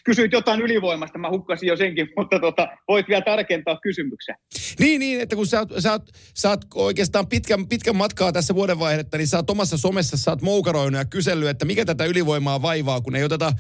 kysyit 0.05 0.33
jotain 0.33 0.61
ylivoimasta, 0.61 1.19
mä 1.19 1.31
hukkasin 1.31 1.67
jo 1.67 1.77
senkin, 1.77 2.09
mutta 2.17 2.39
tota, 2.41 2.69
voit 2.89 3.09
vielä 3.09 3.23
tarkentaa 3.23 3.79
kysymyksen. 3.83 4.35
Niin, 4.79 4.99
niin, 4.99 5.21
että 5.21 5.37
kun 5.37 5.47
sä 5.47 5.59
oot, 5.59 5.69
sä 5.79 5.93
oot, 5.93 6.03
sä 6.35 6.51
oot 6.51 6.61
oikeastaan 6.75 7.27
pitkän, 7.27 7.69
pitkän 7.69 7.97
matkaa 7.97 8.33
tässä 8.33 8.55
vuodenvaihdetta, 8.55 9.17
niin 9.17 9.27
sä 9.27 9.37
oot 9.37 9.51
omassa 9.51 9.79
somessa, 9.79 10.17
sä 10.17 10.31
oot 10.31 10.43
moukaroinut 10.43 10.99
ja 10.99 11.05
kysellyt, 11.05 11.49
että 11.49 11.65
mikä 11.65 11.85
tätä 11.85 12.05
ylivoimaa 12.05 12.63
vaivaa, 12.63 13.01
kun 13.01 13.17
ei 13.17 13.25
oteta 13.25 13.53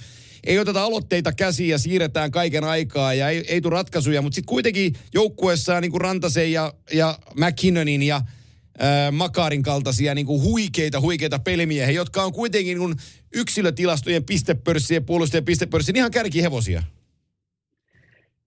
ei 0.47 0.59
oteta 0.59 0.83
aloitteita 0.83 1.33
käsiin 1.33 1.69
ja 1.69 1.79
siirretään 1.79 2.31
kaiken 2.31 2.65
aikaa 2.65 3.15
ja 3.15 3.29
ei, 3.29 3.45
ei 3.49 3.61
tule 3.61 3.73
ratkaisuja, 3.73 4.23
mutta 4.23 4.35
sitten 4.35 4.49
kuitenkin 4.49 4.95
joukkueessa 5.15 5.81
niin 5.81 5.91
kuin 5.91 6.01
Rantasen 6.01 6.53
ja, 6.53 6.75
ja 6.93 7.19
McKinnonin 7.35 8.03
ja 8.03 8.17
äh, 8.17 9.13
Makarin 9.13 9.63
kaltaisia 9.63 10.15
niin 10.15 10.27
kuin 10.27 10.43
huikeita, 10.43 11.01
huikeita 11.01 11.39
pelimiehiä, 11.39 11.95
jotka 11.95 12.23
on 12.23 12.33
kuitenkin 12.33 12.79
niin 12.79 12.97
yksilötilastojen 13.35 14.25
pistepörssien, 14.25 15.05
puolustajien 15.05 15.45
pistepörssien 15.45 15.97
ihan 15.97 16.11
kärkihevosia. 16.11 16.83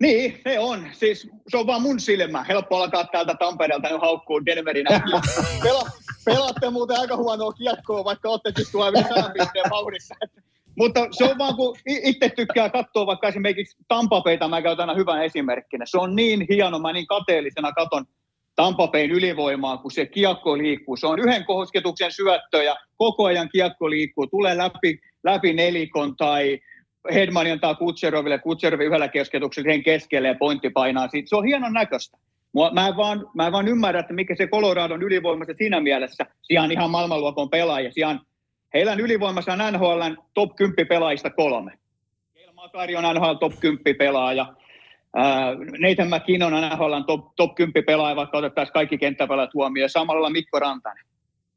Niin, 0.01 0.41
se 0.43 0.59
on. 0.59 0.87
Siis 0.93 1.27
se 1.47 1.57
on 1.57 1.67
vaan 1.67 1.81
mun 1.81 1.99
silmä. 1.99 2.43
Helppo 2.43 2.77
alkaa 2.77 3.05
täältä 3.11 3.35
Tampereelta 3.39 3.89
nyt 3.89 4.01
haukkuu 4.01 4.45
Denverinä. 4.45 5.01
Pela, 5.63 5.89
pelaatte 6.25 6.69
muuten 6.69 6.99
aika 6.99 7.17
huonoa 7.17 7.53
kiekkoa, 7.53 8.03
vaikka 8.03 8.29
olette 8.29 8.51
siis 8.55 8.71
tuolla 8.71 9.31
pisteen 9.33 9.69
vauhdissa. 9.69 10.15
Mutta 10.79 11.07
se 11.11 11.23
on 11.23 11.37
vaan, 11.37 11.55
kun 11.55 11.75
itse 11.85 12.29
tykkää 12.29 12.69
katsoa 12.69 13.05
vaikka 13.05 13.27
esimerkiksi 13.27 13.77
Tampapeita, 13.87 14.47
mä 14.47 14.61
käytän 14.61 14.89
aina 14.89 14.99
hyvän 14.99 15.23
esimerkkinä. 15.23 15.85
Se 15.85 15.97
on 15.97 16.15
niin 16.15 16.45
hieno, 16.49 16.79
mä 16.79 16.93
niin 16.93 17.07
kateellisena 17.07 17.71
katon 17.71 18.05
Tampapein 18.55 19.11
ylivoimaa, 19.11 19.77
kun 19.77 19.91
se 19.91 20.05
kiekko 20.05 20.57
liikkuu. 20.57 20.97
Se 20.97 21.07
on 21.07 21.19
yhden 21.19 21.45
kosketuksen 21.45 22.11
syöttö 22.11 22.63
ja 22.63 22.75
koko 22.97 23.25
ajan 23.25 23.49
kiekko 23.49 23.89
liikkuu. 23.89 24.27
Tulee 24.27 24.57
läpi, 24.57 24.99
läpi 25.23 25.53
nelikon 25.53 26.15
tai 26.15 26.59
Hedman 27.13 27.51
antaa 27.51 27.75
Kutseroville, 27.75 28.39
Kutserovi 28.39 28.85
yhdellä 28.85 29.07
kosketuksella 29.07 29.65
siihen 29.65 29.83
keskelle 29.83 30.27
ja 30.27 30.35
pointti 30.35 30.69
painaa 30.69 31.07
siitä. 31.07 31.29
Se 31.29 31.35
on 31.35 31.45
hienon 31.45 31.73
näköistä. 31.73 32.17
Mä 32.73 32.87
en, 32.87 32.97
vaan, 32.97 33.27
mä 33.35 33.45
en 33.45 33.51
vaan 33.51 33.67
ymmärrä, 33.67 33.99
että 33.99 34.13
mikä 34.13 34.35
se 34.35 34.47
Coloradon 34.47 35.03
ylivoimassa 35.03 35.53
siinä 35.57 35.79
mielessä. 35.79 36.25
Sijaan 36.41 36.71
ihan 36.71 36.91
maailmanluokon 36.91 37.49
pelaaja. 37.49 37.91
Sijaan 37.91 38.21
heillä 38.73 38.91
on 38.91 38.99
ylivoimassa 38.99 39.71
NHL 39.71 40.01
top 40.33 40.55
10 40.55 40.87
pelaajista 40.87 41.29
kolme. 41.29 41.71
Keil 42.33 42.51
Makari 42.53 42.95
on 42.95 43.15
NHL 43.15 43.33
top 43.33 43.59
10 43.59 43.95
pelaaja. 43.95 44.53
Nathan 45.79 46.09
McKinnon 46.09 46.53
on 46.53 46.69
NHL 46.69 47.01
top, 47.07 47.35
top 47.35 47.55
10 47.55 47.85
pelaaja, 47.85 48.15
vaikka 48.15 48.37
otettaisiin 48.37 48.73
kaikki 48.73 48.97
kenttäpelaajat 48.97 49.53
huomioon. 49.53 49.89
Samalla 49.89 50.29
Mikko 50.29 50.59
Rantanen. 50.59 51.05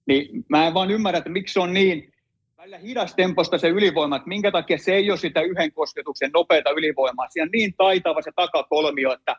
Niin 0.06 0.44
mä 0.48 0.66
en 0.66 0.74
vaan 0.74 0.90
ymmärrä, 0.90 1.18
että 1.18 1.30
miksi 1.30 1.58
on 1.58 1.72
niin 1.72 2.12
välillä 2.58 3.06
temposta 3.16 3.58
se 3.58 3.68
ylivoima, 3.68 4.16
että 4.16 4.28
minkä 4.28 4.50
takia 4.50 4.78
se 4.78 4.94
ei 4.94 5.10
ole 5.10 5.18
sitä 5.18 5.40
yhden 5.40 5.72
kosketuksen 5.72 6.30
nopeata 6.34 6.70
ylivoimaa. 6.70 7.28
Siinä 7.28 7.44
on 7.44 7.50
niin 7.52 7.74
taitava 7.76 8.22
se 8.22 8.30
takakolmio, 8.36 9.12
että, 9.12 9.36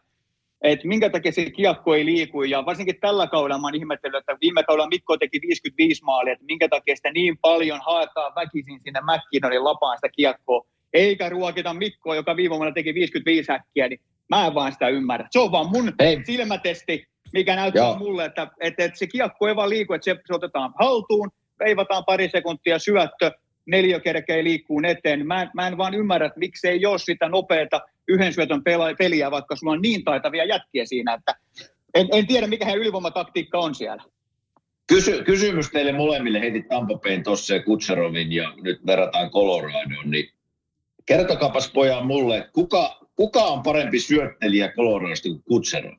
että 0.64 0.88
minkä 0.88 1.10
takia 1.10 1.32
se 1.32 1.50
kiekko 1.50 1.96
ei 1.96 2.06
liiku. 2.06 2.44
Ja 2.44 2.66
varsinkin 2.66 3.00
tällä 3.00 3.28
kaudella 3.28 3.62
mä 3.62 3.68
oon 3.68 3.76
ihmetellyt, 3.76 4.20
että 4.20 4.38
viime 4.42 4.64
kaudella 4.64 4.90
Mikko 4.90 5.18
teki 5.18 5.42
55 5.42 6.04
maalia, 6.04 6.34
että 6.34 6.46
minkä 6.46 6.68
takia 6.70 6.96
sitä 6.96 7.12
niin 7.12 7.38
paljon 7.42 7.80
haetaan 7.86 8.36
väkisin 8.36 8.80
sinne 8.84 9.00
McKinnonin 9.02 9.64
lapaan 9.64 9.98
sitä 9.98 10.10
kiekkoa, 10.10 10.66
eikä 10.94 11.30
ruokita 11.30 11.74
Mikkoa, 11.74 12.16
joka 12.16 12.36
viime 12.36 12.56
vuonna 12.56 12.74
teki 12.74 12.94
55 12.94 13.52
häkkiä, 13.52 13.88
niin 13.88 14.00
mä 14.30 14.48
en 14.48 14.56
vaan 14.56 14.72
sitä 14.72 14.88
ymmärrä. 14.88 15.28
Se 15.32 15.40
on 15.40 15.52
vaan 15.52 15.70
mun 15.70 15.94
Hei. 16.00 16.22
silmätesti, 16.26 17.08
mikä 17.34 17.56
näyttää 17.56 17.84
Joo. 17.84 17.98
mulle, 17.98 18.26
että, 18.26 18.48
että, 18.60 18.84
että 18.84 19.00
se 19.00 19.08
kiekko 19.08 19.48
ei 19.48 19.56
vaan 19.56 19.70
liiku, 19.70 19.94
että 19.94 20.06
se, 20.06 20.16
se 20.26 20.34
otetaan 20.34 20.74
haltuun, 20.80 21.32
veivataan 21.60 22.06
pari 22.06 22.30
sekuntia 22.30 22.80
syöttö, 22.80 23.32
neljä 23.66 24.00
kerkeä 24.00 24.44
liikkuu 24.44 24.82
eteen. 24.88 25.28
Mä, 25.28 25.52
mä 25.54 25.68
en 25.68 25.78
vaan 25.78 25.94
ymmärrä, 25.94 26.28
että 26.28 26.40
miksi 26.40 26.68
ei 26.68 26.86
ole 26.86 27.00
sitä 27.00 27.30
nopeata 27.30 27.82
yhden 28.08 28.34
syötön 28.34 28.64
peliä, 28.98 29.32
vaikka 29.32 29.56
sulla 29.56 29.74
on 29.74 29.82
niin 29.82 30.04
taitavia 30.04 30.46
jätkiä 30.46 30.86
siinä, 30.86 31.14
että 31.14 31.36
en, 31.94 32.08
en 32.12 32.28
tiedä, 32.28 32.48
mikä 32.48 32.66
heidän 32.66 32.82
ylivoimataktiikka 32.82 33.60
on 33.60 33.76
siellä. 33.76 34.04
Kysy, 34.88 35.24
kysymys 35.24 35.70
teille 35.70 35.92
molemmille, 35.92 36.42
heti 36.42 36.62
Tampapein 36.62 37.24
tuossa 37.24 37.54
ja 37.54 37.64
Kutserovin 37.64 38.32
ja 38.32 38.54
nyt 38.62 38.86
verrataan 38.86 39.32
Coloradoon, 39.32 40.12
niin 40.12 40.30
kertokaapas 41.06 41.72
pojaan 41.72 42.06
mulle, 42.06 42.50
kuka, 42.54 43.00
kuka 43.16 43.44
on 43.44 43.64
parempi 43.64 44.00
syöttelijä 44.00 44.72
Coloradosta 44.72 45.30
kuin 45.30 45.44
Kutserov? 45.44 45.94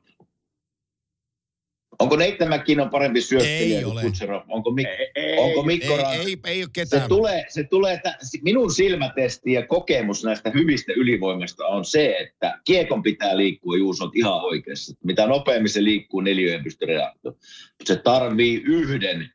Onko 1.99 2.15
Neittä 2.15 2.45
on 2.81 2.89
parempi 2.89 3.21
syöttelijä 3.21 3.83
kuin 3.83 4.01
Kutserov? 4.01 4.41
Onko, 4.47 4.69
Mik- 4.69 5.11
ei, 5.15 5.37
onko 5.37 5.63
Mikko 5.63 5.93
ei, 5.93 6.19
ei, 6.19 6.25
ei, 6.25 6.37
ei 6.45 6.63
ole 6.63 6.69
ketään. 6.73 7.01
Se 7.01 7.07
tulee, 7.07 7.45
se 7.49 7.63
tulee 7.63 7.93
että 7.93 8.17
minun 8.41 8.73
silmätesti 8.73 9.53
ja 9.53 9.67
kokemus 9.67 10.23
näistä 10.23 10.51
hyvistä 10.53 10.93
ylivoimista 10.95 11.65
on 11.65 11.85
se, 11.85 12.17
että 12.19 12.59
kiekon 12.65 13.03
pitää 13.03 13.37
liikkua, 13.37 13.77
Juus 13.77 14.01
on 14.01 14.11
ihan 14.15 14.41
oikeassa. 14.41 14.95
Mitä 15.03 15.27
nopeammin 15.27 15.69
se 15.69 15.83
liikkuu, 15.83 16.21
neliöön 16.21 16.63
pystyy 16.63 16.87
reaktioon. 16.87 17.37
Se 17.83 17.95
tarvii 17.95 18.61
yhden 18.65 19.29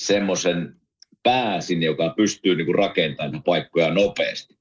semmoisen 0.00 0.74
pääsin, 1.22 1.82
joka 1.82 2.14
pystyy 2.16 2.54
niinku 2.54 2.72
rakentamaan 2.72 3.42
paikkoja 3.42 3.90
nopeasti. 3.90 4.54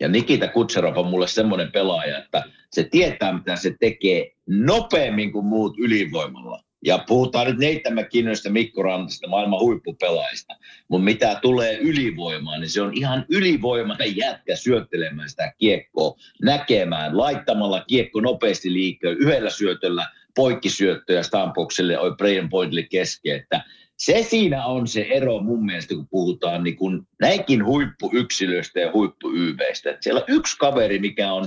Ja 0.00 0.08
Nikita 0.08 0.48
Kutserov 0.48 0.96
on 0.96 1.06
mulle 1.06 1.28
semmoinen 1.28 1.72
pelaaja, 1.72 2.18
että 2.18 2.42
se 2.70 2.84
tietää, 2.84 3.32
mitä 3.32 3.56
se 3.56 3.76
tekee 3.80 4.32
nopeammin 4.46 5.32
kuin 5.32 5.46
muut 5.46 5.78
ylivoimalla. 5.78 6.60
Ja 6.84 7.04
puhutaan 7.08 7.46
nyt 7.46 7.58
Neitä 7.58 7.90
McKinnosta, 7.90 8.50
Mikko 8.50 8.82
Rantasta, 8.82 9.28
maailman 9.28 9.60
huippupelaajista. 9.60 10.54
Mutta 10.88 11.04
mitä 11.04 11.38
tulee 11.42 11.76
ylivoimaan, 11.76 12.60
niin 12.60 12.70
se 12.70 12.82
on 12.82 12.94
ihan 12.94 13.26
ylivoimainen 13.28 14.16
jätkä 14.16 14.56
syöttelemään 14.56 15.28
sitä 15.28 15.52
kiekkoa, 15.58 16.16
näkemään, 16.42 17.18
laittamalla 17.18 17.84
kiekko 17.88 18.20
nopeasti 18.20 18.72
liikkeelle, 18.72 19.18
yhdellä 19.18 19.50
syötöllä 19.50 20.06
poikkisyöttöjä 20.36 21.22
Stampokselle, 21.22 21.96
Braden 22.16 22.48
Pointille 22.48 22.82
kesken. 22.82 23.36
Että 23.36 23.64
se 24.00 24.22
siinä 24.22 24.66
on 24.66 24.86
se 24.86 25.06
ero 25.10 25.40
mun 25.40 25.64
mielestä, 25.64 25.94
kun 25.94 26.08
puhutaan 26.08 26.64
niin 26.64 26.76
kun 26.76 27.06
näinkin 27.20 27.64
huippuyksilöistä 27.64 28.80
ja 28.80 28.92
huippuyveistä. 28.92 29.90
Että 29.90 30.02
siellä 30.02 30.18
on 30.18 30.24
yksi 30.28 30.58
kaveri, 30.58 30.98
mikä 30.98 31.32
on 31.32 31.44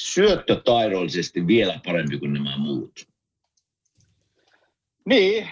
syöttötaidollisesti 0.00 1.46
vielä 1.46 1.80
parempi 1.86 2.18
kuin 2.18 2.32
nämä 2.32 2.56
muut. 2.58 3.06
Niin, 5.06 5.48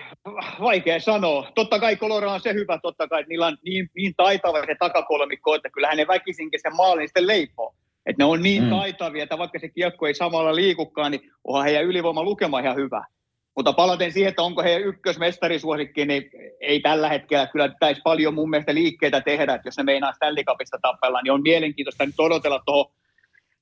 vaikea 0.60 1.01
sanoa. 1.01 1.52
Totta 1.55 1.78
kai 1.78 1.97
Colorado 1.97 2.32
on 2.32 2.40
se 2.40 2.52
hyvä, 2.52 2.78
totta 2.82 3.09
kai, 3.09 3.20
että 3.20 3.28
niillä 3.28 3.47
on 3.47 3.59
niin, 3.65 3.90
niin 3.97 4.15
taitava 4.16 4.66
se 4.66 4.77
takakolmikko, 4.78 5.55
että 5.55 5.70
kyllähän 5.70 5.97
ne 5.97 6.06
väkisinkin 6.06 6.60
sen 6.62 6.77
maalin 6.77 7.09
sitten 7.09 7.27
leipoo. 7.27 7.74
Että 8.06 8.23
ne 8.23 8.24
on 8.24 8.43
niin 8.43 8.62
mm. 8.62 8.70
taitavia, 8.70 9.23
että 9.23 9.39
vaikka 9.39 9.59
se 9.59 9.69
kiekko 9.69 10.06
ei 10.06 10.15
samalla 10.15 10.55
liikukaan, 10.55 11.10
niin 11.10 11.31
onhan 11.44 11.65
heidän 11.65 11.85
ylivoima 11.85 12.23
lukema 12.23 12.60
ihan 12.60 12.77
hyvä. 12.77 13.05
Mutta 13.59 13.72
palaten 13.72 14.12
siihen, 14.12 14.28
että 14.28 14.43
onko 14.43 14.62
he 14.62 14.76
ykkösmestarisuosikki, 14.76 16.05
niin 16.05 16.30
ei 16.60 16.80
tällä 16.80 17.09
hetkellä 17.09 17.47
kyllä 17.47 17.68
pitäisi 17.68 18.01
paljon 18.05 18.35
mun 18.35 18.51
mielestä 18.51 18.74
liikkeitä 18.74 19.20
tehdä, 19.20 19.55
että 19.55 19.68
jos 19.68 19.76
ne 19.76 19.82
meinaa 19.82 20.12
Stanley 20.12 20.44
Cupista 20.44 20.78
tappella, 20.82 21.22
niin 21.22 21.32
on 21.32 21.43
mielenkiintoista 21.43 22.06
nyt 22.06 22.20
odotella 22.20 22.62
tuohon 22.66 22.93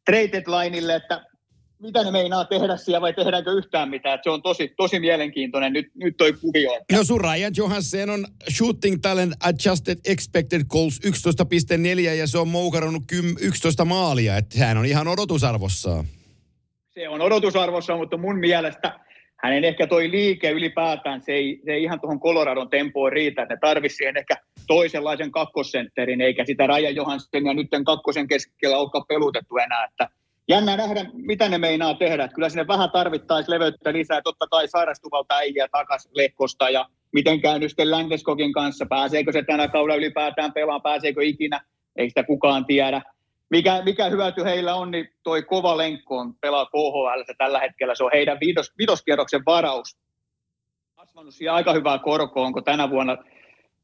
trade 0.07 0.43
lineille, 0.47 0.95
että 0.95 1.25
mitä 1.79 2.05
ne 2.05 2.11
meinaa 2.11 2.45
tehdä 2.45 2.77
siellä 2.77 3.01
vai 3.01 3.15
tehdäänkö 3.15 3.53
yhtään 3.53 3.91
mitään. 3.91 4.15
Että 4.15 4.25
se 4.25 4.31
on 4.31 4.43
tosi, 4.43 4.75
tosi 4.77 5.01
mielenkiintoinen 5.01 5.73
nyt, 5.73 5.87
nyt 5.95 6.17
toi 6.17 6.33
kuvio. 6.33 6.73
Että... 6.75 6.97
No 6.97 7.05
sun 7.05 7.21
Ryan 7.21 7.53
Johansson 7.57 8.11
on 8.11 8.27
shooting 8.57 8.97
talent 9.03 9.35
adjusted 9.45 9.99
expected 10.05 10.65
goals 10.65 11.01
11,4 11.07 12.01
ja 12.01 12.27
se 12.27 12.39
on 12.39 12.49
moukarannut 12.49 13.03
11 13.41 13.85
maalia. 13.85 14.37
Että 14.37 14.59
hän 14.59 14.77
on 14.77 14.87
ihan 14.87 15.09
odotusarvossa. 15.09 16.05
Se 16.95 17.09
on 17.09 17.21
odotusarvossa, 17.21 17.97
mutta 17.97 18.17
mun 18.17 18.39
mielestä 18.39 19.06
hänen 19.37 19.65
ehkä 19.65 19.87
toi 19.87 20.11
liike 20.11 20.51
ylipäätään, 20.51 21.23
se 21.23 21.33
ei, 21.33 21.61
se 21.65 21.73
ei 21.73 21.83
ihan 21.83 22.01
tuohon 22.01 22.21
Coloradon 22.21 22.71
tempoon 22.71 23.13
riitä, 23.13 23.43
että 23.43 23.75
ne 23.81 23.89
siihen 23.89 24.17
ehkä 24.17 24.35
toisenlaisen 24.67 25.31
kakkosentterin, 25.31 26.21
eikä 26.21 26.45
sitä 26.45 26.67
Raja 26.67 26.91
Johansson 26.91 27.47
ja 27.47 27.55
nyt 27.55 27.69
kakkosen 27.85 28.29
keskellä 28.29 28.79
olekaan 28.79 29.05
pelutettu 29.09 29.57
enää, 29.57 29.85
että 29.85 30.09
jännä 30.49 30.77
nähdä, 30.77 31.07
mitä 31.13 31.49
ne 31.49 31.59
meinaa 31.59 31.95
tehdä. 31.95 32.25
Että 32.25 32.35
kyllä 32.35 32.49
sinne 32.49 32.67
vähän 32.67 32.91
tarvittaisiin 32.91 33.55
leveyttä 33.55 33.93
lisää. 33.93 34.23
Totta 34.23 34.47
kai 34.51 34.69
sairastuvalta 34.69 35.37
äijä 35.37 35.69
takas 35.73 36.09
Lehkosta 36.15 36.71
ja 36.71 36.87
miten 37.13 37.41
käy 37.41 37.69
sitten 37.69 37.91
Ländeskokin 37.91 38.53
kanssa. 38.53 38.87
Pääseekö 38.87 39.33
se 39.33 39.43
tänä 39.43 39.69
kaudella 39.69 39.99
ylipäätään 39.99 40.53
pelaamaan, 40.53 40.83
pääseekö 40.83 41.25
ikinä, 41.25 41.61
ei 41.97 42.09
sitä 42.09 42.23
kukaan 42.23 42.65
tiedä. 42.65 43.03
Mikä, 43.51 43.83
mikä 43.85 44.09
hyöty 44.09 44.45
heillä 44.45 44.75
on, 44.75 44.91
niin 44.91 45.09
toi 45.23 45.43
kova 45.43 45.77
lenkko 45.77 46.19
on 46.19 46.35
pelaa 46.41 46.67
KHL 46.67 47.33
tällä 47.39 47.61
hetkellä. 47.61 47.95
Se 47.95 48.05
on 48.05 48.11
heidän 48.15 48.39
viitos, 48.41 48.73
viitoskierroksen 48.79 49.43
varaus. 49.47 49.97
Kasvanut 50.97 51.35
siihen 51.35 51.55
aika 51.55 51.73
hyvää 51.73 51.99
korkoa, 51.99 52.47
onko 52.47 52.63
tänä 52.63 52.91
vuonna 52.91 53.17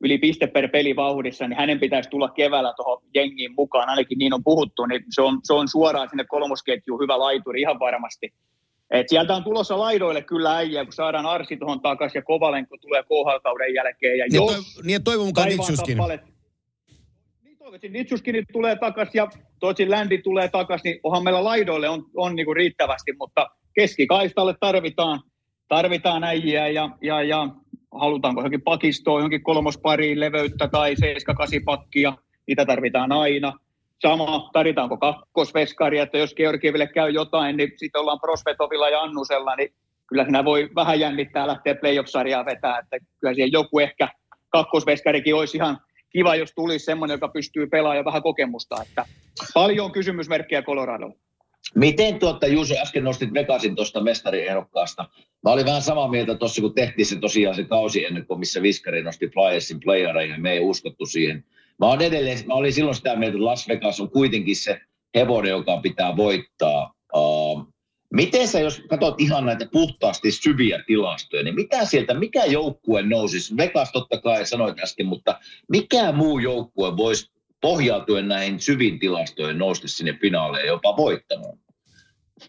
yli 0.00 0.18
piste 0.18 0.46
per 0.46 0.68
peli 0.68 0.96
vauhdissa, 0.96 1.48
niin 1.48 1.58
hänen 1.58 1.80
pitäisi 1.80 2.10
tulla 2.10 2.28
keväällä 2.28 2.72
tuohon 2.76 3.02
jengiin 3.14 3.54
mukaan, 3.56 3.88
ainakin 3.88 4.18
niin 4.18 4.34
on 4.34 4.44
puhuttu, 4.44 4.86
niin 4.86 5.04
se 5.10 5.22
on, 5.22 5.38
se 5.42 5.52
on 5.52 5.68
suoraan 5.68 6.08
sinne 6.08 6.24
kolmosketjuun 6.24 7.00
hyvä 7.00 7.18
laituri 7.18 7.60
ihan 7.60 7.78
varmasti. 7.78 8.32
Et 8.90 9.08
sieltä 9.08 9.34
on 9.34 9.44
tulossa 9.44 9.78
laidoille 9.78 10.22
kyllä 10.22 10.56
äijä, 10.56 10.84
kun 10.84 10.92
saadaan 10.92 11.26
Arsi 11.26 11.56
tuohon 11.56 11.80
takaisin 11.80 12.18
ja 12.18 12.22
Kovalenko 12.22 12.76
tulee 12.80 13.02
KHL-kauden 13.02 13.74
jälkeen. 13.74 14.18
Ja 14.18 14.24
niin, 14.24 14.34
jos 14.34 14.74
toi, 14.74 14.84
niin 14.84 15.04
toivon 15.04 15.26
mukaan 15.26 15.48
toivottavasti 17.62 17.88
Nitsuskin 17.88 18.44
tulee 18.52 18.76
takaisin 18.76 19.18
ja 19.18 19.28
toisin 19.60 19.90
Ländi 19.90 20.18
tulee 20.18 20.48
takaisin, 20.48 20.90
niin 20.90 21.00
onhan 21.02 21.24
meillä 21.24 21.44
laidoille 21.44 21.88
on, 21.88 22.04
on 22.16 22.36
niin 22.36 22.46
kuin 22.46 22.56
riittävästi, 22.56 23.12
mutta 23.18 23.50
keskikaistalle 23.74 24.54
tarvitaan, 24.60 25.20
tarvitaan 25.68 26.24
äijää 26.24 26.68
ja, 26.68 26.90
ja, 27.02 27.22
ja 27.22 27.48
halutaanko 28.00 28.40
johonkin 28.40 28.62
pakistoon, 28.62 29.18
johonkin 29.18 29.42
kolmospariin 29.42 30.20
leveyttä 30.20 30.68
tai 30.68 30.94
7-8 30.94 30.96
pakkia, 31.64 32.12
niitä 32.46 32.66
tarvitaan 32.66 33.12
aina. 33.12 33.52
Sama, 34.02 34.50
tarvitaanko 34.52 34.96
kakkosveskari, 34.96 35.98
että 35.98 36.18
jos 36.18 36.34
Georgieville 36.34 36.86
käy 36.86 37.10
jotain, 37.10 37.56
niin 37.56 37.72
sitten 37.76 38.00
ollaan 38.00 38.20
Prosvetovilla 38.20 38.88
ja 38.88 39.00
Annusella, 39.00 39.56
niin 39.56 39.74
kyllä 40.06 40.24
siinä 40.24 40.44
voi 40.44 40.70
vähän 40.74 41.00
jännittää 41.00 41.46
lähteä 41.46 41.74
playoff-sarjaa 41.74 42.44
vetää, 42.44 42.78
että 42.78 42.96
kyllä 43.20 43.34
siihen 43.34 43.52
joku 43.52 43.78
ehkä 43.78 44.08
kakkosveskarikin 44.48 45.34
olisi 45.34 45.56
ihan 45.56 45.78
kiva, 46.12 46.36
jos 46.36 46.52
tulisi 46.54 46.84
semmoinen, 46.84 47.14
joka 47.14 47.28
pystyy 47.28 47.66
pelaamaan 47.66 48.04
vähän 48.04 48.22
kokemusta, 48.22 48.82
että 48.82 49.04
paljon 49.54 49.92
kysymysmerkkejä 49.92 50.62
Colorado. 50.62 51.12
Miten 51.74 52.18
tuota, 52.18 52.46
Juuso, 52.46 52.74
äsken 52.82 53.04
nostit 53.04 53.34
Vegasin 53.34 53.76
tuosta 53.76 54.00
mestariehdokkaasta. 54.00 55.08
Mä 55.42 55.50
olin 55.50 55.66
vähän 55.66 55.82
samaa 55.82 56.08
mieltä 56.08 56.34
tuossa, 56.34 56.62
kun 56.62 56.74
tehtiin 56.74 57.06
se 57.06 57.18
tosiaan 57.18 57.54
se 57.54 57.64
kausi 57.64 58.04
ennen 58.04 58.26
kuin 58.26 58.40
missä 58.40 58.62
Viskari 58.62 59.02
nosti 59.02 59.28
Flyersin 59.28 59.80
playereihin, 59.80 60.42
me 60.42 60.52
ei 60.52 60.60
uskottu 60.60 61.06
siihen. 61.06 61.44
Mä, 61.78 61.86
olen 61.86 62.06
edelleen, 62.06 62.38
mä 62.46 62.54
olin 62.54 62.72
silloin 62.72 62.94
sitä 62.94 63.16
mieltä, 63.16 63.36
että 63.36 63.44
Las 63.44 63.68
Vegas 63.68 64.00
on 64.00 64.10
kuitenkin 64.10 64.56
se 64.56 64.80
hevonen, 65.14 65.50
joka 65.50 65.76
pitää 65.76 66.16
voittaa. 66.16 66.94
Uh, 67.14 67.72
miten 68.12 68.48
sä, 68.48 68.60
jos 68.60 68.82
katsot 68.88 69.20
ihan 69.20 69.46
näitä 69.46 69.66
puhtaasti 69.72 70.30
syviä 70.30 70.84
tilastoja, 70.86 71.42
niin 71.42 71.54
mitä 71.54 71.84
sieltä, 71.84 72.14
mikä 72.14 72.44
joukkue 72.44 73.02
nousisi? 73.02 73.56
Vegas 73.56 73.92
totta 73.92 74.20
kai 74.20 74.46
sanoit 74.46 74.78
äsken, 74.78 75.06
mutta 75.06 75.38
mikä 75.68 76.12
muu 76.12 76.38
joukkue 76.38 76.96
voisi 76.96 77.32
pohjautuen 77.60 78.28
näihin 78.28 78.60
syviin 78.60 78.98
tilastoihin 78.98 79.58
nousta 79.58 79.88
sinne 79.88 80.18
finaaleen 80.20 80.66
jopa 80.66 80.96
voittamaan? 80.96 81.58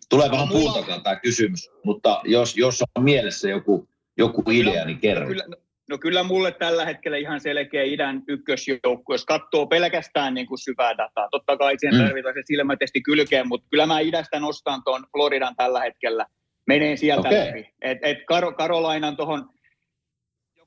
Tulee 0.10 0.32
vähän 0.32 0.48
no, 0.48 0.56
mulla... 0.56 1.00
tämä 1.04 1.16
kysymys, 1.16 1.72
mutta 1.84 2.22
jos, 2.26 2.58
jos 2.58 2.84
on 2.96 3.04
mielessä 3.04 3.50
joku, 3.50 3.88
joku 4.18 4.44
idea, 4.52 4.86
niin 4.86 5.00
kerro. 5.00 5.28
Kyllä, 5.28 5.44
no 5.90 5.98
kyllä 5.98 6.24
mulle 6.24 6.52
tällä 6.52 6.86
hetkellä 6.86 7.18
ihan 7.18 7.40
selkeä 7.40 7.84
idän 7.84 8.24
ykkösjoukku, 8.28 9.14
jos 9.14 9.26
katsoo 9.26 9.68
pelkästään 9.68 10.34
niin 10.34 10.48
kuin 10.48 10.60
syvää 10.60 10.98
dataa. 10.98 11.28
Totta 11.32 11.58
kai 11.58 11.76
siihen 11.78 12.00
mm. 12.00 12.06
tarvitaan 12.06 12.34
se 12.36 12.42
silmätesti 12.46 13.02
kylkeen, 13.02 13.48
mutta 13.48 13.68
kyllä 13.70 13.86
mä 13.86 14.00
idästä 14.00 14.40
nostan 14.40 14.82
tuon 14.86 15.06
Floridan 15.12 15.56
tällä 15.56 15.82
hetkellä. 15.82 16.26
Menee 16.68 16.98
sieltä 16.98 17.30
okay. 17.30 17.48
läpi. 17.48 17.70
Et, 17.82 17.98
et 18.02 18.18
Kar- 18.18 18.56
Karolainan 18.58 19.18
tuohon 19.18 19.50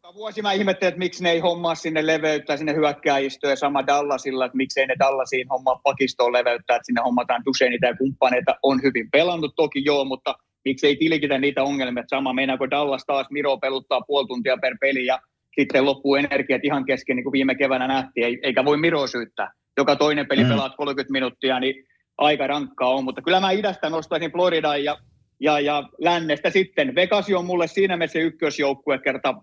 joka 0.07 0.15
vuosi 0.15 0.43
mä 0.43 0.53
ihmettelen, 0.53 0.89
että 0.89 0.99
miksi 0.99 1.23
ne 1.23 1.31
ei 1.31 1.39
hommaa 1.39 1.75
sinne 1.75 2.07
leveyttä 2.07 2.57
sinne 2.57 2.75
hyökkääjistöön 2.75 3.51
ja 3.51 3.57
sama 3.57 3.87
Dallasilla, 3.87 4.45
että 4.45 4.57
miksei 4.57 4.87
ne 4.87 4.95
Dallasiin 4.99 5.49
hommaa 5.49 5.81
pakistoon 5.83 6.33
leveyttä, 6.33 6.75
että 6.77 6.87
sinne 6.87 7.03
hommataan 7.03 7.43
Dusenita 7.45 7.87
ja 7.87 7.97
kumppaneita. 7.97 8.57
On 8.63 8.83
hyvin 8.83 9.11
pelannut 9.11 9.53
toki 9.57 9.83
joo, 9.85 10.05
mutta 10.05 10.35
miksei 10.67 10.97
tilkitä 10.97 11.39
niitä 11.39 11.63
ongelmia, 11.63 12.01
että 12.01 12.17
sama 12.17 12.33
meinaako 12.33 12.71
Dallas 12.71 13.05
taas 13.07 13.27
Miro 13.31 13.59
peluttaa 13.59 14.01
puoli 14.01 14.27
tuntia 14.27 14.57
per 14.63 14.77
peli 14.81 15.07
ja 15.07 15.19
sitten 15.61 15.85
loppuu 15.85 16.15
energiat 16.15 16.65
ihan 16.65 16.85
kesken, 16.85 17.17
niin 17.17 17.25
kuin 17.25 17.33
viime 17.33 17.55
keväänä 17.55 17.87
nähtiin, 17.87 18.39
eikä 18.43 18.65
voi 18.65 18.77
Miro 18.77 19.07
syyttää. 19.07 19.51
Joka 19.77 19.97
toinen 19.97 20.29
peli 20.29 20.45
mm. 20.45 20.49
pelaat 20.49 20.77
30 20.77 21.13
minuuttia, 21.13 21.61
niin 21.61 21.85
aika 22.19 22.47
rankkaa 22.47 22.95
on, 22.95 23.05
mutta 23.05 23.23
kyllä 23.23 23.41
mä 23.41 23.51
idästä 23.51 23.91
nostaisin 23.91 24.33
Floridan 24.33 24.85
ja 24.85 24.97
ja, 25.41 25.61
ja 25.61 25.89
lännestä 25.99 26.51
sitten. 26.51 26.95
Vegas 26.95 27.31
on 27.31 27.45
mulle 27.45 27.67
siinä 27.67 27.97
mielessä 27.97 28.19
ykkösjoukkue 28.19 28.99
kerta 28.99 29.35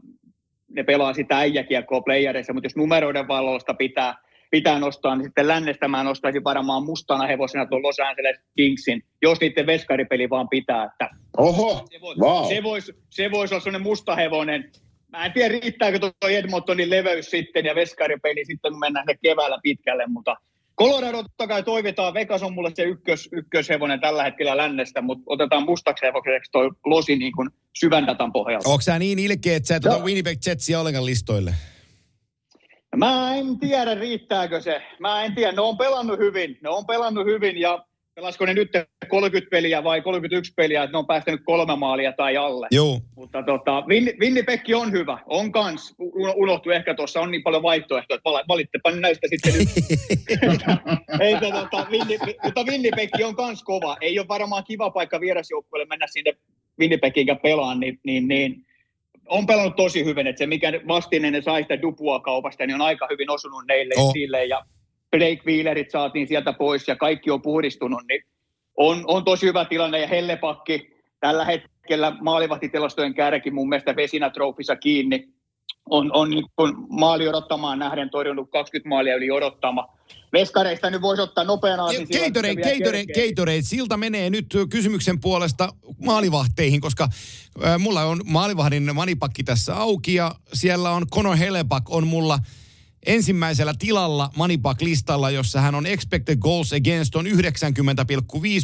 ne 0.70 0.84
pelaa 0.84 1.14
sitä 1.14 1.38
äijäkiekkoa 1.38 2.02
playereissa, 2.02 2.54
mutta 2.54 2.66
jos 2.66 2.76
numeroiden 2.76 3.28
valosta 3.28 3.74
pitää, 3.74 4.16
pitää 4.54 4.80
nostaa, 4.80 5.16
niin 5.16 5.26
sitten 5.26 5.48
lännestä 5.48 5.88
mä 5.88 6.04
nostaisin 6.04 6.44
varmaan 6.44 6.84
mustana 6.84 7.28
hevosena 7.28 7.66
tuon 7.66 7.84
Los 7.84 8.00
Angeles 8.00 8.38
Kingsin, 8.56 9.04
jos 9.22 9.40
niiden 9.40 9.66
veskaripeli 9.66 10.30
vaan 10.30 10.50
pitää. 10.50 10.84
Että 10.84 11.10
Oho, 11.38 11.86
se, 11.92 12.02
voi, 12.02 12.16
wow. 12.16 12.48
se, 12.48 12.64
voisi, 12.64 12.94
se 13.10 13.32
voisi 13.32 13.54
olla 13.54 13.64
sellainen 13.64 13.88
musta 13.90 14.16
hevonen. 14.16 14.72
Mä 15.12 15.26
en 15.26 15.32
tiedä, 15.32 15.60
riittääkö 15.60 16.00
tuo 16.00 16.30
Edmontonin 16.30 16.90
leveys 16.90 17.30
sitten 17.30 17.66
ja 17.66 17.76
veskaripeli 17.76 18.46
sitten, 18.46 18.72
kun 18.72 18.80
mennään 18.80 19.06
ne 19.06 19.16
keväällä 19.24 19.58
pitkälle, 19.64 20.04
mutta 20.08 20.36
Colorado 20.78 21.24
totta 21.24 21.48
kai 21.48 21.64
toivotaan. 21.64 22.14
Vegas 22.14 22.44
on 22.44 22.54
mulle 22.54 22.72
se 22.76 22.84
ykkös, 22.84 23.30
ykköshevonen 23.32 24.02
tällä 24.02 24.24
hetkellä 24.24 24.58
lännestä, 24.58 25.02
mutta 25.02 25.24
otetaan 25.26 25.64
mustaksi 25.64 26.06
hevoseksi 26.06 26.52
toi 26.52 26.70
losi 26.86 27.16
niin 27.16 27.32
kuin 27.32 27.50
syvän 27.80 28.08
datan 28.08 28.32
pohjalta. 28.32 28.70
Onko 28.70 28.82
sä 28.82 29.00
niin 29.00 29.20
ilkeä, 29.20 29.56
että 29.56 29.68
sä 29.68 29.76
et 29.76 29.86
ota 29.86 30.04
Winnipeg 30.04 30.38
Jetsia 30.46 30.80
ollenkaan 30.80 31.06
listoille? 31.06 31.54
Mä 32.96 33.36
en 33.36 33.60
tiedä, 33.60 33.96
riittääkö 33.96 34.62
se. 34.62 34.82
Mä 35.00 35.24
en 35.24 35.36
tiedä. 35.36 35.52
Ne 35.52 35.62
on 35.62 35.78
pelannut 35.78 36.20
hyvin. 36.20 36.58
Ne 36.62 36.70
on 36.70 36.86
pelannut 36.86 37.26
hyvin 37.26 37.58
ja 37.58 37.86
Pelasko 38.16 38.46
ne 38.46 38.54
nyt 38.54 38.70
30 39.10 39.50
peliä 39.50 39.84
vai 39.84 40.02
31 40.02 40.54
peliä, 40.56 40.84
että 40.84 40.92
ne 40.92 40.98
on 40.98 41.08
päästänyt 41.08 41.42
kolme 41.46 41.76
maalia 41.76 42.14
tai 42.14 42.38
alle. 42.38 42.68
Joo. 42.72 43.00
Mutta 43.16 43.44
tota, 43.44 43.84
Vin, 44.20 44.46
Pekki 44.46 44.74
on 44.74 44.92
hyvä, 44.92 45.18
on 45.26 45.52
kans. 45.52 45.96
Unohtu 46.36 46.70
ehkä 46.70 46.94
tuossa, 46.94 47.22
on 47.22 47.32
niin 47.32 47.44
paljon 47.44 47.64
vaihtoehtoja, 47.64 48.16
että 48.16 48.30
valittepa 48.48 48.92
näistä 48.92 49.28
sitten 49.30 49.54
nyt. 49.54 49.68
Ei, 51.22 51.36
tota, 51.40 51.88
Vinni, 51.92 52.18
mutta 52.44 52.64
Pekki 52.96 53.24
on 53.24 53.36
kans 53.36 53.64
kova. 53.64 53.98
Ei 54.02 54.20
ole 54.20 54.28
varmaan 54.28 54.64
kiva 54.64 54.90
paikka 54.90 55.20
vierasjoukkueelle 55.20 55.88
mennä 55.90 56.08
sinne 56.08 56.34
Pekkiin 57.02 57.28
pelaan, 57.44 57.80
niin, 57.80 58.00
niin, 58.04 58.28
niin 58.28 58.66
on 59.28 59.46
pelannut 59.46 59.76
tosi 59.76 60.06
hyvin, 60.06 60.28
että 60.28 60.38
se 60.38 60.48
mikä 60.48 60.72
vastine 60.88 61.32
ne 61.32 61.42
sai 61.42 61.62
sitä 61.62 61.82
Dupua 61.82 62.20
kaupasta, 62.20 62.66
niin 62.66 62.76
on 62.76 62.82
aika 62.82 63.08
hyvin 63.12 63.30
osunut 63.30 63.64
neille 63.68 63.94
oh. 63.98 64.14
sille 64.14 64.46
ja 64.46 64.66
Blake 65.12 65.42
Wheelerit 65.46 65.92
saatiin 65.92 66.28
sieltä 66.28 66.54
pois 66.54 66.88
ja 66.88 66.96
kaikki 66.96 67.32
on 67.32 67.42
puhdistunut, 67.42 68.02
niin 68.10 68.24
on, 68.78 69.04
on 69.08 69.24
tosi 69.24 69.46
hyvä 69.46 69.66
tilanne 69.66 70.00
ja 70.00 70.08
Hellepakki 70.08 70.94
tällä 71.20 71.46
hetkellä 71.46 72.18
maalivahtitilastojen 72.22 73.14
kärki 73.14 73.52
mun 73.52 73.70
mielestä 73.70 73.96
Vesina 73.96 74.30
Trofissa 74.30 74.76
kiinni. 74.76 75.33
On, 75.90 76.12
on 76.14 76.30
niin 76.30 76.46
maali 76.90 77.28
odottamaan 77.28 77.80
nähden 77.80 78.10
torjunut 78.10 78.52
20 78.52 78.90
maalia 78.90 79.16
yli 79.16 79.32
odottama. 79.32 79.88
Veskareista 80.34 80.90
nyt 80.90 81.02
voisi 81.02 81.22
ottaa 81.22 81.44
nopeana 81.44 81.84
Gatorade, 81.84 82.56
Gatorade, 82.56 83.06
Gatorade, 83.06 83.62
silta 83.62 83.98
menee 83.98 84.30
nyt 84.30 84.54
kysymyksen 84.70 85.20
puolesta 85.20 85.70
maalivahteihin, 86.06 86.82
koska 86.82 87.04
äh, 87.66 87.80
mulla 87.80 88.04
on 88.04 88.22
maalivahdin 88.26 88.96
manipakki 88.96 89.44
tässä 89.44 89.76
auki 89.76 90.14
ja 90.14 90.36
siellä 90.54 90.92
on 90.92 91.06
Kono 91.10 91.36
Helepak 91.38 91.84
on 91.90 92.08
mulla– 92.08 92.40
ensimmäisellä 93.06 93.74
tilalla 93.80 94.30
Manipak-listalla, 94.36 95.30
jossa 95.30 95.62
hän 95.62 95.76
on 95.76 95.86
expected 95.86 96.38
goals 96.38 96.74
against 96.74 97.16
on 97.16 97.26
90,5, 97.26 97.32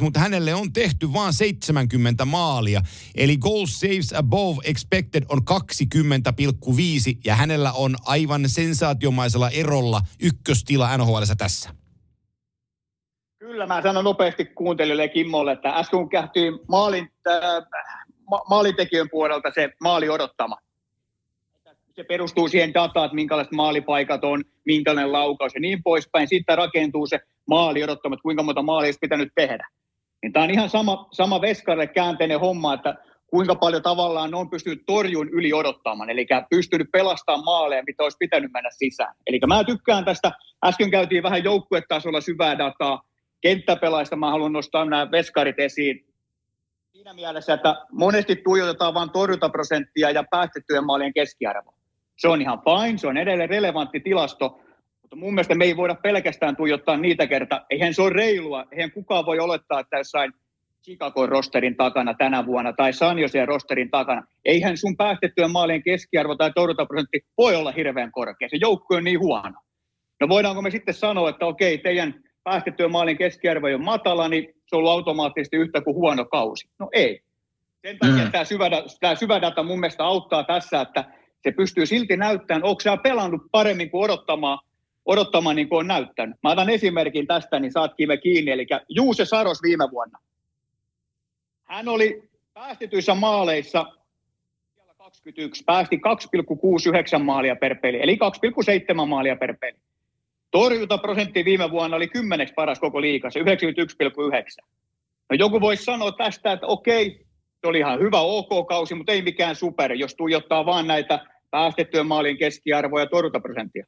mutta 0.01 0.19
hänelle 0.19 0.53
on 0.53 0.73
tehty 0.73 1.13
vain 1.13 1.33
70 1.33 2.25
maalia. 2.25 2.81
Eli 3.15 3.37
goals 3.37 3.79
saves 3.79 4.13
above 4.13 4.61
expected 4.63 5.23
on 5.29 5.39
20,5 5.39 7.19
ja 7.25 7.35
hänellä 7.35 7.71
on 7.71 7.95
aivan 8.05 8.49
sensaatiomaisella 8.49 9.49
erolla 9.49 10.01
ykköstila 10.21 10.97
NHL 10.97 11.23
tässä. 11.37 11.69
Kyllä, 13.39 13.67
mä 13.67 13.81
sanon 13.81 14.03
nopeasti 14.03 14.45
kuuntelijoille 14.45 15.07
Kimmolle, 15.07 15.51
että 15.51 15.69
äsken 15.69 15.99
kun 15.99 16.09
maalin, 16.67 17.09
äh, 17.27 17.63
ma- 18.29 18.43
maalintekijän 18.49 19.09
puolelta 19.11 19.51
se 19.55 19.69
maali 19.81 20.09
odottama 20.09 20.57
se 21.99 22.03
perustuu 22.03 22.47
siihen 22.47 22.73
dataan, 22.73 23.05
että 23.05 23.15
minkälaiset 23.15 23.51
maalipaikat 23.51 24.23
on, 24.23 24.43
minkälainen 24.65 25.11
laukaus 25.11 25.53
ja 25.55 25.59
niin 25.61 25.83
poispäin. 25.83 26.27
Sitten 26.27 26.57
rakentuu 26.57 27.07
se 27.07 27.19
maali 27.47 27.83
odottamaan, 27.83 28.15
että 28.17 28.23
kuinka 28.23 28.43
monta 28.43 28.61
maalia 28.61 28.87
olisi 28.87 28.99
pitänyt 29.01 29.31
tehdä. 29.35 29.67
Niin 30.23 30.33
tämä 30.33 30.43
on 30.43 30.51
ihan 30.51 30.69
sama, 30.69 31.07
sama 31.11 31.41
veskarille 31.41 31.87
käänteinen 31.87 32.39
homma, 32.39 32.73
että 32.73 32.95
kuinka 33.27 33.55
paljon 33.55 33.81
tavallaan 33.81 34.33
on 34.33 34.49
pystynyt 34.49 34.83
torjun 34.85 35.29
yli 35.29 35.53
odottamaan, 35.53 36.09
eli 36.09 36.27
pystynyt 36.49 36.87
pelastamaan 36.91 37.45
maaleja, 37.45 37.83
mitä 37.87 38.03
olisi 38.03 38.17
pitänyt 38.19 38.51
mennä 38.51 38.69
sisään. 38.71 39.15
Eli 39.27 39.39
mä 39.47 39.63
tykkään 39.63 40.05
tästä, 40.05 40.31
äsken 40.65 40.91
käytiin 40.91 41.23
vähän 41.23 41.43
joukkuetasolla 41.43 42.21
syvää 42.21 42.57
dataa, 42.57 43.01
kenttäpelaista 43.41 44.15
mä 44.15 44.31
haluan 44.31 44.53
nostaa 44.53 44.85
nämä 44.85 45.11
veskarit 45.11 45.59
esiin. 45.59 46.05
Siinä 46.91 47.13
mielessä, 47.13 47.53
että 47.53 47.75
monesti 47.91 48.35
tuijotetaan 48.35 48.93
vain 48.93 49.09
torjuntaprosenttia 49.09 50.11
ja 50.11 50.23
päästettyjen 50.31 50.85
maalien 50.85 51.13
keskiarvoa. 51.13 51.78
Se 52.19 52.27
on 52.27 52.41
ihan 52.41 52.61
fine, 52.61 52.97
se 52.97 53.07
on 53.07 53.17
edelleen 53.17 53.49
relevantti 53.49 53.99
tilasto, 53.99 54.59
mutta 55.01 55.15
mun 55.15 55.33
mielestä 55.33 55.55
me 55.55 55.65
ei 55.65 55.77
voida 55.77 55.95
pelkästään 55.95 56.55
tuijottaa 56.55 56.97
niitä 56.97 57.27
kertaa. 57.27 57.65
Eihän 57.69 57.93
se 57.93 58.01
ole 58.01 58.13
reilua, 58.13 58.65
eihän 58.71 58.91
kukaan 58.91 59.25
voi 59.25 59.39
olettaa, 59.39 59.79
että 59.79 59.97
jossain 59.97 60.33
Chicago 60.83 61.25
rosterin 61.25 61.77
takana 61.77 62.13
tänä 62.13 62.45
vuonna 62.45 62.73
tai 62.73 62.93
San 62.93 63.19
Jose 63.19 63.45
rosterin 63.45 63.91
takana. 63.91 64.23
Eihän 64.45 64.77
sun 64.77 64.97
päästettyjen 64.97 65.51
maalien 65.51 65.83
keskiarvo 65.83 66.35
tai 66.35 66.51
torjuntaprosentti 66.55 67.19
voi 67.37 67.55
olla 67.55 67.71
hirveän 67.71 68.11
korkea. 68.11 68.49
Se 68.49 68.57
joukko 68.61 68.95
on 68.95 69.03
niin 69.03 69.19
huono. 69.19 69.59
No 70.21 70.29
voidaanko 70.29 70.61
me 70.61 70.71
sitten 70.71 70.93
sanoa, 70.93 71.29
että 71.29 71.45
okei, 71.45 71.77
teidän 71.77 72.13
päästettyjen 72.43 72.91
maalien 72.91 73.17
keskiarvo 73.17 73.67
on 73.67 73.83
matala, 73.83 74.29
niin 74.29 74.43
se 74.43 74.75
on 74.75 74.79
ollut 74.79 74.91
automaattisesti 74.91 75.57
yhtä 75.57 75.81
kuin 75.81 75.95
huono 75.95 76.25
kausi. 76.25 76.69
No 76.79 76.89
ei. 76.93 77.21
Sen 77.87 77.97
takia 77.99 78.25
mm. 78.25 78.31
tämä, 78.31 78.43
syvä, 78.43 78.69
tämä 78.99 79.15
syvä 79.15 79.41
data 79.41 79.63
mun 79.63 79.79
mielestä 79.79 80.03
auttaa 80.03 80.43
tässä, 80.43 80.81
että 80.81 81.18
se 81.43 81.51
pystyy 81.51 81.85
silti 81.85 82.17
näyttämään, 82.17 82.63
onko 82.63 82.81
sä 82.81 82.97
pelannut 82.97 83.41
paremmin 83.51 83.91
kuin 83.91 84.03
odottamaan, 84.03 84.59
odottamaan 85.05 85.55
niin 85.55 85.69
kuin 85.69 85.79
on 85.79 85.87
näyttänyt. 85.87 86.37
Mä 86.43 86.51
otan 86.51 86.69
esimerkin 86.69 87.27
tästä, 87.27 87.59
niin 87.59 87.71
saat 87.71 87.93
kive 87.97 88.17
kiinni, 88.17 88.51
eli 88.51 88.67
Juuse 88.89 89.25
Saros 89.25 89.63
viime 89.63 89.91
vuonna. 89.91 90.19
Hän 91.63 91.87
oli 91.87 92.29
päästetyissä 92.53 93.15
maaleissa 93.15 93.85
21, 94.97 95.63
päästi 95.65 95.99
2,69 97.17 97.23
maalia 97.23 97.55
per 97.55 97.75
peli, 97.75 97.99
eli 98.01 98.17
2,7 99.01 99.05
maalia 99.05 99.35
per 99.35 99.57
peli. 99.61 99.77
Torjuntaprosentti 100.51 101.45
viime 101.45 101.71
vuonna 101.71 101.97
oli 101.97 102.07
kymmeneksi 102.07 102.53
paras 102.53 102.79
koko 102.79 103.01
liikassa, 103.01 103.39
91,9. 103.39 103.45
No 105.29 105.35
joku 105.35 105.61
voisi 105.61 105.83
sanoa 105.83 106.11
tästä, 106.11 106.51
että 106.51 106.67
okei, 106.67 107.25
se 107.61 107.67
oli 107.67 107.79
ihan 107.79 107.99
hyvä 107.99 108.19
OK-kausi, 108.19 108.95
mutta 108.95 109.11
ei 109.11 109.21
mikään 109.21 109.55
super, 109.55 109.93
jos 109.93 110.15
tuijottaa 110.15 110.65
vaan 110.65 110.87
näitä 110.87 111.25
päästettyjen 111.51 112.07
maalien 112.07 112.37
keskiarvoja 112.37 113.03
ja 113.03 113.09
torjuntaprosenttia. 113.09 113.85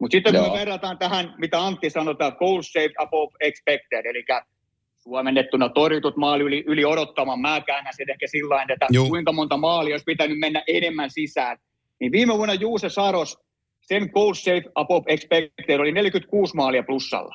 Mutta 0.00 0.14
sitten 0.14 0.34
kun 0.34 0.42
me 0.42 0.58
verrataan 0.58 0.98
tähän, 0.98 1.34
mitä 1.38 1.60
Antti 1.62 1.90
sanoi, 1.90 2.16
tämä 2.16 2.30
goal 2.30 2.62
saved 2.62 2.92
above 2.98 3.36
expected, 3.40 4.06
eli 4.06 4.24
suomennettuna 4.98 5.68
torjutut 5.68 6.16
maali 6.16 6.44
yli, 6.44 6.64
yli 6.66 6.84
odottamaan. 6.84 7.40
Mä 7.40 7.60
käännän 7.60 7.92
sen 7.96 8.10
ehkä 8.10 8.26
sillä 8.26 8.62
että 8.62 8.86
Joo. 8.90 9.08
kuinka 9.08 9.32
monta 9.32 9.56
maalia 9.56 9.94
olisi 9.94 10.04
pitänyt 10.04 10.38
mennä 10.38 10.62
enemmän 10.66 11.10
sisään. 11.10 11.58
Niin 12.00 12.12
viime 12.12 12.34
vuonna 12.36 12.54
Juuse 12.54 12.88
Saros, 12.88 13.38
sen 13.80 14.10
goal 14.14 14.34
save 14.34 14.62
above 14.74 15.04
expected 15.12 15.80
oli 15.80 15.92
46 15.92 16.56
maalia 16.56 16.82
plussalla. 16.82 17.34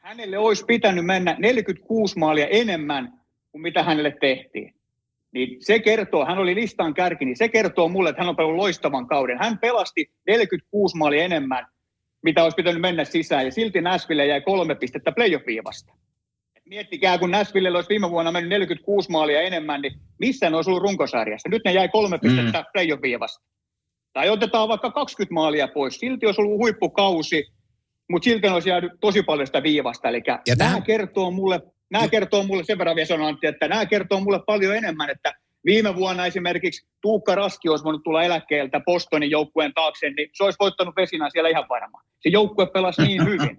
Hänelle 0.00 0.38
olisi 0.38 0.64
pitänyt 0.64 1.04
mennä 1.04 1.36
46 1.38 2.18
maalia 2.18 2.46
enemmän 2.46 3.12
kuin 3.52 3.62
mitä 3.62 3.82
hänelle 3.82 4.16
tehtiin. 4.20 4.74
Niin 5.34 5.56
se 5.60 5.78
kertoo, 5.78 6.24
hän 6.24 6.38
oli 6.38 6.54
listan 6.54 6.94
kärki, 6.94 7.24
niin 7.24 7.36
se 7.36 7.48
kertoo 7.48 7.88
mulle, 7.88 8.10
että 8.10 8.22
hän 8.22 8.28
on 8.28 8.36
pelannut 8.36 8.60
loistavan 8.60 9.06
kauden. 9.06 9.38
Hän 9.38 9.58
pelasti 9.58 10.10
46 10.26 10.96
maalia 10.96 11.24
enemmän, 11.24 11.66
mitä 12.22 12.42
olisi 12.42 12.54
pitänyt 12.54 12.80
mennä 12.80 13.04
sisään, 13.04 13.44
ja 13.44 13.52
silti 13.52 13.80
Nashville 13.80 14.26
jäi 14.26 14.40
kolme 14.40 14.74
pistettä 14.74 15.12
playoff-viivasta. 15.12 15.92
Miettikää, 16.64 17.18
kun 17.18 17.30
Nashville 17.30 17.70
olisi 17.70 17.88
viime 17.88 18.10
vuonna 18.10 18.32
mennyt 18.32 18.48
46 18.48 19.10
maalia 19.10 19.40
enemmän, 19.40 19.82
niin 19.82 19.92
missä 20.18 20.50
ne 20.50 20.56
olisi 20.56 20.70
ollut 20.70 20.82
runkosarjassa? 20.82 21.48
Nyt 21.48 21.62
ne 21.64 21.72
jäi 21.72 21.88
kolme 21.88 22.18
pistettä 22.18 22.58
mm. 22.60 22.66
playoff-viivasta. 22.72 23.44
Tai 24.12 24.28
otetaan 24.28 24.68
vaikka 24.68 24.90
20 24.90 25.34
maalia 25.34 25.68
pois, 25.68 25.96
silti 25.96 26.26
olisi 26.26 26.40
ollut 26.40 26.58
huippukausi, 26.58 27.44
mutta 28.10 28.24
silti 28.24 28.48
olisi 28.48 28.68
jäänyt 28.68 28.92
tosi 29.00 29.22
paljon 29.22 29.46
sitä 29.46 29.62
viivasta. 29.62 30.08
Eli 30.08 30.22
ja 30.46 30.56
tämä 30.56 30.80
kertoo 30.80 31.30
mulle 31.30 31.60
nämä 31.90 32.08
kertoo 32.08 32.42
mulle, 32.42 32.64
sen 32.64 32.78
verran 32.78 32.96
vielä 32.96 33.06
sanon 33.06 33.28
Antti, 33.28 33.46
että 33.46 33.68
nämä 33.68 33.86
kertoo 33.86 34.20
mulle 34.20 34.40
paljon 34.46 34.76
enemmän, 34.76 35.10
että 35.10 35.32
viime 35.64 35.96
vuonna 35.96 36.26
esimerkiksi 36.26 36.86
Tuukka 37.02 37.34
Raski 37.34 37.68
olisi 37.68 37.84
voinut 37.84 38.02
tulla 38.02 38.22
eläkkeeltä 38.22 38.80
Bostonin 38.80 39.30
joukkueen 39.30 39.74
taakse, 39.74 40.10
niin 40.10 40.30
se 40.32 40.44
olisi 40.44 40.56
voittanut 40.60 40.96
vesinä 40.96 41.30
siellä 41.30 41.50
ihan 41.50 41.66
varmaan. 41.68 42.04
Se 42.20 42.28
joukkue 42.28 42.66
pelasi 42.66 43.02
niin 43.02 43.24
hyvin. 43.24 43.56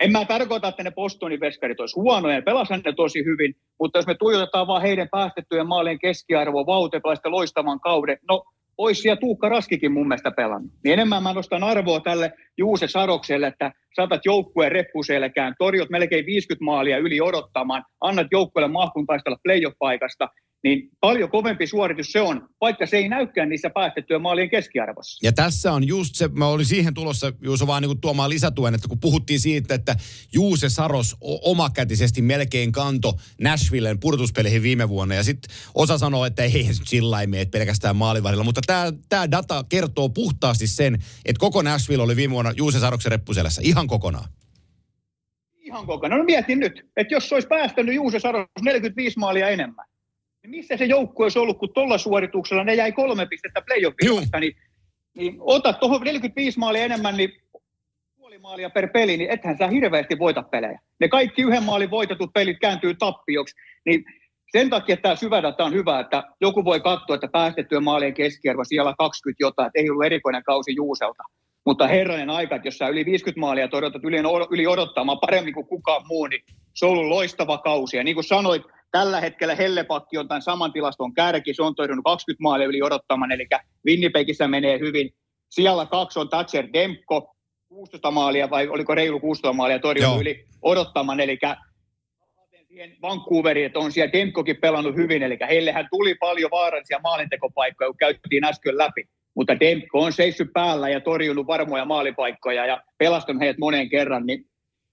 En 0.00 0.12
mä 0.12 0.24
tarkoita, 0.24 0.68
että 0.68 0.82
ne 0.82 0.90
Bostonin 0.90 1.40
veskarit 1.40 1.80
olisi 1.80 2.00
huonoja, 2.00 2.42
pelasivat 2.42 2.84
ne 2.84 2.92
tosi 2.92 3.24
hyvin, 3.24 3.56
mutta 3.80 3.98
jos 3.98 4.06
me 4.06 4.14
tuijotetaan 4.14 4.66
vaan 4.66 4.82
heidän 4.82 5.08
päästettyjen 5.08 5.66
maalien 5.66 5.98
keskiarvoa, 5.98 6.66
Vaute 6.66 7.00
loistavan 7.24 7.80
kauden, 7.80 8.18
no 8.28 8.44
olisi 8.82 9.02
siellä 9.02 9.20
Tuukka 9.20 9.48
Raskikin 9.48 9.92
mun 9.92 10.08
mielestä 10.08 10.30
pelannut. 10.30 10.72
Niin 10.84 10.92
enemmän 10.92 11.22
mä 11.22 11.32
nostan 11.32 11.64
arvoa 11.64 12.00
tälle 12.00 12.32
Juuse 12.58 12.88
Sarokselle, 12.88 13.46
että 13.46 13.72
saatat 13.94 14.24
joukkueen 14.24 14.72
reppuselkään, 14.72 15.54
torjut 15.58 15.90
melkein 15.90 16.26
50 16.26 16.64
maalia 16.64 16.98
yli 16.98 17.20
odottamaan, 17.20 17.84
annat 18.00 18.26
joukkueelle 18.30 18.72
mahkun 18.72 19.06
taistella 19.06 19.38
playoff-paikasta, 19.48 20.28
niin 20.64 20.90
paljon 21.00 21.30
kovempi 21.30 21.66
suoritus 21.66 22.12
se 22.12 22.20
on, 22.20 22.48
vaikka 22.60 22.86
se 22.86 22.96
ei 22.96 23.08
näykään 23.08 23.48
niissä 23.48 23.70
päästettyjä 23.70 24.18
maalien 24.18 24.50
keskiarvossa. 24.50 25.26
Ja 25.26 25.32
tässä 25.32 25.72
on 25.72 25.86
just 25.86 26.14
se, 26.14 26.28
mä 26.28 26.46
olin 26.46 26.66
siihen 26.66 26.94
tulossa 26.94 27.32
Juuso 27.40 27.66
vaan 27.66 27.82
niin 27.82 28.00
tuomaan 28.00 28.30
lisätuen, 28.30 28.74
että 28.74 28.88
kun 28.88 29.00
puhuttiin 29.00 29.40
siitä, 29.40 29.74
että 29.74 29.96
Juuse 30.32 30.68
Saros 30.68 31.16
omakätisesti 31.20 32.22
melkein 32.22 32.72
kanto 32.72 33.18
Nashvillen 33.40 34.00
purtuspeleihin 34.00 34.62
viime 34.62 34.88
vuonna, 34.88 35.14
ja 35.14 35.24
sitten 35.24 35.56
osa 35.74 35.98
sanoo, 35.98 36.24
että 36.24 36.42
ei 36.42 36.64
se 36.64 36.82
sillä 36.84 37.20
ei 37.20 37.26
mene 37.26 37.44
pelkästään 37.44 37.96
maalivarilla, 37.96 38.44
mutta 38.44 38.60
tämä, 39.08 39.30
data 39.30 39.64
kertoo 39.68 40.08
puhtaasti 40.08 40.66
sen, 40.66 40.94
että 41.24 41.40
koko 41.40 41.62
Nashville 41.62 42.02
oli 42.02 42.16
viime 42.16 42.34
vuonna 42.34 42.52
Juuse 42.56 42.80
Saroksen 42.80 43.12
reppuselässä, 43.12 43.62
ihan 43.64 43.86
kokonaan. 43.86 44.28
Ihan 45.60 45.86
kokonaan. 45.86 46.18
No 46.18 46.24
mietin 46.24 46.60
nyt, 46.60 46.86
että 46.96 47.14
jos 47.14 47.32
olisi 47.32 47.48
päästänyt 47.48 47.94
Juuse 47.94 48.20
Saros 48.20 48.46
45 48.62 49.18
maalia 49.18 49.48
enemmän, 49.48 49.86
missä 50.46 50.76
se 50.76 50.84
joukkue 50.84 51.24
olisi 51.24 51.38
ollut, 51.38 51.58
kun 51.58 51.72
tuolla 51.74 51.98
suorituksella 51.98 52.64
ne 52.64 52.74
jäi 52.74 52.92
kolme 52.92 53.26
pistettä 53.26 53.62
playoffista, 53.66 54.40
niin, 54.40 54.56
niin 55.14 55.36
ota 55.40 55.72
tuohon 55.72 56.00
45 56.00 56.58
maalia 56.58 56.84
enemmän, 56.84 57.16
niin 57.16 57.42
puoli 58.16 58.38
maalia 58.38 58.70
per 58.70 58.88
peli, 58.88 59.16
niin 59.16 59.30
ethän 59.30 59.58
sä 59.58 59.68
hirveästi 59.68 60.18
voita 60.18 60.42
pelejä. 60.42 60.80
Ne 61.00 61.08
kaikki 61.08 61.42
yhden 61.42 61.62
maalin 61.62 61.90
voitetut 61.90 62.32
pelit 62.32 62.58
kääntyy 62.58 62.94
tappioksi, 62.94 63.56
niin 63.86 64.04
sen 64.52 64.70
takia 64.70 64.96
tämä 64.96 65.16
syvädata 65.16 65.64
on 65.64 65.72
hyvä, 65.72 66.00
että 66.00 66.22
joku 66.40 66.64
voi 66.64 66.80
katsoa, 66.80 67.14
että 67.14 67.28
päästettyä 67.28 67.80
maalien 67.80 68.14
keskiarvo 68.14 68.64
siellä 68.64 68.94
20 68.98 69.44
jotain, 69.44 69.66
että 69.66 69.78
ei 69.78 69.90
ollut 69.90 70.04
erikoinen 70.04 70.44
kausi 70.44 70.74
Juuselta. 70.76 71.22
Mutta 71.66 71.86
herranen 71.86 72.30
aika, 72.30 72.56
että 72.56 72.68
jos 72.68 72.78
sä 72.78 72.88
yli 72.88 73.04
50 73.04 73.40
maalia 73.40 73.68
odotat 73.72 74.04
yli, 74.04 74.16
yli 74.50 74.66
odottamaan 74.66 75.18
paremmin 75.18 75.54
kuin 75.54 75.66
kukaan 75.66 76.02
muu, 76.08 76.26
niin 76.26 76.42
se 76.74 76.86
on 76.86 76.92
ollut 76.92 77.08
loistava 77.08 77.58
kausi. 77.58 77.96
Ja 77.96 78.04
niin 78.04 78.14
kuin 78.14 78.24
sanoit, 78.24 78.62
Tällä 78.92 79.20
hetkellä 79.20 79.54
Hellepakki 79.54 80.18
on 80.18 80.28
tämän 80.28 80.42
saman 80.42 80.72
tilaston 80.72 81.14
kärki. 81.14 81.54
Se 81.54 81.62
on 81.62 81.74
torjunut 81.74 82.04
20 82.04 82.42
maalia 82.42 82.66
yli 82.66 82.82
odottaman, 82.82 83.32
eli 83.32 83.46
Winnipegissä 83.86 84.48
menee 84.48 84.78
hyvin. 84.78 85.10
Siellä 85.50 85.86
kaksi 85.86 86.18
on 86.18 86.28
Thatcher 86.28 86.68
Demko, 86.72 87.34
16 87.68 88.10
maalia 88.10 88.50
vai 88.50 88.68
oliko 88.68 88.94
reilu 88.94 89.20
16 89.20 89.52
maalia 89.52 89.78
torjunut 89.78 90.12
Joo. 90.12 90.20
yli 90.20 90.44
odottaman, 90.62 91.20
eli 91.20 91.38
siihen 92.68 92.96
Vancouveriin, 93.02 93.66
että 93.66 93.78
on 93.78 93.92
siellä 93.92 94.12
Demkokin 94.12 94.56
pelannut 94.56 94.96
hyvin, 94.96 95.22
eli 95.22 95.38
heillehän 95.48 95.88
tuli 95.90 96.14
paljon 96.14 96.50
vaarallisia 96.50 97.00
maalintekopaikkoja, 97.02 97.88
kun 97.88 97.96
käytettiin 97.96 98.44
äsken 98.44 98.78
läpi. 98.78 99.04
Mutta 99.34 99.60
Demko 99.60 100.00
on 100.00 100.12
seissyt 100.12 100.52
päällä 100.52 100.88
ja 100.88 101.00
torjunut 101.00 101.46
varmoja 101.46 101.84
maalipaikkoja 101.84 102.66
ja 102.66 102.82
pelastanut 102.98 103.40
heidät 103.40 103.58
moneen 103.58 103.88
kerran, 103.88 104.26
niin 104.26 104.44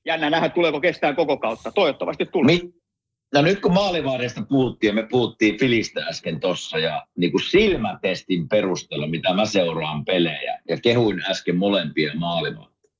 jännä 0.05 0.29
nähdä, 0.29 0.49
tuleeko 0.49 0.81
kestää 0.81 1.13
koko 1.13 1.37
kautta. 1.37 1.71
Toivottavasti 1.71 2.25
tulee. 2.25 2.55
Mi- 2.55 2.78
No 3.33 3.41
nyt 3.41 3.59
kun 3.59 3.73
maalivahdista 3.73 4.41
puhuttiin, 4.49 4.95
me 4.95 5.03
puhuttiin 5.03 5.59
Filistä 5.59 6.05
äsken 6.05 6.39
tuossa 6.39 6.77
ja 6.77 7.07
niin 7.17 7.31
kuin 7.31 7.43
silmätestin 7.43 8.49
perusteella, 8.49 9.07
mitä 9.07 9.33
mä 9.33 9.45
seuraan 9.45 10.05
pelejä 10.05 10.59
ja 10.69 10.77
kehuin 10.77 11.21
äsken 11.29 11.55
molempia 11.55 12.11
maalivahtia. 12.15 12.91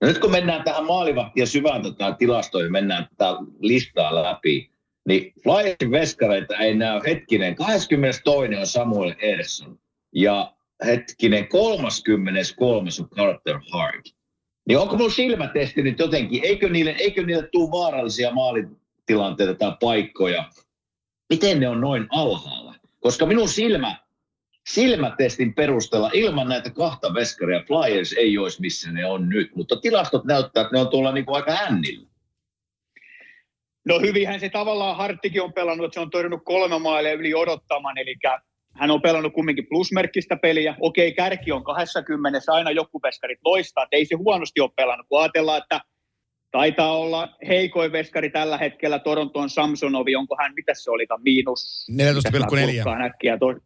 No 0.00 0.08
nyt 0.08 0.18
kun 0.18 0.30
mennään 0.30 0.64
tähän 0.64 0.86
maalivahtia 0.86 1.46
syvään 1.46 1.82
tota 1.82 2.12
tilastoihin, 2.12 2.72
mennään 2.72 3.08
tätä 3.08 3.36
listaa 3.60 4.14
läpi, 4.14 4.70
niin 5.08 5.32
Flyersin 5.42 5.90
veskareita 5.90 6.56
ei 6.56 6.74
näy 6.74 7.00
hetkinen. 7.06 7.56
22. 7.56 8.56
on 8.60 8.66
Samuel 8.66 9.14
Ersson 9.18 9.78
ja 10.14 10.54
hetkinen 10.86 11.48
33. 11.48 12.88
on 13.00 13.08
Carter 13.08 13.60
Hart. 13.72 14.04
Niin 14.68 14.78
onko 14.78 14.96
mun 14.96 15.10
silmätesti 15.10 15.82
nyt 15.82 15.98
jotenkin, 15.98 16.44
eikö 16.44 16.68
niille, 16.68 16.94
eikö 16.98 17.26
niille 17.26 17.48
tule 17.52 17.70
vaarallisia 17.70 18.32
maalit, 18.32 18.66
tilanteita 19.06 19.54
tai 19.54 19.76
paikkoja, 19.80 20.44
miten 21.30 21.60
ne 21.60 21.68
on 21.68 21.80
noin 21.80 22.06
alhaalla? 22.10 22.74
Koska 23.00 23.26
minun 23.26 23.48
silmä, 23.48 23.96
silmätestin 24.68 25.54
perusteella 25.54 26.10
ilman 26.12 26.48
näitä 26.48 26.70
kahta 26.70 27.14
veskaria 27.14 27.62
Flyers 27.66 28.12
ei 28.12 28.38
olisi 28.38 28.60
missä 28.60 28.92
ne 28.92 29.06
on 29.06 29.28
nyt, 29.28 29.56
mutta 29.56 29.76
tilastot 29.76 30.24
näyttää, 30.24 30.60
että 30.60 30.76
ne 30.76 30.80
on 30.80 30.88
tuolla 30.88 31.12
niin 31.12 31.26
kuin 31.26 31.36
aika 31.36 31.52
hännillä. 31.52 32.08
No 33.86 34.00
hyvinhän 34.00 34.40
se 34.40 34.48
tavallaan 34.48 34.96
Harttikin 34.96 35.42
on 35.42 35.52
pelannut, 35.52 35.84
että 35.84 35.94
se 35.94 36.00
on 36.00 36.10
torjunut 36.10 36.44
kolme 36.44 36.78
maalia 36.78 37.12
yli 37.12 37.34
odottaman, 37.34 37.98
eli 37.98 38.16
hän 38.74 38.90
on 38.90 39.02
pelannut 39.02 39.32
kumminkin 39.32 39.66
plusmerkkistä 39.68 40.36
peliä. 40.36 40.76
Okei, 40.80 41.12
kärki 41.12 41.52
on 41.52 41.64
20, 41.64 42.40
aina 42.48 42.70
joku 42.70 43.00
veskarit 43.02 43.38
loistaa, 43.44 43.84
että 43.84 43.96
ei 43.96 44.06
se 44.06 44.14
huonosti 44.14 44.60
ole 44.60 44.70
pelannut, 44.76 45.06
kun 45.08 45.20
ajatellaan, 45.20 45.58
että– 45.58 45.80
Taitaa 46.56 46.98
olla 46.98 47.36
heikoin 47.48 47.92
veskari 47.92 48.30
tällä 48.30 48.58
hetkellä 48.58 48.98
Toronton 48.98 49.50
Samsonovi, 49.50 50.16
onko 50.16 50.36
hän, 50.40 50.52
mitä 50.54 50.72
se 50.74 50.90
oli, 50.90 51.06
miinus... 51.22 51.86
14,4. 53.56 53.60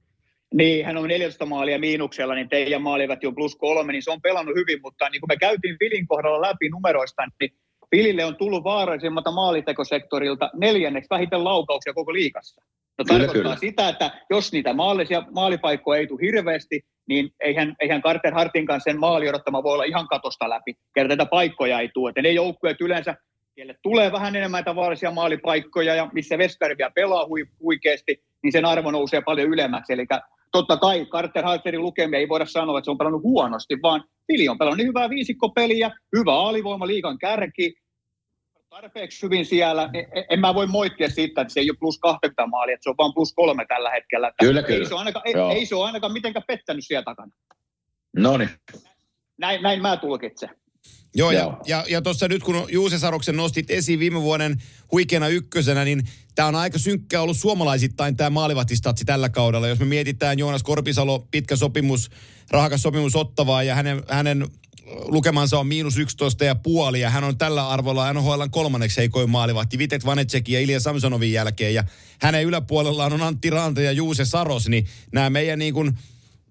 Niin, 0.54 0.86
hän 0.86 0.96
on 0.96 1.08
14 1.08 1.46
maalia 1.46 1.78
miinuksella, 1.78 2.34
niin 2.34 2.48
teidän 2.48 2.82
maalivat 2.82 3.22
jo 3.22 3.32
plus 3.32 3.56
kolme, 3.56 3.92
niin 3.92 4.02
se 4.02 4.10
on 4.10 4.20
pelannut 4.20 4.54
hyvin, 4.54 4.78
mutta 4.82 5.08
niin 5.08 5.20
kuin 5.20 5.28
me 5.28 5.36
käytiin 5.36 5.76
Filin 5.78 6.06
kohdalla 6.06 6.48
läpi 6.48 6.68
numeroista, 6.68 7.22
niin 7.40 7.52
Filille 7.90 8.24
on 8.24 8.36
tullut 8.36 8.64
vaarallisimmalta 8.64 9.30
maalitekosektorilta 9.30 10.50
neljänneksi 10.54 11.10
vähiten 11.10 11.44
laukauksia 11.44 11.94
koko 11.94 12.12
liikassa. 12.12 12.62
No 12.98 13.04
kyllä, 13.04 13.18
tarkoittaa 13.18 13.42
kyllä. 13.42 13.56
sitä, 13.56 13.88
että 13.88 14.10
jos 14.30 14.52
niitä 14.52 14.74
maallisia 14.74 15.22
maalipaikkoja 15.30 16.00
ei 16.00 16.06
tule 16.06 16.20
hirveästi, 16.22 16.80
niin 17.08 17.30
eihän, 17.40 17.76
eihän 17.80 18.02
Carter 18.02 18.34
Hartin 18.34 18.66
kanssa 18.66 18.90
sen 18.90 19.00
maali 19.00 19.28
odottama 19.28 19.62
voi 19.62 19.72
olla 19.72 19.84
ihan 19.84 20.08
katosta 20.08 20.50
läpi. 20.50 20.74
Kerta 20.94 21.08
näitä 21.08 21.26
paikkoja 21.26 21.80
ei 21.80 21.90
tule. 21.94 22.10
Että 22.10 22.22
ne 22.22 22.30
joukkueet 22.30 22.80
yleensä, 22.80 23.16
kelle 23.56 23.74
tulee 23.82 24.12
vähän 24.12 24.36
enemmän 24.36 24.64
tavallisia 24.64 25.10
maalipaikkoja 25.10 25.94
ja 25.94 26.08
missä 26.12 26.38
Veskari 26.38 26.78
vielä 26.78 26.90
pelaa 26.94 27.26
hui, 27.26 27.44
huikeasti, 27.60 28.22
niin 28.42 28.52
sen 28.52 28.64
arvo 28.64 28.90
nousee 28.90 29.22
paljon 29.22 29.48
ylemmäksi. 29.48 29.92
Eli 29.92 30.06
totta 30.52 30.76
kai 30.76 31.06
Carter 31.06 31.44
Harterin 31.44 31.82
lukemia 31.82 32.18
ei 32.18 32.28
voida 32.28 32.46
sanoa, 32.46 32.78
että 32.78 32.84
se 32.84 32.90
on 32.90 32.98
pelannut 32.98 33.22
huonosti, 33.22 33.82
vaan 33.82 34.04
Pili 34.26 34.48
on 34.48 34.58
pelannut 34.58 34.76
niin 34.76 34.88
hyvää 34.88 35.10
viisikkopeliä, 35.10 35.90
hyvä 36.16 36.40
alivoima, 36.40 36.86
liikan 36.86 37.18
kärki, 37.18 37.74
tarpeeksi 38.70 39.22
hyvin 39.22 39.46
siellä. 39.46 39.90
En, 39.94 40.06
e, 40.14 40.24
en 40.30 40.40
mä 40.40 40.54
voi 40.54 40.66
moittia 40.66 41.08
siitä, 41.08 41.40
että 41.40 41.54
se 41.54 41.60
ei 41.60 41.70
ole 41.70 41.76
plus 41.80 41.98
20 41.98 42.46
maalia, 42.46 42.74
että 42.74 42.84
se 42.84 42.90
on 42.90 42.96
vain 42.98 43.14
plus 43.14 43.32
kolme 43.34 43.66
tällä 43.68 43.90
hetkellä. 43.90 44.28
Että 44.28 44.46
kyllä, 44.46 44.62
kyllä. 44.62 44.78
Ei 44.78 44.86
se 44.86 44.94
ainakaan, 44.94 45.22
ei, 45.26 45.34
ei 45.58 45.66
se 45.66 45.74
ole 45.74 45.86
ainakaan 45.86 46.12
mitenkään 46.12 46.44
pettänyt 46.46 46.86
siellä 46.86 47.04
takana. 47.04 47.32
No 48.16 48.36
niin. 48.36 48.50
Näin, 49.38 49.62
näin 49.62 49.82
mä 49.82 49.96
tulkitsen. 49.96 50.48
Joo, 51.14 51.30
ja, 51.30 51.58
ja, 51.66 51.84
ja 51.88 52.02
tuossa 52.02 52.28
nyt 52.28 52.42
kun 52.42 52.66
Juuse 52.68 52.98
Saroksen 52.98 53.36
nostit 53.36 53.70
esiin 53.70 53.98
viime 53.98 54.20
vuoden 54.20 54.62
huikeana 54.92 55.28
ykkösenä, 55.28 55.84
niin 55.84 56.08
tämä 56.34 56.48
on 56.48 56.54
aika 56.54 56.78
synkkä 56.78 57.20
ollut 57.20 57.36
suomalaisittain 57.36 58.16
tämä 58.16 58.30
maalivahtistatsi 58.30 59.04
tällä 59.04 59.28
kaudella. 59.28 59.68
Jos 59.68 59.78
me 59.78 59.84
mietitään 59.84 60.38
Joonas 60.38 60.62
Korpisalo, 60.62 61.28
pitkä 61.30 61.56
sopimus, 61.56 62.10
rahakas 62.50 62.82
sopimus 62.82 63.16
ottavaa 63.16 63.62
ja 63.62 63.74
hänen, 63.74 64.02
hänen 64.08 64.48
lukemansa 65.04 65.58
on 65.58 65.66
miinus 65.66 65.98
11 65.98 66.44
ja 66.44 66.54
puoli 66.54 67.00
ja 67.00 67.10
hän 67.10 67.24
on 67.24 67.38
tällä 67.38 67.68
arvolla 67.68 68.12
NHL 68.12 68.42
kolmanneksi 68.50 68.96
heikoin 68.96 69.30
maalivahti 69.30 69.78
Vitek 69.78 70.04
Vanetsekin 70.04 70.52
ja 70.52 70.60
Ilja 70.60 70.80
Samsonovin 70.80 71.32
jälkeen 71.32 71.74
ja 71.74 71.84
hänen 72.20 72.44
yläpuolellaan 72.44 73.12
on 73.12 73.22
Antti 73.22 73.50
Ranta 73.50 73.80
ja 73.80 73.92
Juuse 73.92 74.24
Saros, 74.24 74.68
niin 74.68 74.86
nämä 75.12 75.30
meidän 75.30 75.58
niin 75.58 75.74
kuin, 75.74 75.98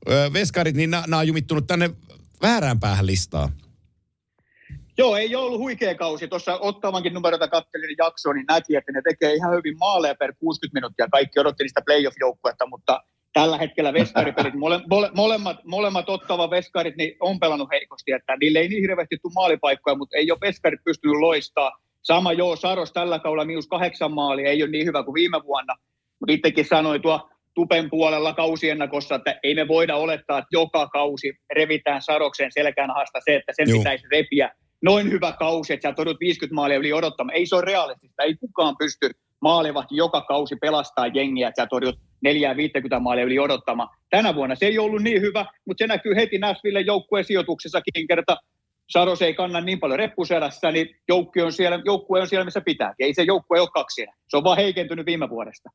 ö, 0.10 0.34
veskarit, 0.34 0.76
niin 0.76 0.90
nämä 0.90 1.18
on 1.18 1.27
jumittunut 1.27 1.68
tänne 1.68 1.90
väärään 2.41 2.80
päähän 2.80 3.06
listaa. 3.06 3.52
Joo, 4.99 5.17
ei 5.17 5.35
ole 5.35 5.45
ollut 5.45 5.59
huikea 5.59 5.95
kausi. 5.95 6.27
Tuossa 6.27 6.57
Ottavankin 6.57 7.13
numeroita 7.13 7.47
kattelin 7.47 7.95
jaksoa, 7.97 8.34
niin 8.34 8.45
näki, 8.49 8.76
että 8.76 8.91
ne 8.91 9.01
tekee 9.01 9.34
ihan 9.34 9.55
hyvin 9.57 9.77
maaleja 9.77 10.15
per 10.15 10.34
60 10.39 10.77
minuuttia. 10.77 11.07
Kaikki 11.11 11.39
odotti 11.39 11.63
niistä 11.63 11.81
playoff-joukkuetta, 11.85 12.65
mutta 12.69 13.03
tällä 13.34 13.57
hetkellä 13.57 13.93
veskaripelit, 13.93 14.53
mole, 14.53 14.81
mole, 14.89 15.09
molemmat, 15.15 15.57
molemmat 15.65 16.09
ottava 16.09 16.49
veskarit 16.49 16.95
niin 16.95 17.15
on 17.19 17.39
pelannut 17.39 17.69
heikosti, 17.71 18.11
että 18.11 18.38
niille 18.39 18.59
ei 18.59 18.67
niin 18.67 18.81
hirveästi 18.81 19.17
tule 19.21 19.34
maalipaikkoja, 19.34 19.95
mutta 19.95 20.17
ei 20.17 20.31
ole 20.31 20.39
veskarit 20.41 20.84
pystynyt 20.84 21.19
loistaa. 21.19 21.71
Sama 22.01 22.34
joo, 22.34 22.55
Saros 22.55 22.93
tällä 22.93 23.19
kaudella 23.19 23.45
miinus 23.45 23.67
kahdeksan 23.67 24.13
maali, 24.13 24.45
ei 24.45 24.63
ole 24.63 24.71
niin 24.71 24.85
hyvä 24.85 25.03
kuin 25.03 25.13
viime 25.13 25.43
vuonna, 25.43 25.76
mutta 26.19 26.34
itsekin 26.34 26.65
sanoi 26.65 26.99
tuo 26.99 27.30
Tupen 27.53 27.89
puolella 27.89 28.34
kausiennakossa, 28.34 29.15
että 29.15 29.39
ei 29.43 29.55
me 29.55 29.67
voida 29.67 29.95
olettaa, 29.95 30.38
että 30.38 30.47
joka 30.51 30.88
kausi 30.88 31.34
revitään 31.55 32.01
Saroksen 32.01 32.51
selkänahasta 32.51 33.19
se, 33.26 33.35
että 33.35 33.53
sen 33.55 33.69
Joo. 33.69 33.77
pitäisi 33.77 34.05
repiä 34.11 34.51
noin 34.81 35.11
hyvä 35.11 35.34
kausi, 35.39 35.73
että 35.73 35.89
sä 35.89 35.93
torjut 35.93 36.19
50 36.19 36.56
maalia 36.56 36.77
yli 36.77 36.93
odottamaan. 36.93 37.35
Ei 37.35 37.45
se 37.45 37.56
ole 37.56 37.65
realistista, 37.65 38.23
ei 38.23 38.35
kukaan 38.35 38.76
pysty 38.80 39.10
maalivahti 39.41 39.95
joka 39.95 40.22
kausi 40.22 40.56
pelastaa 40.56 41.07
jengiä, 41.07 41.47
että 41.47 41.61
sä 41.61 41.68
torjut 41.68 41.95
4-50 41.95 42.99
maalia 42.99 43.23
yli 43.23 43.39
odottamaan. 43.39 43.89
Tänä 44.10 44.35
vuonna 44.35 44.56
se 44.56 44.65
ei 44.65 44.80
ollut 44.80 45.01
niin 45.01 45.22
hyvä, 45.22 45.45
mutta 45.65 45.84
se 45.84 45.88
näkyy 45.88 46.15
heti 46.15 46.38
Nashville 46.38 46.81
joukkueen 46.81 47.26
sijoituksessakin 47.26 48.07
kerta. 48.07 48.38
Saros 48.89 49.22
ei 49.22 49.34
kanna 49.34 49.61
niin 49.61 49.80
paljon 49.80 49.99
reppuselässä, 49.99 50.72
niin 50.72 50.95
joukkue 51.07 51.43
on, 51.43 51.53
siellä, 51.53 51.81
joukkue 51.85 52.22
on 52.22 52.27
siellä, 52.27 52.45
missä 52.45 52.61
pitää. 52.61 52.93
Ei 52.99 53.14
se 53.14 53.23
joukkue 53.23 53.61
ole 53.61 53.69
kaksi. 53.73 54.06
Se 54.27 54.38
on 54.38 54.43
vaan 54.43 54.57
heikentynyt 54.57 55.06
viime 55.06 55.30
vuodesta. 55.30 55.69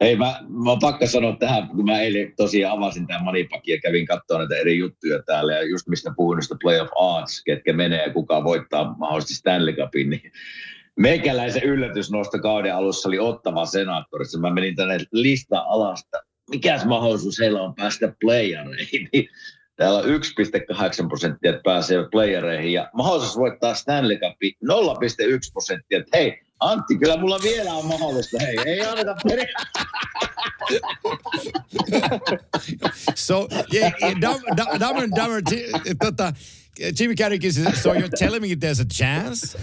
Ei, 0.00 0.16
mä, 0.16 0.40
mä 0.48 0.70
oon 0.70 0.78
pakko 0.78 1.06
sanoa 1.06 1.36
tähän, 1.36 1.68
kun 1.68 1.84
mä 1.84 2.00
eilen 2.00 2.32
tosiaan 2.36 2.78
avasin 2.78 3.06
tämän 3.06 3.24
Manipakin 3.24 3.72
ja 3.72 3.80
kävin 3.80 4.06
katsoa 4.06 4.38
näitä 4.38 4.56
eri 4.56 4.78
juttuja 4.78 5.22
täällä 5.22 5.52
ja 5.52 5.62
just 5.62 5.88
mistä 5.88 6.12
puhuin 6.16 6.36
noista 6.36 6.56
playoff 6.62 6.92
odds, 6.94 7.42
ketkä 7.44 7.72
menee 7.72 8.02
ja 8.06 8.12
kuka 8.12 8.44
voittaa 8.44 8.94
mahdollisesti 8.98 9.34
Stanley 9.34 9.74
Cupin, 9.74 10.10
niin 10.10 10.32
meikäläisen 10.96 11.62
yllätys 11.62 12.10
noista 12.10 12.38
kauden 12.38 12.74
alussa 12.74 13.08
oli 13.08 13.18
ottava 13.18 13.66
senaattorissa. 13.66 14.38
Mä 14.38 14.50
menin 14.50 14.76
tänne 14.76 14.98
lista 15.12 15.64
alasta. 15.68 16.18
Mikäs 16.50 16.84
mahdollisuus 16.84 17.40
heillä 17.40 17.62
on 17.62 17.74
päästä 17.74 18.12
playareihin? 18.20 19.08
Täällä 19.76 19.98
on 19.98 20.04
1,8 20.04 21.08
prosenttia, 21.08 21.50
että 21.50 21.62
pääsee 21.64 22.08
playereihin 22.10 22.72
ja 22.72 22.90
mahdollisuus 22.94 23.36
voittaa 23.36 23.74
Stanley 23.74 24.16
Cup 24.16 24.36
0,1 24.42 25.52
prosenttia. 25.52 25.98
Että 25.98 26.16
hei, 26.18 26.45
Antti, 26.60 26.98
kyllä 26.98 27.16
mulla 27.16 27.40
vielä 27.42 27.72
on 27.72 27.86
mahdollista. 27.86 28.38
Hei, 28.40 28.56
ei 28.66 28.80
anneta 28.80 29.16
peri. 29.28 29.46
so, 33.14 33.48
yeah, 33.74 33.92
yeah, 34.02 34.20
dumb, 34.20 34.40
dumb, 34.56 34.80
dumber, 34.80 35.42
tota, 35.98 36.32
Jimmy 36.98 37.14
Carrey 37.14 37.38
so 37.74 37.94
you're 37.94 38.08
telling 38.08 38.42
me 38.42 38.54
there's 38.54 38.80
a 38.80 38.84
chance? 38.84 39.56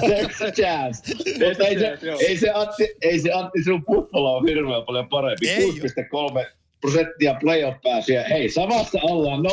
there's 0.00 0.42
a 0.42 0.50
chance. 0.50 1.02
ei, 1.36 1.78
se, 1.78 1.98
ei, 2.28 2.38
se 2.38 2.50
Antti, 2.50 2.88
ei 3.02 3.20
se 3.20 3.32
Antti 3.32 3.62
sun 3.64 3.84
Buffalo 3.84 4.36
on 4.36 4.46
hirveän 4.46 4.84
paljon 4.86 5.08
parempi. 5.08 5.46
6,3 5.46 6.63
prosenttia 6.84 7.34
playoff 7.40 7.78
pääsyä. 7.82 8.24
Hei, 8.28 8.48
samassa 8.48 8.98
ollaan 9.02 9.40
0,1. 9.40 9.46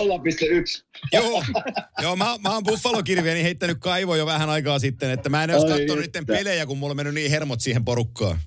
Joo, 1.14 1.44
joo 2.02 2.16
mä, 2.16 2.36
mä 2.44 2.54
oon 2.54 2.64
Buffalo-kirveeni 2.64 3.44
heittänyt 3.44 3.78
kaivo 3.80 4.16
jo 4.16 4.26
vähän 4.26 4.50
aikaa 4.50 4.80
sitten, 4.80 5.12
että 5.12 5.30
mä 5.30 5.44
en 5.44 5.52
olisi 5.52 5.68
katsonut 5.68 6.06
niiden 6.06 6.26
pelejä, 6.26 6.66
kun 6.66 6.78
mulla 6.78 6.92
on 6.92 6.96
mennyt 6.96 7.14
niin 7.14 7.32
hermot 7.32 7.62
siihen 7.62 7.86
porukkaan. 7.86 8.38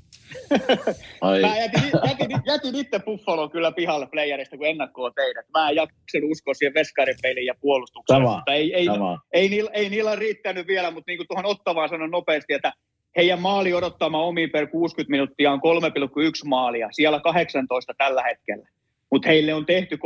Ai. 1.20 1.40
Mä 1.40 1.58
jätin, 1.58 1.82
jätin, 2.06 2.28
jätin 2.46 2.74
itse 2.74 2.98
Buffalo 2.98 3.48
kyllä 3.48 3.72
pihalle 3.72 4.06
playerista, 4.06 4.56
kun 4.56 4.66
ennakkoa 4.66 5.10
teidät. 5.10 5.46
Mä 5.54 5.68
en 5.68 5.76
jaksanut 5.76 6.30
uskoa 6.30 6.54
siihen 6.54 6.74
veskaripeliin 6.74 7.46
ja 7.46 7.54
puolustukseen. 7.60 8.20
Sama, 8.20 8.36
mutta 8.36 8.52
ei, 8.52 8.74
ei, 8.74 8.86
sama. 8.86 9.20
Ei, 9.32 9.42
ei, 9.42 9.48
niillä, 9.48 9.70
ei 9.74 9.88
niillä 9.88 10.16
riittänyt 10.16 10.66
vielä, 10.66 10.90
mutta 10.90 11.10
niin 11.10 11.18
kuin 11.18 11.28
tuohon 11.28 11.46
Ottavaan 11.46 11.88
sanon 11.88 12.10
nopeasti, 12.10 12.52
että 12.52 12.72
heidän 13.16 13.40
maali 13.40 13.74
odottama 13.74 14.22
omiin 14.22 14.50
per 14.50 14.66
60 14.66 15.10
minuuttia 15.10 15.52
on 15.52 15.60
3,1 15.60 16.48
maalia, 16.48 16.88
siellä 16.92 17.20
18 17.20 17.94
tällä 17.98 18.22
hetkellä. 18.22 18.68
Mutta 19.10 19.28
heille 19.28 19.54
on 19.54 19.66
tehty 19.66 19.96
3,6 19.96 20.00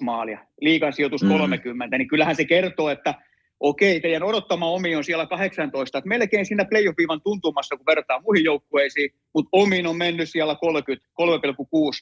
maalia, 0.00 0.38
liikan 0.60 0.92
sijoitus 0.92 1.22
mm. 1.22 1.28
30, 1.28 1.98
niin 1.98 2.08
kyllähän 2.08 2.36
se 2.36 2.44
kertoo, 2.44 2.88
että 2.88 3.14
okei, 3.60 4.00
teidän 4.00 4.22
odottama 4.22 4.66
omi 4.66 4.96
on 4.96 5.04
siellä 5.04 5.26
18, 5.26 5.98
että 5.98 6.08
melkein 6.08 6.46
siinä 6.46 6.64
playoff-viivan 6.64 7.20
tuntumassa, 7.22 7.76
kun 7.76 7.86
vertaa 7.86 8.20
muihin 8.20 8.44
joukkueisiin, 8.44 9.10
mutta 9.34 9.48
omin 9.52 9.86
on 9.86 9.96
mennyt 9.96 10.30
siellä 10.30 10.54
30, 10.54 11.08
3,6, 11.20 11.26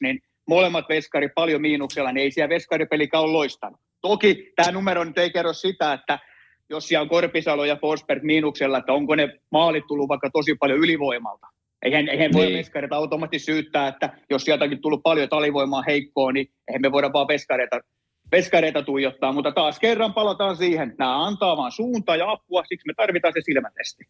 niin 0.02 0.22
molemmat 0.48 0.88
veskari 0.88 1.28
paljon 1.28 1.60
miinuksella, 1.60 2.12
niin 2.12 2.22
ei 2.22 2.30
siellä 2.30 2.48
veskaripelikä 2.48 3.20
ole 3.20 3.32
loistanut. 3.32 3.80
Toki 4.00 4.52
tämä 4.56 4.72
numero 4.72 5.04
nyt 5.04 5.18
ei 5.18 5.30
kerro 5.30 5.52
sitä, 5.52 5.92
että 5.92 6.18
jos 6.70 6.88
siellä 6.88 7.02
on 7.02 7.08
Korpisalo 7.08 7.64
ja 7.64 7.76
Forsberg 7.76 8.22
miinuksella, 8.22 8.78
että 8.78 8.92
onko 8.92 9.14
ne 9.14 9.28
maalit 9.50 9.86
tullut 9.86 10.08
vaikka 10.08 10.30
tosi 10.32 10.54
paljon 10.54 10.78
ylivoimalta. 10.78 11.46
Eihän, 11.82 12.08
eihän 12.08 12.30
niin. 12.30 12.38
voi 12.38 12.52
veskareita 12.52 12.96
automaattisesti 12.96 13.52
syyttää, 13.52 13.88
että 13.88 14.18
jos 14.30 14.44
sieltäkin 14.44 14.82
tullut 14.82 15.02
paljon 15.02 15.28
talivoimaa 15.28 15.82
heikkoa, 15.82 16.32
niin 16.32 16.50
eihän 16.68 16.82
me 16.82 16.92
voida 16.92 17.12
vaan 17.12 17.28
veskareita, 17.28 17.80
veskareita 18.32 18.82
tuijottaa. 18.82 19.32
Mutta 19.32 19.52
taas 19.52 19.78
kerran 19.78 20.14
palataan 20.14 20.56
siihen, 20.56 20.94
nämä 20.98 21.26
antaa 21.26 21.56
vaan 21.56 21.72
suuntaa 21.72 22.16
ja 22.16 22.30
apua, 22.30 22.64
siksi 22.64 22.86
me 22.86 22.94
tarvitaan 22.96 23.34
se 23.34 23.40
silmätesti. 23.44 24.04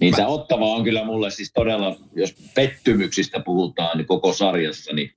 Niin 0.00 0.14
tämä 0.14 0.28
ottava 0.28 0.64
on 0.64 0.84
kyllä 0.84 1.04
mulle 1.04 1.30
siis 1.30 1.52
todella, 1.52 1.96
jos 2.14 2.34
pettymyksistä 2.54 3.40
puhutaan 3.40 3.98
niin 3.98 4.06
koko 4.06 4.32
sarjassa, 4.32 4.92
niin 4.92 5.10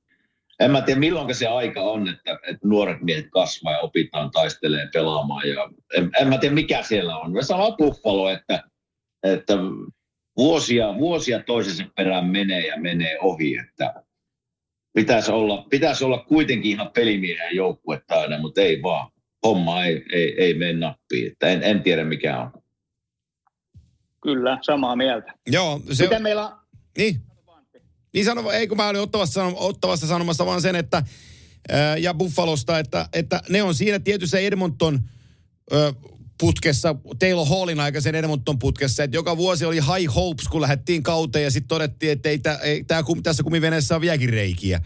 en 0.59 0.71
mä 0.71 0.81
tiedä 0.81 0.99
milloin 0.99 1.35
se 1.35 1.47
aika 1.47 1.81
on, 1.81 2.09
että, 2.09 2.31
että 2.31 2.67
nuoret 2.67 3.01
miehet 3.01 3.27
kasvaa 3.29 3.73
ja 3.73 3.79
opitaan 3.79 4.31
taistelee 4.31 4.89
pelaamaan. 4.93 5.49
Ja 5.49 5.69
en, 5.97 6.11
en 6.21 6.27
mä 6.27 6.38
tiedä 6.38 6.55
mikä 6.55 6.84
siellä 6.84 7.17
on. 7.17 7.31
Me 7.31 7.43
sama 7.43 7.71
Buffalo, 7.71 8.29
että, 8.29 8.63
että 9.23 9.53
vuosia, 10.38 10.95
vuosia 10.97 11.43
toisensa 11.43 11.84
perään 11.95 12.25
menee 12.25 12.67
ja 12.67 12.79
menee 12.79 13.19
ohi, 13.19 13.57
että 13.57 14.03
pitäisi 14.93 15.31
olla, 15.31 15.65
pitäisi 15.69 16.05
olla 16.05 16.17
kuitenkin 16.17 16.71
ihan 16.71 16.91
pelimiehen 16.91 17.55
joukkuetta 17.55 18.15
aina, 18.15 18.39
mutta 18.39 18.61
ei 18.61 18.81
vaan. 18.81 19.11
Homma 19.45 19.85
ei, 19.85 20.05
ei, 20.11 20.43
ei 20.43 20.53
mene 20.53 20.73
nappiin, 20.73 21.31
että 21.31 21.47
en, 21.47 21.63
en 21.63 21.84
tiedä 21.84 22.03
mikä 22.03 22.39
on. 22.39 22.51
Kyllä, 24.21 24.57
samaa 24.61 24.95
mieltä. 24.95 25.34
Joo. 25.47 25.81
Se 25.91 26.03
Miten 26.03 26.21
meillä 26.21 26.47
on... 26.47 26.57
Niin. 26.97 27.26
Niin 28.18 28.26
sano, 28.26 28.52
ei 28.52 28.68
kun 28.68 28.77
mä 28.77 28.88
olin 28.88 29.02
ottavasta, 29.02 29.45
ottavasta 29.56 30.07
sanomassa 30.07 30.45
vaan 30.45 30.61
sen, 30.61 30.76
että 30.76 31.03
ja 31.99 32.14
Buffalosta, 32.14 32.80
että, 32.80 33.10
että 33.14 33.41
ne 33.49 33.64
on 33.64 33.76
siinä 33.76 33.99
tietyssä 33.99 34.39
Edmonton 34.39 34.99
putkessa, 36.39 36.95
Taylor 37.19 37.48
Hallin 37.48 37.80
aikaisen 37.80 38.15
Edmonton 38.15 38.60
putkessa, 38.60 39.03
että 39.03 39.18
joka 39.18 39.38
vuosi 39.38 39.65
oli 39.65 39.76
high 39.76 40.15
hopes, 40.15 40.48
kun 40.48 40.61
lähdettiin 40.61 41.03
kauteen 41.03 41.44
ja 41.44 41.52
sitten 41.52 41.68
todettiin, 41.68 42.11
että 42.11 42.30
ei, 42.30 42.39
tää, 42.39 42.57
ei 42.57 42.84
tää, 42.84 43.03
tässä 43.23 43.44
kumiveneessä 43.44 43.95
on 43.95 44.02
vieläkin 44.02 44.30
reikiä. 44.30 44.81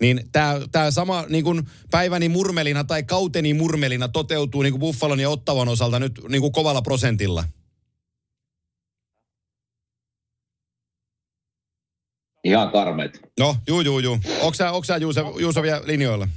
Niin 0.00 0.28
tämä 0.72 0.90
sama 0.90 1.24
niin 1.28 1.44
kun 1.44 1.68
päiväni 1.90 2.28
murmelina 2.28 2.84
tai 2.84 3.02
kauteni 3.02 3.54
murmelina 3.54 4.08
toteutuu 4.08 4.62
niin 4.62 4.72
kuin 4.72 4.80
Buffalon 4.80 5.20
ja 5.20 5.30
Ottavan 5.30 5.68
osalta 5.68 5.98
nyt 5.98 6.20
niin 6.28 6.40
kuin 6.40 6.52
kovalla 6.52 6.82
prosentilla. 6.82 7.44
Ihan 12.46 12.70
karmeet. 12.70 13.20
No, 13.40 13.56
juu, 13.68 13.80
juu, 13.80 13.98
juu. 13.98 14.18
Onko 14.40 14.84
sä, 14.84 14.96
Juuso, 14.96 15.34
Juuso 15.38 15.62
vielä 15.62 15.80
linjoilla? 15.84 16.28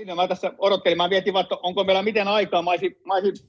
linja. 0.00 0.14
Mä 0.14 0.28
tässä 0.28 0.52
odottelin, 0.58 0.96
mä 0.96 1.10
vietin 1.10 1.34
vaikka, 1.34 1.60
onko 1.62 1.84
meillä 1.84 2.02
miten 2.02 2.28
aikaa. 2.28 2.62
Mä 2.62 2.70
olisin, 2.70 2.96
mä 3.06 3.14
olisin 3.14 3.46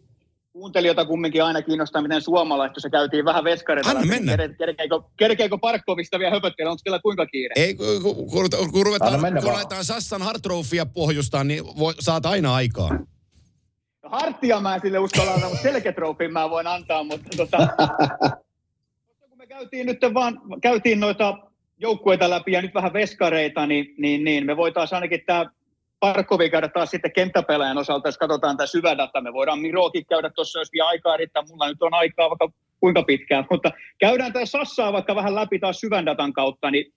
kuuntelijoita 0.53 1.05
kumminkin 1.05 1.43
aina 1.43 1.61
kiinnostaa, 1.61 2.01
miten 2.01 2.21
suomalaiset, 2.21 2.75
se 2.79 2.89
käytiin 2.89 3.25
vähän 3.25 3.43
veskareita. 3.43 3.89
Anna 3.89 4.05
mennä. 4.05 4.37
Kerkeekö, 4.57 4.99
kerkeekö 5.17 5.57
Parkkovista 5.57 6.19
vielä 6.19 6.31
höpöttellä, 6.31 6.71
onko 6.71 6.81
teillä 6.83 6.99
kuinka 6.99 7.25
kiire? 7.25 7.53
Ei, 7.57 7.75
kun, 7.75 8.01
kun, 8.01 8.29
kun, 8.29 8.71
kun 8.71 8.85
ruvetaan, 8.85 9.21
mennä 9.21 9.41
kun 9.41 9.51
ruvetaan 9.51 9.85
Sassan 9.85 10.21
Hartrofia 10.21 10.85
pohjustaan, 10.85 11.47
niin 11.47 11.65
voi, 11.65 11.93
saat 11.99 12.25
aina 12.25 12.55
aikaa. 12.55 12.89
No, 14.03 14.09
harttia 14.09 14.59
mä 14.59 14.75
en 14.75 14.81
sille 14.81 14.99
uskalla 14.99 15.33
antaa, 15.33 15.49
mutta 15.49 15.63
selketrofin 15.63 16.33
mä 16.33 16.49
voin 16.49 16.67
antaa, 16.67 17.03
mutta 17.03 17.29
tota, 17.37 17.57
käytiin 19.61 19.85
nyt 19.85 20.13
vaan, 20.13 20.41
käytiin 20.61 20.99
noita 20.99 21.37
joukkueita 21.77 22.29
läpi 22.29 22.51
ja 22.51 22.61
nyt 22.61 22.73
vähän 22.73 22.93
veskareita, 22.93 23.67
niin, 23.67 23.95
niin, 23.97 24.23
niin 24.23 24.45
me 24.45 24.57
voitaisiin 24.57 24.95
ainakin 24.95 25.23
tämä 25.25 25.45
Parkkovi 25.99 26.49
käydä 26.49 26.67
taas 26.67 26.89
sitten 26.91 27.13
kenttäpelaajan 27.13 27.77
osalta, 27.77 28.07
jos 28.07 28.17
katsotaan 28.17 28.57
tämä 28.57 28.67
syvä 28.67 28.97
data. 28.97 29.21
Me 29.21 29.33
voidaan 29.33 29.59
Mirokin 29.59 30.05
käydä 30.05 30.29
tuossa, 30.29 30.59
jos 30.59 30.71
vielä 30.73 30.87
aikaa 30.87 31.17
riittää. 31.17 31.43
Mulla 31.49 31.67
nyt 31.67 31.81
on 31.81 31.93
aikaa 31.93 32.29
vaikka 32.29 32.49
kuinka 32.79 33.03
pitkään, 33.03 33.45
mutta 33.51 33.71
käydään 33.99 34.33
tämä 34.33 34.45
Sassaa 34.45 34.93
vaikka 34.93 35.15
vähän 35.15 35.35
läpi 35.35 35.59
taas 35.59 35.79
syvän 35.79 36.05
datan 36.05 36.33
kautta, 36.33 36.71
niin 36.71 36.93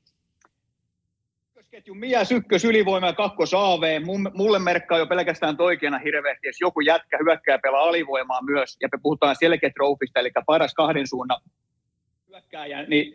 Ketju 1.70 1.95
Mia 1.95 2.24
Sykkös 2.24 2.65
ylivoima 2.65 3.07
ja 3.07 3.12
kakkos 3.12 3.55
AV. 3.55 4.03
Mulle 4.35 4.59
merkkaa 4.59 4.99
jo 4.99 5.07
pelkästään 5.07 5.57
toikeena 5.57 5.99
hirveästi, 5.99 6.47
jos 6.47 6.61
joku 6.61 6.81
jätkä 6.81 7.19
hyökkää 7.24 7.59
pelaa 7.59 7.82
alivoimaa 7.82 8.43
myös, 8.43 8.77
ja 8.82 8.89
me 8.93 8.99
puhutaan 9.03 9.36
selkeä 9.36 9.70
eli 10.16 10.31
paras 10.47 10.74
kahden 10.74 11.07
suunnan 11.07 11.41
hyökkääjä, 12.35 12.82
niin 12.82 13.15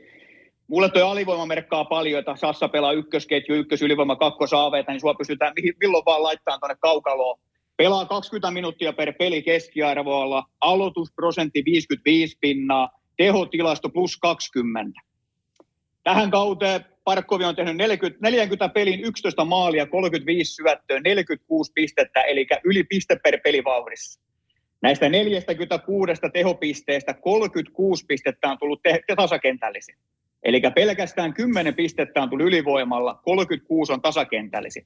Mulle 0.67 0.89
tuo 0.89 1.03
alivoima 1.03 1.45
merkkaa 1.45 1.85
paljon, 1.85 2.19
että 2.19 2.35
Sassa 2.35 2.67
pelaa 2.67 2.91
ykkösketju, 2.91 3.55
ykkös 3.55 3.81
ylivoima, 3.81 4.15
kakkos 4.15 4.53
AV, 4.53 4.73
niin 4.87 4.99
sua 4.99 5.13
pystytään 5.13 5.53
milloin 5.79 6.05
vaan 6.05 6.23
laittaa 6.23 6.59
tuonne 6.59 6.75
kaukaloon. 6.79 7.39
Pelaa 7.77 8.05
20 8.05 8.51
minuuttia 8.51 8.93
per 8.93 9.13
peli 9.13 9.41
keskiarvoilla, 9.41 10.43
aloitusprosentti 10.61 11.65
55 11.65 12.37
pinnaa, 12.41 12.89
tehotilasto 13.17 13.89
plus 13.89 14.17
20. 14.17 15.01
Tähän 16.03 16.31
kauteen 16.31 16.85
Parkkovi 17.03 17.45
on 17.45 17.55
tehnyt 17.55 17.77
40, 17.77 18.19
40 18.21 18.73
pelin 18.73 18.99
11 18.99 19.45
maalia, 19.45 19.85
35 19.85 20.53
syöttöä, 20.53 20.99
46 20.99 21.71
pistettä, 21.75 22.21
eli 22.21 22.47
yli 22.63 22.83
piste 22.83 23.19
per 23.23 23.39
peli 23.43 23.63
vauhdissa. 23.63 24.28
Näistä 24.81 25.09
46 25.09 26.13
tehopisteestä 26.33 27.13
36 27.13 28.05
pistettä 28.05 28.51
on 28.51 28.57
tullut 28.59 28.81
te- 28.83 29.01
tasakentällisin. 29.15 29.95
Eli 30.43 30.61
pelkästään 30.75 31.33
10 31.33 31.75
pistettä 31.75 32.21
on 32.21 32.29
tullut 32.29 32.47
ylivoimalla, 32.47 33.19
36 33.23 33.93
on 33.93 34.01
tasakentällisin. 34.01 34.85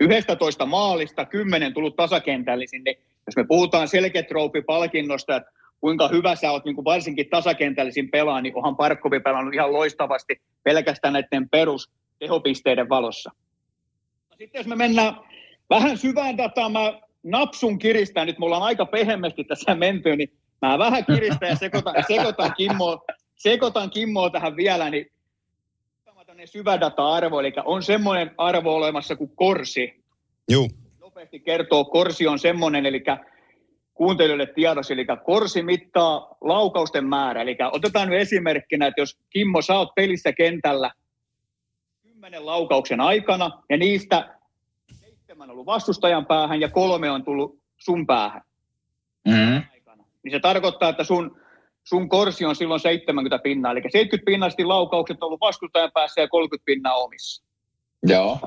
11 0.00 0.66
maalista 0.66 1.24
10 1.24 1.74
tullut 1.74 1.96
tasakentällisin. 1.96 2.84
Niin 2.84 2.96
jos 3.26 3.36
me 3.36 3.44
puhutaan 3.48 3.88
selketroopipalkinnosta, 3.88 5.36
että 5.36 5.52
kuinka 5.80 6.08
hyvä 6.08 6.34
sä 6.36 6.50
oot 6.50 6.64
niin 6.64 6.74
kuin 6.74 6.84
varsinkin 6.84 7.30
tasakentällisin 7.30 8.10
pelaa, 8.10 8.40
niin 8.40 8.56
onhan 8.56 8.76
Parkkovi 8.76 9.20
pelannut 9.20 9.54
ihan 9.54 9.72
loistavasti 9.72 10.40
pelkästään 10.62 11.12
näiden 11.12 11.48
perus 11.48 11.90
tehopisteiden 12.18 12.88
valossa. 12.88 13.30
Sitten 14.38 14.58
jos 14.58 14.66
me 14.66 14.76
mennään 14.76 15.14
vähän 15.70 15.98
syvään 15.98 16.36
dataan, 16.36 16.72
mä 16.72 17.00
napsun 17.24 17.78
kiristää, 17.78 18.24
nyt 18.24 18.38
mulla 18.38 18.56
on 18.56 18.62
aika 18.62 18.86
pehemmästi 18.86 19.44
tässä 19.44 19.74
menty, 19.74 20.16
niin 20.16 20.32
mä 20.62 20.78
vähän 20.78 21.04
kiristän 21.06 21.48
ja 21.48 21.56
sekoitan, 21.56 21.94
sekoitan 22.06 22.54
Kimmo, 22.56 23.04
sekoitan 23.36 23.90
Kimmoa 23.90 24.30
tähän 24.30 24.56
vielä, 24.56 24.90
niin 24.90 25.10
syvä 26.44 26.80
data-arvo, 26.80 27.40
eli 27.40 27.52
on 27.64 27.82
semmoinen 27.82 28.30
arvo 28.38 28.74
olemassa 28.74 29.16
kuin 29.16 29.30
korsi. 29.36 30.04
Joo. 30.48 30.68
Nopeasti 31.00 31.40
kertoo, 31.40 31.84
korsi 31.84 32.26
on 32.26 32.38
semmoinen, 32.38 32.86
eli 32.86 33.04
kuuntelijoille 33.94 34.46
tiedossa, 34.46 34.94
eli 34.94 35.06
korsi 35.24 35.62
mittaa 35.62 36.36
laukausten 36.40 37.06
määrä. 37.06 37.42
Eli 37.42 37.56
otetaan 37.72 38.08
nyt 38.08 38.20
esimerkkinä, 38.20 38.86
että 38.86 39.00
jos 39.00 39.18
Kimmo, 39.30 39.62
sä 39.62 39.78
oot 39.78 39.94
pelissä 39.94 40.32
kentällä 40.32 40.90
kymmenen 42.02 42.46
laukauksen 42.46 43.00
aikana, 43.00 43.62
ja 43.70 43.76
niistä 43.76 44.34
seitsemän 45.34 45.50
on 45.50 45.52
ollut 45.52 45.66
vastustajan 45.66 46.26
päähän 46.26 46.60
ja 46.60 46.68
kolme 46.68 47.10
on 47.10 47.24
tullut 47.24 47.58
sun 47.76 48.06
päähän. 48.06 48.42
Mm-hmm. 49.28 49.62
Niin 50.22 50.32
se 50.32 50.40
tarkoittaa, 50.40 50.88
että 50.88 51.04
sun 51.04 51.36
sun 51.84 52.08
korsi 52.08 52.44
on 52.44 52.56
silloin 52.56 52.80
70 52.80 53.38
pinnaa. 53.38 53.72
Eli 53.72 53.82
70 53.82 54.24
pinnasti 54.24 54.64
laukaukset 54.64 55.22
on 55.22 55.26
ollut 55.26 55.40
vastustajan 55.40 55.90
päässä 55.94 56.20
ja 56.20 56.28
30 56.28 56.64
pinnaa 56.64 56.94
omissa. 56.94 57.44
Joo. 58.02 58.38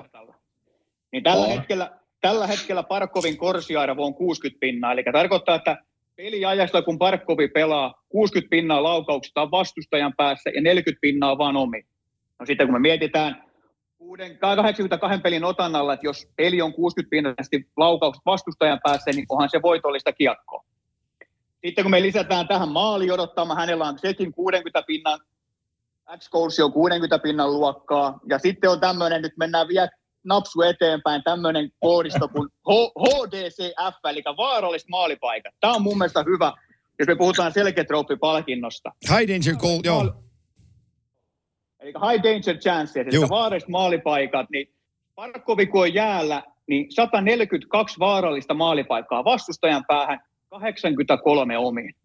Niin 1.12 1.24
tällä, 1.24 1.46
oh. 1.46 1.56
hetkellä, 1.56 1.92
tällä 2.22 2.48
hetkellä 2.48 2.84
Parkovin 2.84 3.38
korsiarvo 3.38 4.06
on 4.06 4.14
60 4.14 4.60
pinnaa. 4.60 4.92
Eli 4.92 5.04
tarkoittaa, 5.12 5.56
että 5.56 5.78
peliajasta 6.16 6.82
kun 6.82 6.98
Parkovi 6.98 7.48
pelaa, 7.48 7.94
60 8.10 8.50
pinnaa 8.50 8.84
laukauksista 8.84 9.42
on 9.42 9.52
vastustajan 9.52 10.14
päässä 10.18 10.50
ja 10.50 10.62
40 10.62 11.02
pinnaa 11.02 11.38
vaan 11.38 11.56
omi. 11.56 11.84
No 12.40 12.46
sitten 12.46 12.68
kun 12.68 12.74
me 12.74 12.80
mietitään 12.80 13.47
82 14.40 15.22
pelin 15.22 15.44
otannalla, 15.44 15.94
että 15.94 16.06
jos 16.06 16.28
peli 16.36 16.62
on 16.62 16.74
60 16.74 17.10
pinnasti 17.10 17.68
laukaukset 17.78 18.22
vastustajan 18.26 18.80
päässä, 18.84 19.12
niin 19.12 19.26
onhan 19.30 19.50
se 19.50 19.62
voitollista 19.62 20.14
kiekkoa. 20.14 20.64
Sitten 21.66 21.84
kun 21.84 21.92
me 21.92 22.02
lisätään 22.02 22.48
tähän 22.48 22.70
maali 22.70 23.12
odottama, 23.12 23.56
hänellä 23.56 23.86
on 23.86 24.00
sekin 24.00 24.34
60 24.34 24.84
pinnan, 24.88 25.20
x 26.18 26.30
on 26.34 26.74
60 26.74 27.20
pinnan 27.20 27.54
luokkaa. 27.54 28.20
Ja 28.30 28.40
sitten 28.40 28.70
on 28.70 28.80
tämmöinen, 28.80 29.22
nyt 29.22 29.38
mennään 29.38 29.68
vielä 29.68 29.90
napsu 30.24 30.62
eteenpäin, 30.62 31.24
tämmöinen 31.24 31.72
koodisto 31.80 32.28
kuin 32.28 32.50
HDCF, 33.00 33.96
eli 34.10 34.24
vaaralliset 34.38 34.90
maalipaikat. 34.90 35.54
Tämä 35.60 35.74
on 35.74 35.82
mun 35.82 35.98
mielestä 35.98 36.24
hyvä, 36.28 36.54
jos 37.00 37.08
me 37.08 37.16
puhutaan 37.16 37.52
selketrooppi-palkinnosta. 37.52 38.92
High 39.10 39.34
danger 39.34 39.56
goal, 39.56 39.80
joo. 39.84 40.27
Eli 41.80 41.92
high 41.92 42.24
danger 42.24 42.58
chances, 42.58 43.08
eli 43.08 43.30
vaaralliset 43.30 43.70
maalipaikat, 43.70 44.50
niin 44.50 44.70
Parkkoviko 45.16 45.80
on 45.80 45.94
jäällä, 45.94 46.44
niin 46.68 46.92
142 46.92 48.00
vaarallista 48.00 48.54
maalipaikkaa 48.54 49.24
vastustajan 49.24 49.84
päähän, 49.88 50.20
83 50.50 51.58
omiin. 51.58 51.96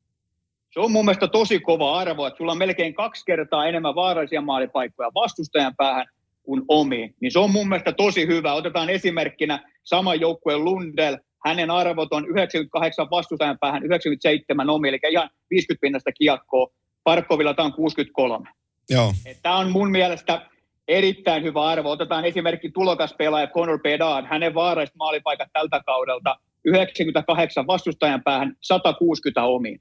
Se 0.71 0.81
on 0.81 0.93
mun 0.93 1.05
mielestä 1.05 1.29
tosi 1.29 1.61
kova 1.61 1.99
arvo, 1.99 2.27
että 2.27 2.39
sulla 2.39 2.53
on 2.53 2.59
melkein 2.59 2.95
kaksi 2.95 3.25
kertaa 3.27 3.67
enemmän 3.67 3.95
vaarallisia 3.95 4.41
maalipaikkoja 4.41 5.11
vastustajan 5.15 5.77
päähän 5.77 6.07
kuin 6.43 6.63
omiin. 6.69 7.15
Niin 7.21 7.33
se 7.33 7.39
on 7.39 7.51
mun 7.51 7.69
mielestä 7.69 7.93
tosi 7.93 8.27
hyvä. 8.27 8.53
Otetaan 8.53 8.91
esimerkkinä 8.91 9.71
sama 9.85 10.15
joukkueen 10.15 10.65
Lundell. 10.65 11.17
Hänen 11.47 11.71
arvot 11.71 12.13
on 12.13 12.27
98 12.29 13.11
vastustajan 13.11 13.59
päähän, 13.61 13.83
97 13.83 14.71
omi, 14.71 14.89
eli 14.89 14.99
ihan 15.11 15.31
50 15.51 15.81
pinnasta 15.81 16.13
kiekkoa. 16.13 16.67
Parkkovilla 17.05 17.55
tämä 17.55 17.67
on 17.67 17.73
63. 17.73 18.51
Joo. 18.91 19.13
Tämä 19.43 19.57
on 19.57 19.71
mun 19.71 19.91
mielestä 19.91 20.47
erittäin 20.89 21.43
hyvä 21.43 21.63
arvo. 21.63 21.91
Otetaan 21.91 22.25
esimerkki 22.25 22.71
tulokaspelaaja 22.71 23.47
Conor 23.47 23.81
Bedard. 23.81 24.27
Hänen 24.27 24.55
vaaralliset 24.55 24.97
maalipaikat 24.97 25.49
tältä 25.53 25.81
kaudelta 25.87 26.37
98 26.65 27.67
vastustajan 27.67 28.23
päähän, 28.23 28.57
160 28.61 29.45
omiin. 29.45 29.81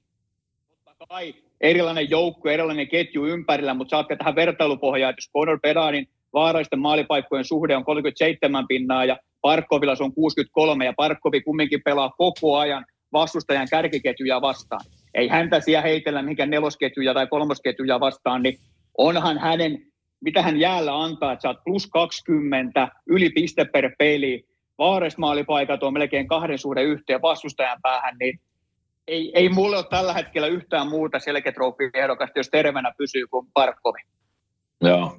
Totta 0.86 1.06
kai 1.10 1.34
erilainen 1.62 2.10
joukku, 2.10 2.48
erilainen 2.48 2.88
ketju 2.88 3.26
ympärillä, 3.26 3.74
mutta 3.74 3.90
saatte 3.90 4.16
tähän 4.16 4.36
vertailupohjaan, 4.36 5.14
jos 5.18 5.32
Conor 5.32 5.60
Bedardin 5.60 6.08
vaarallisten 6.34 6.80
maalipaikkojen 6.80 7.46
suhde 7.46 7.76
on 7.76 7.86
37 7.86 8.68
pinnaa 8.68 9.06
ja 9.06 9.18
Parkkovilla 9.42 9.96
se 9.96 10.04
on 10.04 10.14
63 10.14 10.86
ja 10.86 10.94
Parkkovi 10.98 11.42
kumminkin 11.42 11.82
pelaa 11.86 12.14
koko 12.18 12.58
ajan 12.58 12.86
vastustajan 13.14 13.68
kärkiketjuja 13.72 14.42
vastaan. 14.42 14.82
Ei 15.14 15.28
häntä 15.28 15.60
siellä 15.60 15.82
heitellä 15.82 16.22
mihinkään 16.22 16.50
nelosketjuja 16.50 17.14
tai 17.14 17.28
kolmosketjuja 17.28 18.00
vastaan, 18.00 18.44
niin 18.44 18.58
onhan 19.08 19.38
hänen, 19.38 19.92
mitä 20.22 20.42
hän 20.42 20.60
jäällä 20.60 21.04
antaa, 21.04 21.34
että 21.34 21.42
sä 21.42 21.48
oot 21.48 21.64
plus 21.64 21.88
20, 21.88 22.88
yli 23.08 23.30
piste 23.30 23.66
per 23.66 23.92
peli, 23.98 24.46
vaaresmaalipaikat 24.78 25.84
on 25.84 25.94
melkein 25.94 26.28
kahden 26.28 26.58
suhde 26.58 26.84
yhteen 26.84 27.22
vastustajan 27.22 27.80
päähän, 27.82 28.16
niin 28.20 28.40
ei, 29.08 29.32
ei 29.36 29.50
mulle 29.50 29.78
ole 29.78 29.86
tällä 29.90 30.14
hetkellä 30.14 30.48
yhtään 30.48 30.88
muuta 30.88 31.20
selketrooppi-ehdokasta, 31.20 32.40
jos 32.40 32.50
terveenä 32.50 32.94
pysyy 32.98 33.28
kuin 33.28 33.48
Parkkovi. 33.54 34.00
Joo. 34.82 35.18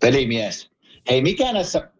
Pelimies. 0.00 0.70
Hei, 1.10 1.22
mikä 1.22 1.52
näissä, 1.52 1.90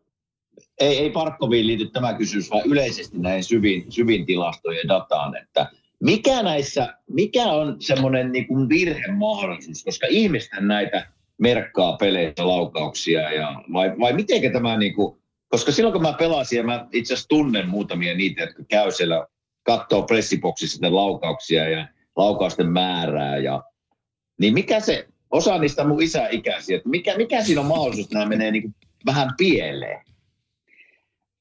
ei, 0.81 0.99
ei 0.99 1.11
Parkkoviin 1.11 1.67
liity 1.67 1.91
tämä 1.91 2.15
kysymys, 2.15 2.51
vaan 2.51 2.67
yleisesti 2.67 3.19
näihin 3.19 3.45
syvin, 3.45 3.93
syvin 3.93 4.27
tilastojen 4.27 4.89
dataan, 4.89 5.37
että 5.37 5.71
mikä 6.01 6.43
näissä, 6.43 6.95
mikä 7.11 7.45
on 7.45 7.77
semmoinen 7.81 8.33
niin 8.33 8.69
virhemahdollisuus, 8.69 9.85
koska 9.85 10.07
ihmisten 10.11 10.69
näitä 10.69 11.07
merkkaa 11.39 11.97
peleissä 11.97 12.47
laukauksia, 12.47 13.33
ja, 13.33 13.63
vai, 13.73 13.99
vai 13.99 14.13
miten 14.13 14.53
tämä 14.53 14.77
niin 14.77 14.95
kuin, 14.95 15.21
koska 15.49 15.73
silloin 15.73 15.93
kun 15.93 16.03
mä 16.03 16.13
pelasin 16.13 16.57
ja 16.57 16.65
mä 16.65 16.87
itse 16.93 17.15
asiassa 17.15 17.29
tunnen 17.29 17.69
muutamia 17.69 18.15
niitä, 18.15 18.43
jotka 18.43 18.63
käy 18.69 18.91
siellä, 18.91 19.27
katsoo 19.63 20.03
pressiboksissa 20.03 20.95
laukauksia 20.95 21.69
ja 21.69 21.89
laukausten 22.17 22.69
määrää. 22.69 23.37
Ja, 23.37 23.63
niin 24.41 24.55
mikä 24.55 24.81
se, 24.81 25.09
osa 25.31 25.59
niistä 25.59 25.85
mun 25.85 26.03
isäikäisiä, 26.03 26.77
että 26.77 26.89
mikä, 26.89 27.17
mikä 27.17 27.43
siinä 27.43 27.61
on 27.61 27.67
mahdollisuus, 27.67 28.07
että 28.07 28.19
nämä 28.19 28.29
menee 28.29 28.51
niin 28.51 28.63
kuin 28.63 28.75
vähän 29.07 29.29
pieleen? 29.37 30.01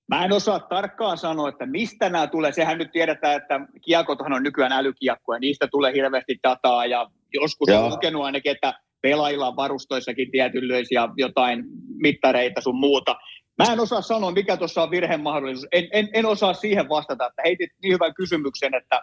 Mä 0.08 0.26
en 0.26 0.32
osaa 0.32 0.60
tarkkaan 0.60 1.18
sanoa, 1.18 1.50
että 1.50 1.66
mistä 1.66 2.10
nämä 2.10 2.28
tulee. 2.28 2.52
Sehän 2.52 2.78
nyt 2.78 2.92
tiedetään, 2.92 3.42
että 3.42 3.60
kiekothan 3.82 4.34
on 4.34 4.44
nykyään 4.44 4.72
älykiekkoja, 4.72 5.40
niistä 5.40 5.68
tulee 5.72 5.94
hirveästi 5.94 6.40
dataa 6.44 6.86
ja 6.86 7.10
joskus 7.34 7.68
Joo. 7.68 7.86
on 7.86 7.92
lukenut 7.92 8.24
ainakin, 8.24 8.52
että 8.52 8.74
pelaajilla 9.02 9.48
on 9.48 9.56
varustoissakin 9.56 10.32
tietynlaisia 10.32 11.10
jotain 11.18 11.64
mittareita 11.96 12.62
sun 12.62 12.76
muuta. 12.76 13.16
Mä 13.58 13.74
en 13.74 13.80
osaa 13.80 14.02
sanoa, 14.02 14.32
mikä 14.32 14.58
tuossa 14.58 14.84
on 14.84 14.92
virhemahdollisuus. 14.92 15.68
En, 15.72 15.88
en, 15.92 16.10
en 16.14 16.26
osaa 16.26 16.54
siihen 16.54 16.90
vastata, 16.90 17.26
että 17.26 17.42
heitit 17.46 17.72
niin 17.84 17.94
hyvän 17.94 18.14
kysymyksen, 18.14 18.74
että 18.74 19.02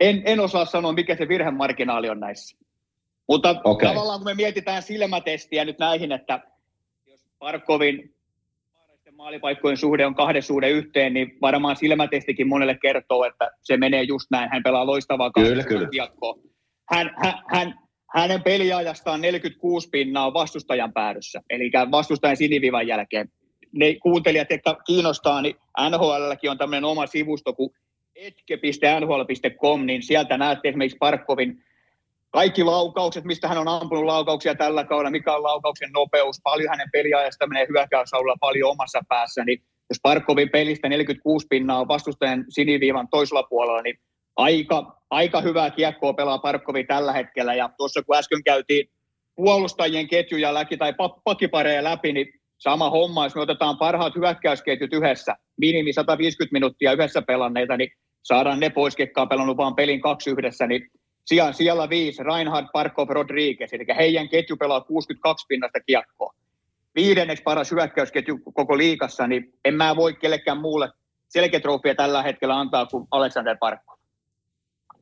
en, 0.00 0.22
en 0.24 0.40
osaa 0.40 0.64
sanoa, 0.64 0.92
mikä 0.92 1.16
se 1.16 1.28
virhemarginaali 1.28 2.08
on 2.08 2.20
näissä. 2.20 2.58
Mutta 3.28 3.60
okay. 3.64 3.88
tavallaan 3.88 4.18
kun 4.18 4.28
me 4.28 4.34
mietitään 4.34 4.82
silmätestiä 4.82 5.64
nyt 5.64 5.78
näihin, 5.78 6.12
että 6.12 6.40
jos 7.06 7.26
Parkovin 7.38 8.15
maalipaikkojen 9.16 9.76
suhde 9.76 10.06
on 10.06 10.14
kahden 10.14 10.42
suhde 10.42 10.70
yhteen, 10.70 11.14
niin 11.14 11.38
varmaan 11.42 11.76
silmätestikin 11.76 12.48
monelle 12.48 12.78
kertoo, 12.82 13.24
että 13.24 13.50
se 13.62 13.76
menee 13.76 14.02
just 14.02 14.26
näin. 14.30 14.50
Hän 14.52 14.62
pelaa 14.62 14.86
loistavaa 14.86 15.30
kyllä, 15.30 15.62
kyllä. 15.62 15.88
Hän, 16.90 17.10
hän, 17.16 17.34
hän, 17.48 17.74
hänen 18.14 18.42
peliajastaan 18.42 19.20
46 19.20 19.88
pinnaa 19.90 20.26
on 20.26 20.34
vastustajan 20.34 20.92
päädyssä, 20.92 21.42
eli 21.50 21.70
vastustajan 21.90 22.36
sinivivan 22.36 22.86
jälkeen. 22.86 23.28
Ne 23.72 23.94
kuuntelijat, 23.94 24.50
jotka 24.50 24.74
kiinnostaa, 24.86 25.42
niin 25.42 25.56
NHLlläkin 25.90 26.50
on 26.50 26.58
tämmöinen 26.58 26.84
oma 26.84 27.06
sivusto 27.06 27.52
kuin 27.52 27.70
etke.nhl.com, 28.14 29.86
niin 29.86 30.02
sieltä 30.02 30.38
näette 30.38 30.68
esimerkiksi 30.68 30.98
Parkkovin 31.00 31.62
kaikki 32.30 32.64
laukaukset, 32.64 33.24
mistä 33.24 33.48
hän 33.48 33.58
on 33.58 33.68
ampunut 33.68 34.04
laukauksia 34.04 34.54
tällä 34.54 34.84
kaudella, 34.84 35.10
mikä 35.10 35.34
on 35.34 35.42
laukauksen 35.42 35.90
nopeus, 35.92 36.40
paljon 36.42 36.68
hänen 36.68 36.88
peliajasta 36.92 37.46
menee 37.46 37.66
hyökkäysalueella 37.68 38.36
paljon 38.40 38.70
omassa 38.70 39.00
päässä, 39.08 39.44
niin 39.44 39.62
jos 39.90 39.98
Parkkovin 40.02 40.50
pelistä 40.50 40.88
46 40.88 41.46
pinnaa 41.50 41.80
on 41.80 41.88
vastustajan 41.88 42.44
siniviivan 42.48 43.08
toisella 43.10 43.42
puolella, 43.42 43.82
niin 43.82 43.98
aika, 44.36 45.02
aika 45.10 45.40
hyvää 45.40 45.70
kiekkoa 45.70 46.12
pelaa 46.12 46.38
Parkkovi 46.38 46.84
tällä 46.84 47.12
hetkellä. 47.12 47.54
Ja 47.54 47.70
tuossa 47.76 48.02
kun 48.02 48.16
äsken 48.16 48.44
käytiin 48.44 48.88
puolustajien 49.36 50.08
ketjuja 50.08 50.54
läpi 50.54 50.76
tai 50.76 50.94
pakkipareja 51.24 51.84
läpi, 51.84 52.12
niin 52.12 52.26
sama 52.58 52.90
homma, 52.90 53.24
jos 53.24 53.34
me 53.34 53.40
otetaan 53.40 53.78
parhaat 53.78 54.14
hyökkäysketjut 54.16 54.92
yhdessä, 54.92 55.34
minimi 55.56 55.92
150 55.92 56.52
minuuttia 56.52 56.92
yhdessä 56.92 57.22
pelanneita, 57.22 57.76
niin 57.76 57.90
saadaan 58.22 58.60
ne 58.60 58.70
pois, 58.70 58.96
ketkä 58.96 59.22
on 59.22 59.28
pelannut 59.28 59.56
vaan 59.56 59.74
pelin 59.74 60.00
kaksi 60.00 60.30
yhdessä, 60.30 60.66
niin 60.66 60.90
sijaan 61.26 61.54
siellä 61.54 61.88
viisi, 61.88 62.22
Reinhard 62.22 62.66
Parkov 62.72 63.08
Rodriguez, 63.08 63.72
eli 63.72 63.86
heidän 63.96 64.28
ketju 64.28 64.56
pelaa 64.56 64.80
62 64.80 65.46
pinnasta 65.48 65.80
kiekkoa. 65.80 66.34
Viidenneksi 66.94 67.42
paras 67.42 67.70
hyökkäysketju 67.70 68.38
koko 68.54 68.78
liikassa, 68.78 69.26
niin 69.26 69.52
en 69.64 69.74
mä 69.74 69.96
voi 69.96 70.14
kellekään 70.14 70.60
muulle 70.60 70.88
selketrofia 71.28 71.94
tällä 71.94 72.22
hetkellä 72.22 72.58
antaa 72.58 72.86
kuin 72.86 73.08
Alexander 73.10 73.56
Parkov. 73.60 73.95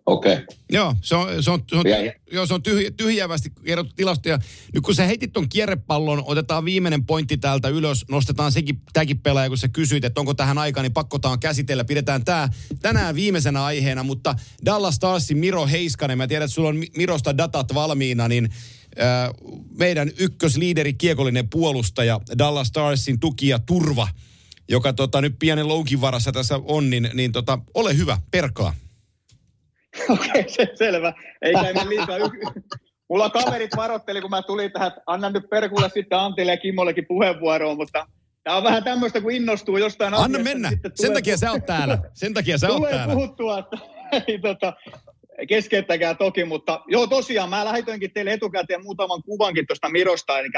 Okei. 0.07 0.33
Okay. 0.33 0.45
Joo, 0.73 0.95
se 1.01 1.15
on, 1.15 1.43
se 1.43 1.51
on, 1.51 1.65
se 1.69 1.77
on, 1.77 1.89
ja, 1.89 2.13
joo, 2.33 2.47
se 2.47 2.55
on 2.55 2.63
tyhjä, 2.63 2.91
tyhjävästi 2.91 3.53
kerrottu 3.65 3.95
tilastoja. 3.97 4.39
Nyt 4.75 4.85
kun 4.85 4.95
sä 4.95 5.05
heitit 5.05 5.33
ton 5.33 5.49
kierrepallon, 5.49 6.23
otetaan 6.27 6.65
viimeinen 6.65 7.05
pointti 7.05 7.37
täältä 7.37 7.69
ylös, 7.69 8.05
nostetaan 8.11 8.53
sekin, 8.53 8.81
tämäkin 8.93 9.19
pelaaja, 9.19 9.49
kun 9.49 9.59
sä 9.59 9.69
kysyit, 9.69 10.05
että 10.05 10.21
onko 10.21 10.35
tähän 10.35 10.59
aikaan, 10.59 10.85
niin 10.85 10.93
pakkotaan 10.93 11.41
käsitellä. 11.41 11.85
Pidetään 11.85 12.25
tämä 12.25 12.49
tänään 12.83 13.15
viimeisenä 13.15 13.65
aiheena, 13.65 14.03
mutta 14.03 14.35
Dallas 14.65 14.95
Starsin 14.95 15.39
Miro 15.39 15.67
Heiskanen, 15.67 16.19
mä 16.19 16.27
tiedän, 16.27 16.45
että 16.45 16.55
sulla 16.55 16.69
on 16.69 16.83
Mirosta 16.97 17.39
datat 17.39 17.75
valmiina, 17.75 18.29
niin 18.29 18.45
äh, 19.01 19.31
meidän 19.79 20.11
ykkösliideri, 20.19 20.95
kiekollinen 20.95 21.49
puolustaja, 21.49 22.21
Dallas 22.39 22.69
Starsin 22.69 23.21
tuki 23.21 23.49
ja 23.49 23.59
turva, 23.59 24.09
joka 24.69 24.93
tota, 24.93 25.21
nyt 25.21 25.39
pienen 25.39 25.69
loukin 25.69 26.01
varassa 26.01 26.33
tässä 26.33 26.61
on, 26.65 26.91
niin, 26.91 27.11
niin 27.15 27.33
tota, 27.33 27.59
ole 27.75 27.97
hyvä, 27.97 28.19
perkaa. 28.31 28.75
Okei, 30.11 30.29
okay, 30.31 30.45
se, 30.49 30.69
selvä. 30.75 31.13
Ei 31.43 31.55
käy 31.55 31.89
liikaa. 31.89 32.17
Mulla 33.09 33.31
kaverit 33.31 33.77
varoitteli, 33.77 34.21
kun 34.21 34.31
mä 34.31 34.43
tulin 34.43 34.73
tähän, 34.73 34.93
annan 35.07 35.33
nyt 35.33 35.51
perkulle 35.51 35.91
sitten 35.95 36.19
Antille 36.19 36.53
ja 36.53 36.57
Kimmollekin 36.57 37.07
puheenvuoroon, 37.09 37.77
mutta 37.77 38.07
Tämä 38.45 38.57
on 38.57 38.65
vähän 38.65 38.85
tämmöistä, 38.85 39.21
kun 39.21 39.33
innostuu 39.33 39.77
jostain 39.77 40.15
Anna 40.15 40.25
asiasta, 40.25 40.45
mennä. 40.45 40.71
Niin 40.71 40.81
Sen 40.95 41.15
takia 41.15 41.37
sä 41.37 41.53
oot 41.53 41.67
täällä. 41.67 41.99
Sen 42.13 42.35
takia 42.35 42.59
sä 42.59 42.67
oot 42.69 42.77
tulee 42.77 42.93
täällä. 42.93 43.15
puhuttua, 43.15 43.59
että 43.59 43.79
ei 44.29 44.39
tota, 44.39 44.73
keskeyttäkää 45.49 46.15
toki, 46.15 46.45
mutta 46.45 46.81
joo 46.87 47.07
tosiaan, 47.07 47.51
mä 47.51 47.65
lähetinkin 47.65 48.13
teille 48.13 48.33
etukäteen 48.33 48.83
muutaman 48.83 49.23
kuvankin 49.23 49.67
tuosta 49.67 49.89
Mirosta, 49.89 50.39
eli 50.39 50.49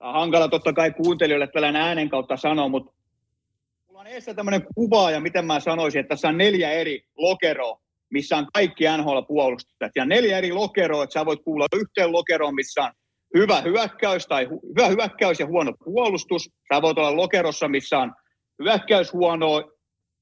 hankala 0.00 0.48
totta 0.48 0.72
kai 0.72 0.90
kuuntelijoille 0.90 1.46
tällainen 1.46 1.82
äänen 1.82 2.08
kautta 2.08 2.36
sanoa, 2.36 2.68
mutta 2.68 2.92
mulla 3.86 4.00
on 4.00 4.06
edessä 4.06 4.34
tämmöinen 4.34 4.66
kuva, 4.74 5.10
ja 5.10 5.20
miten 5.20 5.44
mä 5.44 5.60
sanoisin, 5.60 6.00
että 6.00 6.08
tässä 6.08 6.28
on 6.28 6.38
neljä 6.38 6.70
eri 6.70 7.04
lokeroa, 7.16 7.80
missä 8.10 8.36
on 8.36 8.46
kaikki 8.54 8.84
NHL-puolustajat. 8.84 9.92
Ja 9.96 10.04
neljä 10.04 10.38
eri 10.38 10.52
lokeroa, 10.52 11.04
että 11.04 11.14
sä 11.14 11.26
voit 11.26 11.42
kuulla 11.44 11.66
yhteen 11.76 12.12
lokeroon, 12.12 12.54
missä 12.54 12.82
on 12.82 12.92
hyvä 13.36 13.60
hyökkäys 13.60 14.26
tai 14.26 14.44
hu- 14.44 14.68
hyvä 14.68 14.88
hyökkäys 14.88 15.40
ja 15.40 15.46
huono 15.46 15.72
puolustus. 15.84 16.50
Sä 16.74 16.82
voit 16.82 16.98
olla 16.98 17.16
lokerossa, 17.16 17.68
missä 17.68 17.98
on 17.98 18.12
hyökkäys 18.62 19.12
huono, 19.12 19.72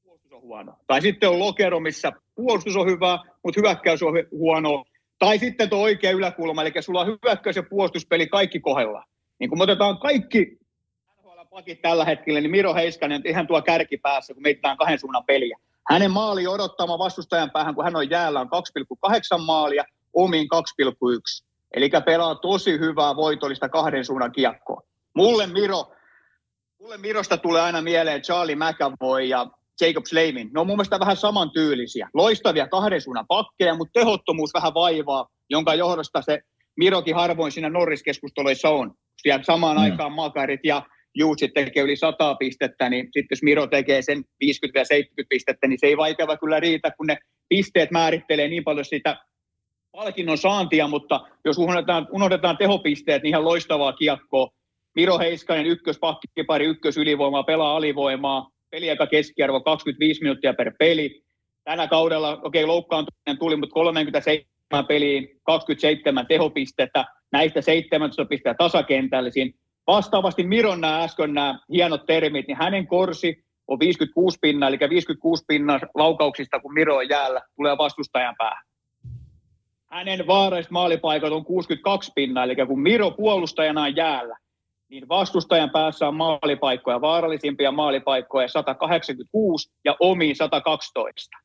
puolustus 0.05 0.33
on 0.33 0.43
huono. 0.43 0.77
Tai 0.87 1.01
sitten 1.03 1.29
on 1.29 1.39
lokero, 1.39 1.81
missä 1.81 2.13
puolustus 2.35 2.77
on 2.77 2.87
hyvä, 2.87 3.19
mutta 3.45 3.61
hyökkäys 3.61 4.03
on 4.03 4.15
huono. 4.31 4.85
Tai 5.19 5.39
sitten 5.39 5.71
tuo 5.71 5.83
oikea 5.83 6.11
yläkulma, 6.11 6.63
eli 6.63 6.73
sulla 6.81 7.01
on 7.01 7.19
hyökkäys 7.25 7.57
ja 7.57 7.63
puolustuspeli 7.63 8.27
kaikki 8.27 8.61
kohdella. 8.61 9.05
Niin 9.39 9.51
kun 9.51 9.59
me 9.59 9.63
otetaan 9.63 9.99
kaikki 9.99 10.59
pakit 11.57 11.83
tällä 11.83 12.05
hetkellä, 12.05 12.41
niin 12.41 12.51
Miro 12.51 12.75
Heiskanen 12.75 13.23
ihan 13.25 13.47
tuo 13.47 13.63
kärki 13.63 13.97
päässä, 13.97 14.35
kun 14.35 14.43
mietitään 14.43 14.77
kahden 14.77 14.99
suunnan 14.99 15.25
peliä. 15.25 15.59
Hänen 15.91 16.11
maali 16.11 16.47
odottama 16.47 16.99
vastustajan 16.99 17.51
päähän, 17.51 17.75
kun 17.75 17.85
hän 17.85 17.97
on 17.97 18.11
jäällä, 18.11 18.41
on 18.41 18.49
2,8 19.37 19.43
maalia, 19.47 19.85
omiin 20.15 20.49
2,1. 20.55 21.47
Eli 21.75 21.91
pelaa 22.05 22.35
tosi 22.35 22.79
hyvää 22.79 23.17
voitollista 23.17 23.69
kahden 23.69 24.05
suunnan 24.05 24.33
kiekkoa. 24.33 24.83
Mulle 25.15 25.47
Miro, 25.47 25.93
mulle 26.81 26.97
Mirosta 26.97 27.37
tulee 27.37 27.63
aina 27.63 27.83
mieleen 27.83 28.23
Charlie 28.23 28.57
McAvoy 28.57 29.23
ja 29.23 29.47
Jacob 29.81 30.05
Slavin. 30.05 30.51
Ne 30.55 30.61
on 30.61 30.67
mun 30.67 30.77
mielestä 30.77 31.01
vähän 31.01 31.17
samantyylisiä. 31.17 32.09
Loistavia 32.15 32.69
kahden 32.69 33.01
suunnan 33.01 33.27
pakkeja, 33.27 33.75
mutta 33.75 34.01
tehottomuus 34.01 34.55
vähän 34.55 34.75
vaivaa, 34.75 35.29
jonka 35.51 35.75
johdosta 35.75 36.23
se 36.23 36.41
Mirokin 36.77 37.15
harvoin 37.15 37.53
siinä 37.53 37.71
Norris-keskusteluissa 37.71 38.69
on. 38.69 38.93
Siellä 39.23 39.45
samaan 39.45 39.77
mm. 39.77 39.83
aikaan 39.83 40.13
Makarit 40.13 40.61
ja 40.65 40.83
Juutsit 41.19 41.55
tekee 41.55 41.83
yli 41.83 41.97
100 41.97 42.35
pistettä, 42.35 42.91
niin 42.91 43.05
sitten 43.05 43.27
jos 43.31 43.43
Miro 43.43 43.67
tekee 43.67 44.03
sen 44.03 44.19
50-70 44.19 44.23
pistettä, 45.29 45.67
niin 45.67 45.79
se 45.81 45.87
ei 45.87 45.97
vaikea 45.97 46.37
kyllä 46.41 46.61
riitä, 46.61 46.91
kun 46.97 47.07
ne 47.07 47.17
pisteet 47.49 47.91
määrittelee 47.91 48.49
niin 48.49 48.65
paljon 48.65 48.85
sitä 48.85 49.17
palkinnon 49.93 50.39
saantia, 50.39 50.89
mutta 50.89 51.21
jos 51.45 51.59
unohdetaan, 51.59 52.09
unohdetaan 52.11 52.57
tehopisteet, 52.57 53.23
niin 53.23 53.29
ihan 53.29 53.45
loistavaa 53.45 53.93
kiekkoa. 53.93 54.49
Miro 54.95 55.19
Heiskanen 55.19 55.67
ykköspakkipari, 55.67 56.65
ykkösylivoimaa, 56.65 57.43
pelaa 57.43 57.77
alivoimaa, 57.77 58.51
peliaika 58.71 59.07
keskiarvo 59.07 59.61
25 59.61 60.23
minuuttia 60.23 60.55
per 60.55 60.73
peli. 60.79 61.23
Tänä 61.65 61.87
kaudella, 61.87 62.33
okei, 62.33 62.63
okay, 62.63 62.67
loukkaantuminen 62.67 63.39
tuli, 63.39 63.57
mutta 63.57 63.75
37 63.75 64.87
peliin, 64.89 65.41
27 65.43 66.27
tehopistettä, 66.27 67.05
näistä 67.33 67.61
17 67.61 68.25
pistettä 68.25 68.55
tasakentällisiin. 68.59 69.55
Vastaavasti 69.87 70.43
Miron 70.43 70.81
nämä 70.81 71.03
äsken 71.03 71.35
nämä 71.35 71.59
hienot 71.73 72.07
termit, 72.07 72.47
niin 72.47 72.57
hänen 72.57 72.87
korsi 72.87 73.45
on 73.69 73.79
56 73.79 74.39
pinna, 74.41 74.69
eli 74.69 74.79
56 74.91 75.45
pinnan 75.49 75.81
laukauksista, 75.95 76.61
kun 76.61 76.75
Miro 76.75 76.97
on 76.97 77.09
jäällä, 77.09 77.43
tulee 77.57 77.79
vastustajan 77.79 78.35
päähän. 78.39 78.65
Hänen 79.91 80.27
vaaralliset 80.27 80.71
maalipaikat 80.71 81.33
on 81.33 81.45
62 81.45 82.13
pinna, 82.15 82.45
eli 82.45 82.57
kun 82.67 82.81
Miro 82.81 83.11
puolustajana 83.11 83.83
on 83.83 83.97
jäällä, 83.97 84.37
niin 84.89 85.09
vastustajan 85.09 85.71
päässä 85.71 86.09
on 86.09 86.17
maalipaikkoja, 86.17 87.01
vaarallisimpia 87.01 87.73
maalipaikkoja 87.73 88.49
186 88.49 89.71
ja 89.85 89.97
omiin 90.01 90.37
112. 90.37 91.37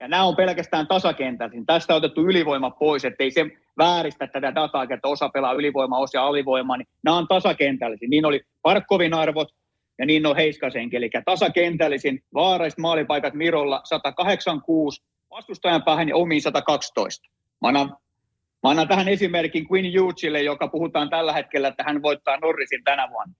Ja 0.00 0.08
nämä 0.08 0.24
on 0.24 0.36
pelkästään 0.36 0.86
tasakentällisin. 0.86 1.66
Tästä 1.66 1.94
on 1.94 1.96
otettu 1.96 2.20
ylivoima 2.20 2.70
pois, 2.70 3.04
ettei 3.04 3.30
se 3.30 3.46
vääristä 3.78 4.26
tätä 4.26 4.54
dataa, 4.54 4.82
että 4.82 5.08
osa 5.08 5.28
pelaa 5.28 5.52
ylivoima, 5.52 5.98
osa 5.98 6.26
alivoima, 6.26 6.76
niin 6.76 6.88
nämä 7.04 7.16
on 7.16 7.28
tasakentällisin. 7.28 8.10
Niin 8.10 8.24
oli 8.24 8.40
Parkkovin 8.62 9.14
arvot 9.14 9.48
ja 9.98 10.06
niin 10.06 10.26
on 10.26 10.36
Heiskasenkin. 10.36 10.96
Eli 10.96 11.10
tasakentällisin 11.24 12.22
vaaraiset 12.34 12.78
maalipaikat 12.78 13.34
Mirolla 13.34 13.80
186, 13.84 15.02
vastustajan 15.30 15.82
päähän 15.82 16.08
ja 16.08 16.16
omiin 16.16 16.42
112. 16.42 17.28
Mä 17.62 17.68
annan, 17.68 17.96
mä 18.62 18.70
annan 18.70 18.88
tähän 18.88 19.08
esimerkin 19.08 19.66
Quinn 19.72 20.00
Hughesille, 20.00 20.42
joka 20.42 20.68
puhutaan 20.68 21.10
tällä 21.10 21.32
hetkellä, 21.32 21.68
että 21.68 21.84
hän 21.84 22.02
voittaa 22.02 22.36
Norrisin 22.36 22.84
tänä 22.84 23.10
vuonna. 23.10 23.34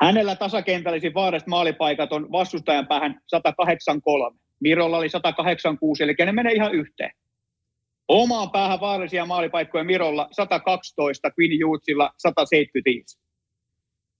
Hänellä 0.00 0.36
tasakentällisin 0.36 1.14
vaaraiset 1.14 1.46
maalipaikat 1.46 2.12
on 2.12 2.32
vastustajan 2.32 2.86
päähän 2.86 3.20
183. 3.26 4.43
Mirolla 4.64 4.98
oli 4.98 5.08
186, 5.08 6.02
eli 6.02 6.14
ne 6.18 6.32
menee 6.32 6.52
ihan 6.52 6.74
yhteen. 6.74 7.10
Omaan 8.08 8.50
päähän 8.50 8.80
vaarallisia 8.80 9.26
maalipaikkoja 9.26 9.84
Mirolla 9.84 10.28
112, 10.32 11.30
Quinn 11.38 11.66
Hughesilla 11.66 12.10
175. 12.18 13.18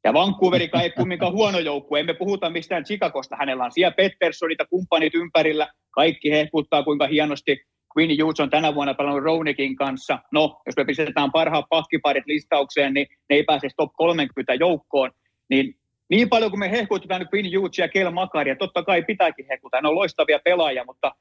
Ja 0.05 0.13
Vancouveri 0.13 0.71
ei 0.83 0.91
kumminkaan 0.91 1.33
huono 1.33 1.59
joukkue. 1.59 2.01
Emme 2.01 2.15
puhuta 2.15 2.51
mistään 2.51 2.85
Chicagosta. 2.85 3.37
Hänellä 3.37 3.65
on 3.65 3.73
siellä 3.73 3.95
Petterssonita, 3.97 4.67
kumppanit 4.67 5.15
ympärillä. 5.15 5.69
Kaikki 5.91 6.31
hehkuttaa, 6.31 6.83
kuinka 6.83 7.07
hienosti 7.07 7.57
Quinn 7.99 8.23
Hughes 8.23 8.41
on 8.41 8.51
tänä 8.51 8.75
vuonna 8.75 8.95
pelannut 8.95 9.23
Ronikin 9.23 9.77
kanssa. 9.77 10.19
No, 10.33 10.61
jos 10.67 10.77
me 10.77 10.85
pistetään 10.85 11.33
parhaat 11.33 11.65
pakkiparit 11.71 12.27
listaukseen, 12.27 12.95
niin 12.95 13.07
ne 13.31 13.37
ei 13.37 13.45
pääse 13.45 13.69
top 13.77 13.93
30 13.97 14.55
joukkoon. 14.55 15.11
Niin 15.51 15.75
niin 16.11 16.29
paljon 16.29 16.51
kuin 16.51 16.61
me 16.61 16.71
hehkutetaan 16.71 17.21
nyt 17.21 17.55
Hughes 17.57 17.79
ja 17.79 17.89
Kel 17.89 18.11
Makaria, 18.11 18.57
totta 18.57 18.83
kai 18.83 19.03
pitääkin 19.03 19.47
hehkuttaa, 19.51 19.81
ne 19.81 19.89
on 19.89 19.95
loistavia 19.95 20.39
pelaajia, 20.45 20.85
mutta 20.85 21.13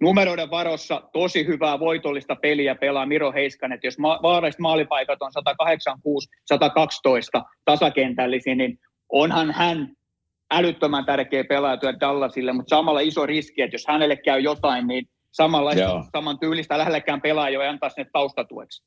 numeroiden 0.00 0.50
varossa 0.50 1.02
tosi 1.12 1.46
hyvää 1.46 1.80
voitollista 1.80 2.36
peliä 2.36 2.74
pelaa 2.74 3.06
Miro 3.06 3.32
Heiskanen. 3.32 3.74
Että 3.74 3.86
jos 3.86 3.98
ma- 3.98 4.20
vaaralliset 4.22 4.60
maalipaikat 4.60 5.22
on 5.22 5.32
186, 5.32 6.28
112 6.46 7.42
tasakentällisiin, 7.64 8.58
niin 8.58 8.78
onhan 9.08 9.50
hän 9.50 9.88
älyttömän 10.50 11.04
tärkeä 11.04 11.44
pelaaja 11.44 12.00
Dallasille, 12.00 12.52
mutta 12.52 12.76
samalla 12.76 13.00
iso 13.00 13.26
riski, 13.26 13.62
että 13.62 13.74
jos 13.74 13.86
hänelle 13.88 14.16
käy 14.16 14.40
jotain, 14.40 14.86
niin 14.86 15.06
samanlaista, 15.30 16.04
saman 16.12 16.38
tyylistä 16.38 16.78
lähellekään 16.78 17.20
pelaaja 17.20 17.62
ei 17.62 17.68
antaa 17.68 17.88
sinne 17.88 18.10
taustatueksi. 18.12 18.84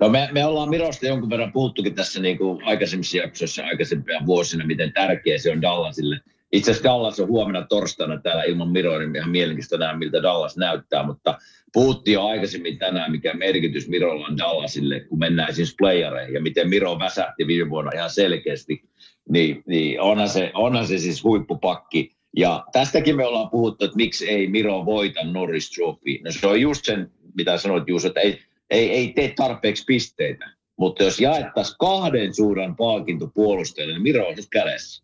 No 0.00 0.08
me, 0.08 0.28
me 0.32 0.44
ollaan 0.44 0.68
Mirosta 0.68 1.06
jonkun 1.06 1.30
verran 1.30 1.52
puhuttukin 1.52 1.94
tässä 1.94 2.20
niin 2.20 2.38
kuin 2.38 2.64
aikaisemmissa 2.64 3.16
jaksoissa 3.16 3.66
aikaisempia 3.66 4.20
vuosina, 4.26 4.66
miten 4.66 4.92
tärkeä 4.92 5.38
se 5.38 5.52
on 5.52 5.62
Dallasille. 5.62 6.20
Itse 6.52 6.70
asiassa 6.70 6.88
Dallas 6.88 7.20
on 7.20 7.28
huomenna 7.28 7.66
torstaina 7.66 8.20
täällä 8.20 8.42
ilman 8.42 8.68
Miroa, 8.68 8.98
niin 8.98 9.16
ihan 9.16 9.30
mielenkiintoista 9.30 9.78
nähdä, 9.78 9.98
miltä 9.98 10.22
Dallas 10.22 10.56
näyttää, 10.56 11.06
mutta 11.06 11.38
puhuttiin 11.72 12.12
jo 12.12 12.26
aikaisemmin 12.26 12.78
tänään, 12.78 13.10
mikä 13.12 13.34
merkitys 13.34 13.88
Mirolla 13.88 14.26
on 14.26 14.38
Dallasille, 14.38 15.00
kun 15.00 15.18
mennään 15.18 15.54
siis 15.54 15.74
playereihin, 15.78 16.34
ja 16.34 16.42
miten 16.42 16.68
Miro 16.68 16.98
väsähti 16.98 17.46
viime 17.46 17.70
vuonna 17.70 17.90
ihan 17.94 18.10
selkeästi, 18.10 18.82
niin, 19.28 19.62
niin 19.66 20.00
onhan, 20.00 20.28
se, 20.28 20.50
onhan 20.54 20.86
se 20.86 20.98
siis 20.98 21.24
huippupakki. 21.24 22.16
Ja 22.36 22.64
tästäkin 22.72 23.16
me 23.16 23.26
ollaan 23.26 23.50
puhuttu, 23.50 23.84
että 23.84 23.96
miksi 23.96 24.28
ei 24.28 24.46
Miro 24.46 24.86
voita 24.86 25.24
Norris 25.24 25.70
Trophy. 25.70 26.18
No 26.24 26.32
se 26.32 26.46
on 26.46 26.60
just 26.60 26.84
sen, 26.84 27.10
mitä 27.34 27.58
sanoit 27.58 27.88
Juuso, 27.88 28.08
että 28.08 28.20
ei, 28.20 28.40
ei, 28.70 28.90
ei 28.90 29.12
tee 29.12 29.32
tarpeeksi 29.36 29.84
pisteitä. 29.86 30.50
Mutta 30.78 31.04
jos 31.04 31.20
jaettaisiin 31.20 31.76
kahden 31.78 32.34
suuran 32.34 32.76
palkinto 32.76 33.30
puolustajalle, 33.34 33.94
niin 33.94 34.02
Miro 34.02 34.26
olisi 34.26 34.48
kädessä. 34.50 35.02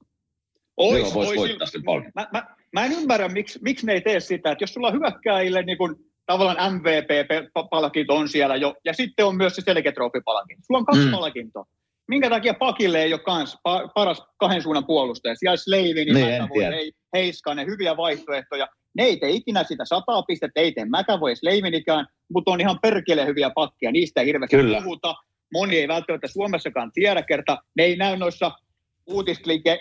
Ois, 0.76 1.02
Miro 1.02 1.14
voisi 1.14 1.30
ois, 1.30 1.38
voittaa 1.38 1.66
sen 1.66 1.82
palkinto. 1.82 2.20
Mä, 2.20 2.28
mä, 2.32 2.56
mä 2.72 2.84
en 2.84 2.92
ymmärrä, 2.92 3.28
miksi, 3.28 3.58
miksi 3.62 3.86
ne 3.86 3.92
ei 3.92 4.00
tee 4.00 4.20
sitä. 4.20 4.50
Että 4.52 4.62
jos 4.62 4.74
sulla 4.74 4.88
on 4.88 5.00
hyökkääjille 5.00 5.62
niin 5.62 5.78
kun, 5.78 5.96
tavallaan 6.26 6.74
MVP-palkinto 6.74 8.16
on 8.16 8.28
siellä 8.28 8.56
jo, 8.56 8.74
ja 8.84 8.92
sitten 8.92 9.26
on 9.26 9.36
myös 9.36 9.56
se 9.56 9.62
selkeä 9.64 9.92
palkinto 10.24 10.62
Sulla 10.66 10.78
on 10.78 10.86
kaksi 10.86 11.04
mm. 11.04 11.10
palkintoa. 11.10 11.66
Minkä 12.08 12.30
takia 12.30 12.54
pakille 12.54 13.02
ei 13.02 13.12
ole 13.12 13.20
kans 13.20 13.58
paras 13.94 14.22
kahden 14.36 14.62
suunnan 14.62 14.86
puolustaja? 14.86 15.34
Siellä 15.34 15.56
Slavin, 15.56 15.94
niin, 15.94 16.26
Mätävoi, 16.26 16.92
Heiskanen, 17.16 17.66
hyviä 17.66 17.96
vaihtoehtoja. 17.96 18.68
Ne 18.94 19.04
ei 19.04 19.16
tee 19.16 19.30
ikinä 19.30 19.64
sitä 19.64 19.84
sataa 19.84 20.22
pistettä, 20.22 20.60
ei 20.60 20.72
tee 20.72 20.84
Mäkävoi 20.84 21.36
Slavinikään, 21.36 22.06
mutta 22.32 22.50
on 22.50 22.60
ihan 22.60 22.78
perkele 22.82 23.26
hyviä 23.26 23.50
pakkia. 23.54 23.92
Niistä 23.92 24.20
ei 24.20 24.26
hirveästi 24.26 24.56
Kyllä. 24.56 24.80
puhuta. 24.82 25.14
Moni 25.52 25.78
ei 25.78 25.88
välttämättä 25.88 26.28
Suomessakaan 26.28 26.92
tiedä, 26.92 27.22
kerta 27.22 27.58
ne 27.76 27.84
ei 27.84 27.96
näy 27.96 28.16
noissa 28.16 28.52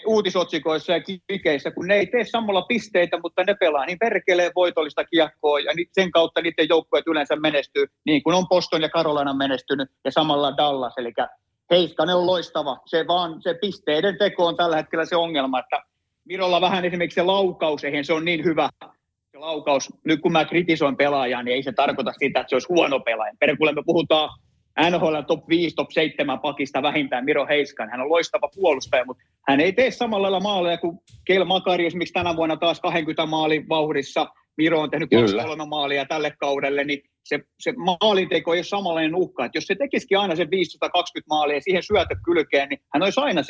uutisotsikoissa 0.06 0.94
ja 0.94 1.02
klikeissä, 1.28 1.72
kun 1.72 1.88
ne 1.88 1.96
ei 1.96 2.08
tee 2.08 2.26
samalla 2.26 2.62
pisteitä, 2.62 3.20
mutta 3.24 3.44
ne 3.44 3.56
pelaa 3.60 3.86
niin 3.86 4.00
perkeleen 4.00 4.52
voitollista 4.56 5.04
kiekkoa 5.04 5.60
ja 5.60 5.72
sen 5.92 6.12
kautta 6.12 6.42
niiden 6.42 6.70
joukkueet 6.70 7.08
yleensä 7.08 7.36
menestyy, 7.36 7.86
niin 8.06 8.24
kuin 8.24 8.36
on 8.36 8.48
Poston 8.48 8.82
ja 8.82 8.90
Karolana 8.90 9.34
menestynyt 9.34 9.90
ja 10.06 10.12
samalla 10.12 10.58
Dallas, 10.58 10.94
eli 10.98 11.14
Heiskanen 11.72 12.16
on 12.16 12.26
loistava. 12.26 12.78
Se 12.86 13.08
vaan 13.08 13.42
se 13.42 13.54
pisteiden 13.54 14.18
teko 14.18 14.48
on 14.48 14.56
tällä 14.56 14.76
hetkellä 14.76 15.06
se 15.06 15.16
ongelma, 15.16 15.60
että 15.60 15.84
Virolla 16.28 16.62
vähän 16.62 16.86
esimerkiksi 16.86 17.16
se 17.16 17.24
laukaus, 17.24 17.84
eihän 17.84 18.06
se 18.06 18.14
on 18.14 18.26
niin 18.26 18.44
hyvä 18.44 18.70
laukaus. 19.44 19.94
Nyt 20.06 20.22
kun 20.22 20.32
mä 20.32 20.46
kritisoin 20.46 20.98
pelaajaa, 20.98 21.44
niin 21.44 21.56
ei 21.56 21.64
se 21.64 21.72
tarkoita 21.72 22.14
sitä, 22.14 22.40
että 22.40 22.50
se 22.50 22.56
olisi 22.56 22.68
huono 22.70 23.00
pelaaja. 23.00 23.34
Perkulle 23.40 23.72
me 23.72 23.84
puhutaan 23.86 24.30
NHL 24.90 25.16
top 25.28 25.50
5, 25.50 25.76
top 25.76 25.92
7 25.92 26.40
pakista 26.40 26.82
vähintään 26.82 27.26
Miro 27.26 27.48
Heiskan. 27.48 27.90
Hän 27.90 28.02
on 28.02 28.10
loistava 28.10 28.50
puolustaja, 28.56 29.06
mutta 29.06 29.24
hän 29.48 29.60
ei 29.60 29.74
tee 29.74 29.92
samalla 29.92 30.22
lailla 30.22 30.40
maaleja 30.40 30.78
kuin 30.78 31.00
Kel 31.26 31.46
Makari 31.46 31.86
esimerkiksi 31.86 32.14
tänä 32.14 32.36
vuonna 32.36 32.58
taas 32.58 32.80
20 32.80 33.26
maalin 33.26 33.70
vauhdissa. 33.70 34.28
Miro 34.58 34.82
on 34.82 34.90
tehnyt 34.90 35.10
kolme 35.46 35.66
maalia 35.66 36.06
tälle 36.06 36.34
kaudelle, 36.40 36.84
niin 36.84 37.02
se, 37.24 37.40
se 37.60 37.74
maalinteko 37.78 38.54
ei 38.54 38.58
ole 38.58 38.64
samanlainen 38.64 39.16
uhka. 39.16 39.46
Että 39.46 39.58
jos 39.58 39.68
se 39.68 39.76
tekisikin 39.76 40.20
aina 40.20 40.36
se 40.36 40.50
520 40.50 41.28
maalia 41.30 41.58
ja 41.58 41.62
siihen 41.62 41.84
syötö 41.84 42.16
kylkeen, 42.26 42.70
niin 42.70 42.80
hän 42.94 43.04
olisi 43.04 43.20
aina 43.20 43.42
70-80 43.42 43.46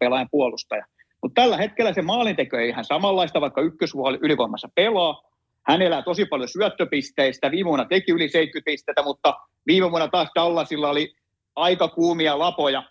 pelaajan 0.00 0.28
puolustaja. 0.30 0.86
Mutta 1.24 1.42
tällä 1.42 1.56
hetkellä 1.56 1.92
se 1.92 2.02
maalinteko 2.02 2.56
ei 2.56 2.68
ihan 2.68 2.84
samanlaista, 2.84 3.40
vaikka 3.40 3.60
ykkösvuoli 3.60 4.18
ylivoimassa 4.22 4.68
pelaa. 4.74 5.22
Hän 5.66 5.82
elää 5.82 6.02
tosi 6.02 6.26
paljon 6.26 6.48
syöttöpisteistä. 6.48 7.50
Viime 7.50 7.68
vuonna 7.68 7.84
teki 7.84 8.12
yli 8.12 8.28
70 8.28 8.70
pistettä, 8.70 9.02
mutta 9.02 9.34
viime 9.66 9.90
vuonna 9.90 10.08
taas 10.08 10.28
Dallasilla 10.34 10.88
oli 10.88 11.14
aika 11.56 11.88
kuumia 11.88 12.38
lapoja. 12.38 12.82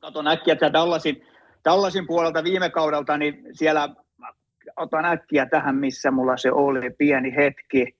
Katon 0.00 0.28
äkkiä, 0.28 0.52
että 0.52 0.72
Dallasin, 0.72 1.26
Dallasin 1.64 2.06
puolelta 2.06 2.44
viime 2.44 2.70
kaudelta, 2.70 3.18
niin 3.18 3.42
siellä, 3.52 3.88
otan 4.76 5.04
äkkiä 5.04 5.46
tähän, 5.46 5.76
missä 5.76 6.10
mulla 6.10 6.36
se 6.36 6.52
oli, 6.52 6.90
pieni 6.98 7.36
hetki. 7.36 7.96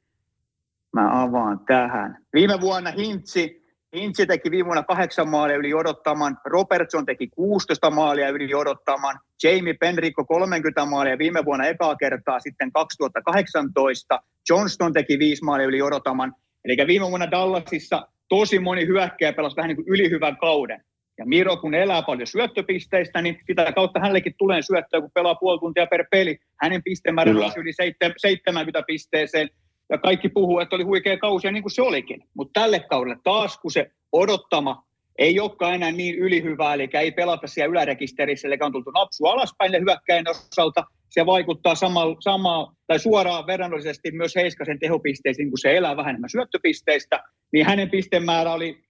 Mä 0.93 1.23
avaan 1.23 1.61
tähän. 1.67 2.19
Viime 2.35 2.61
vuonna 2.61 2.91
Hintsi, 2.91 3.64
Hintsi 3.95 4.27
teki 4.27 4.51
viime 4.51 4.67
vuonna 4.67 4.83
kahdeksan 4.83 5.29
maalia 5.29 5.57
yli 5.57 5.75
odottaman, 5.75 6.39
Robertson 6.45 7.07
teki 7.07 7.29
16 7.29 7.91
maalia 7.91 8.29
yli 8.29 8.55
odottaman, 8.55 9.19
Jamie 9.43 9.75
Penrikko 9.75 10.25
30 10.25 10.85
maalia 10.85 11.19
viime 11.19 11.45
vuonna 11.45 11.67
ekaa 11.67 11.97
kertaa 11.97 12.41
sitten 12.41 12.73
2018, 12.73 14.23
Johnston 14.49 14.93
teki 14.93 15.19
viisi 15.19 15.45
maalia 15.45 15.67
yli 15.67 15.83
odottaman, 15.83 16.35
eli 16.65 16.87
viime 16.87 17.07
vuonna 17.07 17.31
Dallasissa 17.31 18.09
tosi 18.29 18.59
moni 18.59 18.87
hyökkäjä 18.87 19.33
pelasi 19.33 19.57
vähän 19.57 19.69
niin 19.69 19.77
kuin 19.77 19.89
ylihyvän 19.89 20.37
kauden. 20.37 20.85
Ja 21.19 21.27
Miro, 21.27 21.57
kun 21.57 21.75
elää 21.75 22.03
paljon 22.03 22.27
syöttöpisteistä, 22.27 23.23
niin 23.23 23.41
sitä 23.47 23.73
kautta 23.73 24.01
hänellekin 24.01 24.35
tulee 24.39 24.63
syöttöä, 24.63 25.01
kun 25.01 25.11
pelaa 25.15 25.35
puoli 25.35 25.61
tuntia 25.61 25.87
per 25.87 26.05
peli. 26.11 26.39
Hänen 26.63 26.83
pistemäärä 26.83 27.31
yli 27.57 27.73
70 28.17 28.83
pisteeseen 28.87 29.51
ja 29.91 29.99
kaikki 29.99 30.29
puhuu, 30.29 30.59
että 30.61 30.77
oli 30.77 30.85
huikea 30.85 31.19
kausi 31.19 31.47
ja 31.47 31.53
niin 31.53 31.63
kuin 31.63 31.73
se 31.73 31.83
olikin. 31.83 32.25
Mutta 32.35 32.61
tälle 32.61 32.81
kaudelle 32.81 33.19
taas, 33.25 33.59
kun 33.59 33.71
se 33.71 33.91
odottama 34.13 34.85
ei 35.19 35.41
olekaan 35.41 35.75
enää 35.75 35.93
niin 35.93 36.15
ylihyvä, 36.15 36.75
eli 36.75 36.89
ei 36.95 37.13
pelata 37.13 37.47
siellä 37.47 37.71
ylärekisterissä, 37.71 38.49
eli 38.49 38.57
on 38.61 38.73
tultu 38.73 38.91
napsu 38.91 39.27
alaspäin 39.27 39.73
ne 39.73 39.81
hyökkäin 39.81 40.29
osalta, 40.29 40.85
se 41.11 41.27
vaikuttaa 41.27 41.75
sama, 41.75 42.03
sama, 42.21 42.75
tai 42.87 42.99
suoraan 42.99 43.47
verrannollisesti 43.47 44.11
myös 44.11 44.37
Heiskasen 44.37 44.79
tehopisteisiin, 44.79 45.51
kun 45.51 45.59
se 45.59 45.77
elää 45.77 45.97
vähän 45.97 46.11
enemmän 46.11 46.31
syöttöpisteistä, 46.31 47.23
niin 47.53 47.67
hänen 47.67 47.91
pistemäärä 47.91 48.53
oli 48.53 48.85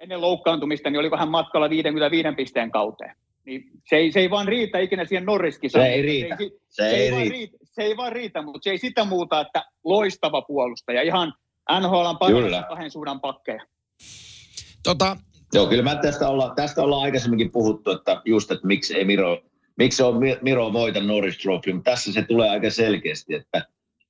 ennen 0.00 0.20
loukkaantumista, 0.20 0.90
niin 0.90 1.00
oliko 1.00 1.16
hän 1.16 1.30
matkalla 1.30 1.70
55 1.70 2.28
pisteen 2.36 2.70
kauteen. 2.70 3.16
Niin 3.44 3.64
se, 3.88 3.96
ei, 3.96 4.12
se 4.12 4.20
ei 4.20 4.30
vaan 4.30 4.48
riitä 4.48 4.78
ikinä 4.78 5.04
siihen 5.04 5.26
Norriskisaan. 5.26 5.84
Se 5.84 5.92
ei 5.92 6.02
riitä. 6.02 6.36
Se 6.36 6.42
ei, 6.42 6.50
se, 6.68 6.80
se 6.80 6.96
ei, 6.96 7.10
riitä. 7.10 7.32
riitä 7.32 7.56
se 7.70 7.82
ei 7.82 7.96
vaan 7.96 8.12
riitä, 8.12 8.42
mutta 8.42 8.60
se 8.62 8.70
ei 8.70 8.78
sitä 8.78 9.04
muuta, 9.04 9.40
että 9.40 9.64
loistava 9.84 10.42
puolustaja. 10.42 11.02
Ihan 11.02 11.34
NHLn 11.80 12.18
parhaita 12.18 12.62
kahden 12.68 12.90
suunnan 12.90 13.20
pakkeja. 13.20 13.66
Tota... 14.82 15.16
Joo, 15.52 15.66
kyllä 15.66 15.82
mä 15.82 15.94
tästä 15.94 16.28
ollaan, 16.28 16.56
tästä 16.56 16.82
ollaan 16.82 17.02
aikaisemminkin 17.02 17.52
puhuttu, 17.52 17.90
että 17.90 18.22
just, 18.24 18.50
että 18.50 18.66
miksi 18.66 18.94
ei 18.96 19.04
Miro, 19.04 19.42
miksi 19.78 20.02
on 20.02 20.20
Miro 20.42 20.72
voita 20.72 21.00
Norris 21.00 21.38
Trophy, 21.38 21.72
mutta 21.72 21.90
tässä 21.90 22.12
se 22.12 22.22
tulee 22.22 22.50
aika 22.50 22.70
selkeästi, 22.70 23.34
että, 23.34 23.66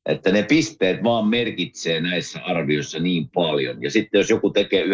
että 0.06 0.32
ne 0.32 0.42
pisteet 0.42 1.02
vaan 1.02 1.28
merkitsee 1.28 2.00
näissä 2.00 2.40
arvioissa 2.44 2.98
niin 2.98 3.28
paljon. 3.28 3.82
Ja 3.82 3.90
sitten 3.90 4.18
jos 4.18 4.30
joku 4.30 4.50
tekee 4.50 4.84
90-100 4.84 4.88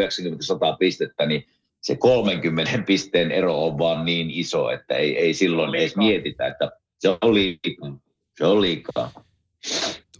pistettä, 0.78 1.26
niin 1.26 1.46
se 1.80 1.96
30 1.96 2.82
pisteen 2.86 3.30
ero 3.30 3.66
on 3.66 3.78
vaan 3.78 4.04
niin 4.04 4.30
iso, 4.30 4.70
että 4.70 4.94
ei, 4.94 5.18
ei 5.18 5.34
silloin 5.34 5.74
edes 5.74 5.96
mietitä, 5.96 6.46
että 6.46 6.70
se 6.98 7.08
on 7.08 7.34
liikaa. 7.34 8.05
Se 8.38 8.46
on 8.46 8.60
liikaa. 8.60 9.10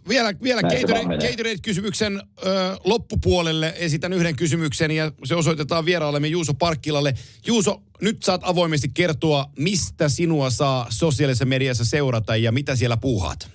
Vielä, 0.09 0.33
vielä 0.43 0.61
Gatorade-kysymyksen 0.61 2.21
ö, 2.45 2.77
loppupuolelle 2.85 3.73
esitän 3.77 4.13
yhden 4.13 4.35
kysymyksen 4.35 4.91
ja 4.91 5.11
se 5.23 5.35
osoitetaan 5.35 5.85
vieraallemme 5.85 6.27
Juuso 6.27 6.53
Parkkilalle. 6.53 7.13
Juuso, 7.47 7.81
nyt 8.01 8.23
saat 8.23 8.41
avoimesti 8.43 8.87
kertoa, 8.93 9.45
mistä 9.59 10.09
sinua 10.09 10.49
saa 10.49 10.85
sosiaalisessa 10.89 11.45
mediassa 11.45 11.85
seurata 11.85 12.35
ja 12.35 12.51
mitä 12.51 12.75
siellä 12.75 12.97
puuhaat. 12.97 13.49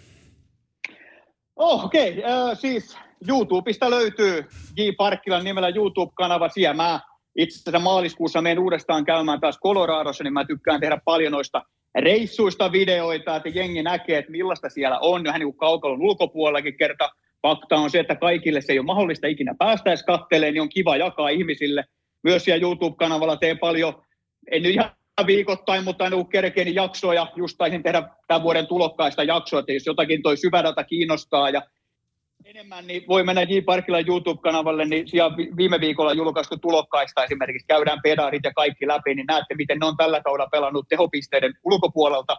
Oh, 1.56 1.84
Okei, 1.84 2.18
okay. 2.18 2.32
äh, 2.32 2.58
siis 2.58 2.96
YouTubesta 3.28 3.90
löytyy 3.90 4.44
J. 4.76 4.82
Parkkilan 4.96 5.44
nimellä 5.44 5.68
YouTube-kanava. 5.68 6.48
Siellä 6.48 6.74
mä 6.74 7.00
itse 7.36 7.58
asiassa 7.58 7.78
maaliskuussa 7.78 8.42
menen 8.42 8.58
uudestaan 8.58 9.04
käymään 9.04 9.40
taas 9.40 9.58
Coloradossa, 9.62 10.24
niin 10.24 10.32
mä 10.32 10.44
tykkään 10.44 10.80
tehdä 10.80 11.00
paljon 11.04 11.32
noista 11.32 11.62
reissuista 11.94 12.72
videoita, 12.72 13.36
että 13.36 13.48
jengi 13.48 13.82
näkee, 13.82 14.18
että 14.18 14.30
millaista 14.30 14.70
siellä 14.70 14.98
on, 14.98 15.24
vähän 15.24 15.38
niin 15.38 15.46
kuin 15.46 15.56
kaukalon 15.56 16.02
ulkopuolellakin 16.02 16.76
kerta. 16.76 17.10
Fakta 17.42 17.76
on 17.76 17.90
se, 17.90 18.00
että 18.00 18.14
kaikille 18.14 18.60
se 18.60 18.72
ei 18.72 18.78
ole 18.78 18.86
mahdollista 18.86 19.26
ikinä 19.26 19.54
päästä 19.58 19.90
edes 19.90 20.02
katteleen, 20.02 20.54
niin 20.54 20.62
on 20.62 20.68
kiva 20.68 20.96
jakaa 20.96 21.28
ihmisille. 21.28 21.84
Myös 22.22 22.44
siellä 22.44 22.62
YouTube-kanavalla 22.62 23.36
teen 23.36 23.58
paljon, 23.58 24.02
en 24.50 24.62
nyt 24.62 24.72
ihan 24.72 24.90
viikoittain, 25.26 25.84
mutta 25.84 26.04
aina 26.04 26.16
kun 26.16 26.28
kerkeen 26.28 26.64
niin 26.64 26.74
jaksoja, 26.74 27.26
just 27.36 27.58
taisin 27.58 27.82
tehdä 27.82 28.02
tämän 28.28 28.42
vuoden 28.42 28.66
tulokkaista 28.66 29.22
jaksoa, 29.22 29.60
että 29.60 29.72
jos 29.72 29.86
jotakin 29.86 30.22
toi 30.22 30.36
syvädata 30.36 30.84
kiinnostaa 30.84 31.50
ja 31.50 31.62
enemmän, 32.44 32.86
niin 32.86 33.04
voi 33.08 33.24
mennä 33.24 33.42
J. 33.42 33.58
Parkilan 33.64 34.08
YouTube-kanavalle, 34.08 34.84
niin 34.84 35.08
siellä 35.08 35.36
viime 35.56 35.80
viikolla 35.80 36.12
julkaistu 36.12 36.56
tulokkaista 36.56 37.24
esimerkiksi 37.24 37.66
käydään 37.66 38.00
pedaarit 38.02 38.44
ja 38.44 38.52
kaikki 38.52 38.86
läpi, 38.86 39.14
niin 39.14 39.26
näette, 39.26 39.54
miten 39.54 39.78
ne 39.78 39.86
on 39.86 39.96
tällä 39.96 40.20
kaudella 40.20 40.48
pelannut 40.52 40.88
tehopisteiden 40.88 41.54
ulkopuolelta. 41.64 42.36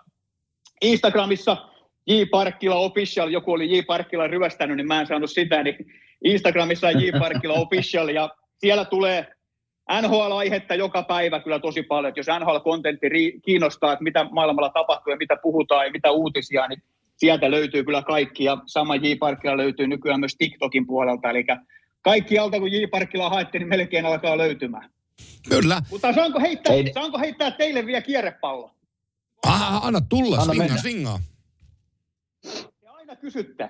Instagramissa 0.81 1.57
J. 2.07 2.13
Parkkila 2.31 2.75
Official, 2.75 3.29
joku 3.29 3.51
oli 3.51 3.77
J. 3.77 3.81
Parkkila 3.87 4.27
ryöstänyt, 4.27 4.77
niin 4.77 4.87
mä 4.87 5.01
en 5.01 5.07
saanut 5.07 5.31
sitä, 5.31 5.63
niin 5.63 5.75
Instagramissa 6.23 6.91
J. 6.91 7.09
Parkkila 7.19 7.53
Official, 7.53 8.07
ja 8.07 8.29
siellä 8.57 8.85
tulee 8.85 9.27
NHL-aihetta 10.01 10.75
joka 10.75 11.03
päivä 11.03 11.39
kyllä 11.39 11.59
tosi 11.59 11.83
paljon, 11.83 12.09
että 12.09 12.19
jos 12.19 12.39
NHL-kontentti 12.39 13.07
kiinnostaa, 13.45 13.93
että 13.93 14.03
mitä 14.03 14.23
maailmalla 14.31 14.69
tapahtuu 14.69 15.11
ja 15.11 15.17
mitä 15.17 15.37
puhutaan 15.41 15.85
ja 15.85 15.91
mitä 15.91 16.11
uutisia, 16.11 16.67
niin 16.67 16.83
sieltä 17.17 17.51
löytyy 17.51 17.83
kyllä 17.83 18.01
kaikki 18.01 18.43
ja 18.43 18.57
sama 18.65 18.95
J. 18.95 19.15
Parkilla 19.19 19.57
löytyy 19.57 19.87
nykyään 19.87 20.19
myös 20.19 20.35
TikTokin 20.37 20.87
puolelta, 20.87 21.29
eli 21.29 21.45
kaikki 22.03 22.39
alta 22.39 22.59
kun 22.59 22.71
J-Parkilla 22.71 23.29
haettiin, 23.29 23.59
niin 23.59 23.69
melkein 23.69 24.05
alkaa 24.05 24.37
löytymään. 24.37 24.89
Kyllä. 25.49 25.81
Mutta 25.91 26.13
saanko 26.13 26.39
heittää, 26.39 26.75
Ei. 26.75 26.93
saanko 26.93 27.19
heittää 27.19 27.51
teille 27.51 27.85
vielä 27.85 28.01
kierrepallo? 28.01 28.71
Ah, 29.47 29.85
anna 29.85 30.01
tulla, 30.01 30.37
anna 30.37 30.53
swingaa, 30.53 30.77
swingaa. 30.77 31.19
Te 32.81 32.87
aina 32.87 33.15
kysytte. 33.15 33.69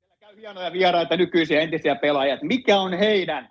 Siellä 0.00 0.16
käy 0.20 0.36
hienoja 0.36 0.72
vieraita 0.72 1.16
nykyisiä 1.16 1.60
entisiä 1.60 1.94
pelaajia, 1.94 2.38
mikä 2.42 2.80
on 2.80 2.98
heidän 2.98 3.50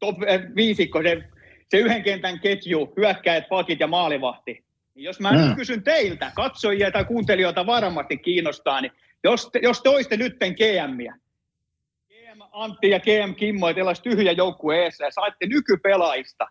top 0.00 0.22
eh, 0.22 0.40
viisikko, 0.56 1.02
se, 1.02 1.22
se 1.70 1.78
yhden 1.78 2.02
kentän 2.02 2.40
ketju, 2.40 2.92
hyökkäät, 2.96 3.48
pakit 3.48 3.80
ja 3.80 3.86
maalivahti. 3.86 4.65
Niin 4.96 5.04
jos 5.04 5.20
mä 5.20 5.30
mm. 5.32 5.56
kysyn 5.56 5.82
teiltä, 5.82 6.32
katsojia 6.34 6.90
tai 6.90 7.04
kuuntelijoita 7.04 7.66
varmasti 7.66 8.18
kiinnostaa, 8.18 8.80
niin 8.80 8.92
jos 9.24 9.50
te, 9.52 9.60
jos 9.62 9.82
te 9.82 9.88
olisitte 9.88 10.16
nytten 10.16 10.54
GMiä, 10.54 11.14
GM 12.08 12.40
Antti 12.52 12.90
ja 12.90 13.00
GM 13.00 13.34
Kimmo, 13.34 13.72
teillä 13.72 13.88
olisi 13.88 14.02
tyhjä 14.02 14.32
joukkue 14.32 14.82
eessä 14.82 15.04
ja 15.04 15.10
saitte 15.10 15.46
nykypelaista 15.46 16.46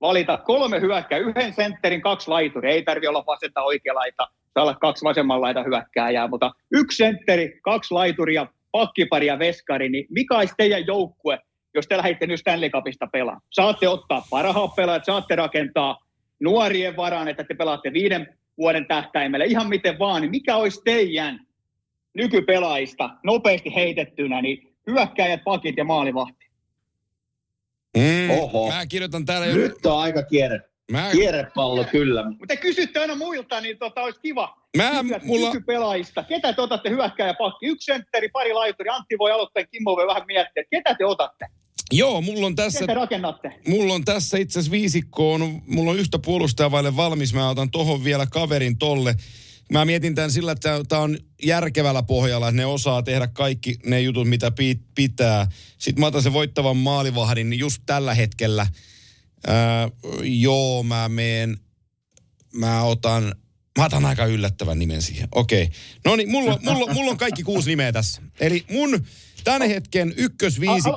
valita 0.00 0.36
kolme 0.36 0.80
hyökkää, 0.80 1.18
yhden 1.18 1.52
sentterin, 1.52 2.02
kaksi 2.02 2.28
laituria. 2.28 2.70
Ei 2.70 2.82
tarvi 2.82 3.06
olla 3.06 3.26
vasenta 3.26 3.62
oikea 3.62 3.94
laita, 3.94 4.28
saa 4.54 4.62
olla 4.62 4.74
kaksi 4.74 5.04
vasemman 5.04 5.40
laita 5.40 5.62
hyökkääjää, 5.62 6.28
mutta 6.28 6.50
yksi 6.72 6.96
sentteri, 6.96 7.60
kaksi 7.62 7.94
laituria, 7.94 8.46
pakkipari 8.72 9.26
ja 9.26 9.38
veskari, 9.38 9.88
niin 9.88 10.06
mikä 10.10 10.36
olisi 10.36 10.54
teidän 10.56 10.86
joukkue, 10.86 11.38
jos 11.74 11.86
te 11.86 11.96
lähditte 11.96 12.26
nyt 12.26 12.40
Stanley 12.40 12.70
Cupista 12.70 13.06
pelaamaan? 13.12 13.42
Saatte 13.50 13.88
ottaa 13.88 14.22
parhaat 14.30 14.74
pelaajat, 14.76 15.04
saatte 15.04 15.36
rakentaa 15.36 16.07
nuorien 16.40 16.96
varaan, 16.96 17.28
että 17.28 17.44
te 17.44 17.54
pelaatte 17.54 17.92
viiden 17.92 18.38
vuoden 18.58 18.86
tähtäimellä, 18.86 19.44
ihan 19.44 19.68
miten 19.68 19.98
vaan, 19.98 20.22
niin 20.22 20.30
mikä 20.30 20.56
olisi 20.56 20.80
teidän 20.84 21.46
nykypelaajista 22.14 23.10
nopeasti 23.24 23.74
heitettynä, 23.74 24.42
niin 24.42 24.74
hyökkäjät, 24.86 25.44
pakit 25.44 25.76
ja 25.76 25.84
maalivahti? 25.84 26.48
Mm, 27.96 28.30
Oho. 28.30 28.68
Mä 28.68 28.86
kirjoitan 28.86 29.24
täällä... 29.24 29.46
Nyt 29.46 29.86
on 29.86 30.00
aika 30.00 30.22
kierre. 30.22 30.60
Mä... 30.92 31.08
Kierrepallo, 31.12 31.84
kyllä. 31.84 32.24
Mutta 32.38 32.56
kysytte 32.56 33.00
aina 33.00 33.14
muilta, 33.14 33.60
niin 33.60 33.78
tota, 33.78 34.02
olisi 34.02 34.20
kiva 34.20 34.56
Mä, 34.76 34.90
mulla... 35.22 35.52
pelaajista. 35.66 36.22
Ketä 36.22 36.52
te 36.52 36.62
otatte 36.62 36.90
hyökkääjä 36.90 37.34
pakki? 37.34 37.66
Yksi 37.66 37.92
sentteri, 37.92 38.28
pari 38.28 38.52
laituri. 38.52 38.88
Antti 38.88 39.18
voi 39.18 39.32
aloittaa, 39.32 39.64
Kimmo 39.64 39.96
voi 39.96 40.06
vähän 40.06 40.22
miettiä. 40.26 40.64
Ketä 40.70 40.94
te 40.94 41.04
otatte? 41.04 41.46
Joo, 41.92 42.20
mulla 42.20 42.46
on 42.46 42.54
tässä... 42.54 42.78
Ketä 42.78 42.94
rakennatte? 42.94 43.52
Mulla 43.68 43.94
on 43.94 44.04
tässä 44.04 44.38
itse 44.38 44.58
asiassa 44.58 44.72
viisikkoon. 44.72 45.62
Mulla 45.66 45.90
on 45.90 45.98
yhtä 45.98 46.18
puolustajaa 46.18 46.70
vaille 46.70 46.96
valmis. 46.96 47.34
Mä 47.34 47.50
otan 47.50 47.70
tohon 47.70 48.04
vielä 48.04 48.26
kaverin 48.26 48.78
tolle. 48.78 49.14
Mä 49.72 49.84
mietin 49.84 50.14
tämän 50.14 50.32
sillä, 50.32 50.52
että 50.52 50.84
tämä 50.88 51.02
on 51.02 51.18
järkevällä 51.42 52.02
pohjalla, 52.02 52.48
että 52.48 52.56
ne 52.56 52.66
osaa 52.66 53.02
tehdä 53.02 53.26
kaikki 53.26 53.78
ne 53.86 54.00
jutut, 54.00 54.28
mitä 54.28 54.52
pitää. 54.94 55.46
Sitten 55.78 56.00
mä 56.00 56.06
otan 56.06 56.22
sen 56.22 56.32
voittavan 56.32 56.76
maalivahdin 56.76 57.50
niin 57.50 57.60
just 57.60 57.82
tällä 57.86 58.14
hetkellä. 58.14 58.66
Ää, 59.46 59.90
joo, 60.22 60.82
mä 60.82 61.08
meen, 61.08 61.58
mä 62.54 62.82
otan, 62.82 63.34
mä 63.78 63.84
otan 63.84 64.04
aika 64.04 64.26
yllättävän 64.26 64.78
nimen 64.78 65.02
siihen. 65.02 65.28
Okei. 65.34 65.62
Okay. 65.62 65.74
No 66.04 66.16
niin, 66.16 66.30
mulla, 66.30 66.58
mulla, 66.62 66.94
mulla 66.94 67.10
on 67.10 67.16
kaikki 67.16 67.42
kuusi 67.42 67.70
nimeä 67.70 67.92
tässä. 67.92 68.22
Eli 68.40 68.64
mun 68.70 69.06
tämän 69.44 69.68
hetken 69.68 70.14
ykkösviisi... 70.16 70.88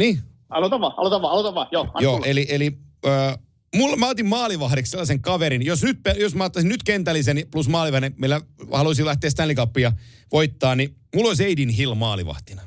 niin? 0.00 0.22
Aloita 0.48 0.80
vaan, 0.80 0.92
aloita 0.96 1.22
vaan, 1.22 1.32
aloita 1.32 1.54
vaan. 1.54 1.68
Joo, 1.72 1.88
Joo 2.00 2.20
eli, 2.24 2.46
eli 2.48 2.78
äh, 3.06 3.38
Mulla, 3.76 3.96
mä 3.96 4.08
otin 4.08 4.26
maalivahdiksi 4.26 4.90
sellaisen 4.90 5.22
kaverin. 5.22 5.66
Jos, 5.66 5.82
nyt, 5.82 5.98
jos 6.18 6.34
mä 6.34 6.44
ottaisin 6.44 6.68
nyt 6.68 6.82
kentällisen 6.82 7.46
plus 7.50 7.68
maalivahden, 7.68 8.14
millä 8.16 8.40
haluaisin 8.72 9.04
lähteä 9.04 9.30
Stanley 9.30 9.56
Cupia 9.56 9.92
voittaa, 10.32 10.76
niin 10.76 10.96
mulla 11.14 11.28
olisi 11.28 11.44
Aidin 11.44 11.68
Hill 11.68 11.94
maalivahtina. 11.94 12.62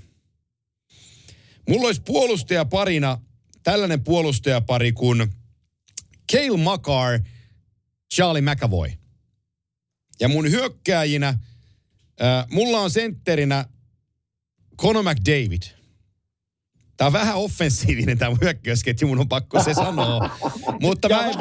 Mulla 1.70 1.86
olisi 1.86 2.02
puolustajaparina 2.06 3.22
tällainen 3.64 4.04
puolustajapari 4.04 4.92
kuin 4.92 5.28
Cale 6.32 6.58
Makar, 6.58 7.20
Charlie 8.16 8.42
McAvoy. 8.42 8.90
Ja 10.20 10.28
mun 10.28 10.52
hyökkääjinä, 10.52 11.28
äh, 11.28 11.38
mulla 12.50 12.80
on 12.80 12.92
sentterinä 12.92 13.66
Conor 14.78 15.04
McDavid– 15.04 15.62
Tämä 16.98 17.08
on 17.08 17.14
vähän 17.14 17.36
offensiivinen 17.36 18.18
tämä 18.18 18.36
hyökkäysketju, 18.42 19.08
mun 19.08 19.20
on 19.20 19.30
pakko 19.30 19.64
se 19.64 19.74
sanoa. 19.74 20.30
mutta 20.82 21.10
mä 21.10 21.26
en, 21.26 21.36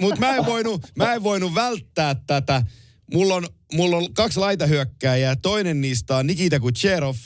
mutta 0.00 0.20
mä 0.20 0.36
en, 0.36 0.46
voinut, 0.46 0.86
mä 0.96 1.14
en 1.14 1.22
voinut 1.22 1.54
välttää 1.54 2.14
tätä. 2.14 2.62
Mulla 3.14 3.34
on, 3.34 3.48
mulla 3.72 3.96
on 3.96 4.14
kaksi 4.14 4.40
laitahyökkääjää. 4.40 5.36
Toinen 5.36 5.80
niistä 5.80 6.16
on 6.16 6.26
Nikita 6.26 6.60
Kucherov 6.60 7.16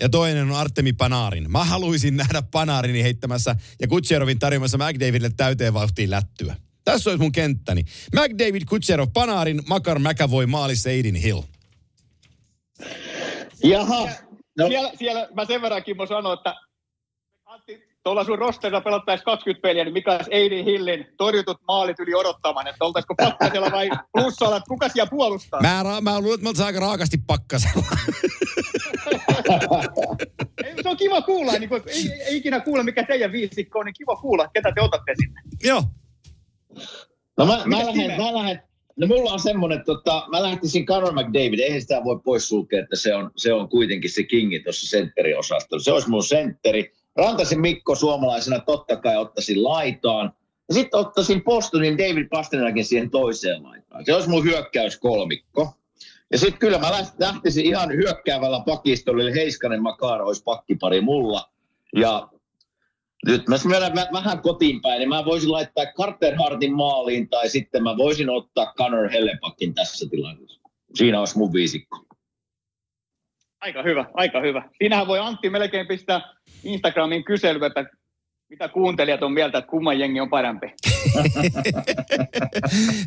ja 0.00 0.08
toinen 0.08 0.50
on 0.50 0.56
Artemi 0.56 0.92
Panarin. 0.92 1.50
Mä 1.50 1.64
haluaisin 1.64 2.16
nähdä 2.16 2.42
Panarini 2.42 3.02
heittämässä 3.02 3.56
ja 3.80 3.88
Kucherovin 3.88 4.38
tarjoamassa 4.38 4.78
McDavidille 4.78 5.30
täyteen 5.36 5.74
vauhtiin 5.74 6.10
lättyä. 6.10 6.56
Tässä 6.84 7.10
olisi 7.10 7.22
mun 7.22 7.32
kenttäni. 7.32 7.84
McDavid, 8.12 8.62
Kucherov, 8.68 9.08
Panarin, 9.14 9.62
Makar, 9.68 9.98
McAvoy, 9.98 10.46
maalissa 10.46 10.90
Aiden 10.90 11.14
Hill. 11.14 11.42
Jaha. 13.64 14.08
No. 14.58 14.68
Siellä, 14.68 14.92
siellä 14.98 15.28
mä 15.34 15.44
sen 15.44 15.62
verran 15.62 15.84
Kimmo 15.84 16.06
sanoin, 16.06 16.38
että 16.38 16.54
tuolla 18.02 18.24
sun 18.24 18.38
rosterilla 18.38 18.80
pelattaisi 18.80 19.24
20 19.24 19.62
peliä, 19.62 19.84
niin 19.84 19.92
mikä 19.92 20.12
olisi 20.12 20.34
Eidin 20.34 20.64
Hillin 20.64 21.06
torjutut 21.16 21.60
maalit 21.68 22.00
yli 22.00 22.14
odottamaan, 22.14 22.66
että 22.66 22.84
oltaisiko 22.84 23.14
pakkasella 23.14 23.70
vai 23.72 23.90
plussalla, 24.12 24.56
että 24.56 24.68
kuka 24.68 24.88
siellä 24.88 25.10
puolustaa? 25.10 25.60
Mä, 25.60 25.82
ra- 25.82 26.00
mä 26.00 26.20
luulen, 26.20 26.48
että 26.48 26.62
mä 26.62 26.66
aika 26.66 26.80
raakasti 26.80 27.18
pakkasella. 27.26 27.82
se 30.82 30.88
on 30.88 30.96
kiva 30.96 31.22
kuulla, 31.22 31.52
niin 31.52 31.68
kun, 31.68 31.82
ei, 31.86 32.12
ei, 32.12 32.36
ikinä 32.36 32.60
kuule 32.60 32.82
mikä 32.82 33.02
teidän 33.02 33.32
viisikko 33.32 33.78
on, 33.78 33.86
niin 33.86 33.94
kiva 33.98 34.16
kuulla, 34.16 34.48
ketä 34.48 34.72
te 34.74 34.80
otatte 34.80 35.14
sinne. 35.22 35.40
Joo. 35.64 35.82
No 37.36 37.46
mä, 37.46 37.62
mä 37.66 37.86
lähden, 37.86 38.22
mä 38.22 38.34
lähden, 38.34 38.62
No 38.98 39.06
mulla 39.06 39.32
on 39.32 39.40
semmoinen, 39.40 39.84
tota, 39.84 40.26
mä 40.30 40.42
lähtisin 40.42 40.86
Conor 40.86 41.12
McDavid, 41.12 41.58
eihän 41.58 41.80
sitä 41.80 42.04
voi 42.04 42.20
poissulkea, 42.24 42.80
että 42.80 42.96
se 42.96 43.14
on, 43.14 43.30
se 43.36 43.52
on 43.52 43.68
kuitenkin 43.68 44.10
se 44.10 44.22
kingi 44.22 44.60
tuossa 44.60 44.86
sentteriosastolla. 44.86 45.82
Se 45.82 45.92
olisi 45.92 46.10
mun 46.10 46.24
sentteri. 46.24 46.92
Rantasin 47.18 47.60
Mikko 47.60 47.94
suomalaisena 47.94 48.60
totta 48.60 48.96
kai 48.96 49.16
ottaisin 49.16 49.64
laitaan. 49.64 50.32
Ja 50.68 50.74
sitten 50.74 51.00
ottaisin 51.00 51.42
Postonin 51.42 51.98
David 51.98 52.28
Pasternakin 52.28 52.84
siihen 52.84 53.10
toiseen 53.10 53.62
laitaan. 53.62 54.04
Se 54.04 54.14
olisi 54.14 54.28
mun 54.28 54.44
hyökkäys 54.44 54.98
kolmikko. 54.98 55.72
Ja 56.32 56.38
sitten 56.38 56.58
kyllä 56.58 56.78
mä 56.78 56.90
lähtisin 57.18 57.66
ihan 57.66 57.92
hyökkäävällä 57.92 58.60
pakistolla, 58.66 59.22
eli 59.22 59.34
Heiskanen 59.34 59.82
Makar 59.82 60.22
olisi 60.22 60.42
pakkipari 60.42 61.00
mulla. 61.00 61.50
Ja 61.96 62.28
nyt 63.26 63.48
mä 63.48 63.56
menen 63.64 63.92
vähän 64.12 64.42
kotiin 64.42 64.82
päin, 64.82 64.98
niin 64.98 65.08
mä 65.08 65.24
voisin 65.24 65.52
laittaa 65.52 65.84
Carter 65.96 66.36
Hartin 66.36 66.74
maaliin, 66.74 67.28
tai 67.28 67.48
sitten 67.48 67.82
mä 67.82 67.96
voisin 67.96 68.30
ottaa 68.30 68.74
Connor 68.76 69.08
Hellepakin 69.08 69.74
tässä 69.74 70.06
tilanteessa. 70.10 70.60
Siinä 70.94 71.18
olisi 71.20 71.38
mun 71.38 71.52
viisikko. 71.52 72.07
Aika 73.60 73.82
hyvä, 73.82 74.04
aika 74.14 74.40
hyvä. 74.40 74.62
Siinähän 74.78 75.06
voi 75.06 75.18
Antti 75.18 75.50
melkein 75.50 75.86
pistää 75.86 76.20
Instagramin 76.64 77.24
kysely, 77.24 77.64
että 77.64 77.84
mitä 78.50 78.68
kuuntelijat 78.68 79.22
on 79.22 79.32
mieltä, 79.32 79.58
että 79.58 79.70
kumman 79.70 79.98
jengi 79.98 80.20
on 80.20 80.30
parempi. 80.30 80.66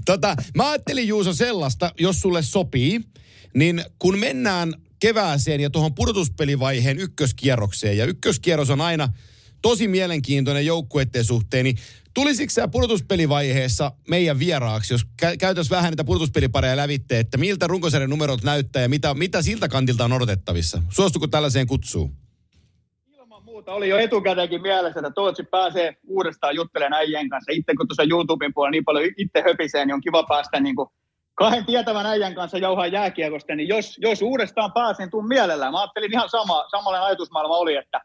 tota, 0.06 0.36
mä 0.56 0.69
ajattelin 0.69 1.07
Juuso 1.07 1.34
sellaista, 1.34 1.91
jos 1.99 2.22
sulle 2.22 2.41
sopii, 2.41 3.02
niin 3.56 3.84
kun 3.99 4.19
mennään 4.19 4.73
kevääseen 4.99 5.61
ja 5.61 5.69
tuohon 5.69 5.95
pudotuspelivaiheen 5.95 6.99
ykköskierrokseen, 6.99 7.98
ja 7.98 8.06
ykköskierros 8.06 8.69
on 8.69 8.82
aina 8.82 9.10
tosi 9.62 9.88
mielenkiintoinen 9.88 10.66
joukkueiden 10.66 11.26
suhteen, 11.26 11.64
niin 11.64 11.78
Tulisiko 12.14 12.50
sä 12.50 12.68
pudotuspelivaiheessa 12.68 13.92
meidän 14.10 14.40
vieraaksi, 14.40 14.94
jos 14.94 15.02
kä- 15.02 15.38
käytäisiin 15.40 15.76
vähän 15.76 15.92
niitä 15.92 16.04
pudotuspelipareja 16.04 16.78
lävitte, 16.78 17.20
että 17.20 17.38
miltä 17.38 17.68
runkosarjan 17.68 18.10
numerot 18.10 18.44
näyttää 18.44 18.82
ja 18.82 18.90
mitä, 18.90 19.14
mitä 19.14 19.42
siltä 19.42 19.68
kantilta 19.68 20.06
on 20.06 20.14
odotettavissa? 20.14 20.82
Suostuko 20.90 21.28
tällaiseen 21.28 21.68
kutsuun? 21.68 22.12
Muuta 23.44 23.74
oli 23.74 23.90
jo 23.90 23.98
etukäteenkin 23.98 24.62
mielessä, 24.62 25.00
että 25.00 25.12
toivottavasti 25.12 25.50
pääsee 25.52 25.96
uudestaan 26.08 26.56
juttelemaan 26.56 26.94
äijän 26.94 27.30
kanssa. 27.30 27.52
Itse 27.52 27.74
kun 27.78 27.88
tuossa 27.88 28.04
YouTuben 28.10 28.54
puolella 28.54 28.72
niin 28.72 28.86
paljon 28.86 29.06
itse 29.18 29.42
höpisee, 29.42 29.86
niin 29.86 29.94
on 29.94 30.02
kiva 30.02 30.24
päästä 30.24 30.60
niin 30.60 30.76
kuin 30.76 30.90
kahden 31.36 31.66
tietävän 31.66 32.06
äijän 32.06 32.36
kanssa 32.36 32.58
jauhaa 32.58 32.88
jääkiekosta, 32.88 33.56
niin 33.56 33.68
jos, 33.68 33.98
jos 33.98 34.22
uudestaan 34.22 34.72
pääsen, 34.72 35.12
tuun 35.12 35.28
mielellään. 35.28 35.72
Mä 35.72 35.80
ajattelin 35.82 36.14
ihan 36.14 36.30
sama, 36.30 36.66
samanlainen 36.72 37.08
ajatusmaailma 37.08 37.58
oli, 37.58 37.76
että 37.76 38.02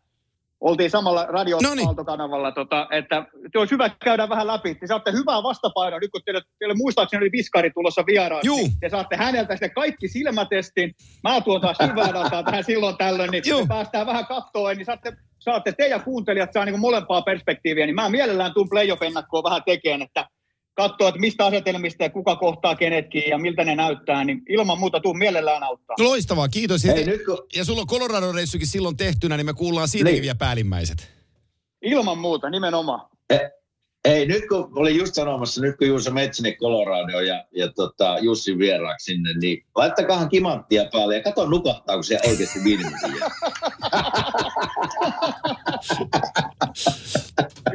oltiin 0.61 0.91
samalla 0.91 1.27
radio 1.29 1.59
kanavalla 2.07 2.53
tota, 2.53 2.89
että 2.91 3.27
olisi 3.57 3.75
hyvä 3.75 3.91
käydä 4.05 4.29
vähän 4.29 4.47
läpi. 4.47 4.75
Te 4.75 4.87
saatte 4.87 5.13
hyvää 5.13 5.43
vastapainoa, 5.43 6.01
nyt 6.01 6.11
kun 6.11 6.21
teille, 6.25 6.43
teille 6.59 6.75
muistaakseni 6.75 7.23
oli 7.23 7.33
Viskari 7.33 7.71
tulossa 7.71 8.05
vieraaksi. 8.07 8.47
Juu. 8.47 8.69
Te 8.81 8.89
saatte 8.89 9.17
häneltä 9.17 9.55
sitten 9.55 9.75
kaikki 9.75 10.09
silmätestin. 10.09 10.95
Mä 11.23 11.41
tuon 11.41 11.61
taas 11.61 11.77
hyvää 11.87 12.15
dataa 12.15 12.43
tähän 12.43 12.65
silloin 12.65 12.97
tällöin, 12.97 13.31
niin 13.31 13.43
Juu. 13.47 13.61
me 13.61 13.67
päästään 13.69 14.07
vähän 14.07 14.27
kattoon, 14.27 14.77
niin 14.77 14.87
saatte, 14.87 15.13
saatte 15.39 15.73
te 15.73 15.87
ja 15.87 15.99
kuuntelijat 15.99 16.53
saa 16.53 16.65
niin 16.65 16.81
molempaa 16.81 17.23
perspektiiviä. 17.23 17.87
Niin 17.87 17.95
mä 17.95 18.09
mielellään 18.09 18.55
tuun 18.55 18.69
playoff-ennakkoa 18.69 19.43
vähän 19.43 19.63
tekemään, 19.65 20.03
että 20.03 20.27
katsoa, 20.77 21.09
että 21.09 21.21
mistä 21.21 21.47
asetelmista 21.47 22.03
ja 22.03 22.11
kuka 22.11 22.37
kohtaa 22.37 22.75
kenetkin 22.75 23.23
ja 23.29 23.39
miltä 23.39 23.65
ne 23.65 23.77
näyttää, 23.77 24.25
niin 24.25 24.43
ilman 24.49 24.79
muuta 24.79 25.01
tuu 25.01 25.15
mielellään 25.15 25.63
auttaa. 25.63 25.97
Loistavaa, 25.99 26.49
kiitos. 26.49 26.85
Hei, 26.85 27.07
nyt 27.07 27.25
kun... 27.25 27.47
Ja 27.57 27.65
sulla 27.65 27.81
on 27.81 27.87
Colorado-reissukin 27.87 28.67
silloin 28.67 28.97
tehtynä, 28.97 29.37
niin 29.37 29.47
me 29.47 29.55
kuullaan 29.55 29.89
siitäkin 29.89 30.15
niin. 30.15 30.23
vielä 30.23 30.35
päällimmäiset. 30.35 31.09
Ilman 31.83 32.19
muuta, 32.19 32.51
nimenomaan. 32.51 33.09
Eh, 33.31 33.41
ei, 34.05 34.27
nyt 34.27 34.43
kun 34.49 34.69
olin 34.75 34.97
just 34.97 35.15
sanomassa, 35.15 35.61
nyt 35.61 35.77
kun 35.77 35.87
Juuso 35.87 36.11
meni 36.11 36.35
sinne 36.35 36.53
Colorado 36.53 37.21
ja, 37.21 37.45
ja 37.57 37.73
tota, 37.73 38.19
Jussi 38.21 38.59
vieraaksi 38.59 39.05
sinne, 39.05 39.39
niin 39.39 39.65
laittakahan 39.75 40.29
kimanttia 40.29 40.85
päälle 40.93 41.17
ja 41.17 41.23
kato 41.23 41.47
nukahtaako 41.47 42.03
se 42.03 42.19
oikeasti 42.29 42.59
viiden 42.65 42.87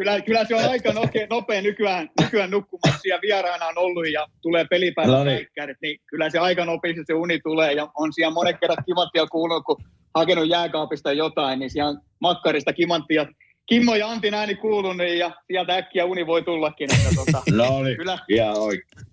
kyllä, 0.01 0.21
kyllä 0.21 0.45
se 0.45 0.55
on 0.55 0.69
aika 0.69 0.93
nopea, 0.93 1.27
nopea 1.29 1.61
nykyään, 1.61 2.09
nykyään 2.21 2.51
nukkumassa 2.51 3.07
ja 3.07 3.19
vieraana 3.21 3.67
on 3.67 3.77
ollut 3.77 4.09
ja 4.09 4.27
tulee 4.41 4.65
pelipäivä 4.69 5.11
no 5.11 5.23
niin. 5.23 5.47
niin 5.81 5.99
kyllä 6.05 6.29
se 6.29 6.39
aika 6.39 6.65
nopeasti 6.65 7.01
se 7.07 7.13
uni 7.13 7.39
tulee 7.39 7.73
ja 7.73 7.87
on 7.95 8.13
siellä 8.13 8.33
monet 8.33 8.59
kerrat 8.59 8.85
kimanttia 8.85 9.27
kuulunut, 9.27 9.63
kun 9.65 9.83
hakenut 10.15 10.49
jääkaapista 10.49 11.13
jotain, 11.13 11.59
niin 11.59 11.69
siellä 11.69 11.99
makkarista 12.19 12.73
kimanttia 12.73 13.25
Kimmo 13.65 13.95
ja 13.95 14.09
Antin 14.09 14.33
ääni 14.33 14.55
kuulunut 14.55 14.97
niin 14.97 15.19
ja 15.19 15.31
sieltä 15.47 15.75
äkkiä 15.75 16.05
uni 16.05 16.27
voi 16.27 16.43
tullakin. 16.43 16.89
Että 16.93 17.15
tota, 17.15 17.43
no 17.51 17.83
niin, 17.83 17.97
kyllä, 17.97 18.19
ihan 18.29 18.57
oikein. 18.57 19.05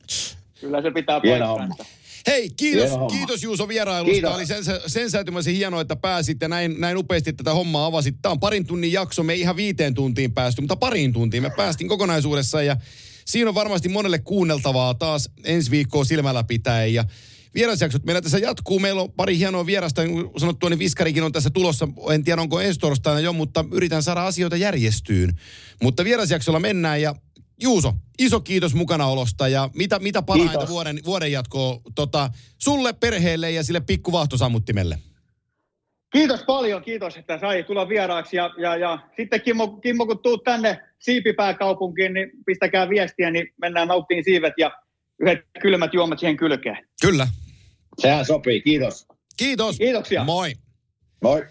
Kyllä 0.61 0.83
se 0.83 0.91
pitää 0.91 1.21
paikkaansa. 1.21 1.98
Hei, 2.29 2.51
kiitos, 2.57 2.91
kiitos 3.11 3.43
Juuso 3.43 3.69
vierailusta. 3.69 4.13
Kiitos. 4.13 4.35
Oli 4.35 4.47
sen, 4.47 4.65
sen 4.87 5.11
säätymäisen 5.11 5.55
hienoa, 5.55 5.81
että 5.81 5.97
pääsit 5.97 6.41
ja 6.41 6.49
näin, 6.49 6.75
näin 6.79 6.97
upeasti 6.97 7.33
tätä 7.33 7.55
hommaa 7.55 7.87
avasit. 7.87 8.17
Tämä 8.23 8.31
on 8.33 8.41
parin 8.41 8.67
tunnin 8.67 8.93
jakso, 8.93 9.23
me 9.23 9.33
ei 9.33 9.41
ihan 9.41 9.57
viiteen 9.57 9.95
tuntiin 9.95 10.33
päästy, 10.33 10.61
mutta 10.61 10.77
parin 10.77 11.13
tuntiin 11.13 11.43
me 11.43 11.51
päästiin 11.51 11.89
kokonaisuudessa 11.89 12.63
ja 12.63 12.77
siinä 13.25 13.49
on 13.49 13.55
varmasti 13.55 13.89
monelle 13.89 14.19
kuunneltavaa 14.19 14.95
taas 14.95 15.31
ensi 15.45 15.71
viikkoa 15.71 16.05
silmällä 16.05 16.45
pitäen 16.45 16.95
ja 16.95 17.05
vierasjaksot 17.55 18.05
meillä 18.05 18.23
tässä 18.23 18.39
jatkuu. 18.39 18.79
Meillä 18.79 19.03
on 19.03 19.13
pari 19.13 19.39
hienoa 19.39 19.67
vierasta, 19.67 20.03
niin 20.03 20.31
sanottua, 20.37 20.71
niin 20.71 20.79
Viskarikin 20.79 21.23
on 21.23 21.33
tässä 21.33 21.51
tulossa. 21.51 21.89
En 22.13 22.25
tiedä, 22.25 22.43
onko 22.43 22.61
ensi 22.61 22.81
torstaina 22.81 23.21
jo, 23.21 23.33
mutta 23.33 23.65
yritän 23.73 24.03
saada 24.03 24.27
asioita 24.27 24.57
järjestyyn. 24.57 25.39
Mutta 25.83 26.05
vierasjaksolla 26.05 26.61
mennään 26.61 27.03
ja 27.03 27.15
Juuso, 27.61 27.95
iso 28.19 28.41
kiitos 28.41 28.75
mukanaolosta 28.75 29.49
ja 29.49 29.71
mitä, 29.75 29.99
mitä 29.99 30.23
parhaita 30.23 30.69
vuoden, 30.69 31.01
vuoden 31.05 31.33
jatkoa 31.33 31.81
tota, 31.95 32.31
sulle, 32.59 32.93
perheelle 32.93 33.51
ja 33.51 33.63
sille 33.63 33.81
pikku 33.81 34.13
vahtosammuttimelle? 34.13 34.99
Kiitos 36.13 36.43
paljon, 36.47 36.83
kiitos, 36.83 37.17
että 37.17 37.39
sai 37.41 37.65
tulla 37.65 37.89
vieraaksi. 37.89 38.37
Ja, 38.37 38.51
ja, 38.59 38.77
ja 38.77 38.99
sitten 39.17 39.41
Kimmo, 39.41 39.69
Kimmo, 39.69 40.07
kun 40.07 40.19
tuut 40.19 40.45
tänne 40.45 40.81
Siipipääkaupunkiin, 40.99 42.15
niin 42.15 42.31
pistäkää 42.47 42.89
viestiä, 42.89 43.31
niin 43.31 43.55
mennään 43.61 43.89
nauttiin 43.89 44.25
siivet 44.25 44.55
ja 44.59 44.71
yhdet 45.21 45.39
kylmät 45.61 45.95
juomat 45.95 46.19
siihen 46.19 46.37
kylkeen. 46.37 46.89
Kyllä. 47.01 47.29
Sehän 47.99 48.25
sopii, 48.25 48.63
kiitos. 48.63 49.07
Kiitos. 49.37 49.79
Kiitoksia. 49.79 50.25
Moi. 50.25 50.55
Moi. 51.23 51.47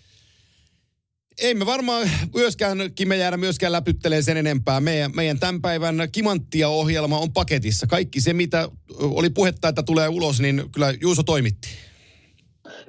Ei 1.42 1.54
me 1.54 1.66
varmaan 1.66 2.10
myöskään, 2.36 2.78
Kime 2.96 3.18
jäädä 3.18 3.38
myöskään 3.38 3.72
läpyttelee 3.72 4.22
sen 4.22 4.38
enempää. 4.38 4.80
Meidän, 4.80 5.12
meidän 5.16 5.40
tämän 5.40 5.62
päivän 5.62 6.08
Kimanttia-ohjelma 6.12 7.20
on 7.20 7.34
paketissa. 7.34 7.88
Kaikki 7.88 8.22
se, 8.22 8.34
mitä 8.34 8.70
oli 9.00 9.30
puhetta, 9.30 9.68
että 9.68 9.84
tulee 9.84 10.08
ulos, 10.08 10.40
niin 10.40 10.64
kyllä 10.72 10.94
Juuso 11.02 11.24
toimitti. 11.24 11.68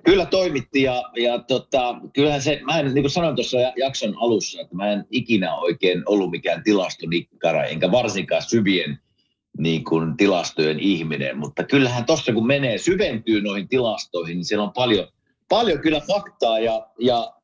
Kyllä 0.05 0.27
toimitti 0.27 0.83
ja, 0.83 1.03
ja 1.16 1.39
tota, 1.39 2.01
kyllähän 2.15 2.43
se, 2.43 2.61
mä 2.65 2.79
en, 2.79 2.95
niin 2.95 3.03
kuin 3.03 3.11
sanoin 3.11 3.37
tuossa 3.37 3.59
jakson 3.77 4.15
alussa, 4.19 4.61
että 4.61 4.77
mä 4.77 4.93
en 4.93 5.05
ikinä 5.11 5.57
oikein 5.57 6.03
ollut 6.07 6.31
mikään 6.31 6.62
tilastonikkara, 6.62 7.65
enkä 7.65 7.91
varsinkaan 7.91 8.43
syvien 8.43 8.99
niin 9.59 9.85
kuin 9.85 10.16
tilastojen 10.16 10.81
ihminen, 10.81 11.39
mutta 11.39 11.65
kyllähän 11.65 12.05
tuossa 12.05 12.33
kun 12.33 12.47
menee, 12.47 12.79
syventyy 12.79 13.41
noihin 13.41 13.69
tilastoihin, 13.69 14.37
niin 14.37 14.45
siellä 14.45 14.65
on 14.65 14.73
paljon, 14.73 15.09
paljon 15.49 15.81
kyllä 15.81 16.01
faktaa 16.01 16.59
ja, 16.59 16.87
ja 16.99 17.38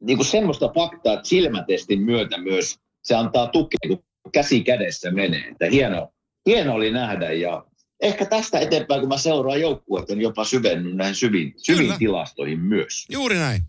niin 0.00 0.16
kuin 0.16 0.26
semmoista 0.26 0.72
faktaa, 0.74 1.14
että 1.14 1.28
silmätestin 1.28 2.02
myötä 2.02 2.38
myös 2.38 2.78
se 3.02 3.14
antaa 3.14 3.46
tukea, 3.46 3.78
kun 3.88 4.32
käsi 4.32 4.60
kädessä 4.60 5.10
menee. 5.10 5.48
Että 5.48 5.66
hieno, 5.70 6.12
hieno 6.46 6.74
oli 6.74 6.90
nähdä 6.90 7.32
ja 7.32 7.64
ehkä 8.02 8.26
tästä 8.26 8.58
eteenpäin, 8.58 9.00
kun 9.00 9.08
mä 9.08 9.18
seuraan 9.18 9.60
joukkuetta, 9.60 10.14
niin 10.14 10.22
jopa 10.22 10.44
syvennyt 10.44 10.96
näihin 10.96 11.14
syviin, 11.14 11.54
syviin 11.56 11.98
tilastoihin 11.98 12.60
myös. 12.60 13.06
Juuri 13.08 13.36
näin. 13.36 13.62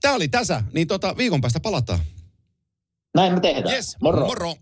Tämä 0.00 0.14
oli 0.14 0.28
tässä, 0.28 0.62
niin 0.72 0.88
tota, 0.88 1.16
viikon 1.16 1.40
päästä 1.40 1.60
palataan. 1.60 1.98
Näin 3.14 3.34
me 3.34 3.40
tehdään. 3.40 3.74
Yes, 3.74 3.96
moro. 4.00 4.26
moro. 4.26 4.54